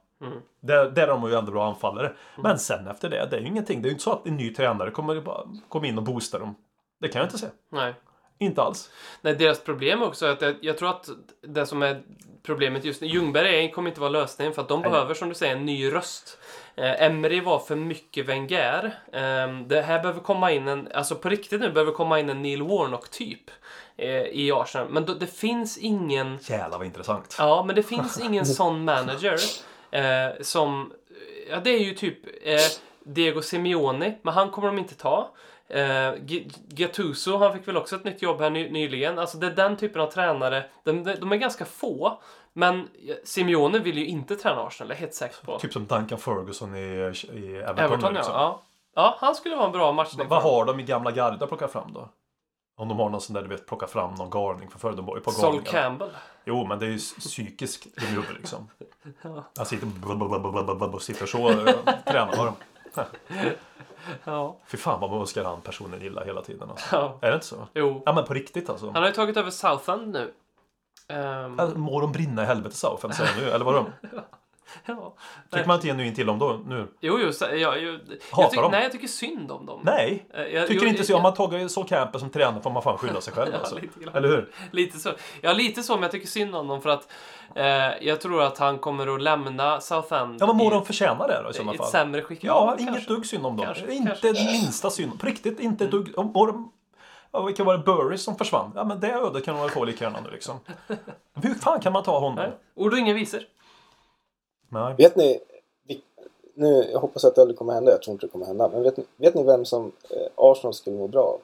Där, 0.61 0.91
där 0.91 1.09
har 1.09 1.19
de 1.21 1.31
ju 1.31 1.37
ändå 1.37 1.53
bra 1.53 1.69
anfallare. 1.69 2.13
Men 2.37 2.59
sen 2.59 2.87
efter 2.87 3.11
det, 3.11 3.27
det 3.31 3.37
är 3.37 3.41
ju 3.41 3.47
ingenting. 3.47 3.83
Det 3.83 3.87
är 3.87 3.91
ju 3.91 3.93
inte 3.93 4.05
så 4.05 4.13
att 4.13 4.27
en 4.27 4.37
ny 4.37 4.55
tränare 4.55 4.91
kommer 4.91 5.21
bara 5.21 5.43
komma 5.69 5.87
in 5.87 5.99
och 5.99 6.05
boosta 6.05 6.39
dem. 6.39 6.55
Det 7.01 7.09
kan 7.09 7.21
jag 7.21 7.27
inte 7.27 7.39
se. 7.39 7.47
Nej. 7.71 7.95
Inte 8.43 8.63
alls. 8.63 8.91
Nej, 9.21 9.35
deras 9.35 9.61
problem 9.61 10.03
också 10.03 10.27
är 10.27 10.31
att 10.31 10.43
jag, 10.43 10.55
jag 10.61 10.79
tror 10.79 10.91
att 10.91 11.09
det 11.41 11.67
som 11.67 11.83
är 11.83 12.03
problemet 12.43 12.85
just 12.85 13.01
nu, 13.01 13.07
Ljungberg 13.07 13.71
kommer 13.71 13.89
inte 13.89 14.01
vara 14.01 14.11
lösningen 14.11 14.55
för 14.55 14.63
att 14.63 14.69
de 14.69 14.81
Nej. 14.81 14.91
behöver 14.91 15.15
som 15.15 15.29
du 15.29 15.35
säger 15.35 15.57
en 15.57 15.67
ny 15.67 15.93
röst. 15.93 16.39
Eh, 16.75 17.03
Emery 17.03 17.41
var 17.41 17.59
för 17.59 17.77
mycket 17.77 18.27
Wenger. 18.27 18.99
Eh, 19.13 19.61
det 19.67 19.83
här 19.83 20.01
behöver 20.01 20.21
komma 20.21 20.53
in 20.53 20.69
en, 20.69 20.89
alltså 20.95 21.15
på 21.15 21.29
riktigt 21.29 21.61
nu 21.61 21.71
behöver 21.71 21.93
komma 21.93 22.21
in 22.21 22.31
en 22.31 22.43
Neil 22.43 22.63
Warnock 22.63 23.11
typ 23.11 23.51
eh, 23.97 24.11
i 24.11 24.53
Arsenal. 24.53 24.89
Men 24.91 25.05
då, 25.05 25.15
det 25.15 25.27
finns 25.27 25.79
ingen 25.79 26.39
Jävlar 26.43 26.79
vad 26.79 26.87
intressant. 26.87 27.37
Ja, 27.39 27.65
men 27.67 27.77
det 27.77 27.83
finns 27.83 28.21
ingen 28.25 28.47
sån 28.47 28.85
manager 28.85 29.39
eh, 29.91 30.31
som... 30.41 30.93
Ja, 31.51 31.61
det 31.65 31.71
är 31.71 31.79
ju 31.79 31.95
typ 31.95 32.19
eh, 32.43 32.59
Diego 33.05 33.43
Simeone, 33.43 34.15
men 34.23 34.35
han 34.35 34.51
kommer 34.51 34.69
de 34.69 34.79
inte 34.79 34.95
ta. 34.95 35.31
Eh, 35.69 36.13
Gattuso, 36.69 37.37
han 37.37 37.53
fick 37.53 37.69
väl 37.69 37.77
också 37.77 37.97
ett 37.97 38.05
nytt 38.05 38.23
jobb 38.23 38.41
här 38.41 38.51
ny, 38.51 38.71
nyligen. 38.71 39.19
Alltså 39.19 39.39
det 39.39 39.47
är 39.47 39.51
den 39.51 39.77
typen 39.77 40.03
av 40.03 40.07
tränare. 40.07 40.65
De, 40.85 41.05
de, 41.05 41.33
är 41.33 41.37
ganska 41.37 41.65
få. 41.65 42.21
Men 42.53 42.81
eh, 42.81 43.17
Simeone 43.25 43.79
vill 43.79 43.99
ju 43.99 44.07
inte 44.07 44.37
träna 44.37 44.63
Arsenal, 44.63 44.89
det 44.89 44.95
är 44.95 44.97
jag 44.97 45.01
helt 45.01 45.15
säker 45.15 45.47
på. 45.47 45.59
Typ 45.59 45.73
som 45.73 45.87
Duncan 45.87 46.19
Ferguson 46.19 46.77
i, 46.77 46.79
i 47.33 47.57
Everton. 47.57 47.79
Everton, 47.79 48.15
liksom. 48.15 48.35
ja. 48.35 48.63
Ja, 48.95 49.17
han 49.21 49.35
skulle 49.35 49.57
vara 49.57 49.67
en 49.67 49.73
bra 49.73 49.93
matchning. 49.93 50.29
Vad 50.29 50.43
har 50.43 50.65
de 50.65 50.81
i 50.81 50.83
gamla 50.83 51.11
garda 51.11 51.47
plockat 51.47 51.73
fram 51.73 51.93
då? 51.93 52.09
Om 52.77 52.89
de 52.89 52.99
har 52.99 53.09
någon 53.11 53.21
sån 53.21 53.35
där 53.35 53.43
du 53.43 53.49
vet 53.49 53.67
plocka 53.67 53.87
fram 53.87 54.15
någon 54.15 54.31
garning 54.31 54.71
för 54.71 54.79
förr. 54.79 54.93
De 54.93 55.07
var 55.07 55.17
ju 55.17 55.23
på 55.23 55.31
Sol 55.31 55.43
galningar. 55.43 55.65
Campbell. 55.65 56.11
Jo, 56.45 56.67
men 56.67 56.79
det 56.79 56.87
är 56.87 56.91
ju 56.91 56.99
psykiskt 56.99 57.87
i 57.87 58.07
huvudet 58.07 58.37
liksom. 58.37 58.69
Han 59.57 59.67
sitter 59.67 60.99
sitter 61.01 61.27
så 61.27 61.51
äh, 61.51 61.57
tränar 62.07 62.45
de. 62.45 62.55
Ja. 64.25 64.57
Fy 64.67 64.77
fan 64.77 65.01
vad 65.01 65.11
man 65.11 65.21
önskar 65.21 65.45
han 65.45 65.61
personen 65.61 66.03
illa 66.03 66.25
hela 66.25 66.43
tiden. 66.43 66.71
Alltså. 66.71 66.97
ja. 66.97 67.19
Är 67.23 67.29
det 67.29 67.35
inte 67.35 67.47
så? 67.47 67.67
Jo. 67.75 68.03
Ja 68.07 68.13
men 68.13 68.25
på 68.25 68.35
riktigt 68.35 68.71
alltså. 68.71 68.87
Han 68.87 68.95
har 69.03 69.07
ju 69.07 69.13
tagit 69.15 69.37
över 69.37 69.51
Southend 69.51 70.13
nu. 70.13 70.33
Äh, 71.09 71.69
Må 71.77 72.01
de 72.01 72.13
brinna 72.13 72.43
i 72.43 72.47
helvete 72.47 72.77
Southend 72.77 73.15
säger 73.15 73.31
jag 73.31 73.43
nu, 73.43 73.51
eller 73.51 73.65
vadå? 73.65 73.87
ja. 74.87 75.15
Fick 75.53 75.67
man 75.67 75.75
inte 75.77 75.87
ge 75.87 75.95
nu 75.95 76.07
in 76.07 76.15
till 76.15 76.27
dem 76.27 76.39
då? 76.39 76.61
Nu? 76.67 76.89
Jo, 77.01 77.19
jo. 77.21 77.33
Så, 77.33 77.45
ja, 77.45 77.77
jo 77.77 77.93
Hatar 78.31 78.43
jag 78.43 78.51
tycker, 78.51 78.63
dem? 78.63 78.71
nej, 78.73 78.83
jag 78.83 78.93
tycker 78.93 79.09
synd 79.09 79.51
om 79.53 79.67
dem. 79.67 79.81
Nej! 79.85 80.27
Eh, 80.35 80.43
jag- 80.43 80.69
Tycker 80.69 80.83
jo, 80.85 80.89
inte 80.91 81.05
så. 81.05 81.17
Om 81.17 81.23
man 81.23 81.35
tagit 81.35 81.71
Sol 81.73 81.89
Campbell 81.89 82.21
som 82.21 82.31
tränare 82.31 82.63
får 82.63 82.71
man 82.71 82.83
fan 82.83 82.99
skylla 82.99 83.21
sig 83.21 83.33
själv 83.35 83.51
Ja, 83.53 83.59
alltså. 83.59 83.75
lite. 83.75 84.19
Eller 84.19 84.29
hur? 84.29 84.51
Lite 84.71 84.99
så. 84.99 85.11
Ja, 85.41 85.53
lite 85.53 85.83
så, 85.83 85.93
men 85.95 86.03
jag 86.03 86.11
tycker 86.13 86.27
synd 86.27 86.55
om 86.57 86.69
dem 86.69 86.83
för 86.83 86.91
att 86.91 87.09
eh, 87.55 87.65
jag 88.07 88.21
tror 88.21 88.43
att 88.43 88.59
han 88.59 88.79
kommer 88.79 89.15
att 89.15 89.23
lämna 89.23 89.81
Southend 89.81 90.37
Ja 90.41 90.47
men 90.47 90.57
må 90.57 90.67
i, 90.67 90.71
de 90.71 90.85
förtjäna 90.85 91.27
det 91.27 91.41
då 91.43 91.49
i 91.49 91.51
i 91.51 91.55
sådana 91.55 91.73
ett 91.73 91.79
fall? 91.79 91.87
sämre 91.91 92.23
skick. 92.23 92.45
Ja, 92.45 92.77
inget 92.79 92.95
kanske. 92.95 93.13
dugg 93.15 93.27
synd 93.27 93.47
om 93.47 93.57
dem. 93.57 93.67
Kanske, 93.67 93.93
inte 93.95 94.17
kanske. 94.23 94.45
minsta 94.45 94.91
synd. 94.91 95.21
På 95.21 95.27
riktigt, 95.27 95.61
inte 95.61 95.85
ett 95.85 95.91
dugg. 95.91 96.13
Om, 96.19 96.37
om 96.37 96.73
ja, 97.33 97.43
vilka 97.43 97.65
var 97.65 97.77
det? 97.79 97.85
Burris 97.85 98.23
som 98.23 98.37
försvann? 98.37 98.73
Ja, 98.75 98.85
men 98.85 99.01
det 99.01 99.13
ödet 99.13 99.45
kan 99.45 99.55
de 99.55 99.61
väl 99.61 99.71
få 99.71 99.85
lika 99.85 100.05
gärna 100.05 100.21
nu 100.21 100.31
liksom. 100.31 100.61
Hur 101.43 101.55
fan 101.55 101.81
kan 101.81 101.93
man 101.93 102.03
ta 102.03 102.19
honom? 102.19 102.35
Nej. 102.35 102.51
Ord 102.75 102.93
och 102.93 102.99
inga 102.99 103.15
visor. 103.15 103.41
Nej. 104.73 104.95
Vet 104.99 105.17
ni, 105.17 105.41
nu, 106.55 106.89
jag 106.93 107.01
hoppas 107.01 107.25
att 107.25 107.35
det 107.35 107.41
aldrig 107.41 107.59
kommer 107.59 107.73
hända, 107.73 107.93
jag 107.93 108.03
tror 108.03 108.13
inte 108.13 108.27
det 108.27 108.31
kommer 108.31 108.47
hända, 108.47 108.69
men 108.69 108.83
vet, 108.83 108.97
ni- 108.97 109.05
vet 109.17 109.35
ni 109.35 109.43
vem 109.43 109.65
som 109.65 109.93
eh, 110.11 110.27
Arsenal 110.37 110.75
skulle 110.75 110.97
må 110.99 111.09
bra 111.09 111.23
av? 111.23 111.41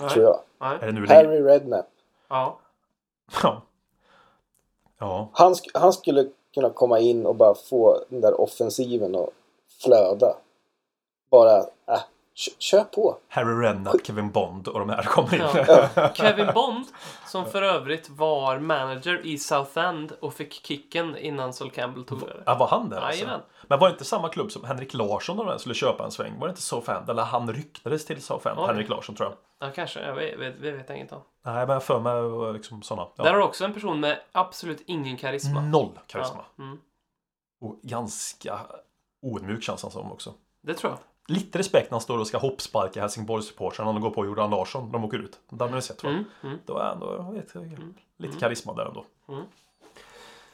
Nej. 0.00 0.10
Tror 0.10 0.24
jag. 0.24 0.40
Nej. 0.60 0.78
Är 0.80 0.86
det 0.86 0.92
nu 0.92 1.06
Harry 1.06 1.40
Redknapp. 1.42 1.86
Ja. 2.28 2.58
Ja. 3.42 3.62
Ja. 4.98 5.28
Han, 5.32 5.52
sk- 5.54 5.70
han 5.74 5.92
skulle 5.92 6.28
kunna 6.54 6.70
komma 6.70 6.98
in 7.00 7.26
och 7.26 7.36
bara 7.36 7.54
få 7.54 8.04
den 8.08 8.20
där 8.20 8.40
offensiven 8.40 9.14
att 9.16 9.28
flöda. 9.82 10.36
Bara, 11.30 11.58
äh, 11.86 12.00
kör 12.34 12.84
på. 12.84 13.18
Harry 13.28 13.66
Redknapp, 13.66 14.06
Kevin 14.06 14.30
Bond 14.30 14.68
och 14.68 14.78
de 14.78 14.88
här 14.88 15.02
kommer 15.02 15.34
in. 15.34 15.64
Ja. 15.96 16.08
Kevin 16.14 16.50
Bond, 16.54 16.86
som 17.26 17.46
för 17.46 17.62
övrigt 17.62 18.10
var 18.10 18.58
manager 18.58 19.26
i 19.26 19.38
Southend 19.38 20.12
och 20.20 20.34
fick 20.34 20.66
kicken 20.66 21.16
innan 21.16 21.52
Sol 21.52 21.70
Campbell 21.70 22.04
tog 22.04 22.22
över. 22.22 22.42
Ja, 22.46 22.54
var 22.54 22.68
han 22.68 22.88
där 22.88 23.00
alltså? 23.00 23.40
Men 23.68 23.78
var 23.78 23.88
det 23.88 23.92
inte 23.92 24.04
samma 24.04 24.28
klubb 24.28 24.52
som 24.52 24.64
Henrik 24.64 24.94
Larsson 24.94 25.38
och 25.38 25.46
de 25.46 25.58
skulle 25.58 25.74
köpa 25.74 26.04
en 26.04 26.10
sväng? 26.10 26.38
Var 26.38 26.46
det 26.46 26.50
inte 26.50 26.62
Southend? 26.62 27.10
Eller 27.10 27.22
han 27.22 27.52
ryktades 27.52 28.06
till 28.06 28.22
Southend, 28.22 28.58
Oj. 28.58 28.66
Henrik 28.66 28.88
Larsson 28.88 29.14
tror 29.14 29.28
jag. 29.28 29.68
Ja, 29.68 29.72
kanske. 29.74 30.00
Jag 30.00 30.14
vet, 30.14 30.38
vet, 30.38 30.56
vet 30.60 30.88
jag 30.88 30.98
inget 30.98 31.12
om. 31.12 31.22
Nej, 31.44 31.66
men 31.66 31.68
jag 31.68 31.82
för 31.82 32.00
mig 32.00 32.52
liksom 32.52 32.82
sådana. 32.82 33.08
Ja. 33.16 33.24
Där 33.24 33.30
har 33.30 33.38
du 33.38 33.44
också 33.44 33.64
en 33.64 33.74
person 33.74 34.00
med 34.00 34.20
absolut 34.32 34.82
ingen 34.86 35.16
karisma. 35.16 35.60
Noll 35.60 35.98
karisma. 36.06 36.44
Ja. 36.56 36.64
Mm. 36.64 36.78
Och 37.60 37.80
ganska 37.82 38.60
oödmjuk 39.22 39.62
känns 39.62 39.82
han 39.82 39.92
som 39.92 40.12
också. 40.12 40.34
Det 40.62 40.74
tror 40.74 40.92
jag. 40.92 40.98
Lite 41.28 41.58
respekt 41.58 41.90
när 41.90 41.94
han 41.94 42.00
står 42.00 42.18
och 42.18 42.26
ska 42.26 42.38
hoppsparka 42.38 43.00
Helsingborgssupportrarna 43.00 43.90
och 43.90 44.00
går 44.00 44.10
på 44.10 44.26
Jordan 44.26 44.50
Larsson 44.50 44.84
när 44.84 44.92
de 44.92 45.04
åker 45.04 45.18
ut. 45.18 45.40
Den 45.48 45.68
har 45.68 45.76
ni 45.76 45.82
sett? 45.82 46.04
Mm, 46.04 46.24
mm. 46.42 46.58
Då 46.66 46.78
är 46.78 46.92
ändå 46.92 47.32
vet, 47.32 47.54
lite 48.16 48.38
karisma 48.38 48.74
där 48.74 48.86
ändå. 48.86 49.04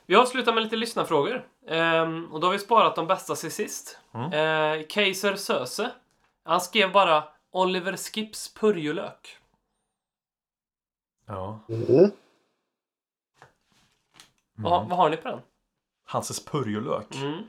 Vi 0.07 0.17
avslutar 0.17 0.53
med 0.53 0.63
lite 0.63 0.77
lyssnarfrågor. 0.77 1.49
Ehm, 1.67 2.33
och 2.33 2.41
då 2.41 2.47
har 2.47 2.53
vi 2.53 2.59
sparat 2.59 2.97
de 2.97 3.07
bästa 3.07 3.35
till 3.35 3.53
sist. 3.53 3.99
Mm. 4.13 4.33
Ehm, 4.33 4.85
Kaiser 4.89 5.37
Söse. 5.37 5.91
Han 6.45 6.61
skrev 6.61 6.93
bara 6.93 7.25
Oliver 7.51 7.97
Skips 7.97 8.55
purjolök. 8.55 9.37
Ja. 11.27 11.59
Mm. 11.69 12.11
Vad, 14.55 14.89
vad 14.89 14.99
har 14.99 15.11
ni 15.11 15.17
på 15.17 15.29
den? 15.29 15.41
Hanses 16.05 16.45
purjolök. 16.45 17.15
Mm. 17.15 17.43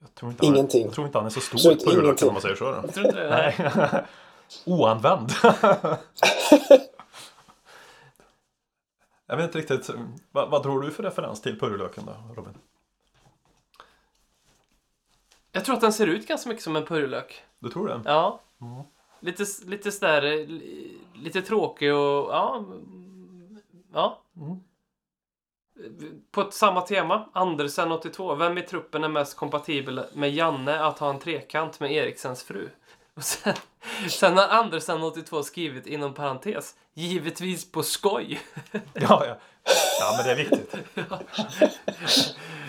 Jag 0.00 0.14
tror 0.14 0.30
inte 0.30 0.46
han, 0.46 0.54
Ingenting. 0.54 0.84
Jag 0.84 0.92
tror 0.92 1.06
inte 1.06 1.18
han 1.18 1.26
är 1.26 1.30
så 1.30 1.40
stor 1.40 1.56
Absolut 1.56 1.84
purjolök 1.84 2.04
ingenting. 2.04 2.28
om 2.28 2.34
man 2.34 2.42
säger 2.42 2.56
så. 2.56 2.64
Då. 2.64 2.76
Jag 2.84 2.94
tror 2.94 3.06
inte 3.06 3.22
det. 3.22 3.30
Nej. 3.30 3.54
Nej. 3.92 4.04
Oanvänd. 4.66 5.32
jag 9.26 9.36
vet 9.36 9.44
inte 9.44 9.58
riktigt. 9.58 9.90
Vad, 10.32 10.50
vad 10.50 10.62
tror 10.62 10.82
du 10.82 10.90
för 10.90 11.02
referens 11.02 11.40
till 11.42 11.58
purjolöken 11.60 12.04
då, 12.06 12.34
Robin? 12.34 12.54
Jag 15.52 15.64
tror 15.64 15.74
att 15.74 15.80
den 15.80 15.92
ser 15.92 16.06
ut 16.06 16.28
ganska 16.28 16.48
mycket 16.48 16.64
som 16.64 16.76
en 16.76 16.86
purjolök. 16.86 17.42
Du 17.58 17.68
tror 17.70 17.88
det? 17.88 18.00
Ja. 18.04 18.40
Mm. 18.60 18.82
Lite, 19.20 19.44
lite 19.64 19.92
sådär, 19.92 20.22
eh, 20.22 20.46
li- 20.46 20.98
lite 21.14 21.42
tråkig 21.42 21.94
och 21.94 22.30
ja. 22.30 22.64
Ja. 23.92 24.22
Mm. 24.36 24.56
På 26.30 26.40
ett 26.40 26.54
samma 26.54 26.80
tema, 26.80 27.28
Andersen 27.32 27.92
82. 27.92 28.34
Vem 28.34 28.58
i 28.58 28.62
truppen 28.62 29.04
är 29.04 29.08
mest 29.08 29.36
kompatibel 29.36 30.04
med 30.12 30.30
Janne 30.30 30.84
att 30.84 30.98
ha 30.98 31.10
en 31.10 31.18
trekant 31.18 31.80
med 31.80 31.92
Eriksens 31.92 32.42
fru? 32.42 32.68
Och 33.14 33.24
sen, 33.24 33.54
sen 34.08 34.36
har 34.38 34.48
Andersen 34.48 35.02
82 35.02 35.42
skrivit 35.42 35.86
inom 35.86 36.14
parentes, 36.14 36.74
givetvis 36.94 37.72
på 37.72 37.82
skoj. 37.82 38.40
Ja, 38.92 39.26
ja. 39.26 39.36
ja, 40.00 40.14
men 40.16 40.26
det 40.26 40.32
är 40.32 40.36
viktigt. 40.36 40.74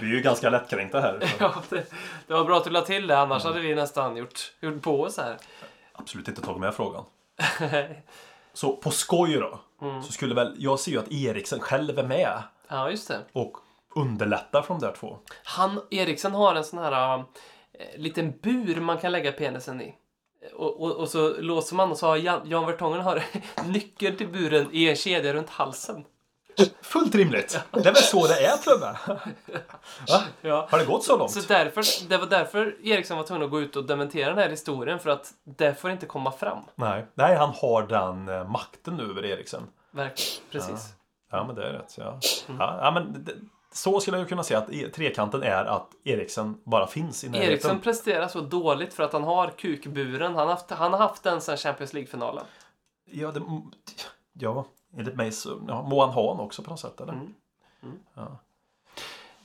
Vi 0.02 0.12
är 0.12 0.16
ju 0.16 0.22
ganska 0.22 0.50
lättkränkta 0.50 1.00
här. 1.00 1.34
Ja, 1.40 1.54
det, 1.70 1.86
det 2.28 2.34
var 2.34 2.44
bra 2.44 2.58
att 2.58 2.64
du 2.64 2.70
la 2.70 2.82
till 2.82 3.08
det, 3.08 3.20
annars 3.20 3.44
hade 3.44 3.60
vi 3.60 3.76
nästan 3.76 4.18
gjort, 4.18 4.54
gjort 4.60 4.82
på 4.82 5.02
oss 5.02 5.18
här. 5.18 5.38
Absolut 5.94 6.28
inte 6.28 6.42
tagit 6.42 6.62
med 6.62 6.76
frågan. 6.76 7.04
Så 8.54 8.76
på 8.76 8.92
skoj 8.92 9.34
då. 9.34 9.60
Så 10.06 10.12
skulle 10.12 10.36
väl, 10.36 10.56
jag 10.58 10.80
ser 10.80 10.92
ju 10.92 11.00
att 11.00 11.12
Eriksen 11.12 11.60
själv 11.60 12.00
är 12.00 12.04
med 12.04 12.44
Ja, 12.72 12.90
just 12.90 13.08
det. 13.08 13.20
och 13.34 13.58
underlättar 13.96 14.62
från 14.62 14.80
de 14.80 14.86
där 14.86 14.94
två. 14.94 15.18
Han, 15.44 15.82
Eriksen 15.90 16.34
har 16.34 16.56
en 16.56 16.64
sån 16.64 16.80
här 16.80 17.18
äh, 17.18 17.24
liten 17.98 18.34
bur 18.42 18.82
man 18.82 18.98
kan 18.98 19.12
lägga 19.12 19.32
penisen 19.32 19.82
i. 19.82 19.96
Och, 20.54 20.82
och, 20.82 20.92
och 20.92 21.10
så 21.10 21.42
låser 21.42 21.76
man 21.76 21.92
och 21.92 21.98
så 21.98 22.08
har 22.08 22.18
Jan, 22.18 22.42
Jan 22.50 22.66
Vertongen 22.66 23.02
har 23.02 23.24
nyckeln 23.66 24.18
till 24.18 24.28
buren 24.28 24.70
i 24.72 24.90
en 24.90 24.96
kedja 24.96 25.34
runt 25.34 25.50
halsen. 25.50 26.06
Fullt 26.82 27.16
rimligt. 27.16 27.60
Det 27.72 27.80
är 27.80 27.84
väl 27.84 27.96
så 27.96 28.28
det 28.28 28.46
är? 28.46 28.80
Va? 28.80 28.98
Ja. 30.42 30.68
Har 30.70 30.80
det 30.80 30.86
gått 30.86 31.04
så 31.04 31.18
långt? 31.18 31.32
Så 31.32 31.40
därför, 31.48 32.10
det 32.10 32.18
var 32.18 32.28
därför 32.28 32.76
Eriksson 32.84 33.18
var 33.18 33.24
tvungen 33.24 33.44
att 33.46 33.52
gå 33.52 33.62
ut 33.62 33.76
och 33.76 33.86
dementera 33.86 34.30
den 34.30 34.38
här 34.38 34.50
historien 34.50 35.00
för 35.00 35.10
att 35.10 35.34
det 35.44 35.82
får 35.82 35.92
inte 35.92 36.06
komma 36.06 36.32
fram. 36.32 36.60
Nej. 36.76 37.06
Nej, 37.14 37.36
han 37.36 37.54
har 37.56 37.88
den 37.88 38.28
eh, 38.28 38.50
makten 38.50 38.98
nu 38.98 39.04
över 39.04 39.26
Eriksen. 39.26 39.64
Verkligen. 39.92 40.42
Precis. 40.52 40.70
Ja, 40.70 41.01
men 41.32 41.56
det 41.56 41.68
är 41.68 41.74
rätt. 41.74 41.96
Ja. 41.98 42.20
Ja, 42.48 42.80
ja, 42.82 42.92
men 42.92 43.24
det, 43.24 43.34
så 43.74 44.00
skulle 44.00 44.18
jag 44.18 44.30
kunna 44.30 44.44
säga 44.44 44.60
att 44.60 44.70
e- 44.72 44.90
trekanten 44.90 45.44
är 45.44 45.66
att 45.66 45.88
Eriksen 46.04 46.62
bara 46.64 46.88
finns 46.88 47.24
i 47.24 47.30
närheten. 47.30 47.52
Eriksson 47.52 47.80
presterar 47.80 48.28
så 48.28 48.42
dåligt 48.42 48.94
för 48.94 49.04
att 49.04 49.14
han 49.14 49.24
har 49.24 49.48
kukburen. 49.50 50.36
Han 50.36 50.48
har 50.48 50.54
haft, 50.56 50.70
han 50.70 50.92
har 50.92 51.00
haft 51.00 51.24
den 51.24 51.42
sedan 51.42 51.58
Champions 51.58 51.94
League-finalen. 51.94 52.46
Ja, 53.06 53.32
det, 53.32 53.42
ja, 54.34 54.66
enligt 54.98 55.16
mig 55.16 55.32
så 55.32 55.62
ja, 55.68 55.82
må 55.82 56.06
han 56.06 56.10
ha 56.10 56.32
den 56.32 56.40
också 56.40 56.64
på 56.64 56.70
något 56.70 56.80
sätt, 56.80 57.02
eller? 57.02 57.20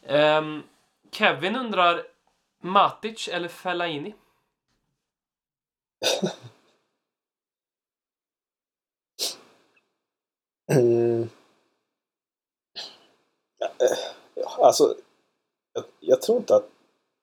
Ehm, 0.06 0.62
Kevin 1.10 1.56
undrar 1.56 2.02
Matic 2.62 3.28
eller 3.28 3.48
Fellaini? 3.48 4.14
Mm. 10.72 11.28
Eh, 13.60 14.58
alltså, 14.58 14.96
jag, 15.72 15.84
jag 16.00 16.22
tror 16.22 16.38
inte 16.38 16.56
att 16.56 16.68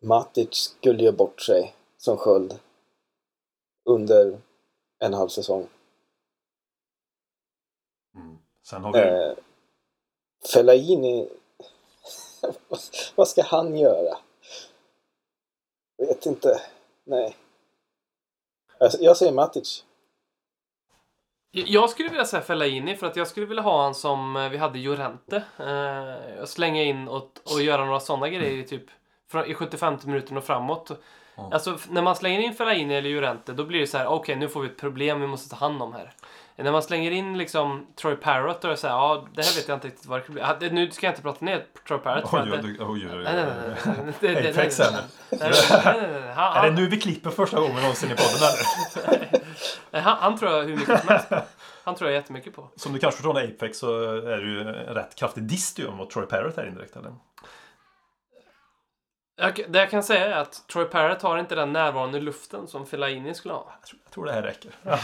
Matic 0.01 0.53
skulle 0.53 1.03
göra 1.03 1.15
bort 1.15 1.41
sig 1.41 1.75
som 1.97 2.17
sköld 2.17 2.59
under 3.86 4.41
en 4.99 5.13
halv 5.13 5.29
säsong. 5.29 5.67
Sen 8.63 8.84
har 8.84 8.93
vi... 8.93 8.99
Eh, 8.99 9.34
Fellaini, 10.53 11.29
vad 13.15 13.27
ska 13.27 13.43
han 13.43 13.77
göra? 13.77 14.17
Jag 15.97 16.07
vet 16.07 16.25
inte. 16.25 16.61
Nej. 17.03 17.38
Alltså, 18.77 19.01
jag 19.01 19.17
säger 19.17 19.31
Matic. 19.31 19.86
Jag 21.56 21.89
skulle 21.89 22.10
vilja 22.10 22.26
säga 22.26 22.41
Fellaini 22.43 22.95
för 22.95 23.08
att 23.08 23.16
jag 23.16 23.28
skulle 23.28 23.45
vilja 23.45 23.64
ha 23.64 23.84
han 23.84 23.95
som 23.95 24.36
eh, 24.36 24.49
vi 24.49 24.58
hade 24.58 24.80
Jorente. 24.80 25.43
Eh, 25.60 26.45
slänga 26.45 26.84
in 26.84 27.08
och, 27.08 27.30
och 27.54 27.62
göra 27.62 27.86
några 27.86 27.99
sådana 27.99 28.30
grejer 28.30 28.64
typ 28.64 28.84
från- 29.32 29.45
i 29.45 29.54
75 29.54 29.97
minuter 30.04 30.38
och 30.38 30.43
framåt. 30.43 30.91
Alltså 31.51 31.74
f- 31.76 31.88
när 31.89 32.01
man 32.01 32.16
slänger 32.16 32.39
in 32.39 32.54
Fellaini 32.54 32.93
eller 32.95 33.10
Jorente 33.10 33.51
då 33.54 33.64
blir 33.66 33.80
det 33.80 33.88
så 33.88 33.97
här: 33.97 34.08
okej 34.08 34.36
nu 34.36 34.49
får 34.49 34.62
vi 34.62 34.68
ett 34.68 34.80
problem 34.80 35.22
vi 35.22 35.28
måste 35.28 35.49
ta 35.49 35.56
hand 35.56 35.82
om 35.82 35.93
här. 35.93 36.12
När 36.56 36.72
man 36.72 36.84
slänger 36.84 37.12
in 37.12 37.38
liksom 37.38 37.88
Troy 38.01 38.16
Parrott 38.16 38.62
då 38.62 38.68
är 38.68 38.72
det 38.72 38.78
så 38.78 38.88
här, 38.88 38.95
ja 38.95 39.26
det 39.36 39.41
här 39.45 39.56
vet 39.56 39.68
jag 39.68 39.76
inte 39.78 39.88
riktigt 39.88 40.06
vad 40.06 40.20
det 40.20 40.24
kan 40.24 40.34
bli. 40.34 40.43
Ah, 40.43 40.56
det- 40.60 40.70
Nu 40.70 40.91
ska 40.91 41.06
jag 41.08 41.12
inte 41.12 41.22
prata 41.22 41.45
ner 41.45 41.66
Troy 41.88 41.99
Parrott. 41.99 42.30
Oj, 42.54 42.76
oj, 42.80 43.08
oj, 43.12 43.24
Nej, 43.24 43.34
nej, 43.36 44.04
nej, 44.22 44.49
Apex 44.51 44.80
här 44.80 44.91
nu. 44.91 45.38
Är 46.56 46.64
det 46.66 46.72
nu 46.72 46.88
vi 46.88 46.99
klipper 47.01 47.30
första 47.30 47.60
gången 47.60 47.76
någonsin 47.82 48.12
i 48.12 48.16
podden 48.16 48.49
eller? 49.20 49.43
Nej, 49.91 50.01
Han, 50.01 50.18
han 50.18 50.38
tror 50.38 50.51
jag 50.51 50.64
hur 50.64 50.78
mycket 50.78 50.99
som 50.99 51.10
helst 51.10 51.30
på. 51.30 51.41
Han 51.86 51.95
tror 51.95 52.10
jag 52.10 52.16
jättemycket 52.16 52.56
på. 52.56 52.70
Som 52.76 52.93
du 52.93 52.99
kanske 52.99 53.18
förstår 53.18 53.34
när 53.34 53.47
Apex 53.47 53.78
så 53.78 54.04
är 54.16 54.38
det 54.38 54.47
ju 54.47 54.62
en 54.62 54.74
rätt 54.74 55.16
kraftig 55.16 55.43
diss 55.43 55.78
mot 55.80 56.10
Troy 56.10 56.26
Parrott 56.26 56.58
här 56.58 56.68
indirekt 56.68 56.95
eller? 56.95 57.14
Jag, 59.36 59.66
det 59.70 59.80
jag 59.80 59.89
kan 59.89 60.04
säga 60.04 60.36
är 60.36 60.41
att 60.41 60.68
Troy 60.68 60.86
Parrott 60.86 61.22
har 61.22 61.38
inte 61.38 61.56
den 61.56 61.74
närvaron 61.74 62.16
i 62.16 62.20
luften 62.20 62.68
som 62.68 62.86
Fellaini 62.86 63.34
skulle 63.34 63.54
ha. 63.54 63.74
Jag 63.80 63.88
tror, 63.88 63.99
jag 64.04 64.12
tror 64.12 64.26
det 64.26 64.34
här 64.34 64.41
räcker. 64.41 64.72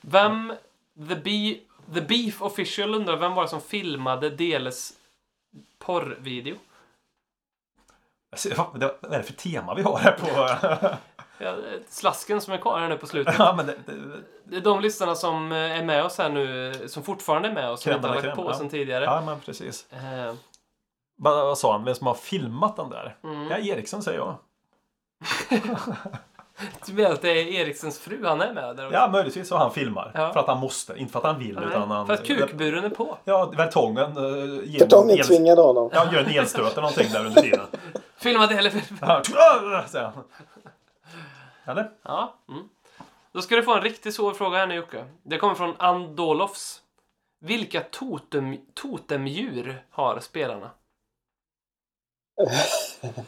Vem, 0.00 0.52
The, 1.08 1.14
Be, 1.14 1.60
The 1.94 2.00
Beef 2.00 2.42
Official 2.42 2.94
undrar 2.94 3.16
vem 3.16 3.34
var 3.34 3.42
det 3.42 3.48
som 3.48 3.60
filmade 3.60 4.30
Deles 4.30 4.92
porrvideo? 5.78 6.56
Alltså, 8.30 8.48
vad 8.56 8.82
är 8.82 9.18
det 9.18 9.22
för 9.22 9.32
tema 9.32 9.74
vi 9.74 9.82
har 9.82 9.98
här 9.98 10.12
på... 10.12 10.96
Ja, 11.38 11.54
slasken 11.88 12.40
som 12.40 12.52
är 12.54 12.58
kvar 12.58 12.78
här 12.78 12.88
nu 12.88 12.96
på 12.96 13.06
slutet. 13.06 13.34
ja, 13.38 13.54
men 13.56 13.66
det, 13.66 13.74
det, 13.86 13.92
Det 14.44 14.56
är 14.56 14.60
de 14.60 14.80
listorna 14.80 15.14
som 15.14 15.52
eh, 15.52 15.78
är 15.78 15.84
med 15.84 16.04
oss 16.04 16.18
här 16.18 16.28
nu, 16.28 16.72
som 16.86 17.02
fortfarande 17.02 17.48
är 17.48 17.52
med 17.52 17.70
oss, 17.70 17.82
som 17.82 17.92
inte 17.92 18.08
har 18.08 18.14
lagt 18.14 18.36
på 18.36 18.44
ja. 18.50 18.54
sen 18.54 18.68
tidigare. 18.68 19.04
ja, 19.04 19.22
men 19.26 19.40
precis. 19.40 19.86
Eh, 19.92 20.34
Vad, 21.16 21.44
vad 21.46 21.58
sa 21.58 21.72
han? 21.72 21.84
Vem 21.84 21.94
som 21.94 22.06
har 22.06 22.14
filmat 22.14 22.76
den 22.76 22.90
där? 22.90 23.16
Mm. 23.24 23.48
Ja, 23.50 23.58
Eriksson 23.58 24.02
säger 24.02 24.18
jag. 24.18 24.36
du 26.86 26.92
menar 26.92 27.10
att 27.10 27.22
det 27.22 27.30
är 27.30 27.46
Erikssons 27.46 27.98
fru 27.98 28.24
han 28.26 28.40
är 28.40 28.52
med 28.52 28.76
där 28.76 28.86
också? 28.86 28.98
Ja, 28.98 29.08
möjligtvis 29.12 29.48
så 29.48 29.56
han 29.56 29.70
filmar. 29.70 30.10
Ja. 30.14 30.32
För 30.32 30.40
att 30.40 30.46
han 30.46 30.58
måste, 30.58 30.94
inte 30.96 31.12
för 31.12 31.18
att 31.18 31.24
han 31.24 31.38
vill. 31.38 31.54
Nej, 31.54 31.64
utan 31.68 31.90
han, 31.90 32.06
för 32.06 32.14
att 32.14 32.26
kukburen 32.26 32.84
är 32.84 32.88
på. 32.90 33.18
Ja, 33.24 33.52
vertongen 33.56 34.18
uh, 34.18 34.60
ger 34.64 34.78
Kartongen 34.78 35.18
el- 35.18 35.26
tvingade 35.26 35.62
honom. 35.62 35.90
Ja, 35.94 36.12
gör 36.12 36.20
en 36.20 36.30
elstöt 36.30 36.72
eller 36.72 36.82
någonting 36.82 37.08
där 37.12 37.26
under 37.26 37.42
tiden. 37.42 37.66
Filma 38.16 38.46
det 38.46 38.54
eller... 38.54 38.72
Ja, 39.00 39.22
säger 39.88 40.04
han. 40.04 40.24
Eller? 41.64 41.90
Ja. 42.02 42.34
Mm. 42.48 42.68
Då 43.32 43.42
ska 43.42 43.56
du 43.56 43.62
få 43.62 43.74
en 43.74 43.82
riktigt 43.82 44.14
svår 44.14 44.34
fråga 44.34 44.58
här 44.58 44.66
nu 44.66 44.74
Jocke. 44.74 45.06
Det 45.22 45.38
kommer 45.38 45.54
från 45.54 45.74
Andolofs. 45.78 46.82
Vilka 47.40 47.80
totem, 47.80 48.56
totemdjur 48.74 49.86
har 49.90 50.20
spelarna? 50.20 50.70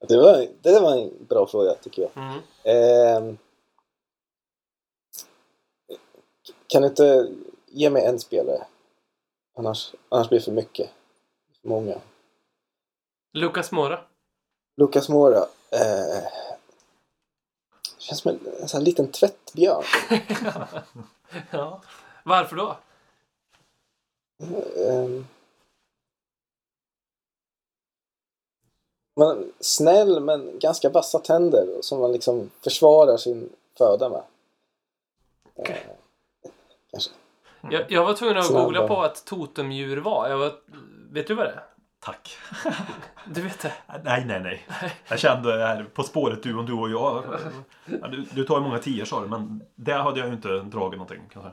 Det 0.00 0.16
var, 0.16 0.46
det 0.62 0.80
var 0.80 0.96
en 0.96 1.26
bra 1.26 1.46
fråga 1.46 1.74
tycker 1.74 2.02
jag. 2.02 2.10
Mm. 2.16 2.38
Ehm, 2.62 3.38
kan 6.66 6.82
du 6.82 6.88
inte 6.88 7.28
ge 7.66 7.90
mig 7.90 8.04
en 8.04 8.18
spelare? 8.18 8.66
Annars, 9.56 9.94
annars 10.08 10.28
blir 10.28 10.38
det 10.38 10.44
för 10.44 10.52
mycket. 10.52 10.90
För 11.62 11.68
många. 11.68 12.00
Lucas 13.32 13.72
Mora. 13.72 14.00
Lucas 14.76 15.08
Mora. 15.08 15.46
Eh, 15.70 16.24
känns 18.08 18.20
som 18.20 18.30
en, 18.30 18.52
en 18.60 18.68
sån 18.68 18.80
här 18.80 18.84
liten 18.84 19.12
tvättbjörn. 19.12 19.84
Ja. 21.50 21.80
Varför 22.24 22.56
då? 22.56 22.76
Ehm, 24.86 25.26
man, 29.16 29.52
snäll 29.60 30.20
men 30.20 30.58
ganska 30.58 30.88
vassa 30.90 31.18
tänder 31.18 31.66
som 31.80 32.00
man 32.00 32.12
liksom 32.12 32.50
försvarar 32.64 33.16
sin 33.16 33.50
föda 33.78 34.08
med. 34.08 34.22
Eh, 35.54 35.76
kanske. 36.90 37.10
Jag, 37.70 37.92
jag 37.92 38.04
var 38.04 38.14
tvungen 38.14 38.36
att 38.36 38.46
Snabba. 38.46 38.64
googla 38.64 38.88
på 38.88 38.94
vad 38.94 39.12
ett 39.12 39.24
totemdjur 39.24 39.96
var. 39.96 40.28
Jag 40.28 40.38
var, 40.38 40.52
vet 41.10 41.26
du 41.26 41.34
vad 41.34 41.46
det 41.46 41.52
är? 41.52 41.64
Tack. 42.08 42.38
Du 43.34 43.42
vet 43.42 43.60
det? 43.60 43.72
Nej, 44.04 44.24
nej, 44.26 44.40
nej. 44.40 44.66
Jag 45.08 45.18
kände 45.18 45.52
här 45.66 45.84
På 45.84 46.02
spåret 46.02 46.42
du 46.42 46.56
och 46.56 46.64
du 46.64 46.72
och 46.72 46.90
jag. 46.90 47.24
Ja, 47.84 48.08
du, 48.08 48.22
du 48.32 48.44
tar 48.44 48.56
ju 48.56 48.62
många 48.62 48.78
tior 48.78 49.04
sa 49.04 49.20
du, 49.20 49.28
men 49.28 49.62
där 49.74 49.98
hade 49.98 50.18
jag 50.20 50.28
ju 50.28 50.34
inte 50.34 50.48
dragit 50.48 50.98
någonting. 50.98 51.22
Kan 51.32 51.42
jag 51.42 51.52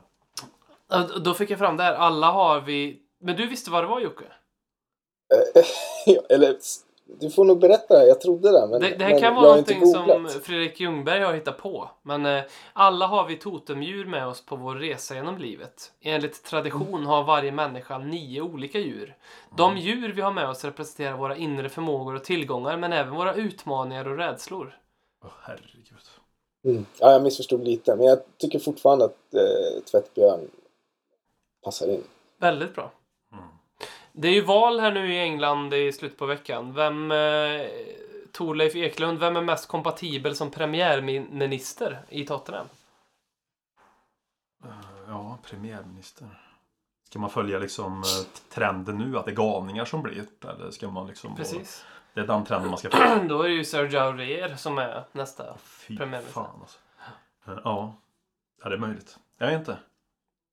säga. 1.09 1.19
Då 1.19 1.33
fick 1.33 1.49
jag 1.49 1.59
fram 1.59 1.77
det 1.77 1.83
här. 1.83 1.93
Alla 1.93 2.31
har 2.31 2.61
vi... 2.61 2.99
Men 3.21 3.35
du 3.35 3.47
visste 3.47 3.71
vad 3.71 3.83
det 3.83 3.87
var 3.87 3.99
Jocke? 3.99 4.23
Ja, 6.05 6.21
Eller, 6.29 6.55
du 7.07 7.29
får 7.29 7.45
nog 7.45 7.59
berätta 7.59 7.93
det 7.93 7.99
här. 7.99 8.07
Jag 8.07 8.21
trodde 8.21 8.51
det. 8.51 8.67
Men, 8.67 8.81
Det, 8.81 8.89
det 8.89 9.03
här 9.03 9.11
men 9.11 9.21
kan 9.21 9.35
vara 9.35 9.45
någonting 9.45 9.85
som. 9.85 10.29
Fredrik 10.43 10.79
Ljungberg 10.79 11.23
har 11.23 11.33
hittat 11.33 11.57
på. 11.57 11.89
Men 12.01 12.25
eh, 12.25 12.43
alla 12.73 13.07
har 13.07 13.27
vi 13.27 13.35
totemdjur 13.35 14.05
med 14.05 14.27
oss 14.27 14.45
på 14.45 14.55
vår 14.55 14.75
resa 14.75 15.15
genom 15.15 15.37
livet. 15.37 15.91
Enligt 16.01 16.43
tradition 16.43 17.05
har 17.05 17.23
varje 17.23 17.51
människa 17.51 17.97
nio 17.97 18.41
olika 18.41 18.79
djur. 18.79 19.15
De 19.57 19.77
djur 19.77 20.13
vi 20.13 20.21
har 20.21 20.31
med 20.31 20.49
oss 20.49 20.65
representerar 20.65 21.17
våra 21.17 21.35
inre 21.35 21.69
förmågor 21.69 22.15
och 22.15 22.23
tillgångar 22.23 22.77
men 22.77 22.93
även 22.93 23.15
våra 23.15 23.33
utmaningar 23.33 24.07
och 24.07 24.17
rädslor. 24.17 24.77
Åh, 25.23 25.31
herregud. 25.41 25.85
Mm. 26.65 26.85
Ja, 26.99 27.11
jag 27.11 27.23
missförstod 27.23 27.63
lite. 27.63 27.95
Men 27.95 28.05
jag 28.05 28.19
tycker 28.37 28.59
fortfarande 28.59 29.05
att 29.05 29.33
eh, 29.33 29.83
tvättbjörn 29.91 30.39
passar 31.63 31.87
in. 31.87 32.03
Väldigt 32.39 32.75
bra. 32.75 32.91
Det 34.17 34.27
är 34.27 34.31
ju 34.33 34.41
val 34.41 34.79
här 34.79 34.91
nu 34.91 35.13
i 35.13 35.19
England 35.19 35.73
i 35.73 35.91
slutet 35.91 36.17
på 36.19 36.25
veckan. 36.25 36.73
Vem, 36.73 37.11
eh, 37.11 37.61
Torleif 38.31 38.75
Eklund, 38.75 39.19
vem 39.19 39.35
är 39.35 39.41
mest 39.41 39.67
kompatibel 39.67 40.35
som 40.35 40.51
premiärminister 40.51 41.99
i 42.09 42.25
Tottenham? 42.25 42.67
Ja, 45.07 45.37
premiärminister. 45.43 46.27
Ska 47.09 47.19
man 47.19 47.29
följa 47.29 47.59
liksom 47.59 47.93
eh, 48.03 48.39
trenden 48.53 48.97
nu 48.97 49.17
att 49.17 49.25
det 49.25 49.31
är 49.31 49.35
galningar 49.35 49.85
som 49.85 50.01
blir? 50.01 50.25
Eller 50.49 50.71
ska 50.71 50.89
man 50.91 51.07
liksom... 51.07 51.35
Precis. 51.35 51.85
Det 52.13 52.21
är 52.21 52.27
den 52.27 52.45
trenden 52.45 52.69
man 52.69 52.77
ska 52.79 52.89
följa. 52.91 53.23
Då 53.23 53.41
är 53.41 53.47
det 53.49 53.55
ju 53.55 53.65
Sergio 53.65 53.99
Aurier 53.99 54.55
som 54.55 54.77
är 54.77 55.03
nästa 55.11 55.57
Fy 55.57 55.97
premiärminister. 55.97 56.41
fan 56.41 56.59
alltså. 56.61 56.77
Eh, 57.47 57.59
Ja. 57.63 57.95
ja, 58.63 58.69
det 58.69 58.75
är 58.75 58.79
möjligt. 58.79 59.17
Jag 59.37 59.47
vet 59.47 59.59
inte. 59.59 59.77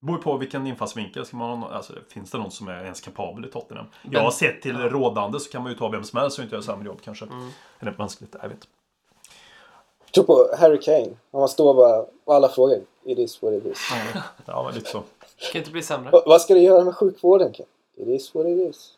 Det 0.02 0.06
beror 0.06 0.18
på 0.18 0.36
vilken 0.36 0.66
infallsvinkel. 0.66 1.26
Ska 1.26 1.36
man, 1.36 1.64
alltså, 1.64 1.92
finns 2.08 2.30
det 2.30 2.38
någon 2.38 2.50
som 2.50 2.68
är 2.68 2.84
ens 2.84 3.00
kapabel 3.00 3.44
i 3.44 3.48
Tottenham? 3.48 3.86
Jag 4.10 4.20
har 4.20 4.30
sett 4.30 4.62
till 4.62 4.76
rådande 4.78 5.40
så 5.40 5.50
kan 5.50 5.62
man 5.62 5.72
ju 5.72 5.78
ta 5.78 5.88
vem 5.88 6.04
som 6.04 6.18
helst 6.18 6.38
och 6.38 6.42
inte 6.44 6.54
göra 6.54 6.62
samma 6.62 6.84
jobb 6.84 6.98
kanske. 7.04 7.24
Mm. 7.24 7.50
Det 7.80 7.98
mänskligt? 7.98 8.34
Jag 8.42 8.48
vet 8.48 8.52
inte. 8.52 8.66
Jag 10.04 10.12
tror 10.14 10.24
på 10.24 10.56
Harry 10.58 10.80
Kane. 10.80 11.08
Han 11.32 11.48
står 11.48 11.74
bara 11.74 12.04
och 12.24 12.34
alla 12.34 12.48
frågar. 12.48 12.80
It 13.04 13.18
is 13.18 13.42
what 13.42 13.52
it 13.52 13.64
is. 13.66 13.78
Ja, 14.46 14.62
men 14.62 14.74
lite 14.74 14.90
så. 14.90 15.02
Kan 15.52 15.58
inte 15.60 15.70
bli 15.70 15.82
sämre. 15.82 16.10
Va- 16.10 16.22
Vad 16.26 16.40
ska 16.42 16.54
du 16.54 16.60
göra 16.60 16.84
med 16.84 16.96
sjukvården? 16.96 17.52
Ken? 17.52 17.66
It 17.96 18.08
is 18.08 18.34
what 18.34 18.46
it 18.46 18.58
is. 18.70 18.90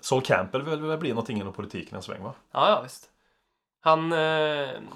Sol 0.00 0.22
Campbell 0.22 0.62
vill 0.62 0.80
väl 0.80 0.98
bli 0.98 1.08
någonting 1.08 1.40
inom 1.40 1.52
politiken 1.52 1.96
en 1.96 2.02
sväng 2.02 2.22
va? 2.22 2.32
Ja, 2.52 2.70
ja 2.70 2.80
visst. 2.82 3.10
Han, 3.84 4.12
eh, 4.12 4.18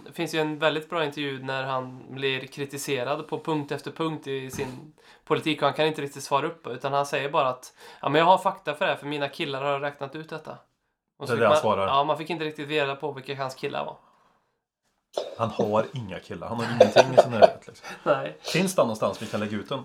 det 0.06 0.12
finns 0.12 0.34
ju 0.34 0.40
en 0.40 0.58
väldigt 0.58 0.90
bra 0.90 1.04
intervju 1.04 1.42
när 1.42 1.64
han 1.64 2.14
blir 2.14 2.40
kritiserad 2.40 3.28
på 3.28 3.40
punkt 3.40 3.72
efter 3.72 3.90
punkt 3.90 4.26
i 4.26 4.50
sin 4.50 4.92
politik 5.24 5.62
och 5.62 5.68
han 5.68 5.74
kan 5.74 5.86
inte 5.86 6.02
riktigt 6.02 6.22
svara 6.22 6.46
upp 6.46 6.66
utan 6.66 6.92
han 6.92 7.06
säger 7.06 7.30
bara 7.30 7.48
att 7.48 7.74
ja, 8.02 8.08
men 8.08 8.18
jag 8.18 8.26
har 8.26 8.38
fakta 8.38 8.74
för 8.74 8.84
det 8.84 8.90
här 8.90 8.98
för 8.98 9.06
mina 9.06 9.28
killar 9.28 9.62
har 9.62 9.80
räknat 9.80 10.16
ut 10.16 10.28
detta. 10.28 10.58
Och 11.18 11.26
Det 11.26 11.32
är 11.32 11.36
det 11.36 11.44
han 11.44 11.50
man, 11.50 11.60
svarar. 11.60 11.86
Ja, 11.86 12.04
man 12.04 12.18
fick 12.18 12.30
inte 12.30 12.44
riktigt 12.44 12.68
reda 12.68 12.96
på 12.96 13.12
vilka 13.12 13.36
hans 13.36 13.54
killar 13.54 13.84
var. 13.84 13.96
Han 15.38 15.50
har 15.50 15.86
inga 15.92 16.18
killar. 16.18 16.48
Han 16.48 16.56
har 16.56 16.64
ingenting 16.64 17.14
i 17.14 17.22
sin 17.22 17.30
närhet. 17.30 17.66
Liksom. 17.66 17.86
Nej. 18.02 18.36
Finns 18.40 18.74
det 18.74 18.82
någonstans 18.82 19.22
vi 19.22 19.26
kan 19.26 19.40
lägga 19.40 19.56
ut 19.56 19.68
den? 19.68 19.84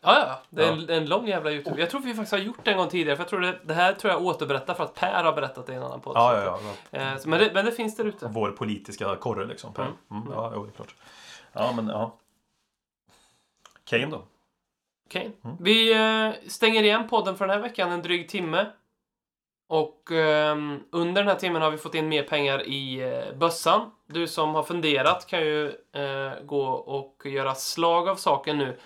Ja, 0.00 0.18
ja, 0.18 0.26
ja. 0.26 0.42
Det 0.50 0.64
är 0.64 0.72
en, 0.72 0.90
en 0.90 1.06
lång 1.06 1.28
jävla 1.28 1.52
YouTube. 1.52 1.80
Jag 1.80 1.90
tror 1.90 2.00
vi 2.00 2.14
faktiskt 2.14 2.32
har 2.32 2.38
gjort 2.38 2.64
det 2.64 2.70
en 2.70 2.76
gång 2.76 2.88
tidigare 2.88 3.16
för 3.16 3.22
jag 3.22 3.28
tror 3.28 3.40
det, 3.40 3.58
det 3.64 3.74
här 3.74 3.92
tror 3.92 4.12
jag 4.12 4.22
återberättar 4.22 4.74
för 4.74 4.84
att 4.84 4.94
Per 4.94 5.24
har 5.24 5.32
berättat 5.32 5.66
det 5.66 5.72
i 5.72 5.76
en 5.76 5.82
annan 5.82 6.00
podd. 6.00 6.16
Ja, 6.16 6.42
ja, 6.44 6.60
ja. 6.90 6.98
Eh, 6.98 7.18
men, 7.26 7.40
det, 7.40 7.50
men 7.54 7.64
det 7.64 7.72
finns 7.72 7.96
där 7.96 8.04
ute. 8.04 8.30
Vår 8.32 8.50
politiska 8.50 9.16
korre 9.16 9.46
liksom. 9.46 9.74
Per. 9.74 9.82
Mm. 9.82 10.32
Ja, 10.32 10.52
jo, 10.54 10.64
det 10.64 10.70
är 10.70 10.72
klart. 10.72 10.94
Ja, 11.52 11.72
men 11.76 11.88
ja. 11.88 12.16
Kane 13.84 14.06
då? 14.06 14.22
Okej. 15.06 15.36
Mm. 15.44 15.56
Vi 15.60 15.92
eh, 15.92 16.48
stänger 16.48 16.82
igen 16.82 17.08
podden 17.08 17.36
för 17.36 17.46
den 17.46 17.56
här 17.56 17.62
veckan 17.62 17.92
en 17.92 18.02
dryg 18.02 18.28
timme. 18.28 18.66
Och 19.68 20.10
ehm, 20.10 20.80
under 20.90 21.22
den 21.22 21.28
här 21.28 21.38
timmen 21.38 21.62
har 21.62 21.70
vi 21.70 21.78
fått 21.78 21.94
in 21.94 22.08
mer 22.08 22.22
pengar 22.22 22.66
i 22.68 23.00
eh, 23.00 23.36
bössan. 23.36 23.90
Du 24.06 24.26
som 24.26 24.54
har 24.54 24.62
funderat 24.62 25.26
kan 25.26 25.40
ju 25.40 25.66
eh, 25.92 26.42
gå 26.44 26.64
och 26.66 27.22
göra 27.26 27.54
slag 27.54 28.08
av 28.08 28.16
saken 28.16 28.58
nu. 28.58 28.78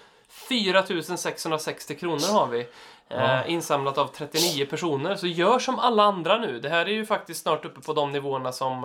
4 0.48 0.82
660 1.16 1.94
kronor 1.94 2.32
har 2.32 2.46
vi. 2.46 2.60
Eh, 2.60 2.66
Ja. 3.08 3.44
Insamlat 3.44 3.98
av 3.98 4.06
39 4.06 4.66
personer. 4.66 5.14
Så 5.14 5.26
gör 5.26 5.58
som 5.58 5.78
alla 5.78 6.02
andra 6.02 6.38
nu. 6.38 6.60
Det 6.60 6.68
här 6.68 6.86
är 6.86 6.90
ju 6.92 7.06
faktiskt 7.06 7.42
snart 7.42 7.64
uppe 7.64 7.80
på 7.80 7.92
de 7.92 8.12
nivåerna 8.12 8.52
som 8.52 8.84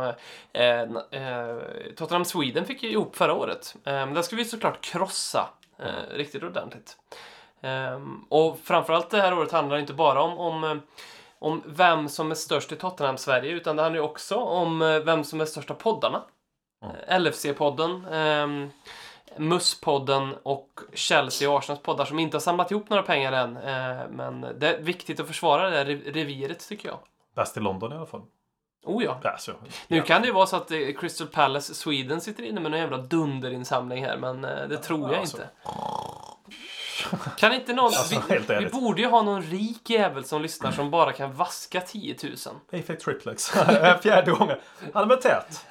eh, 0.53 0.81
eh, 0.81 1.57
Tottenham 1.95 2.25
Sweden 2.25 2.65
fick 2.65 2.83
ihop 2.83 3.15
förra 3.15 3.33
året. 3.33 3.75
Eh, 3.85 4.07
där 4.13 4.21
ska 4.21 4.35
vi 4.35 4.45
såklart 4.45 4.81
krossa 4.81 5.49
eh, 5.79 6.15
riktigt 6.15 6.43
ordentligt. 6.43 6.97
Ehm, 7.61 8.25
och 8.29 8.59
framförallt 8.63 9.09
det 9.09 9.21
här 9.21 9.37
året 9.37 9.51
handlar 9.51 9.77
inte 9.77 9.93
bara 9.93 10.21
om, 10.21 10.37
om, 10.37 10.63
eh, 10.63 10.75
om 11.39 11.63
vem 11.65 12.09
som 12.09 12.31
är 12.31 12.35
störst 12.35 12.71
i 12.71 12.75
Tottenham-Sverige 12.75 13.51
utan 13.51 13.75
det 13.75 13.81
handlar 13.81 13.99
ju 14.01 14.05
också 14.07 14.35
om 14.35 14.81
eh, 14.81 14.99
vem 14.99 15.23
som 15.23 15.41
är 15.41 15.45
störst 15.45 15.71
av 15.71 15.75
poddarna. 15.75 16.23
Eh, 16.85 17.19
LFC-podden, 17.19 18.05
MUS-podden 19.37 20.35
och 20.43 20.79
Chelsea 20.93 21.49
och 21.49 21.57
Arsenals 21.57 21.81
poddar 21.81 22.05
som 22.05 22.19
inte 22.19 22.35
har 22.37 22.41
samlat 22.41 22.71
ihop 22.71 22.89
några 22.89 23.03
pengar 23.03 23.31
än. 23.31 23.57
Eh, 23.57 24.07
men 24.09 24.41
det 24.59 24.67
är 24.75 24.81
viktigt 24.81 25.19
att 25.19 25.27
försvara 25.27 25.69
det 25.69 25.77
här 25.77 25.85
rev- 25.85 26.13
reviret 26.13 26.67
tycker 26.69 26.89
jag. 26.89 26.97
Bäst 27.35 27.57
i 27.57 27.59
London 27.59 27.91
i 27.93 27.95
alla 27.95 28.05
fall. 28.05 28.21
Oh 28.85 29.03
ja. 29.03 29.19
Alltså, 29.23 29.51
Nu 29.87 30.01
kan 30.01 30.21
det 30.21 30.27
ju 30.27 30.33
vara 30.33 30.45
så 30.45 30.55
att 30.55 30.71
eh, 30.71 30.77
Crystal 30.99 31.27
Palace 31.27 31.73
Sweden 31.73 32.21
sitter 32.21 32.43
inne 32.43 32.59
med 32.61 32.71
någon 32.71 32.79
jävla 32.79 32.97
dunderinsamling 32.97 34.05
här, 34.05 34.17
men 34.17 34.45
eh, 34.45 34.67
det 34.67 34.77
tror 34.77 35.11
jag 35.11 35.19
alltså. 35.19 35.37
inte. 35.37 35.49
Kan 37.37 37.53
inte 37.53 37.73
någon... 37.73 37.85
Alltså, 37.85 38.21
vi, 38.29 38.55
vi 38.59 38.65
borde 38.65 39.01
ju 39.01 39.07
ha 39.07 39.21
någon 39.21 39.41
rik 39.41 39.89
jävel 39.89 40.23
som 40.25 40.41
lyssnar 40.41 40.71
som 40.71 40.91
bara 40.91 41.11
kan 41.13 41.33
vaska 41.33 41.81
10 41.81 42.15
000. 42.23 42.35
Payfake 42.71 42.99
triplex. 42.99 43.49
Fjärde 44.01 44.31
gången. 44.31 44.57
Han 44.93 45.03
är 45.03 45.07
väl 45.07 45.21
tät? 45.21 45.65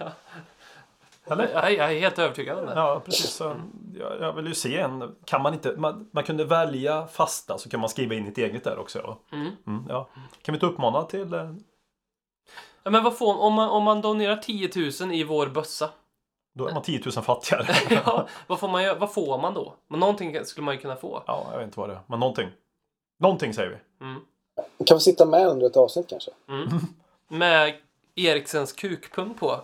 Eller? 1.31 1.49
Jag, 1.53 1.73
jag 1.73 1.93
är 1.93 2.01
helt 2.01 2.19
övertygad 2.19 2.59
om 2.59 2.67
det. 2.67 2.73
Ja, 2.75 3.03
precis. 3.05 3.31
Så 3.31 3.57
jag, 3.95 4.21
jag 4.21 4.33
vill 4.33 4.47
ju 4.47 4.55
se 4.55 4.79
en. 4.79 5.17
Kan 5.25 5.43
man 5.43 5.55
inte... 5.55 5.75
Man, 5.77 6.09
man 6.13 6.25
kunde 6.25 6.45
välja 6.45 7.07
fasta 7.07 7.59
så 7.59 7.69
kan 7.71 7.81
man 7.81 7.89
skriva 7.89 8.15
in 8.15 8.27
ett 8.29 8.39
eget 8.39 8.65
där 8.65 8.79
också. 8.79 9.17
Mm. 9.33 9.51
Mm, 9.67 9.85
ja. 9.89 10.09
Kan 10.43 10.53
vi 10.53 10.57
inte 10.57 10.67
uppmana 10.67 11.03
till... 11.03 11.33
eh, 11.35 11.51
Ja, 12.83 12.91
men 12.91 13.05
vad 13.05 13.19
får, 13.19 13.41
om, 13.41 13.55
man, 13.55 13.69
om 13.71 13.83
man 13.85 14.01
donerar 14.01 14.37
10 14.37 14.71
000 15.01 15.13
i 15.15 15.25
vår 15.25 15.47
bössa, 15.47 15.91
Då 16.55 16.69
är 16.69 16.73
man 16.75 16.83
10 16.83 17.01
000 17.17 17.25
fattigare. 17.25 17.67
ja, 18.07 18.29
vad, 18.47 18.61
får 18.61 18.69
man, 18.69 18.99
vad 18.99 19.13
får 19.15 19.39
man 19.39 19.55
då? 19.55 19.75
Men 19.89 20.01
någonting 20.01 20.45
skulle 20.45 20.65
man 20.65 20.75
ju 20.75 20.81
kunna 20.81 20.97
få. 20.97 21.23
ja, 21.27 21.47
jag 21.51 21.59
vet 21.59 21.65
inte 21.65 21.81
vad 21.81 21.89
det 21.89 21.95
är. 21.95 22.01
Men 22.07 22.21
någonting. 22.21 22.49
Någonting 23.19 23.55
säger 23.55 23.69
vi. 23.71 24.05
Mm. 24.07 24.21
Kan 24.87 24.97
vi 24.97 25.01
sitta 25.01 25.27
med 25.27 25.47
under 25.49 25.67
ett 25.67 25.77
avsnitt 25.77 26.09
kanske? 26.09 26.31
Med 27.29 27.75
Eriksens 28.15 28.73
kukpung 28.73 29.35
på. 29.35 29.61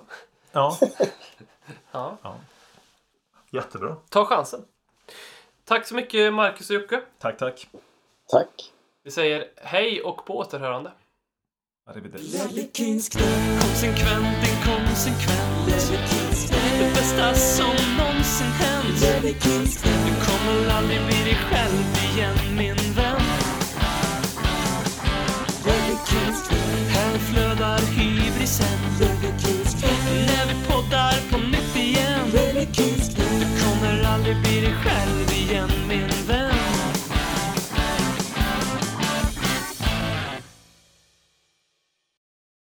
Ja, 0.52 0.76
Ja. 1.92 2.18
jättebra. 3.50 3.96
Ta 4.08 4.24
chansen. 4.24 4.64
Tack 5.64 5.86
så 5.86 5.94
mycket 5.94 6.34
Marcus 6.34 6.70
och 6.70 6.76
Jocke. 6.76 7.00
Tack, 7.18 7.38
tack. 7.38 7.68
Tack. 8.28 8.72
Vi 9.04 9.10
säger 9.10 9.48
hej 9.56 10.02
och 10.02 10.26
på 10.26 10.38
återhörande. 10.38 10.92
Arrivederci. 11.90 12.38
Konsekvent, 13.60 14.48
inkonsekvent 14.48 15.66
Det 16.78 16.94
bästa 16.94 17.34
som 17.34 17.74
någonsin 17.98 18.46
hänt 18.46 19.00
Du 19.84 20.26
kommer 20.26 20.70
aldrig 20.76 21.06
bli 21.06 21.24
dig 21.24 21.34
själv 21.34 22.14
igen 22.14 22.56
min 22.56 22.92
vän 22.94 23.20
Här 26.88 27.18
flödar 27.18 27.78
hybrisen 27.78 28.78
friend. 34.82 35.15